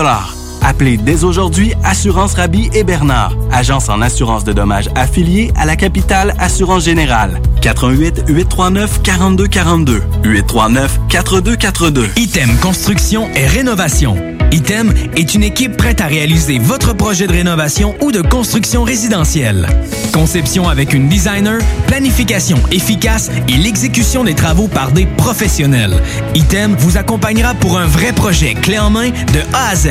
Appelez 0.68 0.96
dès 0.96 1.22
aujourd'hui 1.22 1.74
Assurance 1.84 2.34
Rabi 2.34 2.68
et 2.74 2.82
Bernard, 2.82 3.36
agence 3.52 3.88
en 3.88 4.02
assurance 4.02 4.42
de 4.42 4.52
dommages 4.52 4.90
affiliée 4.96 5.52
à 5.54 5.64
la 5.64 5.76
capitale 5.76 6.34
Assurance 6.40 6.82
Générale. 6.82 7.40
88 7.62 8.24
839 8.26 9.00
42 9.00 9.46
42 9.46 10.02
839 10.24 10.98
4242. 11.08 12.08
Item 12.16 12.50
Construction 12.60 13.28
et 13.36 13.46
Rénovation. 13.46 14.16
Item 14.50 14.92
est 15.14 15.34
une 15.34 15.44
équipe 15.44 15.76
prête 15.76 16.00
à 16.00 16.06
réaliser 16.06 16.58
votre 16.58 16.94
projet 16.94 17.28
de 17.28 17.32
rénovation 17.32 17.94
ou 18.00 18.10
de 18.10 18.20
construction 18.20 18.82
résidentielle. 18.82 19.68
Conception 20.12 20.68
avec 20.68 20.92
une 20.92 21.08
designer, 21.08 21.60
planification 21.86 22.58
efficace 22.72 23.30
et 23.48 23.56
l'exécution 23.56 24.24
des 24.24 24.34
travaux 24.34 24.66
par 24.66 24.90
des 24.90 25.06
professionnels. 25.06 25.94
Item 26.34 26.74
vous 26.76 26.96
accompagnera 26.96 27.54
pour 27.54 27.78
un 27.78 27.86
vrai 27.86 28.12
projet 28.12 28.54
clé 28.54 28.80
en 28.80 28.90
main 28.90 29.10
de 29.10 29.40
A 29.52 29.68
à 29.68 29.74
Z. 29.76 29.90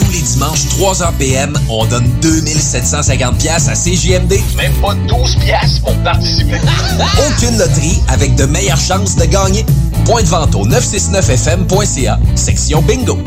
Tous 0.00 0.12
les 0.12 0.22
dimanches, 0.22 0.64
3h 0.78 1.12
PM, 1.18 1.58
on 1.68 1.84
donne 1.84 2.08
2750 2.22 3.38
pièces 3.38 3.68
à 3.68 3.74
CJMD. 3.74 4.40
Même 4.56 4.72
pas 4.80 4.94
12 4.94 5.36
pièces 5.36 5.78
pour 5.80 5.94
participer. 5.98 6.56
Aucune 7.28 7.58
loterie 7.58 8.00
avec 8.08 8.34
de 8.34 8.44
meilleures 8.46 8.80
chances 8.80 9.16
de 9.16 9.26
gagner. 9.26 9.64
Point 10.06 10.22
de 10.22 10.28
vente 10.28 10.54
au 10.54 10.66
969fm.ca, 10.66 12.18
section 12.34 12.80
bingo. 12.82 13.18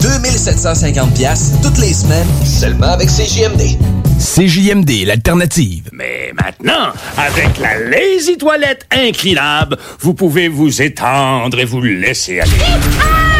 2750 0.00 1.14
pièces 1.14 1.52
toutes 1.62 1.78
les 1.78 1.92
semaines, 1.92 2.28
seulement 2.44 2.92
avec 2.92 3.08
CJMD. 3.08 3.78
CJMD, 4.18 5.06
l'alternative. 5.06 5.90
Mais 5.92 6.32
ma 6.34 6.44
Maintenant, 6.44 6.92
avec 7.16 7.58
la 7.58 7.78
Lazy 7.78 8.36
Toilette 8.38 8.86
inclinable, 8.90 9.76
vous 9.98 10.14
pouvez 10.14 10.48
vous 10.48 10.82
étendre 10.82 11.58
et 11.58 11.64
vous 11.64 11.80
laisser 11.80 12.40
aller. 12.40 13.33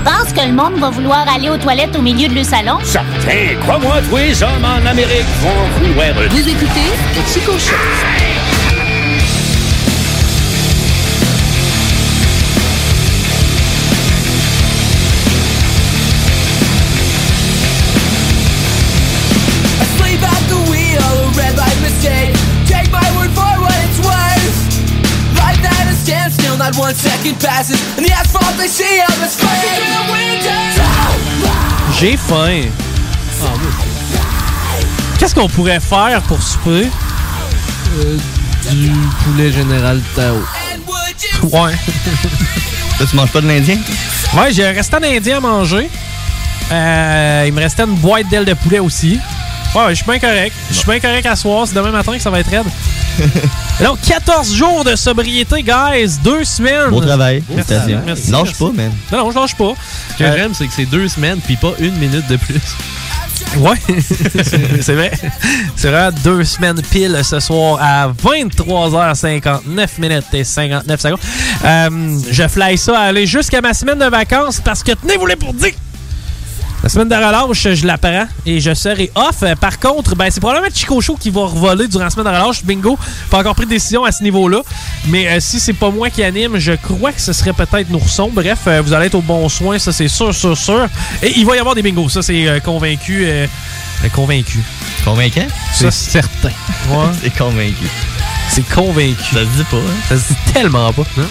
Tu 0.00 0.04
penses 0.04 0.32
que 0.32 0.46
le 0.46 0.54
monde 0.54 0.78
va 0.78 0.88
vouloir 0.88 1.26
aller 1.28 1.50
aux 1.50 1.58
toilettes 1.58 1.94
au 1.94 2.00
milieu 2.00 2.26
de 2.26 2.34
le 2.34 2.42
salon? 2.42 2.78
Certain, 2.82 3.54
crois-moi, 3.60 3.96
tous 4.08 4.16
les 4.16 4.42
hommes 4.42 4.64
en 4.64 4.86
Amérique 4.86 5.26
vont 5.42 5.86
vouloir... 5.86 6.08
Vous 6.30 6.48
écoutez 6.48 6.88
le 7.14 7.22
Chico 7.30 7.52
Show. 7.58 8.39
Not 26.70 26.78
one 26.78 26.94
second 26.94 27.38
passes, 27.40 27.80
and 27.96 28.04
the 28.06 28.12
asphalt 28.12 28.56
they 28.56 28.68
see 28.68 29.00
of 29.08 29.24
is 29.24 29.36
fading 29.36 29.82
in 29.86 29.92
the 29.96 30.12
winter. 30.12 30.60
J'ai 31.98 32.16
faim. 32.16 32.70
Ah, 33.42 33.46
Qu'est-ce 35.18 35.34
qu'on 35.34 35.48
pourrait 35.48 35.80
faire 35.80 36.22
pour 36.22 36.42
souper? 36.42 36.88
Euh, 37.98 38.18
du 38.70 38.90
poulet 39.24 39.52
général 39.52 40.00
Tao. 40.14 40.36
Ouais. 41.42 41.74
Tu 42.98 43.16
manges 43.16 43.30
pas 43.30 43.40
de 43.40 43.48
l'Indien? 43.48 43.78
Ouais, 44.34 44.52
j'ai 44.52 44.66
un 44.66 44.72
restant 44.72 45.00
d'Indien 45.00 45.38
à 45.38 45.40
manger. 45.40 45.90
Euh, 46.70 47.44
il 47.46 47.52
me 47.52 47.60
restait 47.60 47.82
une 47.82 47.96
boîte 47.96 48.28
d'ailes 48.28 48.44
de 48.44 48.54
poulet 48.54 48.78
aussi. 48.78 49.18
Ouais, 49.74 49.82
je 49.90 49.94
suis 49.94 50.04
bien 50.04 50.18
correct. 50.18 50.54
Je 50.70 50.76
suis 50.76 50.86
bien 50.86 51.00
correct 51.00 51.26
à 51.26 51.36
soir. 51.36 51.66
C'est 51.66 51.74
demain 51.74 51.90
matin 51.90 52.12
que 52.12 52.22
ça 52.22 52.30
va 52.30 52.40
être 52.40 52.50
raide. 52.50 52.66
Alors, 53.80 53.98
14 54.06 54.54
jours 54.54 54.84
de 54.84 54.94
sobriété, 54.94 55.62
guys. 55.62 56.18
Deux 56.22 56.44
semaines. 56.44 56.90
Beau 56.90 57.00
travail. 57.00 57.42
Merci, 57.48 57.68
Félicitations. 57.72 58.02
merci, 58.06 58.30
Lâche 58.30 58.42
merci. 58.44 58.58
pas, 58.58 58.70
man. 58.72 58.92
Non, 59.10 59.18
non, 59.24 59.30
je 59.30 59.38
lâche 59.38 59.54
pas. 59.56 59.72
Ce 60.12 60.18
que 60.18 60.24
Euh, 60.24 60.36
j'aime, 60.36 60.52
c'est 60.54 60.66
que 60.66 60.72
c'est 60.74 60.84
deux 60.84 61.08
semaines, 61.08 61.38
puis 61.40 61.56
pas 61.56 61.72
une 61.78 61.96
minute 61.96 62.26
de 62.28 62.36
plus. 62.36 62.60
Ouais, 63.56 63.76
c'est 64.82 64.92
vrai. 64.92 65.10
C'est 65.74 65.88
vraiment 65.90 66.14
deux 66.22 66.44
semaines 66.44 66.80
pile 66.90 67.18
ce 67.24 67.40
soir 67.40 67.78
à 67.80 68.08
23h59 68.12 69.88
minutes 69.98 70.26
et 70.34 70.44
59 70.44 71.00
secondes. 71.00 71.18
Euh, 71.64 72.18
je 72.30 72.46
fly 72.48 72.76
ça 72.76 72.98
à 72.98 73.02
aller 73.04 73.26
jusqu'à 73.26 73.60
ma 73.62 73.72
semaine 73.72 73.98
de 73.98 74.04
vacances 74.04 74.60
parce 74.62 74.82
que 74.82 74.92
tenez-vous 74.92 75.26
les 75.26 75.36
pour 75.36 75.54
dire. 75.54 75.72
Semaine 76.90 77.08
de 77.08 77.14
relâche, 77.14 77.68
je 77.72 77.86
la 77.86 77.98
prends 77.98 78.26
et 78.44 78.58
je 78.58 78.74
serai 78.74 79.12
off. 79.14 79.44
Par 79.60 79.78
contre, 79.78 80.16
ben, 80.16 80.28
c'est 80.28 80.40
probablement 80.40 80.66
Chico 80.74 81.00
Show 81.00 81.14
qui 81.14 81.30
va 81.30 81.42
revoler 81.42 81.86
durant 81.86 82.02
la 82.02 82.10
semaine 82.10 82.24
de 82.26 82.36
relâche. 82.36 82.64
Bingo. 82.64 82.98
Pas 83.30 83.38
encore 83.38 83.54
pris 83.54 83.64
de 83.64 83.70
décision 83.70 84.04
à 84.04 84.10
ce 84.10 84.24
niveau-là. 84.24 84.62
Mais 85.06 85.28
euh, 85.28 85.38
si 85.38 85.60
c'est 85.60 85.72
pas 85.72 85.90
moi 85.90 86.10
qui 86.10 86.24
anime, 86.24 86.58
je 86.58 86.72
crois 86.72 87.12
que 87.12 87.20
ce 87.20 87.32
serait 87.32 87.52
peut-être 87.52 87.90
Nourson. 87.90 88.28
Bref, 88.32 88.58
euh, 88.66 88.82
vous 88.84 88.92
allez 88.92 89.06
être 89.06 89.14
au 89.14 89.20
bon 89.20 89.48
soin, 89.48 89.78
ça 89.78 89.92
c'est 89.92 90.08
sûr, 90.08 90.34
sûr, 90.34 90.58
sûr. 90.58 90.88
Et 91.22 91.32
il 91.38 91.46
va 91.46 91.54
y 91.54 91.60
avoir 91.60 91.76
des 91.76 91.82
bingos, 91.82 92.08
ça 92.08 92.22
c'est 92.22 92.48
euh, 92.48 92.58
convaincu. 92.58 93.22
euh, 93.24 93.46
convaincu. 94.12 94.58
Convaincant? 95.04 95.46
C'est 95.72 95.92
certain. 95.92 96.48
Ouais. 96.88 97.06
C'est 97.22 97.38
convaincu. 97.38 97.86
C'est 98.48 98.68
convaincu. 98.68 99.22
Ça 99.32 99.40
se 99.40 99.56
dit 99.56 99.64
pas, 99.70 99.76
hein? 99.76 99.96
Ça 100.08 100.16
se 100.16 100.28
dit 100.32 100.52
tellement 100.52 100.92
pas. 100.92 101.02
hein? 101.18 101.26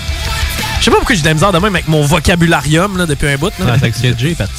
Je 0.79 0.85
sais 0.85 0.91
pas 0.91 0.97
pourquoi 0.97 1.15
j'ai 1.17 1.21
de 1.23 1.27
la 1.27 1.33
misère 1.33 1.51
de 1.51 1.57
même 1.59 1.75
avec 1.75 1.89
mon 1.89 2.03
vocabularium 2.05 2.97
là, 2.97 3.05
depuis 3.05 3.27
un 3.27 3.35
bout. 3.35 3.51
Là. 3.59 3.75
Ah, 3.83 3.89
que 3.89 4.17
Jay 4.17 4.31
est 4.31 4.35
parti. 4.35 4.53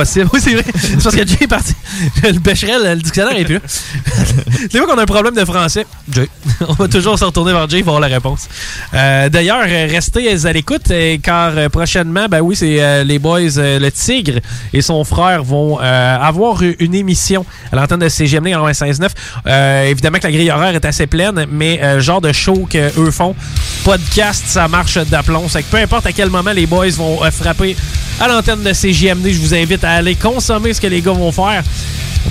Possible. 0.00 0.30
Oui, 0.32 0.40
c'est 0.42 0.54
vrai. 0.54 0.64
C'est 0.74 1.02
parce 1.02 1.14
que 1.16 1.26
Jay 1.26 1.36
est 1.42 1.46
parti. 1.46 1.74
Le 2.22 2.38
Becherel, 2.38 2.96
le 2.96 3.02
dictionnaire 3.02 3.36
est 3.38 3.44
plus 3.44 3.54
là. 3.54 3.60
C'est 4.70 4.78
vrai 4.78 4.86
qu'on 4.86 4.98
a 4.98 5.02
un 5.02 5.06
problème 5.06 5.34
de 5.34 5.44
français? 5.44 5.86
Jay. 6.10 6.28
On 6.68 6.72
va 6.74 6.88
toujours 6.88 7.18
se 7.18 7.24
retourner 7.24 7.52
vers 7.52 7.68
Jay 7.68 7.82
pour 7.82 7.94
avoir 7.96 8.08
la 8.08 8.14
réponse. 8.14 8.48
Euh, 8.94 9.28
D'ailleurs, 9.28 9.60
restez 9.62 10.46
à 10.46 10.52
l'écoute 10.52 10.90
euh, 10.90 11.18
car 11.22 11.52
euh, 11.56 11.68
prochainement, 11.68 12.26
ben 12.30 12.40
oui, 12.40 12.56
c'est 12.56 12.80
euh, 12.80 13.04
les 13.04 13.18
boys 13.18 13.58
euh, 13.58 13.78
Le 13.78 13.90
Tigre 13.90 14.40
et 14.72 14.80
son 14.80 15.04
frère 15.04 15.42
vont 15.42 15.78
avoir 15.78 16.62
une 16.78 16.94
émission 16.94 17.44
à 17.72 17.76
l'antenne 17.76 18.00
de 18.00 18.08
CGMD 18.08 18.54
en 18.54 18.66
96.9. 18.68 19.08
Euh, 19.46 19.84
évidemment 19.84 20.18
que 20.18 20.24
la 20.26 20.32
grille 20.32 20.50
horaire 20.50 20.74
est 20.74 20.84
assez 20.84 21.06
pleine, 21.06 21.46
mais 21.50 22.00
genre 22.00 22.20
de 22.20 22.32
show 22.32 22.66
qu'eux 22.70 23.10
font, 23.10 23.34
podcast, 23.84 24.44
ça 24.46 24.68
marche 24.68 24.96
d'aplomb. 24.98 25.48
C'est 25.48 25.62
que 25.62 25.70
peu 25.70 25.76
importe 25.78 26.06
à 26.06 26.12
quel 26.12 26.30
moment 26.30 26.52
les 26.52 26.66
boys 26.66 26.90
vont 26.90 27.18
frapper 27.30 27.76
à 28.20 28.28
l'antenne 28.28 28.62
de 28.62 28.72
CGMD, 28.72 29.30
je 29.30 29.40
vous 29.40 29.54
invite 29.54 29.82
à 29.84 29.89
aller 29.92 30.14
consommer 30.14 30.72
ce 30.72 30.80
que 30.80 30.86
les 30.86 31.00
gars 31.00 31.12
vont 31.12 31.32
faire. 31.32 31.62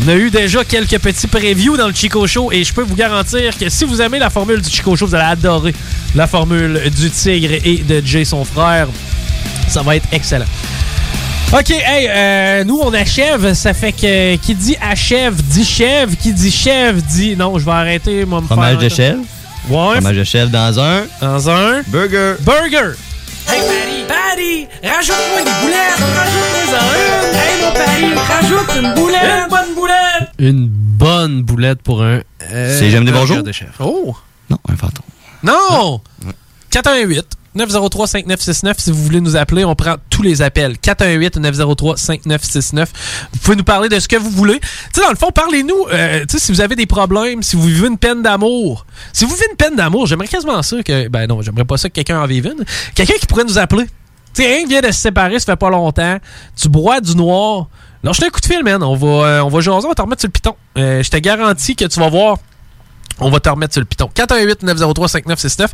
On 0.04 0.08
a 0.08 0.14
eu 0.14 0.30
déjà 0.30 0.64
quelques 0.64 1.00
petits 1.00 1.28
previews 1.28 1.76
dans 1.76 1.88
le 1.88 1.94
Chico 1.94 2.26
Show 2.28 2.52
et 2.52 2.64
je 2.64 2.74
peux 2.74 2.84
vous 2.84 2.96
garantir 2.96 3.58
que 3.58 3.70
si 3.70 3.86
vous 3.86 4.02
aimez 4.02 4.20
la 4.20 4.30
formule 4.30 4.62
du 4.62 4.70
Chico 4.70 4.96
Show, 4.96 5.08
vous 5.08 5.16
allez 5.16 5.32
adorer 5.32 5.74
la 6.16 6.28
formule 6.28 6.80
du 6.96 7.10
Tigre 7.10 7.56
et 7.64 7.78
de 7.78 8.02
Jay, 8.06 8.24
son 8.24 8.46
frère. 8.46 8.88
Ça 9.68 9.82
va 9.82 9.96
être 9.96 10.08
excellent. 10.12 10.46
OK, 11.52 11.72
hey, 11.72 12.08
euh, 12.08 12.64
nous 12.64 12.80
on 12.80 12.94
achève, 12.94 13.54
ça 13.54 13.74
fait 13.74 13.92
que 13.92 14.36
qui 14.36 14.54
dit 14.54 14.78
achève 14.80 15.36
dit 15.42 15.66
chèvre, 15.66 16.16
qui 16.16 16.32
dit 16.32 16.52
chèvre 16.52 17.02
dit 17.02 17.36
non, 17.36 17.58
je 17.58 17.66
vais 17.66 17.72
arrêter 17.72 18.24
moi 18.24 18.42
me 18.42 18.46
Fromage 18.46 18.74
faire 18.74 18.84
de 18.84 18.90
chèvre? 18.90 19.22
Ouais. 19.68 19.96
Fromage 19.96 20.16
de 20.16 20.24
chèvre 20.24 20.52
dans 20.52 20.80
un. 20.80 21.06
Dans 21.20 21.50
un. 21.50 21.82
Burger. 21.88 22.36
Burger. 22.42 22.94
Hey 23.48 23.62
Patty, 23.62 24.06
Patty, 24.08 24.68
rajoute-moi 24.84 25.40
des 25.40 25.66
boulettes, 25.66 25.98
rajoute-moi 25.98 26.62
une. 26.68 27.16
Hey 27.16 27.19
rajoute 27.76 28.76
une 28.82 28.94
boulette. 28.94 29.24
Une 29.24 29.50
bonne 29.50 29.76
boulette. 29.76 30.30
Une 30.40 30.68
bonne 30.68 31.44
boulette 31.44 31.82
pour 31.82 32.02
un. 32.04 32.22
euh, 32.52 32.80
C'est 32.80 32.90
J'aime 32.90 33.06
des 33.06 33.12
bonjours? 33.12 33.44
de 33.44 33.52
chef. 33.52 33.70
Oh! 33.80 34.16
Non, 34.50 34.58
un 34.70 34.76
fantôme. 34.76 35.06
Non! 35.44 36.02
418 36.72 37.26
903 37.56 38.08
5969 38.08 38.78
si 38.80 38.92
vous 38.92 39.04
voulez 39.04 39.22
nous 39.22 39.36
appeler, 39.36 39.66
on 39.66 39.74
prend 39.76 39.96
tous 40.10 40.22
les 40.22 40.42
appels. 40.44 40.78
418 40.78 41.38
903 41.38 41.98
5969. 41.98 42.90
Vous 43.34 43.40
pouvez 43.40 43.56
nous 43.58 43.64
parler 43.64 43.90
de 43.90 44.00
ce 44.00 44.08
que 44.08 44.18
vous 44.18 44.30
voulez. 44.30 44.60
Tu 44.60 44.68
sais 44.94 45.02
dans 45.02 45.10
le 45.10 45.16
fond, 45.16 45.32
parlez-nous 45.34 45.88
euh, 45.92 46.20
tu 46.30 46.38
sais 46.38 46.46
si 46.46 46.52
vous 46.52 46.62
avez 46.62 46.76
des 46.76 46.86
problèmes, 46.86 47.42
si 47.42 47.56
vous 47.56 47.64
vivez 47.68 47.88
une 47.88 47.98
peine 47.98 48.22
d'amour. 48.22 48.86
Si 49.14 49.26
vous 49.26 49.34
vivez 49.34 49.48
une 49.50 49.58
peine 49.58 49.76
d'amour, 49.76 50.06
j'aimerais 50.06 50.28
quasiment 50.28 50.62
ça 50.62 50.82
que 50.84 51.08
ben 51.08 51.26
non, 51.28 51.42
j'aimerais 51.42 51.66
pas 51.66 51.78
ça 51.78 51.90
que 51.90 51.96
quelqu'un 51.96 52.22
en 52.22 52.28
vive 52.28 52.46
une. 52.46 52.64
Quelqu'un 52.94 53.16
qui 53.20 53.26
pourrait 53.26 53.46
nous 53.46 53.58
appeler. 53.58 53.86
Qui 54.34 54.66
vient 54.66 54.82
de 54.82 54.88
se 54.88 55.00
séparer, 55.00 55.40
ça 55.40 55.46
fait 55.54 55.56
pas 55.58 55.70
longtemps. 55.70 56.18
Tu 56.56 56.70
bois 56.70 57.02
du 57.02 57.16
noir. 57.16 57.68
Lâche 58.04 58.22
un 58.24 58.30
coup 58.30 58.40
de 58.40 58.46
fil, 58.46 58.64
man. 58.64 58.82
On 58.82 58.96
va, 58.96 59.08
euh, 59.08 59.42
on 59.42 59.50
va 59.50 59.60
jaser, 59.60 59.86
on 59.86 59.90
va 59.90 59.96
te 59.96 60.02
remettre 60.02 60.22
sur 60.22 60.28
le 60.28 60.32
piton. 60.32 60.56
Euh, 60.78 61.04
je 61.04 61.10
te 61.10 61.18
garantis 61.18 61.76
que 61.76 61.86
tu 61.86 62.00
vas 62.00 62.10
voir. 62.10 62.38
On 63.20 63.30
va 63.30 63.40
te 63.40 63.50
remettre 63.50 63.74
sur 63.74 63.82
le 63.82 63.86
piton. 63.86 64.10
418-903-5969. 64.16 65.68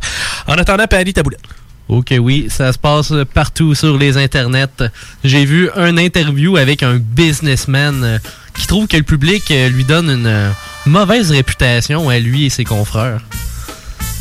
En 0.48 0.54
attendant, 0.54 0.86
Paris, 0.86 1.12
ta 1.12 1.22
boulette. 1.22 1.42
Ok, 1.88 2.14
oui, 2.18 2.48
ça 2.50 2.72
se 2.72 2.78
passe 2.78 3.12
partout 3.32 3.76
sur 3.76 3.96
les 3.96 4.16
internets. 4.16 4.90
J'ai 5.22 5.44
vu 5.44 5.70
un 5.76 5.96
interview 5.98 6.56
avec 6.56 6.82
un 6.82 6.96
businessman 6.96 8.02
euh, 8.02 8.18
qui 8.58 8.66
trouve 8.66 8.88
que 8.88 8.96
le 8.96 9.04
public 9.04 9.52
lui 9.70 9.84
donne 9.84 10.10
une 10.10 10.52
mauvaise 10.86 11.30
réputation 11.30 12.08
à 12.08 12.18
lui 12.18 12.46
et 12.46 12.50
ses 12.50 12.64
confrères. 12.64 13.20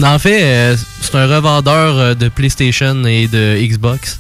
En 0.04 0.20
fait, 0.20 0.42
euh, 0.44 0.76
c'est 1.02 1.16
un 1.16 1.28
revendeur 1.28 1.98
euh, 1.98 2.14
de 2.16 2.28
PlayStation 2.30 3.04
et 3.06 3.28
de 3.28 3.58
Xbox. 3.62 4.20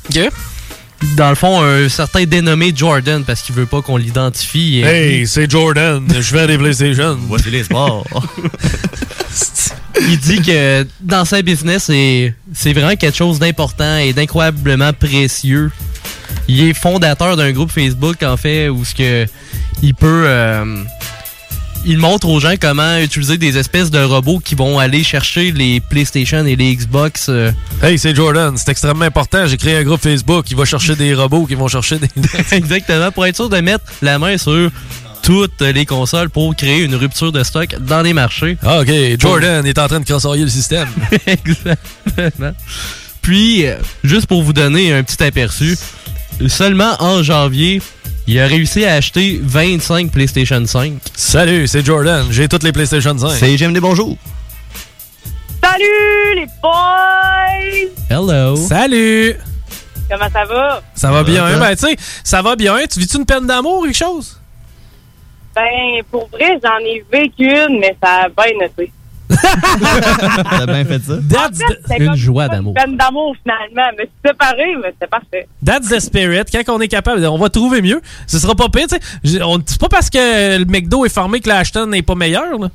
Dans 1.17 1.29
le 1.29 1.35
fond, 1.35 1.61
un 1.61 1.89
certain 1.89 2.23
dénommé 2.23 2.71
Jordan 2.75 3.23
parce 3.25 3.41
qu'il 3.41 3.53
veut 3.53 3.65
pas 3.65 3.81
qu'on 3.81 3.97
l'identifie. 3.97 4.79
et- 4.79 4.83
Hey, 4.85 5.27
c'est 5.27 5.49
Jordan. 5.51 6.01
Je 6.13 6.21
fais 6.21 6.47
des 6.47 6.57
PlayStation. 6.57 7.17
Voici 7.27 7.49
les 7.51 7.63
sports. 7.65 8.05
il 10.01 10.17
dit 10.17 10.41
que 10.41 10.87
dans 11.01 11.25
sa 11.25 11.41
business, 11.41 11.83
c'est 11.85 12.33
c'est 12.53 12.73
vraiment 12.73 12.95
quelque 12.95 13.15
chose 13.17 13.39
d'important 13.39 13.97
et 13.97 14.13
d'incroyablement 14.13 14.93
précieux. 14.93 15.71
Il 16.47 16.61
est 16.69 16.73
fondateur 16.73 17.35
d'un 17.35 17.51
groupe 17.51 17.71
Facebook, 17.71 18.23
en 18.23 18.37
fait, 18.37 18.69
où 18.69 18.85
ce 18.85 18.95
que 18.95 19.25
il 19.83 19.93
peut... 19.93 20.23
euh, 20.25 20.83
il 21.85 21.97
montre 21.99 22.27
aux 22.27 22.39
gens 22.39 22.55
comment 22.59 22.97
utiliser 22.97 23.37
des 23.37 23.57
espèces 23.57 23.91
de 23.91 23.99
robots 23.99 24.39
qui 24.39 24.55
vont 24.55 24.79
aller 24.79 25.03
chercher 25.03 25.51
les 25.51 25.79
PlayStation 25.79 26.45
et 26.45 26.55
les 26.55 26.75
Xbox. 26.75 27.27
euh, 27.29 27.51
Hey, 27.81 27.97
c'est 27.99 28.15
Jordan. 28.15 28.55
C'est 28.57 28.69
extrêmement 28.71 29.05
important. 29.05 29.45
J'ai 29.47 29.57
créé 29.57 29.77
un 29.77 29.83
groupe 29.83 30.01
Facebook 30.01 30.45
qui 30.45 30.55
va 30.55 30.65
chercher 30.65 30.95
des 30.95 31.13
robots 31.13 31.45
qui 31.45 31.55
vont 31.55 31.67
chercher 31.67 31.99
des. 31.99 32.07
Exactement, 32.51 33.11
pour 33.11 33.25
être 33.25 33.35
sûr 33.35 33.49
de 33.49 33.59
mettre 33.61 33.85
la 34.01 34.19
main 34.19 34.37
sur 34.37 34.69
toutes 35.21 35.61
les 35.61 35.85
consoles 35.85 36.29
pour 36.29 36.55
créer 36.55 36.83
une 36.83 36.95
rupture 36.95 37.31
de 37.31 37.43
stock 37.43 37.75
dans 37.79 38.01
les 38.01 38.13
marchés. 38.13 38.57
Ah, 38.63 38.81
ok. 38.81 38.91
Jordan 39.19 39.65
est 39.65 39.79
en 39.79 39.87
train 39.87 39.99
de 39.99 40.05
crossoyer 40.05 40.43
le 40.43 40.49
système. 40.49 40.87
Exactement. 41.27 42.53
Puis, 43.21 43.65
euh, 43.65 43.77
juste 44.03 44.27
pour 44.27 44.43
vous 44.43 44.53
donner 44.53 44.93
un 44.93 45.01
petit 45.03 45.23
aperçu, 45.23 45.77
seulement 46.47 46.95
en 46.99 47.23
janvier, 47.23 47.81
il 48.27 48.39
a 48.39 48.47
réussi 48.47 48.85
à 48.85 48.95
acheter 48.95 49.39
25 49.41 50.11
PlayStation 50.11 50.65
5. 50.65 50.93
Salut, 51.15 51.67
c'est 51.67 51.85
Jordan. 51.85 52.25
J'ai 52.31 52.47
toutes 52.47 52.63
les 52.63 52.71
PlayStation 52.71 53.17
5. 53.17 53.29
C'est 53.31 53.57
J'aime 53.57 53.73
des 53.73 53.79
bonjours. 53.79 54.17
Salut 55.63 56.35
les 56.35 56.47
boys! 56.61 57.91
Hello. 58.09 58.55
Salut. 58.55 59.35
Comment 60.09 60.29
ça 60.31 60.45
va? 60.45 60.83
Ça 60.93 61.11
va 61.11 61.23
bien. 61.23 61.43
va. 61.43 61.69
Ben, 61.69 61.75
tu 61.75 61.87
sais, 61.87 61.95
ça 62.23 62.41
va 62.41 62.55
bien. 62.55 62.75
Tu 62.91 62.99
vis-tu 62.99 63.17
une 63.17 63.25
peine 63.25 63.47
d'amour 63.47 63.79
ou 63.79 63.85
quelque 63.85 63.97
chose? 63.97 64.39
Ben, 65.55 66.03
pour 66.11 66.27
vrai, 66.29 66.59
j'en 66.63 66.77
ai 66.79 67.03
vécu 67.11 67.45
une, 67.49 67.79
mais 67.79 67.95
ça 68.01 68.25
a 68.25 68.29
bien 68.29 68.65
été. 68.65 68.91
T'as 70.49 70.65
bien 70.65 70.85
fait 70.85 70.99
ça? 70.99 71.15
That's 71.29 71.61
En 71.61 71.67
fait, 71.67 71.79
c'était 71.87 72.05
une 72.05 72.15
joie 72.15 72.47
d'amour. 72.47 72.73
Une 72.77 72.83
peine 72.83 72.97
d'amour, 72.97 73.35
finalement. 73.41 73.91
Mais 73.97 74.09
c'est 74.23 74.29
séparé, 74.31 74.75
mais 74.81 74.89
c'était 74.91 75.07
parfait. 75.07 75.47
That's 75.65 75.89
the 75.89 75.99
spirit. 75.99 76.43
Quand 76.51 76.75
on 76.75 76.81
est 76.81 76.87
capable, 76.87 77.25
on 77.25 77.37
va 77.37 77.49
trouver 77.49 77.81
mieux. 77.81 78.01
Ce 78.27 78.39
sera 78.39 78.55
pas 78.55 78.69
pire, 78.69 78.87
tu 78.87 78.95
sais. 78.95 79.39
C'est 79.65 79.79
pas 79.79 79.89
parce 79.89 80.09
que 80.09 80.59
le 80.59 80.65
McDo 80.65 81.05
est 81.05 81.13
formé 81.13 81.39
que 81.39 81.49
l'Ashton 81.49 81.89
n'est 81.89 82.01
pas 82.01 82.15
meilleur, 82.15 82.57
là. 82.59 82.69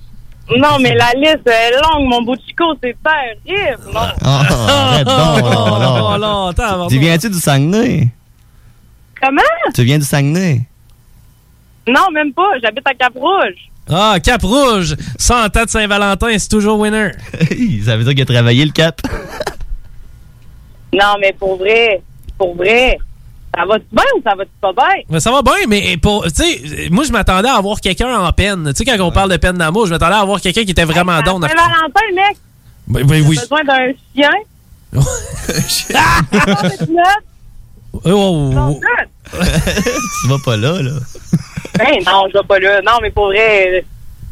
Non, 0.57 0.79
mais 0.81 0.95
la 0.95 1.13
liste 1.13 1.47
est 1.47 1.71
longue, 1.71 2.09
mon 2.09 2.23
beau 2.23 2.35
Chico, 2.35 2.65
c'est 2.83 2.97
terrible. 3.05 3.83
Non. 3.95 4.01
Arrête 4.23 5.07
donc. 5.07 5.45
Oh, 5.45 6.17
là, 6.19 6.49
attends, 6.51 6.89
Tu 6.89 6.99
viens-tu 6.99 7.31
du 7.31 7.39
Saguenay? 7.39 8.09
Comment? 9.23 9.43
Tu 9.75 9.85
viens 9.85 9.99
du 9.99 10.05
Saguenay? 10.05 10.63
Non, 11.87 12.11
même 12.13 12.33
pas. 12.33 12.59
J'habite 12.61 12.87
à 12.87 12.95
Cap-Rouge. 12.95 13.71
Ah, 13.91 14.17
Cap 14.23 14.43
Rouge. 14.43 14.95
100 15.19 15.35
ans 15.57 15.65
de 15.65 15.69
Saint-Valentin, 15.71 16.39
c'est 16.39 16.49
toujours 16.49 16.79
winner. 16.79 17.11
Ça 17.85 17.97
veut 17.97 18.05
dire 18.05 18.15
qu'il 18.15 18.23
a 18.23 18.25
travaillé 18.27 18.65
le 18.65 18.73
cap. 18.73 19.01
Non, 20.93 21.15
mais 21.21 21.33
pour 21.39 21.57
vrai, 21.57 22.03
pour 22.37 22.57
vrai, 22.57 22.99
ça 23.57 23.65
va-tu 23.65 23.85
bien 23.93 24.03
ou 24.17 24.23
ça 24.25 24.35
va-tu 24.35 24.51
pas 24.61 24.73
bien? 24.73 25.03
Mais 25.09 25.21
ça 25.21 25.31
va 25.31 25.41
bien, 25.41 25.55
mais 25.69 25.97
pour, 25.99 26.25
tu 26.25 26.31
sais, 26.35 26.89
moi, 26.91 27.05
je 27.05 27.13
m'attendais 27.13 27.49
à 27.49 27.55
avoir 27.55 27.81
quelqu'un 27.81 28.19
en 28.19 28.33
peine. 28.33 28.73
Tu 28.75 28.79
sais, 28.79 28.85
quand 28.85 29.01
on 29.07 29.13
parle 29.13 29.31
de 29.31 29.37
peine 29.37 29.57
d'amour, 29.57 29.87
je 29.87 29.93
m'attendais 29.93 30.17
à 30.17 30.21
avoir 30.23 30.41
quelqu'un 30.41 30.65
qui 30.65 30.73
était 30.73 30.85
vraiment 30.85 31.23
down. 31.23 31.41
Saint-Valentin, 31.43 32.01
mec, 32.13 32.37
Ben, 32.89 33.07
ben 33.07 33.25
oui. 33.25 33.39
besoin 33.39 33.63
d'un 33.63 33.93
chien? 34.17 34.31
Oh, 37.93 38.01
oh, 38.05 38.51
oh. 38.57 38.81
tu 40.23 40.29
vas 40.29 40.39
pas 40.45 40.57
là, 40.57 40.83
là. 40.83 40.93
Ben 41.79 42.03
non, 42.07 42.27
je 42.29 42.39
vais 42.39 42.45
pas 42.47 42.59
là. 42.59 42.81
Non, 42.83 42.99
mais 43.03 43.11
pour 43.11 43.27
vrai, 43.27 43.85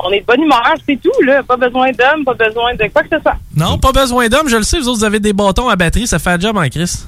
on 0.03 0.11
est 0.13 0.21
de 0.21 0.27
bonne 0.27 0.43
humeur, 0.43 0.75
c'est 0.87 1.01
tout, 1.01 1.23
là. 1.23 1.43
Pas 1.43 1.57
besoin 1.57 1.91
d'hommes, 1.93 2.25
pas 2.25 2.35
besoin 2.35 2.75
de 2.75 2.87
quoi 2.93 3.03
que 3.03 3.17
ce 3.17 3.21
soit. 3.21 3.37
Non, 3.57 3.79
pas 3.79 3.93
besoin 3.93 4.29
d'homme, 4.29 4.49
je 4.49 4.57
le 4.57 4.63
sais, 4.63 4.79
vous 4.79 4.89
autres, 4.89 4.99
vous 4.99 5.05
avez 5.05 5.21
des 5.21 5.33
bâtons 5.33 5.69
à 5.69 5.77
batterie, 5.77 6.07
ça 6.07 6.19
fait 6.19 6.31
un 6.31 6.39
job 6.39 6.57
en 6.57 6.69
crise. 6.69 7.07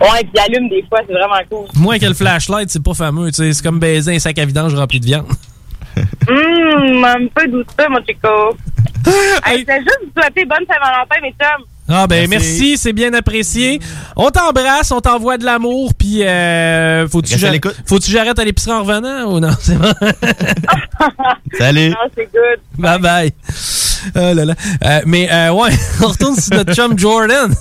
Ouais, 0.00 0.24
puis 0.32 0.42
allume 0.44 0.68
des 0.68 0.84
fois, 0.88 1.00
c'est 1.06 1.12
vraiment 1.12 1.40
cool. 1.50 1.66
Moi, 1.74 1.98
que 1.98 2.06
le 2.06 2.14
flashlight, 2.14 2.70
c'est 2.70 2.82
pas 2.82 2.94
fameux, 2.94 3.30
tu 3.30 3.36
sais, 3.36 3.52
c'est 3.52 3.62
comme 3.62 3.78
baiser 3.78 4.14
un 4.14 4.18
sac 4.18 4.38
à 4.38 4.44
vidange 4.44 4.74
rempli 4.74 5.00
de 5.00 5.06
viande. 5.06 5.26
Hum, 6.28 7.04
un 7.04 7.28
peu 7.32 7.46
douceux, 7.46 7.88
mon 7.88 8.00
Chico. 8.04 8.56
hey, 9.46 9.64
c'est 9.64 9.78
juste 9.78 10.00
vous 10.02 10.20
souhaiter 10.20 10.44
bonne 10.44 10.64
Saint-Valentin, 10.66 11.20
mes 11.22 11.34
chums. 11.40 11.64
Ah 11.86 12.06
ben 12.06 12.28
Merci. 12.30 12.46
merci, 12.48 12.76
c'est 12.78 12.92
bien 12.94 13.12
apprécié. 13.12 13.78
On 14.16 14.30
t'embrasse, 14.30 14.90
on 14.90 15.00
t'envoie 15.02 15.36
de 15.36 15.44
l'amour, 15.44 15.92
puis 15.94 16.22
euh, 16.24 17.06
faut-tu 17.08 17.34
faut-tu 17.84 18.10
j'arrête 18.10 18.38
à 18.38 18.44
l'épicerie 18.44 18.72
en 18.72 18.82
revenant 18.84 19.30
ou 19.30 19.38
non? 19.40 19.50
C'est 19.60 19.76
bon. 19.76 19.92
Salut. 21.58 21.90
Non, 21.90 21.96
c'est 22.16 22.28
good. 22.32 22.60
bye 22.78 22.98
bye. 22.98 23.32
Oh 24.16 24.34
là 24.34 24.44
là. 24.44 24.54
Euh, 24.84 25.00
mais 25.06 25.30
euh, 25.30 25.52
ouais, 25.52 25.70
on 26.02 26.08
retourne 26.08 26.36
sur 26.36 26.56
notre 26.56 26.74
chum 26.74 26.98
Jordan. 26.98 27.54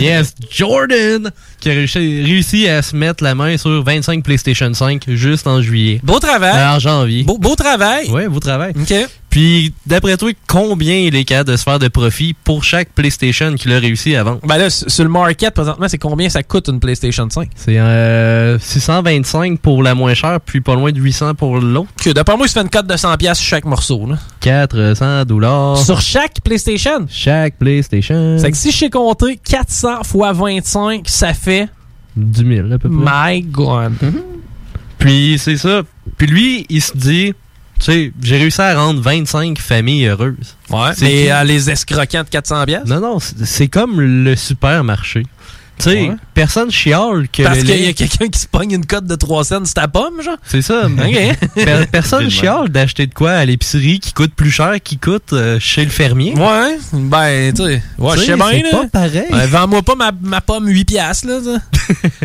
yes, 0.00 0.34
Jordan! 0.50 1.30
Qui 1.60 1.70
a 1.70 1.72
réussi, 1.72 2.22
réussi 2.22 2.68
à 2.68 2.82
se 2.82 2.94
mettre 2.94 3.24
la 3.24 3.34
main 3.34 3.56
sur 3.56 3.82
25 3.82 4.22
PlayStation 4.22 4.72
5 4.72 5.04
juste 5.08 5.46
en 5.46 5.62
juillet. 5.62 6.00
Beau 6.02 6.18
travail. 6.18 6.76
En 6.76 6.78
janvier. 6.78 7.24
Beau, 7.24 7.38
beau 7.38 7.54
travail. 7.54 8.08
Ouais, 8.10 8.28
beau 8.28 8.40
travail. 8.40 8.72
OK. 8.78 8.94
Puis, 9.36 9.74
d'après 9.84 10.16
toi, 10.16 10.30
combien 10.48 10.94
il 10.94 11.14
est 11.14 11.24
capable 11.24 11.50
de 11.50 11.56
se 11.56 11.62
faire 11.62 11.78
de 11.78 11.88
profit 11.88 12.32
pour 12.32 12.64
chaque 12.64 12.88
PlayStation 12.94 13.54
qu'il 13.54 13.70
a 13.74 13.78
réussi 13.78 14.16
à 14.16 14.22
vendre? 14.22 14.40
Ben 14.44 14.56
là, 14.56 14.70
sur 14.70 15.04
le 15.04 15.10
market, 15.10 15.52
présentement, 15.52 15.88
c'est 15.88 15.98
combien 15.98 16.30
ça 16.30 16.42
coûte 16.42 16.68
une 16.68 16.80
PlayStation 16.80 17.28
5? 17.28 17.50
C'est 17.54 17.78
euh, 17.78 18.58
625 18.58 19.58
pour 19.58 19.82
la 19.82 19.94
moins 19.94 20.14
chère, 20.14 20.40
puis 20.40 20.62
pas 20.62 20.74
loin 20.74 20.90
de 20.90 20.98
800 20.98 21.34
pour 21.34 21.58
l'autre. 21.58 21.90
Que 22.02 22.10
d'après 22.10 22.34
moi, 22.38 22.46
il 22.46 22.48
se 22.48 22.54
fait 22.54 22.62
une 22.62 22.70
cote 22.70 22.86
de 22.86 22.94
100$ 22.94 23.18
piastres 23.18 23.44
sur 23.44 23.50
chaque 23.50 23.66
morceau. 23.66 24.06
Là. 24.06 24.16
400 24.40 25.26
dollars. 25.26 25.76
Sur 25.84 26.00
chaque 26.00 26.40
PlayStation? 26.42 27.04
Chaque 27.10 27.58
PlayStation. 27.58 28.38
C'est 28.38 28.50
que 28.50 28.56
si 28.56 28.70
je 28.70 28.78
sais 28.78 28.90
compter 28.90 29.36
400 29.36 30.04
fois 30.04 30.32
25, 30.32 31.02
ça 31.06 31.34
fait... 31.34 31.45
10 32.16 32.44
000 32.56 32.72
à 32.72 32.78
peu 32.78 32.88
près. 32.88 33.34
My 33.38 33.42
God. 33.42 33.94
Puis 34.98 35.36
c'est 35.38 35.56
ça. 35.56 35.82
Puis 36.16 36.26
lui, 36.26 36.66
il 36.68 36.80
se 36.80 36.96
dit, 36.96 37.34
tu 37.78 37.84
sais, 37.84 38.12
j'ai 38.22 38.38
réussi 38.38 38.60
à 38.60 38.74
rendre 38.74 39.00
25 39.00 39.58
familles 39.58 40.06
heureuses. 40.06 40.56
Ouais, 40.70 40.90
euh, 41.02 41.44
les 41.44 41.70
escroquants 41.70 42.22
de 42.22 42.28
400$? 42.28 42.66
piastres? 42.66 42.88
Non, 42.88 43.00
non, 43.00 43.18
c'est 43.18 43.44
c'est 43.44 43.68
comme 43.68 44.00
le 44.00 44.34
supermarché. 44.34 45.24
Tu 45.78 45.84
sais, 45.90 46.08
Ouais. 46.08 46.16
personne 46.32 46.70
chiale 46.70 47.26
que 47.30 47.42
Parce 47.42 47.58
qu'il 47.58 47.84
y 47.84 47.86
a 47.86 47.92
quelqu'un 47.92 48.28
qui 48.28 48.38
se 48.38 48.46
pogne 48.46 48.72
une 48.72 48.86
cote 48.86 49.04
de 49.06 49.14
3 49.14 49.44
cents 49.44 49.64
sur 49.64 49.74
ta 49.74 49.88
pomme, 49.88 50.22
genre? 50.22 50.36
C'est 50.44 50.62
ça. 50.62 50.84
Ok. 50.96 51.36
Per- 51.54 51.86
personne 51.92 52.30
chiale 52.30 52.68
d'acheter 52.70 53.06
de 53.06 53.12
quoi 53.14 53.32
à 53.32 53.44
l'épicerie 53.44 54.00
qui 54.00 54.12
coûte 54.12 54.32
plus 54.34 54.50
cher 54.50 54.74
qu'il 54.82 54.98
coûte 54.98 55.32
euh, 55.34 55.58
chez 55.60 55.84
le 55.84 55.90
fermier. 55.90 56.34
Ouais, 56.34 56.78
ben, 56.92 57.52
tu 57.52 57.62
sais, 57.62 57.82
ouais, 57.98 58.16
je 58.16 58.22
sais, 58.22 58.34
bien, 58.36 58.46
c'est 58.64 58.70
pas 58.70 58.86
pareil. 58.90 59.24
Vends-moi 59.48 59.82
pas 59.82 59.94
ma, 59.94 60.12
ma 60.22 60.40
pomme 60.40 60.66
8 60.68 60.84
piastres, 60.86 61.26
là. 61.28 61.38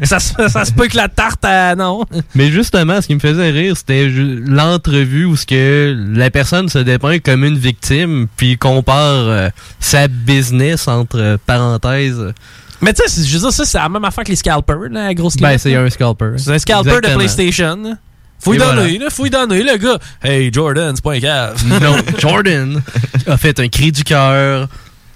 ça, 0.03 0.19
ça, 0.19 0.19
se, 0.19 0.49
ça 0.49 0.65
se 0.65 0.71
peut 0.71 0.87
que 0.87 0.97
la 0.97 1.09
tarte, 1.09 1.43
à... 1.45 1.75
non. 1.75 2.05
Mais 2.35 2.51
justement, 2.51 3.01
ce 3.01 3.07
qui 3.07 3.15
me 3.15 3.19
faisait 3.19 3.49
rire, 3.51 3.75
c'était 3.75 4.07
l'entrevue 4.09 5.25
où 5.25 5.35
ce 5.35 5.45
que 5.45 5.95
la 6.13 6.29
personne 6.31 6.69
se 6.69 6.79
dépeint 6.79 7.19
comme 7.19 7.43
une 7.43 7.57
victime, 7.57 8.27
puis 8.37 8.57
compare 8.57 9.27
euh, 9.27 9.49
sa 9.79 10.07
business 10.07 10.87
entre 10.87 11.37
parenthèses. 11.45 12.33
Mais 12.81 12.93
tu 12.93 13.01
sais, 13.07 13.23
je 13.23 13.33
veux 13.33 13.39
dire, 13.39 13.51
ça, 13.53 13.65
c'est 13.65 13.77
la 13.77 13.89
même 13.89 14.03
affaire 14.05 14.23
que 14.23 14.29
les 14.29 14.35
scalpers, 14.35 14.79
là, 14.89 15.05
la 15.07 15.13
grosse 15.13 15.37
Ben, 15.37 15.57
c'est 15.57 15.75
un 15.75 15.89
scalper. 15.89 16.33
C'est 16.37 16.53
un 16.53 16.59
scalper 16.59 16.89
Exactement. 16.89 17.13
de 17.13 17.17
PlayStation. 17.19 17.97
Faut 18.39 18.53
y 18.53 18.55
Et 18.55 18.59
donner, 18.59 18.73
voilà. 18.73 19.05
là, 19.05 19.09
faut 19.11 19.25
y 19.25 19.29
donner, 19.29 19.63
le 19.63 19.77
gars. 19.77 19.99
Hey, 20.23 20.51
Jordan, 20.51 20.95
c'est 20.95 21.03
pas 21.03 21.13
un 21.13 21.19
cave. 21.19 21.63
Non, 21.67 21.95
Jordan 22.17 22.81
a 23.27 23.37
fait 23.37 23.59
un 23.59 23.67
cri 23.67 23.91
du 23.91 24.03
cœur 24.03 24.67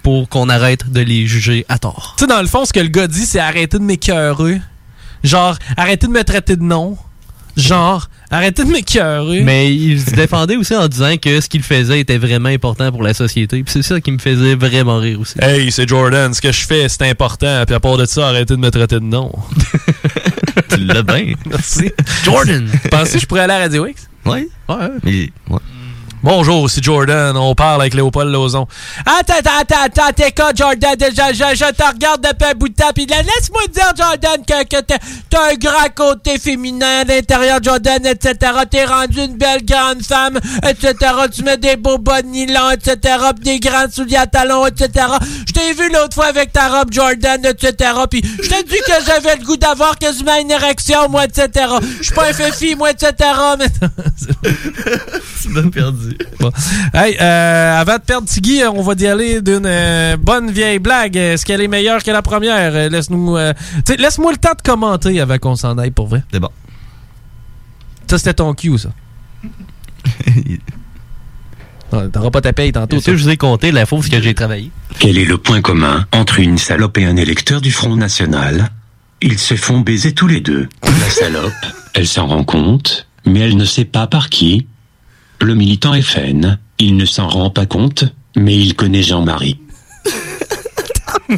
pour 0.04 0.30
qu'on 0.30 0.48
arrête 0.50 0.92
de 0.92 1.02
les 1.02 1.26
juger 1.26 1.66
à 1.68 1.80
tort. 1.80 2.14
Tu 2.20 2.26
sais, 2.26 2.28
dans 2.30 2.42
le 2.42 2.48
fond, 2.48 2.66
ce 2.66 2.72
que 2.74 2.80
le 2.80 2.90
gars 2.90 3.08
dit, 3.08 3.26
c'est 3.26 3.40
arrêter 3.40 3.80
de 3.80 3.84
m'écœurer. 3.84 4.62
Genre, 5.24 5.58
arrêtez 5.76 6.06
de 6.06 6.12
me 6.12 6.24
traiter 6.24 6.56
de 6.56 6.62
nom. 6.62 6.98
Genre, 7.58 8.10
arrêtez 8.36 8.64
de 8.64 8.70
m'écœurer. 8.72 9.41
Mais 9.41 9.74
il 9.74 9.99
se 10.02 10.12
défendait 10.12 10.56
aussi 10.56 10.76
en 10.76 10.88
disant 10.88 11.16
que 11.18 11.41
ce 11.41 11.49
qu'il 11.49 11.64
faisait 11.64 11.99
était 11.99 12.18
vraiment 12.18 12.49
important 12.49 12.91
pour 12.91 13.03
la 13.03 13.14
société. 13.14 13.64
Puis 13.64 13.72
c'est 13.72 13.82
ça 13.82 14.02
qui 14.02 14.12
me 14.12 14.18
faisait 14.18 14.56
vraiment 14.56 14.98
rire 14.98 15.20
aussi. 15.20 15.36
Hey, 15.41 15.72
c'est 15.72 15.88
Jordan, 15.88 16.34
ce 16.34 16.41
que 16.41 16.52
je 16.52 16.66
fais, 16.66 16.90
c'est 16.90 17.03
important. 17.03 17.64
Puis 17.66 17.76
à 17.76 17.80
part 17.80 17.98
de 17.98 18.06
ça, 18.06 18.28
arrêtez 18.28 18.56
de 18.56 18.60
me 18.60 18.70
traiter 18.72 18.95
de 18.95 19.06
nom. 19.06 19.32
tu 20.70 20.78
l'as 20.78 21.03
bien. 21.03 21.34
Merci. 21.45 21.91
Jordan! 22.24 22.68
Pensez 22.91 23.14
que 23.14 23.20
je 23.20 23.26
pourrais 23.26 23.41
aller 23.41 23.53
à 23.53 23.60
Radio 23.60 23.86
X? 23.88 24.07
Ouais. 24.26 24.48
Ouais. 24.68 24.76
Mais, 25.03 25.30
ouais. 25.49 25.60
Bonjour, 26.26 26.68
c'est 26.72 26.84
Jordan. 26.84 27.38
On 27.38 27.54
parle 27.54 27.82
avec 27.82 27.94
Léopold 27.94 28.32
Lozon. 28.32 28.66
Attends, 29.06 29.36
attends, 29.38 29.76
attends, 29.84 30.08
attends, 30.08 30.56
Jordan? 30.56 30.96
Je, 31.00 31.34
je, 31.36 31.56
je 31.56 31.72
te 31.72 31.84
regarde 31.84 32.26
depuis 32.26 32.50
un 32.50 32.56
bout 32.56 32.68
de 32.68 32.74
temps. 32.74 32.90
Puis 32.96 33.06
laisse-moi 33.06 33.68
dire, 33.72 33.94
Jordan, 33.96 34.44
que, 34.44 34.82
t'as 34.82 35.52
un 35.52 35.54
grand 35.54 35.94
côté 35.94 36.40
féminin 36.40 37.02
à 37.02 37.04
l'intérieur, 37.04 37.60
Jordan, 37.62 38.04
etc. 38.08 38.54
T'es 38.72 38.86
rendu 38.86 39.20
une 39.20 39.38
belle 39.38 39.64
grande 39.64 40.02
femme, 40.02 40.40
etc. 40.68 40.96
Tu 41.32 41.44
mets 41.44 41.58
des 41.58 41.76
beaux 41.76 42.00
bas 42.00 42.24
de 42.24 42.28
nylon, 42.28 42.72
etc. 42.72 43.18
Puis 43.36 43.44
des 43.44 43.60
grands 43.60 43.86
souliers 43.92 44.18
à 44.18 44.26
talons, 44.26 44.66
etc. 44.66 45.06
Je 45.48 45.54
t'ai 45.54 45.74
vu 45.74 45.92
l'autre 45.94 46.16
fois 46.16 46.26
avec 46.26 46.52
ta 46.52 46.70
robe, 46.70 46.92
Jordan, 46.92 47.46
etc. 47.46 47.92
Puis 48.10 48.24
je 48.42 48.50
t'ai 48.50 48.64
dit 48.64 48.80
que 48.88 48.94
j'avais 49.06 49.36
le 49.36 49.46
goût 49.46 49.58
d'avoir 49.58 49.96
quasiment 50.00 50.40
une 50.42 50.50
érection, 50.50 51.08
moi, 51.08 51.26
etc. 51.26 51.68
Je 52.00 52.06
suis 52.06 52.16
pas 52.16 52.30
un 52.30 52.34
féfi, 52.34 52.74
moi, 52.74 52.90
etc. 52.90 53.14
Mais... 53.60 53.68
Tu 55.44 55.50
m'as 55.50 55.70
perdu. 55.70 56.15
Bon. 56.40 56.52
Hey, 56.94 57.18
euh, 57.20 57.80
avant 57.80 57.96
de 57.96 58.02
perdre 58.02 58.28
Tiggy, 58.28 58.62
on 58.66 58.82
va 58.82 58.94
y 58.98 59.08
aller 59.08 59.42
d'une 59.42 59.66
euh, 59.66 60.18
bonne 60.18 60.52
vieille 60.52 60.80
blague. 60.80 61.16
Est-ce 61.18 61.46
qu'elle 61.46 61.62
est 61.62 61.68
meilleure 61.68 62.04
que 62.04 62.12
la 62.12 62.22
première? 62.22 62.74
Euh, 62.76 62.90
Laisse-nous, 62.90 63.38
euh, 63.38 63.54
laisse-moi 63.98 64.32
le 64.32 64.38
temps 64.38 64.54
de 64.56 64.62
commenter 64.62 65.20
avant 65.20 65.38
qu'on 65.38 65.56
s'en 65.56 65.78
aille 65.78 65.92
pour 65.92 66.08
vrai. 66.08 66.24
C'est 66.32 66.40
bon. 66.40 66.50
Ça, 68.08 68.18
c'était 68.18 68.36
ton 68.36 68.54
cue, 68.54 68.78
ça. 68.78 68.90
T'auras 72.12 72.30
pas 72.32 72.42
ta 72.42 72.52
paye 72.54 72.72
tantôt. 72.72 73.00
Que 73.00 73.16
je 73.16 73.24
vous 73.24 73.30
ai 73.30 73.38
compté 73.38 73.72
la 73.72 73.86
fausse 73.86 74.10
que 74.10 74.22
j'ai 74.22 74.34
travaillé? 74.34 74.72
Quel 75.00 75.18
est 75.18 75.26
le 75.26 75.38
point 75.38 75.62
commun 75.62 76.06
entre 76.12 76.40
une 76.40 76.58
salope 76.58 76.98
et 76.98 77.06
un 77.06 77.16
électeur 77.16 77.62
du 77.62 77.72
Front 77.72 77.96
National? 77.96 78.70
Ils 79.22 79.40
se 79.40 79.56
font 79.56 79.80
baiser 79.80 80.14
tous 80.14 80.28
les 80.28 80.42
deux. 80.42 80.68
La 80.84 81.10
salope, 81.10 81.54
elle 81.94 82.08
s'en 82.08 82.28
rend 82.28 82.44
compte, 82.44 83.08
mais 83.26 83.40
elle 83.40 83.56
ne 83.56 83.66
sait 83.66 83.86
pas 83.86 84.08
par 84.08 84.30
qui. 84.30 84.68
Le 85.41 85.53
militant 85.53 85.99
FN, 86.02 86.57
il 86.80 86.98
ne 86.98 87.06
s'en 87.06 87.28
rend 87.28 87.49
pas 87.49 87.66
compte, 87.66 88.06
mais 88.36 88.56
il 88.56 88.76
connaît 88.76 89.03
Jean-Marie. 89.03 89.60
tu 91.30 91.38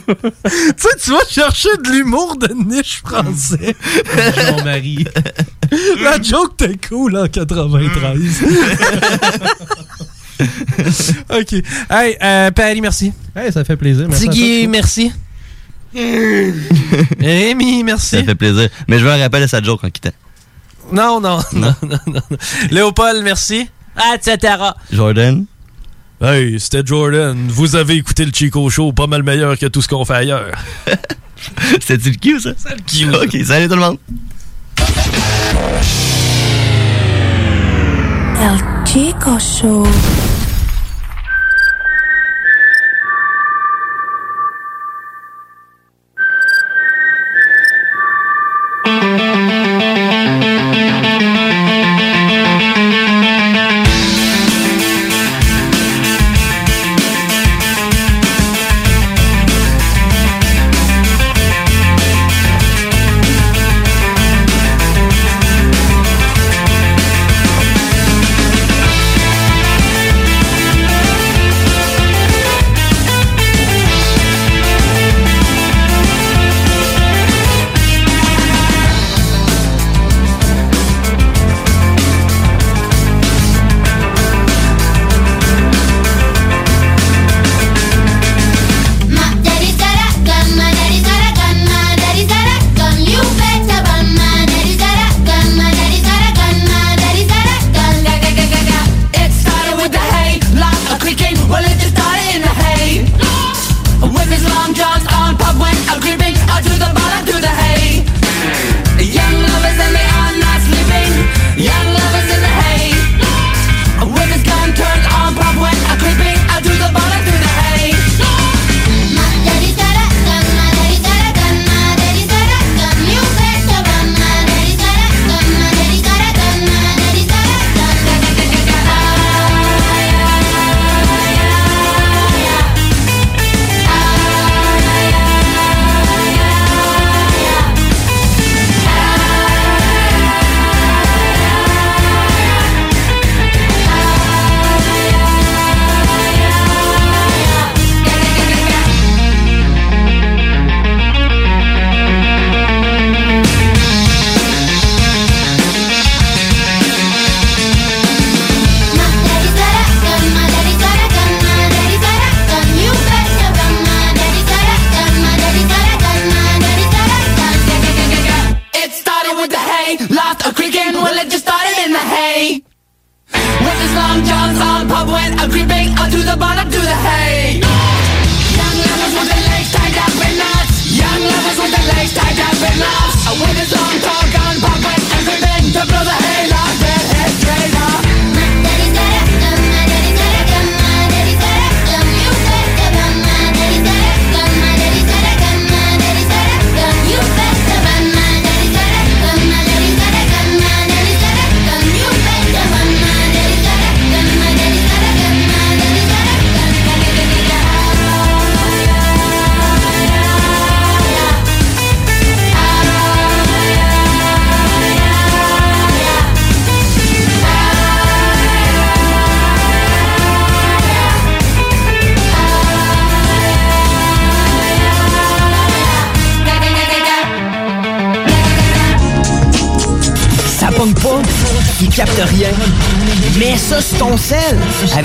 sais, 0.77 0.89
tu 1.03 1.11
vas 1.11 1.25
chercher 1.29 1.69
de 1.83 1.89
l'humour 1.89 2.37
de 2.37 2.53
niche 2.53 3.01
français. 3.05 3.75
Jean-Marie. 4.35 5.05
La 6.01 6.21
joke 6.21 6.57
t'es 6.57 6.77
cool 6.89 7.17
en 7.17 7.27
93. 7.27 8.43
OK. 11.29 11.53
Hey, 11.89 12.17
euh, 12.21 12.51
Paris, 12.51 12.81
merci. 12.81 13.11
Hey, 13.35 13.51
ça 13.51 13.63
fait 13.63 13.75
plaisir. 13.75 14.07
merci 14.07 14.29
Tiggy, 14.29 14.67
merci. 14.67 15.11
Rémi, 17.19 17.83
merci. 17.83 18.17
Ça 18.17 18.23
fait 18.23 18.35
plaisir. 18.35 18.69
Mais 18.87 18.99
je 18.99 19.05
veux 19.05 19.11
un 19.11 19.17
rappel 19.17 19.43
à 19.43 19.47
sa 19.47 19.61
joke 19.61 19.83
en 19.83 19.89
quittant. 19.89 20.11
Non, 20.91 21.19
non, 21.19 21.39
non, 21.53 21.73
non, 21.83 21.99
non. 22.07 22.21
non. 22.29 22.37
Léopold, 22.71 23.23
merci. 23.23 23.67
Etc. 24.13 24.55
Jordan, 24.91 25.45
Hey, 26.19 26.59
c'était 26.59 26.81
Jordan. 26.83 27.47
Vous 27.47 27.75
avez 27.75 27.95
écouté 27.95 28.25
le 28.25 28.31
Chico 28.33 28.67
Show, 28.71 28.91
pas 28.91 29.05
mal 29.05 29.21
meilleur 29.21 29.55
que 29.57 29.67
tout 29.67 29.83
ce 29.83 29.87
qu'on 29.87 30.03
fait 30.03 30.15
ailleurs. 30.15 30.51
C'était-tu 31.79 32.09
le 32.09 32.17
Q, 32.17 32.39
ça? 32.39 32.49
C'est 32.57 32.69
le 32.75 32.81
Q. 32.81 33.15
OK, 33.15 33.45
salut 33.45 33.67
tout 33.67 33.75
le 33.75 33.81
monde. 33.81 33.97
El 38.39 38.87
Chico 38.87 39.37
Show. 39.39 39.85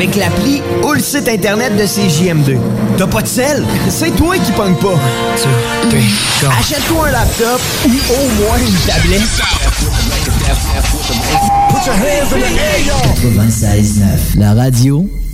Avec 0.02 0.16
l'appli 0.16 0.60
ou 0.82 0.92
le 0.94 1.00
site 1.00 1.28
internet 1.28 1.76
de 1.76 1.84
CJM2. 1.84 2.58
T'as 2.98 3.06
pas 3.06 3.22
de 3.22 3.28
sel? 3.28 3.64
C'est 3.88 4.10
toi 4.16 4.36
qui 4.36 4.50
pogne 4.50 4.74
pas. 4.74 4.98
Achète-toi 6.58 7.06
un 7.06 7.12
laptop 7.12 7.60
ou 7.86 7.90
au 7.90 8.28
moins 8.42 8.58
une 8.58 8.74
tablette. 8.84 9.22
96.9, 13.22 14.38
la 14.38 14.54
radio 14.54 15.08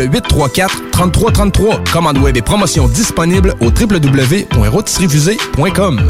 le 0.00 0.06
834 0.06 0.90
3333. 0.90 1.84
Commande 1.92 2.18
web 2.18 2.36
et 2.36 2.42
promotion 2.42 2.88
disponible 2.88 3.54
au 3.60 3.66
www.rôtisseriefusée.com. 3.66 6.00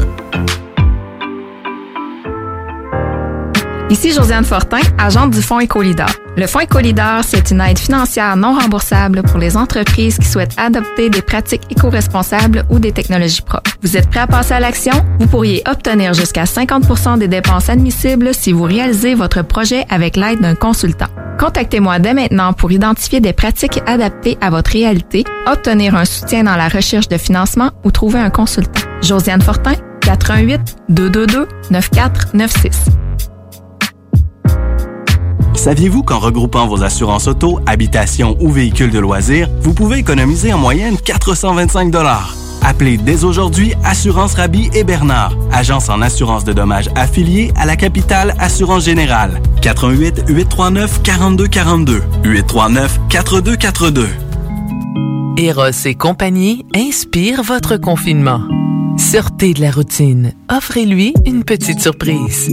Ici 3.89 4.11
Josiane 4.13 4.45
Fortin, 4.45 4.79
agente 4.97 5.31
du 5.31 5.41
Fonds 5.41 5.59
Écolidar. 5.59 6.09
Le 6.37 6.47
Fonds 6.47 6.61
Écolidar, 6.61 7.25
c'est 7.25 7.51
une 7.51 7.59
aide 7.59 7.77
financière 7.77 8.37
non 8.37 8.57
remboursable 8.57 9.21
pour 9.23 9.37
les 9.37 9.57
entreprises 9.57 10.17
qui 10.17 10.25
souhaitent 10.25 10.55
adopter 10.55 11.09
des 11.09 11.21
pratiques 11.21 11.63
éco-responsables 11.69 12.63
ou 12.69 12.79
des 12.79 12.93
technologies 12.93 13.41
propres. 13.41 13.71
Vous 13.81 13.97
êtes 13.97 14.09
prêt 14.09 14.21
à 14.21 14.27
passer 14.27 14.53
à 14.53 14.61
l'action? 14.61 14.93
Vous 15.19 15.27
pourriez 15.27 15.61
obtenir 15.69 16.13
jusqu'à 16.13 16.45
50% 16.45 17.17
des 17.17 17.27
dépenses 17.27 17.67
admissibles 17.67 18.33
si 18.33 18.53
vous 18.53 18.63
réalisez 18.63 19.13
votre 19.13 19.41
projet 19.41 19.85
avec 19.89 20.15
l'aide 20.15 20.39
d'un 20.39 20.55
consultant. 20.55 21.09
Contactez-moi 21.41 21.97
dès 21.97 22.13
maintenant 22.13 22.53
pour 22.53 22.71
identifier 22.71 23.19
des 23.19 23.33
pratiques 23.33 23.81
adaptées 23.87 24.37
à 24.41 24.51
votre 24.51 24.69
réalité, 24.69 25.23
obtenir 25.51 25.95
un 25.95 26.05
soutien 26.05 26.43
dans 26.43 26.55
la 26.55 26.67
recherche 26.67 27.07
de 27.07 27.17
financement 27.17 27.71
ou 27.83 27.89
trouver 27.89 28.19
un 28.19 28.29
consultant. 28.29 28.79
Josiane 29.01 29.41
Fortin, 29.41 29.73
88 30.01 30.77
222 30.89 31.47
9496. 31.71 32.85
Saviez-vous 35.55 36.03
qu'en 36.03 36.19
regroupant 36.19 36.67
vos 36.67 36.83
assurances 36.83 37.27
auto, 37.27 37.59
habitation 37.65 38.37
ou 38.39 38.51
véhicules 38.51 38.91
de 38.91 38.99
loisirs, 38.99 39.49
vous 39.61 39.73
pouvez 39.73 39.97
économiser 39.97 40.53
en 40.53 40.59
moyenne 40.59 40.95
425 40.95 41.89
Appelez 42.61 42.97
dès 42.97 43.23
aujourd'hui 43.23 43.73
Assurance 43.83 44.35
Rabi 44.35 44.69
et 44.73 44.83
Bernard, 44.83 45.35
agence 45.51 45.89
en 45.89 46.01
assurance 46.01 46.43
de 46.43 46.53
dommages 46.53 46.89
affiliée 46.95 47.51
à 47.55 47.65
la 47.65 47.75
capitale 47.75 48.35
Assurance 48.39 48.85
Générale. 48.85 49.41
88 49.61 50.23
839 50.27 51.01
4242 51.01 52.01
839 52.23 52.99
4242. 53.09 54.07
Eros 55.37 55.85
et 55.85 55.95
compagnie 55.95 56.65
inspire 56.75 57.41
votre 57.41 57.77
confinement. 57.77 58.41
Sortez 58.97 59.53
de 59.53 59.61
la 59.61 59.71
routine. 59.71 60.33
Offrez-lui 60.49 61.13
une 61.25 61.43
petite 61.43 61.79
surprise. 61.79 62.51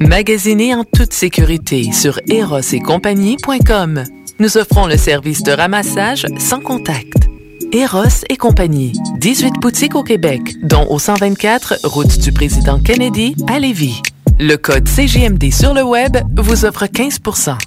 Magasinez 0.00 0.74
en 0.74 0.84
toute 0.84 1.12
sécurité 1.12 1.92
sur 1.92 2.18
erosetcompagnie.com. 2.28 4.04
Nous 4.38 4.56
offrons 4.56 4.86
le 4.86 4.96
service 4.96 5.42
de 5.42 5.52
ramassage 5.52 6.24
sans 6.38 6.60
contact. 6.60 7.28
Eros 7.72 8.24
et 8.28 8.36
compagnie. 8.36 8.92
18 9.18 9.54
boutiques 9.60 9.94
au 9.94 10.02
Québec, 10.02 10.40
dont 10.62 10.86
au 10.88 10.98
124 10.98 11.80
route 11.84 12.18
du 12.18 12.32
président 12.32 12.80
Kennedy 12.80 13.34
à 13.46 13.58
Lévis. 13.58 14.00
Le 14.38 14.56
code 14.56 14.88
CGMD 14.88 15.52
sur 15.52 15.74
le 15.74 15.82
web 15.82 16.16
vous 16.36 16.64
offre 16.64 16.86
15% 16.86 17.58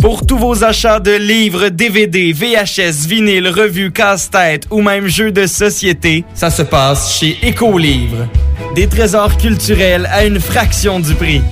Pour 0.00 0.26
tous 0.26 0.38
vos 0.38 0.64
achats 0.64 1.00
de 1.00 1.12
livres, 1.12 1.68
DVD, 1.68 2.32
VHS, 2.32 3.06
vinyle, 3.06 3.48
revues, 3.48 3.92
casse-tête 3.92 4.66
ou 4.70 4.82
même 4.82 5.06
jeux 5.06 5.32
de 5.32 5.46
société, 5.46 6.24
ça 6.34 6.50
se 6.50 6.62
passe 6.62 7.16
chez 7.16 7.38
Écolivre. 7.42 8.26
Des 8.74 8.88
trésors 8.88 9.36
culturels 9.36 10.08
à 10.10 10.24
une 10.24 10.40
fraction 10.40 11.00
du 11.00 11.14
prix. 11.14 11.42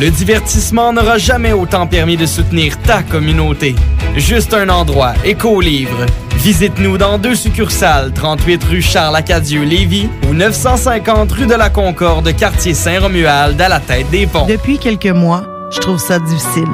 Le 0.00 0.10
divertissement 0.10 0.92
n'aura 0.92 1.18
jamais 1.18 1.52
autant 1.52 1.88
permis 1.88 2.16
de 2.16 2.24
soutenir 2.24 2.80
ta 2.82 3.02
communauté. 3.02 3.74
Juste 4.16 4.54
un 4.54 4.68
endroit, 4.68 5.14
Écolivre. 5.24 6.06
Visite-nous 6.36 6.98
dans 6.98 7.18
deux 7.18 7.34
succursales, 7.34 8.12
38 8.12 8.62
rue 8.62 8.80
Charles-Acadieux-Lévis 8.80 10.08
ou 10.30 10.34
950 10.34 11.32
rue 11.32 11.46
de 11.46 11.54
la 11.54 11.68
Concorde, 11.68 12.32
quartier 12.36 12.74
Saint-Romuald, 12.74 13.60
à 13.60 13.68
la 13.68 13.80
tête 13.80 14.08
des 14.10 14.28
ponts. 14.28 14.46
Depuis 14.46 14.78
quelques 14.78 15.06
mois, 15.06 15.42
je 15.72 15.80
trouve 15.80 15.98
ça 15.98 16.20
difficile. 16.20 16.68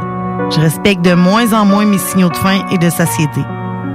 Je 0.54 0.60
respecte 0.60 1.02
de 1.02 1.14
moins 1.14 1.54
en 1.54 1.64
moins 1.64 1.86
mes 1.86 1.96
signaux 1.96 2.28
de 2.28 2.36
faim 2.36 2.66
et 2.70 2.76
de 2.76 2.90
satiété. 2.90 3.40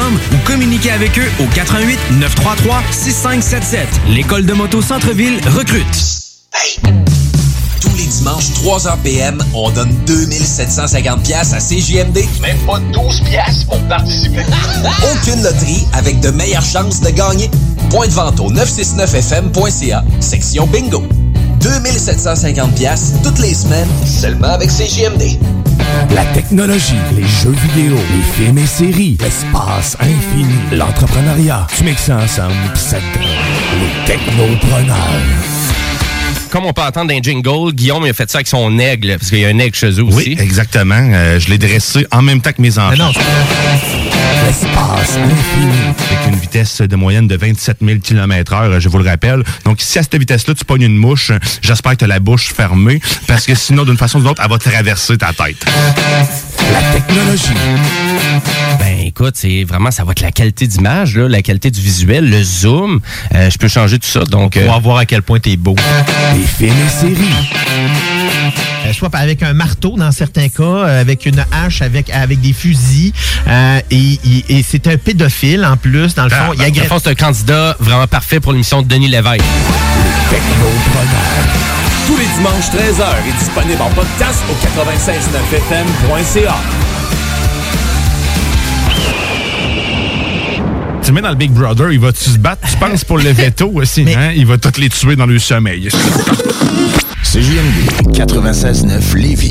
ou 0.00 0.46
communiquez 0.46 0.90
avec 0.90 1.18
eux 1.18 1.30
au 1.40 1.46
88 1.54 1.98
933 2.18 2.82
6577. 2.90 3.86
L'école 4.08 4.46
de 4.46 4.54
moto 4.54 4.80
Centre-ville 4.80 5.38
recrute. 5.48 5.84
Tous 7.80 7.94
les 7.96 8.06
dimanches, 8.06 8.50
3h 8.64 8.96
PM, 9.02 9.44
on 9.52 9.70
donne 9.70 9.92
2750 10.06 11.22
pièces 11.24 11.52
à 11.52 11.58
CJMD. 11.58 12.24
Même 12.40 12.58
pas 12.66 12.78
12 12.92 13.20
pièces 13.22 13.64
pour 13.64 13.80
participer. 13.82 14.44
Aucune 15.12 15.42
loterie 15.42 15.86
avec 15.92 16.20
de 16.20 16.30
meilleures 16.30 16.64
chances 16.64 17.00
de 17.00 17.10
gagner. 17.10 17.50
Point 17.90 18.06
de 18.06 18.12
vente 18.12 18.40
au 18.40 18.50
969fm.ca, 18.50 20.04
section 20.20 20.66
bingo. 20.68 21.02
2750 21.62 22.74
pièces 22.74 23.14
toutes 23.22 23.38
les 23.38 23.54
semaines, 23.54 23.88
seulement 24.04 24.48
avec 24.48 24.68
CJMD. 24.68 25.38
La 26.14 26.24
technologie, 26.26 26.98
les 27.14 27.22
jeux 27.22 27.54
vidéo, 27.74 27.96
les 27.96 28.44
films 28.44 28.58
et 28.58 28.66
séries, 28.66 29.16
l'espace 29.20 29.96
infini, 30.00 30.54
l'entrepreneuriat. 30.72 31.66
Tu 31.76 31.84
mixes 31.84 32.04
ça 32.04 32.16
ensemble, 32.16 32.54
pis 32.74 33.28
les 33.78 34.06
technopreneurs. 34.06 35.61
Comme 36.52 36.66
on 36.66 36.74
peut 36.74 36.82
entendre 36.82 37.10
d'un 37.10 37.22
jingle, 37.22 37.72
Guillaume 37.72 38.04
il 38.04 38.10
a 38.10 38.12
fait 38.12 38.30
ça 38.30 38.36
avec 38.36 38.46
son 38.46 38.78
aigle, 38.78 39.16
parce 39.16 39.30
qu'il 39.30 39.38
y 39.38 39.46
a 39.46 39.48
un 39.48 39.58
aigle 39.58 39.74
chez 39.74 39.92
eux 39.92 40.04
aussi. 40.04 40.16
Oui, 40.16 40.36
exactement. 40.38 41.00
Euh, 41.00 41.40
je 41.40 41.48
l'ai 41.48 41.56
dressé 41.56 42.06
en 42.12 42.20
même 42.20 42.42
temps 42.42 42.52
que 42.52 42.60
mes 42.60 42.78
enfants. 42.78 43.10
L'espace. 44.44 45.16
Avec 45.16 46.28
une 46.28 46.36
vitesse 46.38 46.82
de 46.82 46.94
moyenne 46.94 47.26
de 47.26 47.36
27 47.36 47.78
000 47.80 48.00
km 48.00 48.52
heure, 48.52 48.80
je 48.80 48.88
vous 48.90 48.98
le 48.98 49.08
rappelle. 49.08 49.42
Donc, 49.64 49.80
si 49.80 49.98
à 49.98 50.02
cette 50.02 50.14
vitesse-là, 50.16 50.52
tu 50.52 50.66
pognes 50.66 50.82
une 50.82 50.96
mouche, 50.96 51.32
j'espère 51.62 51.92
que 51.92 51.98
tu 51.98 52.04
as 52.04 52.08
la 52.08 52.20
bouche 52.20 52.52
fermée, 52.52 53.00
parce 53.26 53.46
que 53.46 53.54
sinon, 53.54 53.84
d'une 53.84 53.96
façon 53.96 54.18
ou 54.18 54.20
d'une 54.20 54.30
autre, 54.32 54.42
elle 54.44 54.50
va 54.50 54.58
traverser 54.58 55.16
ta 55.16 55.32
tête. 55.32 55.64
La 56.70 56.80
technologie. 56.92 57.54
Ben 58.78 58.98
écoute, 59.06 59.34
c'est 59.36 59.64
vraiment, 59.64 59.90
ça 59.90 60.04
va 60.04 60.12
être 60.12 60.20
la 60.20 60.32
qualité 60.32 60.66
d'image, 60.66 61.16
la 61.16 61.40
qualité 61.40 61.70
du 61.70 61.80
visuel, 61.80 62.28
le 62.28 62.42
zoom. 62.42 63.00
Euh, 63.34 63.48
je 63.48 63.56
peux 63.58 63.68
changer 63.68 63.98
tout 63.98 64.08
ça, 64.08 64.24
donc... 64.24 64.58
On 64.62 64.70
va 64.70 64.78
voir 64.78 64.98
à 64.98 65.06
quel 65.06 65.22
point 65.22 65.40
t'es 65.40 65.56
beau. 65.56 65.76
Les 66.42 66.48
films 66.48 66.74
et 66.84 66.88
séries. 66.90 67.34
Euh, 68.84 68.92
soit 68.92 69.14
avec 69.14 69.44
un 69.44 69.52
marteau 69.54 69.94
dans 69.96 70.10
certains 70.10 70.48
cas, 70.48 70.62
euh, 70.64 71.00
avec 71.00 71.24
une 71.24 71.38
hache, 71.52 71.82
avec, 71.82 72.10
avec 72.10 72.40
des 72.40 72.52
fusils. 72.52 73.12
Euh, 73.46 73.78
et 73.92 74.18
et 74.48 74.64
c'est 74.68 74.88
un 74.88 74.96
pédophile 74.96 75.64
en 75.64 75.76
plus, 75.76 76.16
dans 76.16 76.24
le 76.24 76.30
fond. 76.30 76.52
il 76.54 76.62
agresse- 76.64 76.88
fond, 76.88 76.98
c'est 76.98 77.10
un 77.10 77.14
candidat 77.14 77.76
vraiment 77.78 78.08
parfait 78.08 78.40
pour 78.40 78.50
l'émission 78.52 78.82
de 78.82 78.88
Denis 78.88 79.06
Lévesque. 79.06 79.44
Tous 82.08 82.16
les 82.16 82.26
dimanches, 82.36 82.70
13h 82.74 83.06
est 83.28 83.38
disponible 83.38 83.80
en 83.80 83.90
podcast 83.90 84.40
au 84.50 84.54
969fm.ca. 84.56 86.56
Tu 91.02 91.08
le 91.08 91.14
mets 91.14 91.20
dans 91.20 91.30
le 91.30 91.34
Big 91.34 91.50
Brother, 91.50 91.90
il 91.92 91.98
va-tu 91.98 92.30
se 92.30 92.38
battre, 92.38 92.68
tu 92.70 92.76
penses, 92.76 93.04
pour 93.04 93.18
le 93.18 93.30
veto 93.30 93.70
aussi? 93.74 94.06
Hein? 94.16 94.32
Il 94.36 94.46
va 94.46 94.56
toutes 94.56 94.78
les 94.78 94.88
tuer 94.88 95.16
dans 95.16 95.26
le 95.26 95.38
sommeil. 95.38 95.88
CJMD 97.24 98.12
96.9 98.14 99.16
Lévis. 99.16 99.50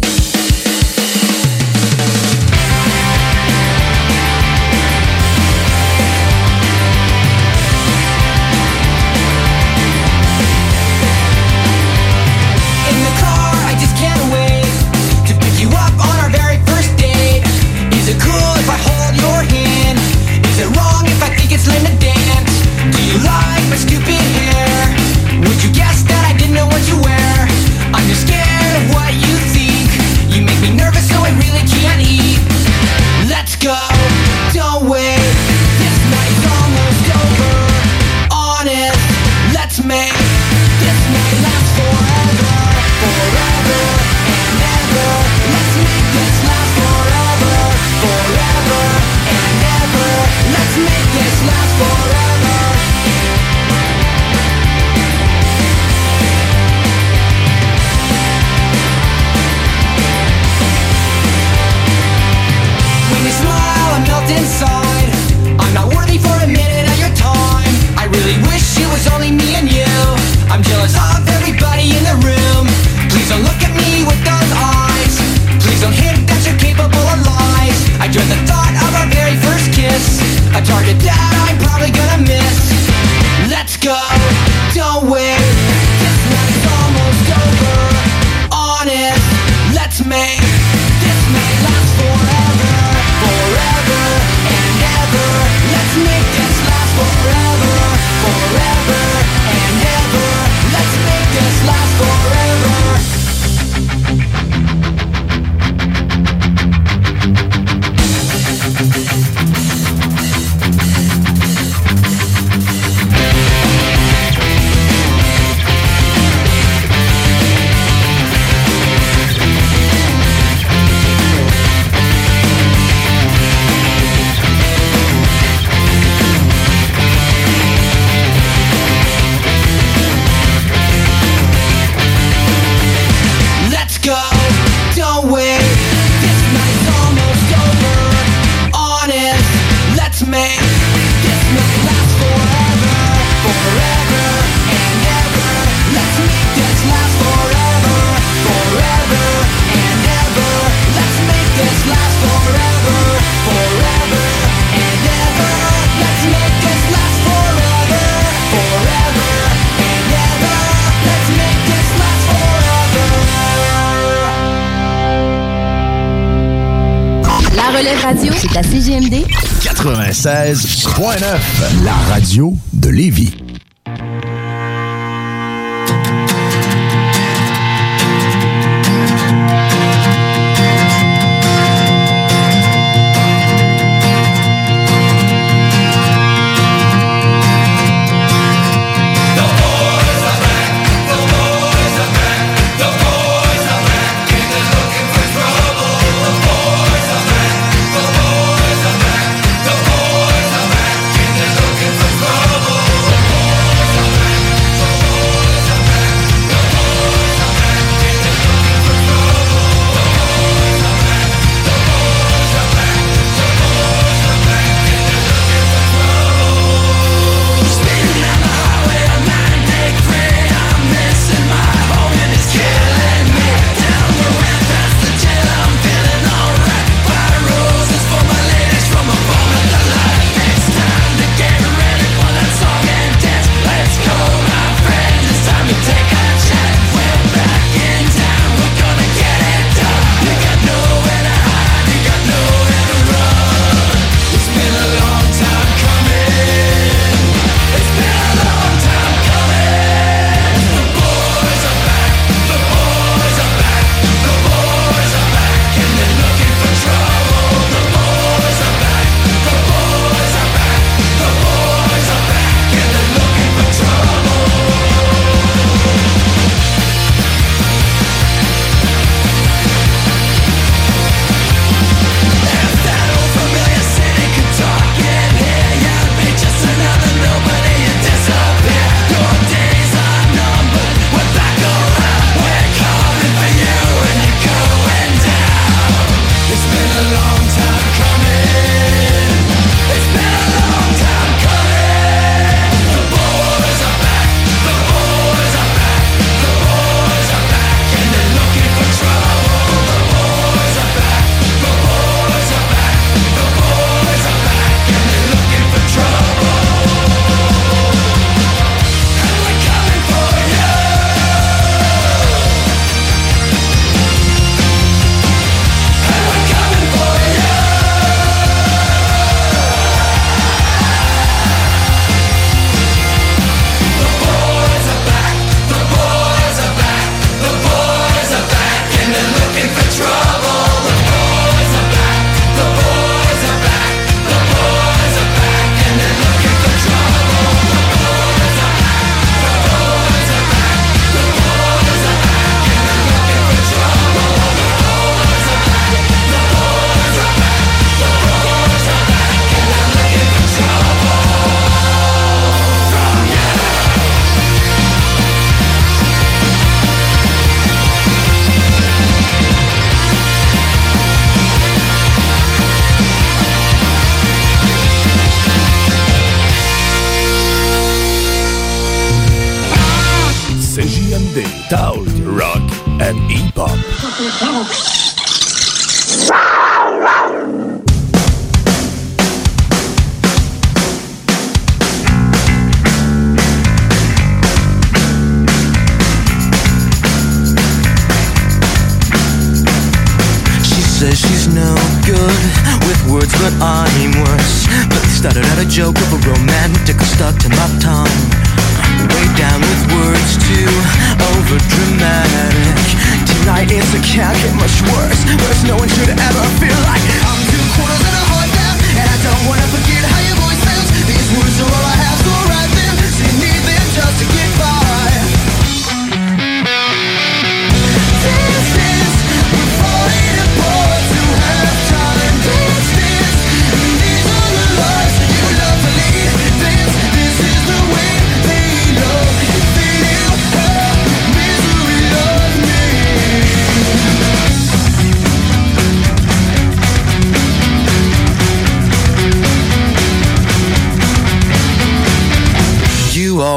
96.9, 170.22 171.84
la 171.84 171.98
radio 172.08 172.51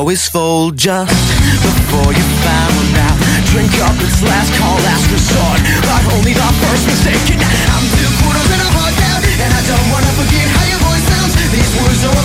always 0.05 0.29
fold 0.29 0.77
just 0.77 1.09
before 1.65 2.13
you 2.13 2.25
found 2.45 2.93
out. 3.09 3.17
Drink 3.49 3.73
up, 3.81 3.97
it's 4.05 4.21
last 4.21 4.53
call, 4.61 4.77
last 4.85 5.09
resort. 5.09 5.61
But 5.81 6.05
only 6.13 6.35
the 6.35 6.45
first 6.61 6.85
mistake. 6.85 7.41
I'm 7.73 7.87
still 7.89 8.13
quarters 8.21 8.51
and 8.53 8.63
a 8.69 8.71
heart 8.77 8.95
down, 9.01 9.21
and 9.25 9.49
I 9.49 9.63
don't 9.65 9.89
wanna 9.89 10.13
forget 10.21 10.45
how 10.45 10.65
your 10.69 10.81
voice 10.85 11.05
sounds. 11.09 11.33
These 11.49 11.73
words 11.81 12.05
are. 12.05 12.24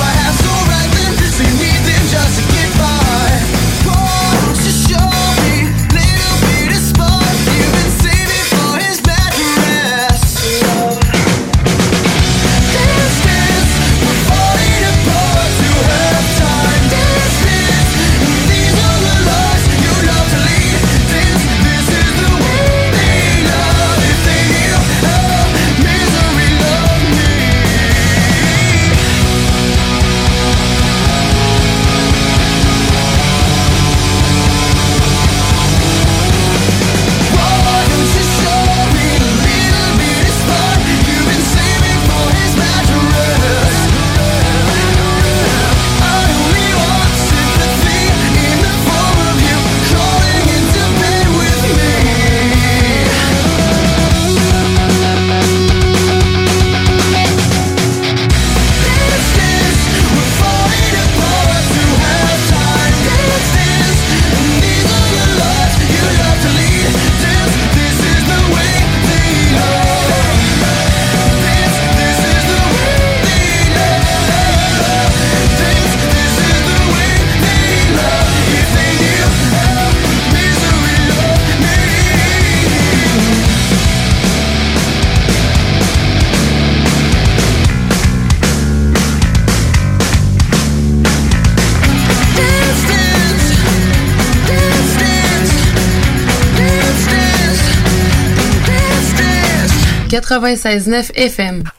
96.9 100.29 101.11
FM. 101.15 101.78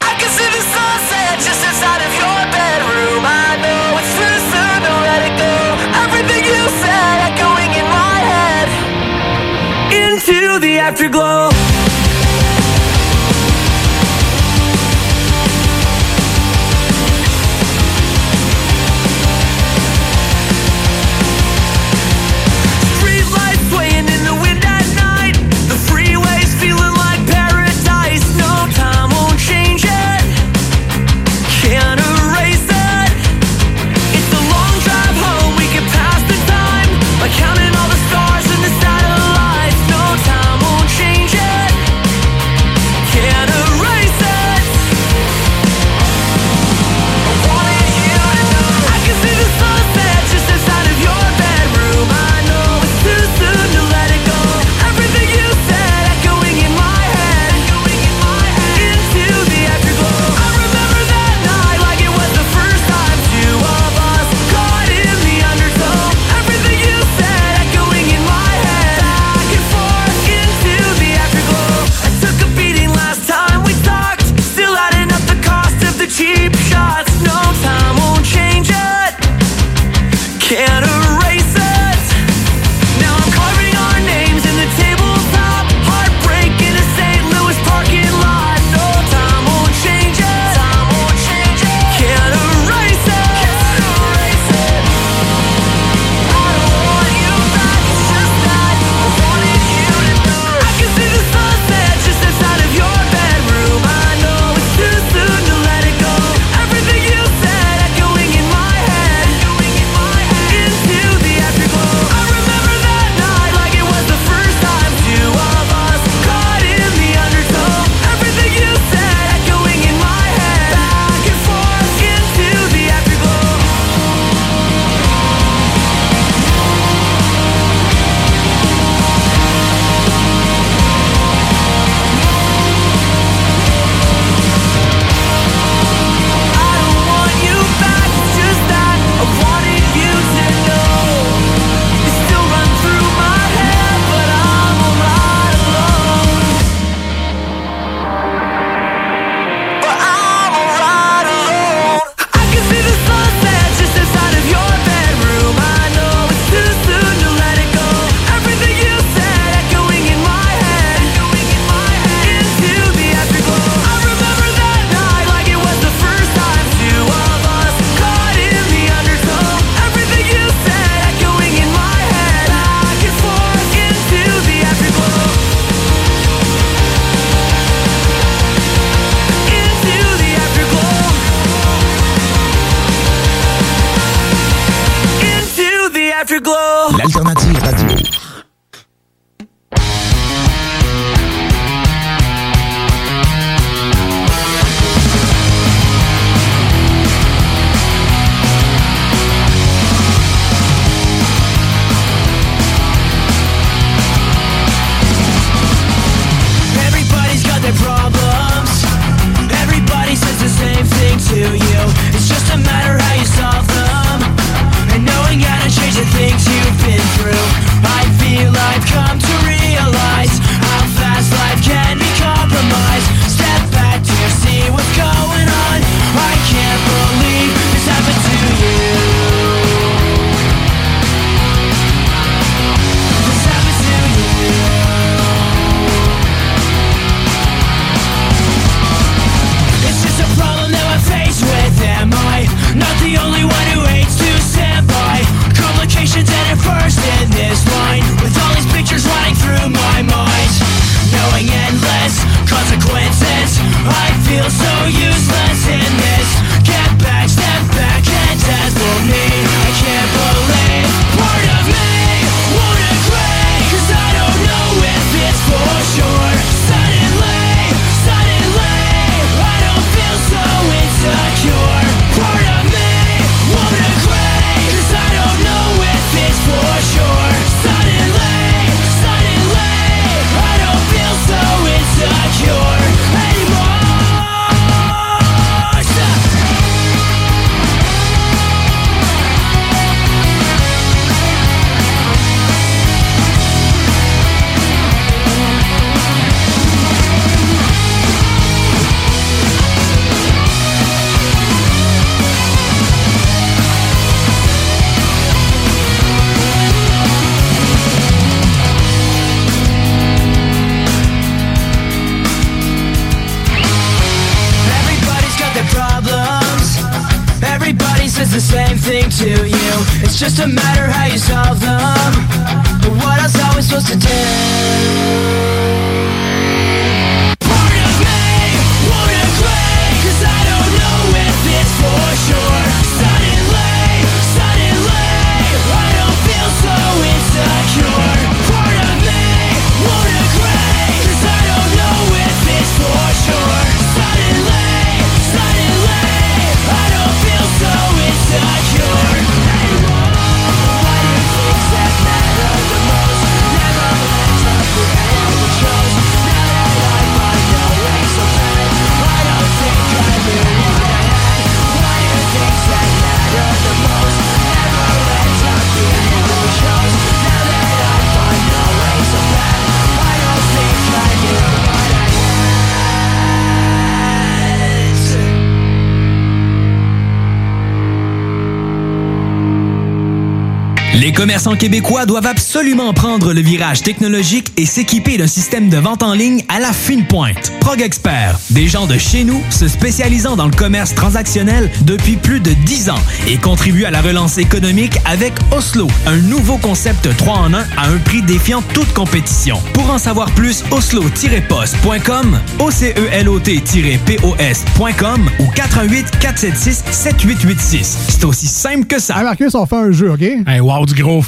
Commerçants 381.41 381.59
québécois 381.59 382.05
doivent 382.05 382.27
absolument 382.27 382.93
prendre 382.93 383.33
le 383.33 383.41
virage 383.41 383.81
technologique 383.81 384.53
et 384.59 384.67
s'équiper 384.67 385.17
d'un 385.17 385.27
système 385.27 385.71
de 385.71 385.79
vente 385.79 386.03
en 386.03 386.13
ligne 386.13 386.45
à 386.49 386.61
la 386.61 386.75
fine 386.75 387.07
pointe. 387.07 387.51
Prog 387.61 387.81
Expert, 387.81 388.39
des 388.51 388.69
gens 388.69 388.87
de 388.87 388.99
chez 388.99 389.25
nous 389.25 389.43
se 389.49 389.67
spécialisant 389.67 390.37
dans 390.37 390.45
le 390.45 390.51
commerce 390.51 390.95
transactionnel 390.95 391.71
depuis 391.83 392.17
plus 392.17 392.41
de 392.41 392.53
10 392.53 392.91
ans 392.91 393.01
et 393.27 393.39
contribuent 393.39 393.87
à 393.87 393.91
la 393.91 394.03
relance 394.03 394.37
économique 394.37 394.99
avec 395.07 395.33
Oslo, 395.51 395.87
un 396.07 396.19
nouveau 396.19 396.59
concept 396.59 397.09
3 397.17 397.35
en 397.35 397.55
1 397.55 397.59
à 397.59 397.89
un 397.89 397.97
prix 398.05 398.21
défiant 398.21 398.61
toute 398.75 398.93
compétition. 398.93 399.57
Pour 399.73 399.91
en 399.91 399.97
savoir 399.97 400.31
plus, 400.33 400.63
oslo-post.com, 400.71 402.39
OCELOT-POS.com 402.59 405.31
ou 405.39 405.47
88 405.55 406.19
476 406.21 406.85
7886. 406.91 407.99
C'est 408.09 408.25
aussi 408.25 408.47
simple 408.47 408.85
que 408.85 408.99
ça. 408.99 409.17
Hey 409.17 409.25
Marcus, 409.25 409.55
on 409.55 409.65
fait 409.65 409.77
un 409.77 409.91
jeu, 409.91 410.11
OK? 410.11 410.21
Hey, 410.21 410.61
wow, 410.61 410.85
du 410.85 411.01
gros 411.01 411.23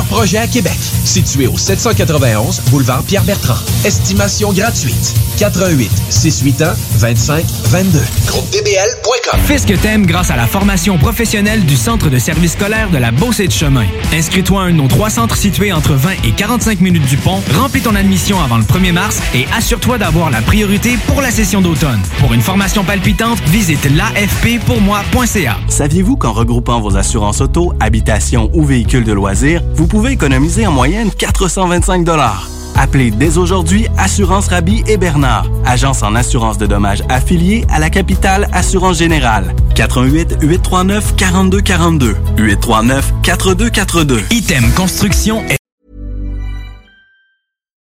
projets 0.00 0.38
à 0.38 0.46
Québec. 0.46 0.78
Situé 1.04 1.46
au 1.46 1.58
791 1.58 2.62
boulevard 2.70 3.02
Pierre-Bertrand. 3.02 3.58
Estimation 3.84 4.52
gratuite. 4.52 5.14
88 5.38 5.90
681 6.08 6.74
25 6.96 7.44
22. 7.64 7.98
GroupeDBL.com. 8.26 9.40
Fais 9.44 9.58
ce 9.58 9.66
que 9.66 9.74
t'aimes 9.74 10.06
grâce 10.06 10.30
à 10.30 10.36
la 10.36 10.46
formation 10.46 10.96
professionnelle 10.98 11.64
du 11.64 11.76
Centre 11.76 12.08
de 12.08 12.18
service 12.18 12.52
scolaire 12.52 12.90
de 12.90 12.98
la 12.98 13.10
Beauce 13.10 13.40
et 13.40 13.48
de 13.48 13.52
Chemin. 13.52 13.86
Inscris-toi 14.12 14.62
à 14.62 14.64
un 14.64 14.70
de 14.70 14.76
nos 14.76 14.88
trois 14.88 15.10
centres 15.10 15.36
situés 15.36 15.72
entre 15.72 15.94
20 15.94 16.10
et 16.24 16.30
45 16.30 16.80
minutes 16.80 17.06
du 17.06 17.16
pont, 17.16 17.42
remplis 17.54 17.82
ton 17.82 17.94
admission 17.94 18.40
avant 18.40 18.56
le 18.56 18.64
1er 18.64 18.92
mars 18.92 19.20
et 19.34 19.46
assure-toi 19.56 19.98
d'avoir 19.98 20.30
la 20.30 20.40
priorité 20.40 20.96
pour 21.06 21.20
la 21.20 21.30
session 21.30 21.60
d'automne. 21.60 22.00
Pour 22.18 22.32
une 22.32 22.40
formation 22.40 22.84
palpitante, 22.84 23.40
visite 23.48 23.84
l'afppourmoi.ca. 23.96 25.56
Saviez-vous 25.68 26.16
qu'en 26.16 26.32
regroupant 26.32 26.80
vos 26.80 26.96
assurances 26.96 27.40
auto, 27.40 27.72
habitation 27.80 28.50
ou 28.54 28.64
véhicules 28.64 29.04
de 29.04 29.12
loisirs, 29.12 29.62
vous 29.74 29.81
vous 29.82 29.88
pouvez 29.88 30.12
économiser 30.12 30.64
en 30.64 30.70
moyenne 30.70 31.10
425 31.10 32.06
Appelez 32.76 33.10
dès 33.10 33.36
aujourd'hui 33.36 33.88
Assurance 33.98 34.46
Rabi 34.46 34.84
et 34.86 34.96
Bernard, 34.96 35.46
agence 35.66 36.04
en 36.04 36.14
assurance 36.14 36.56
de 36.56 36.66
dommages 36.66 37.02
affiliée 37.08 37.64
à 37.68 37.80
la 37.80 37.90
capitale 37.90 38.48
Assurance 38.52 38.98
Générale. 38.98 39.56
88 39.74 40.36
839 40.40 41.16
4242 41.16 42.16
839 42.38 43.12
4242. 43.24 44.20
Item 44.30 44.70
Construction 44.76 45.42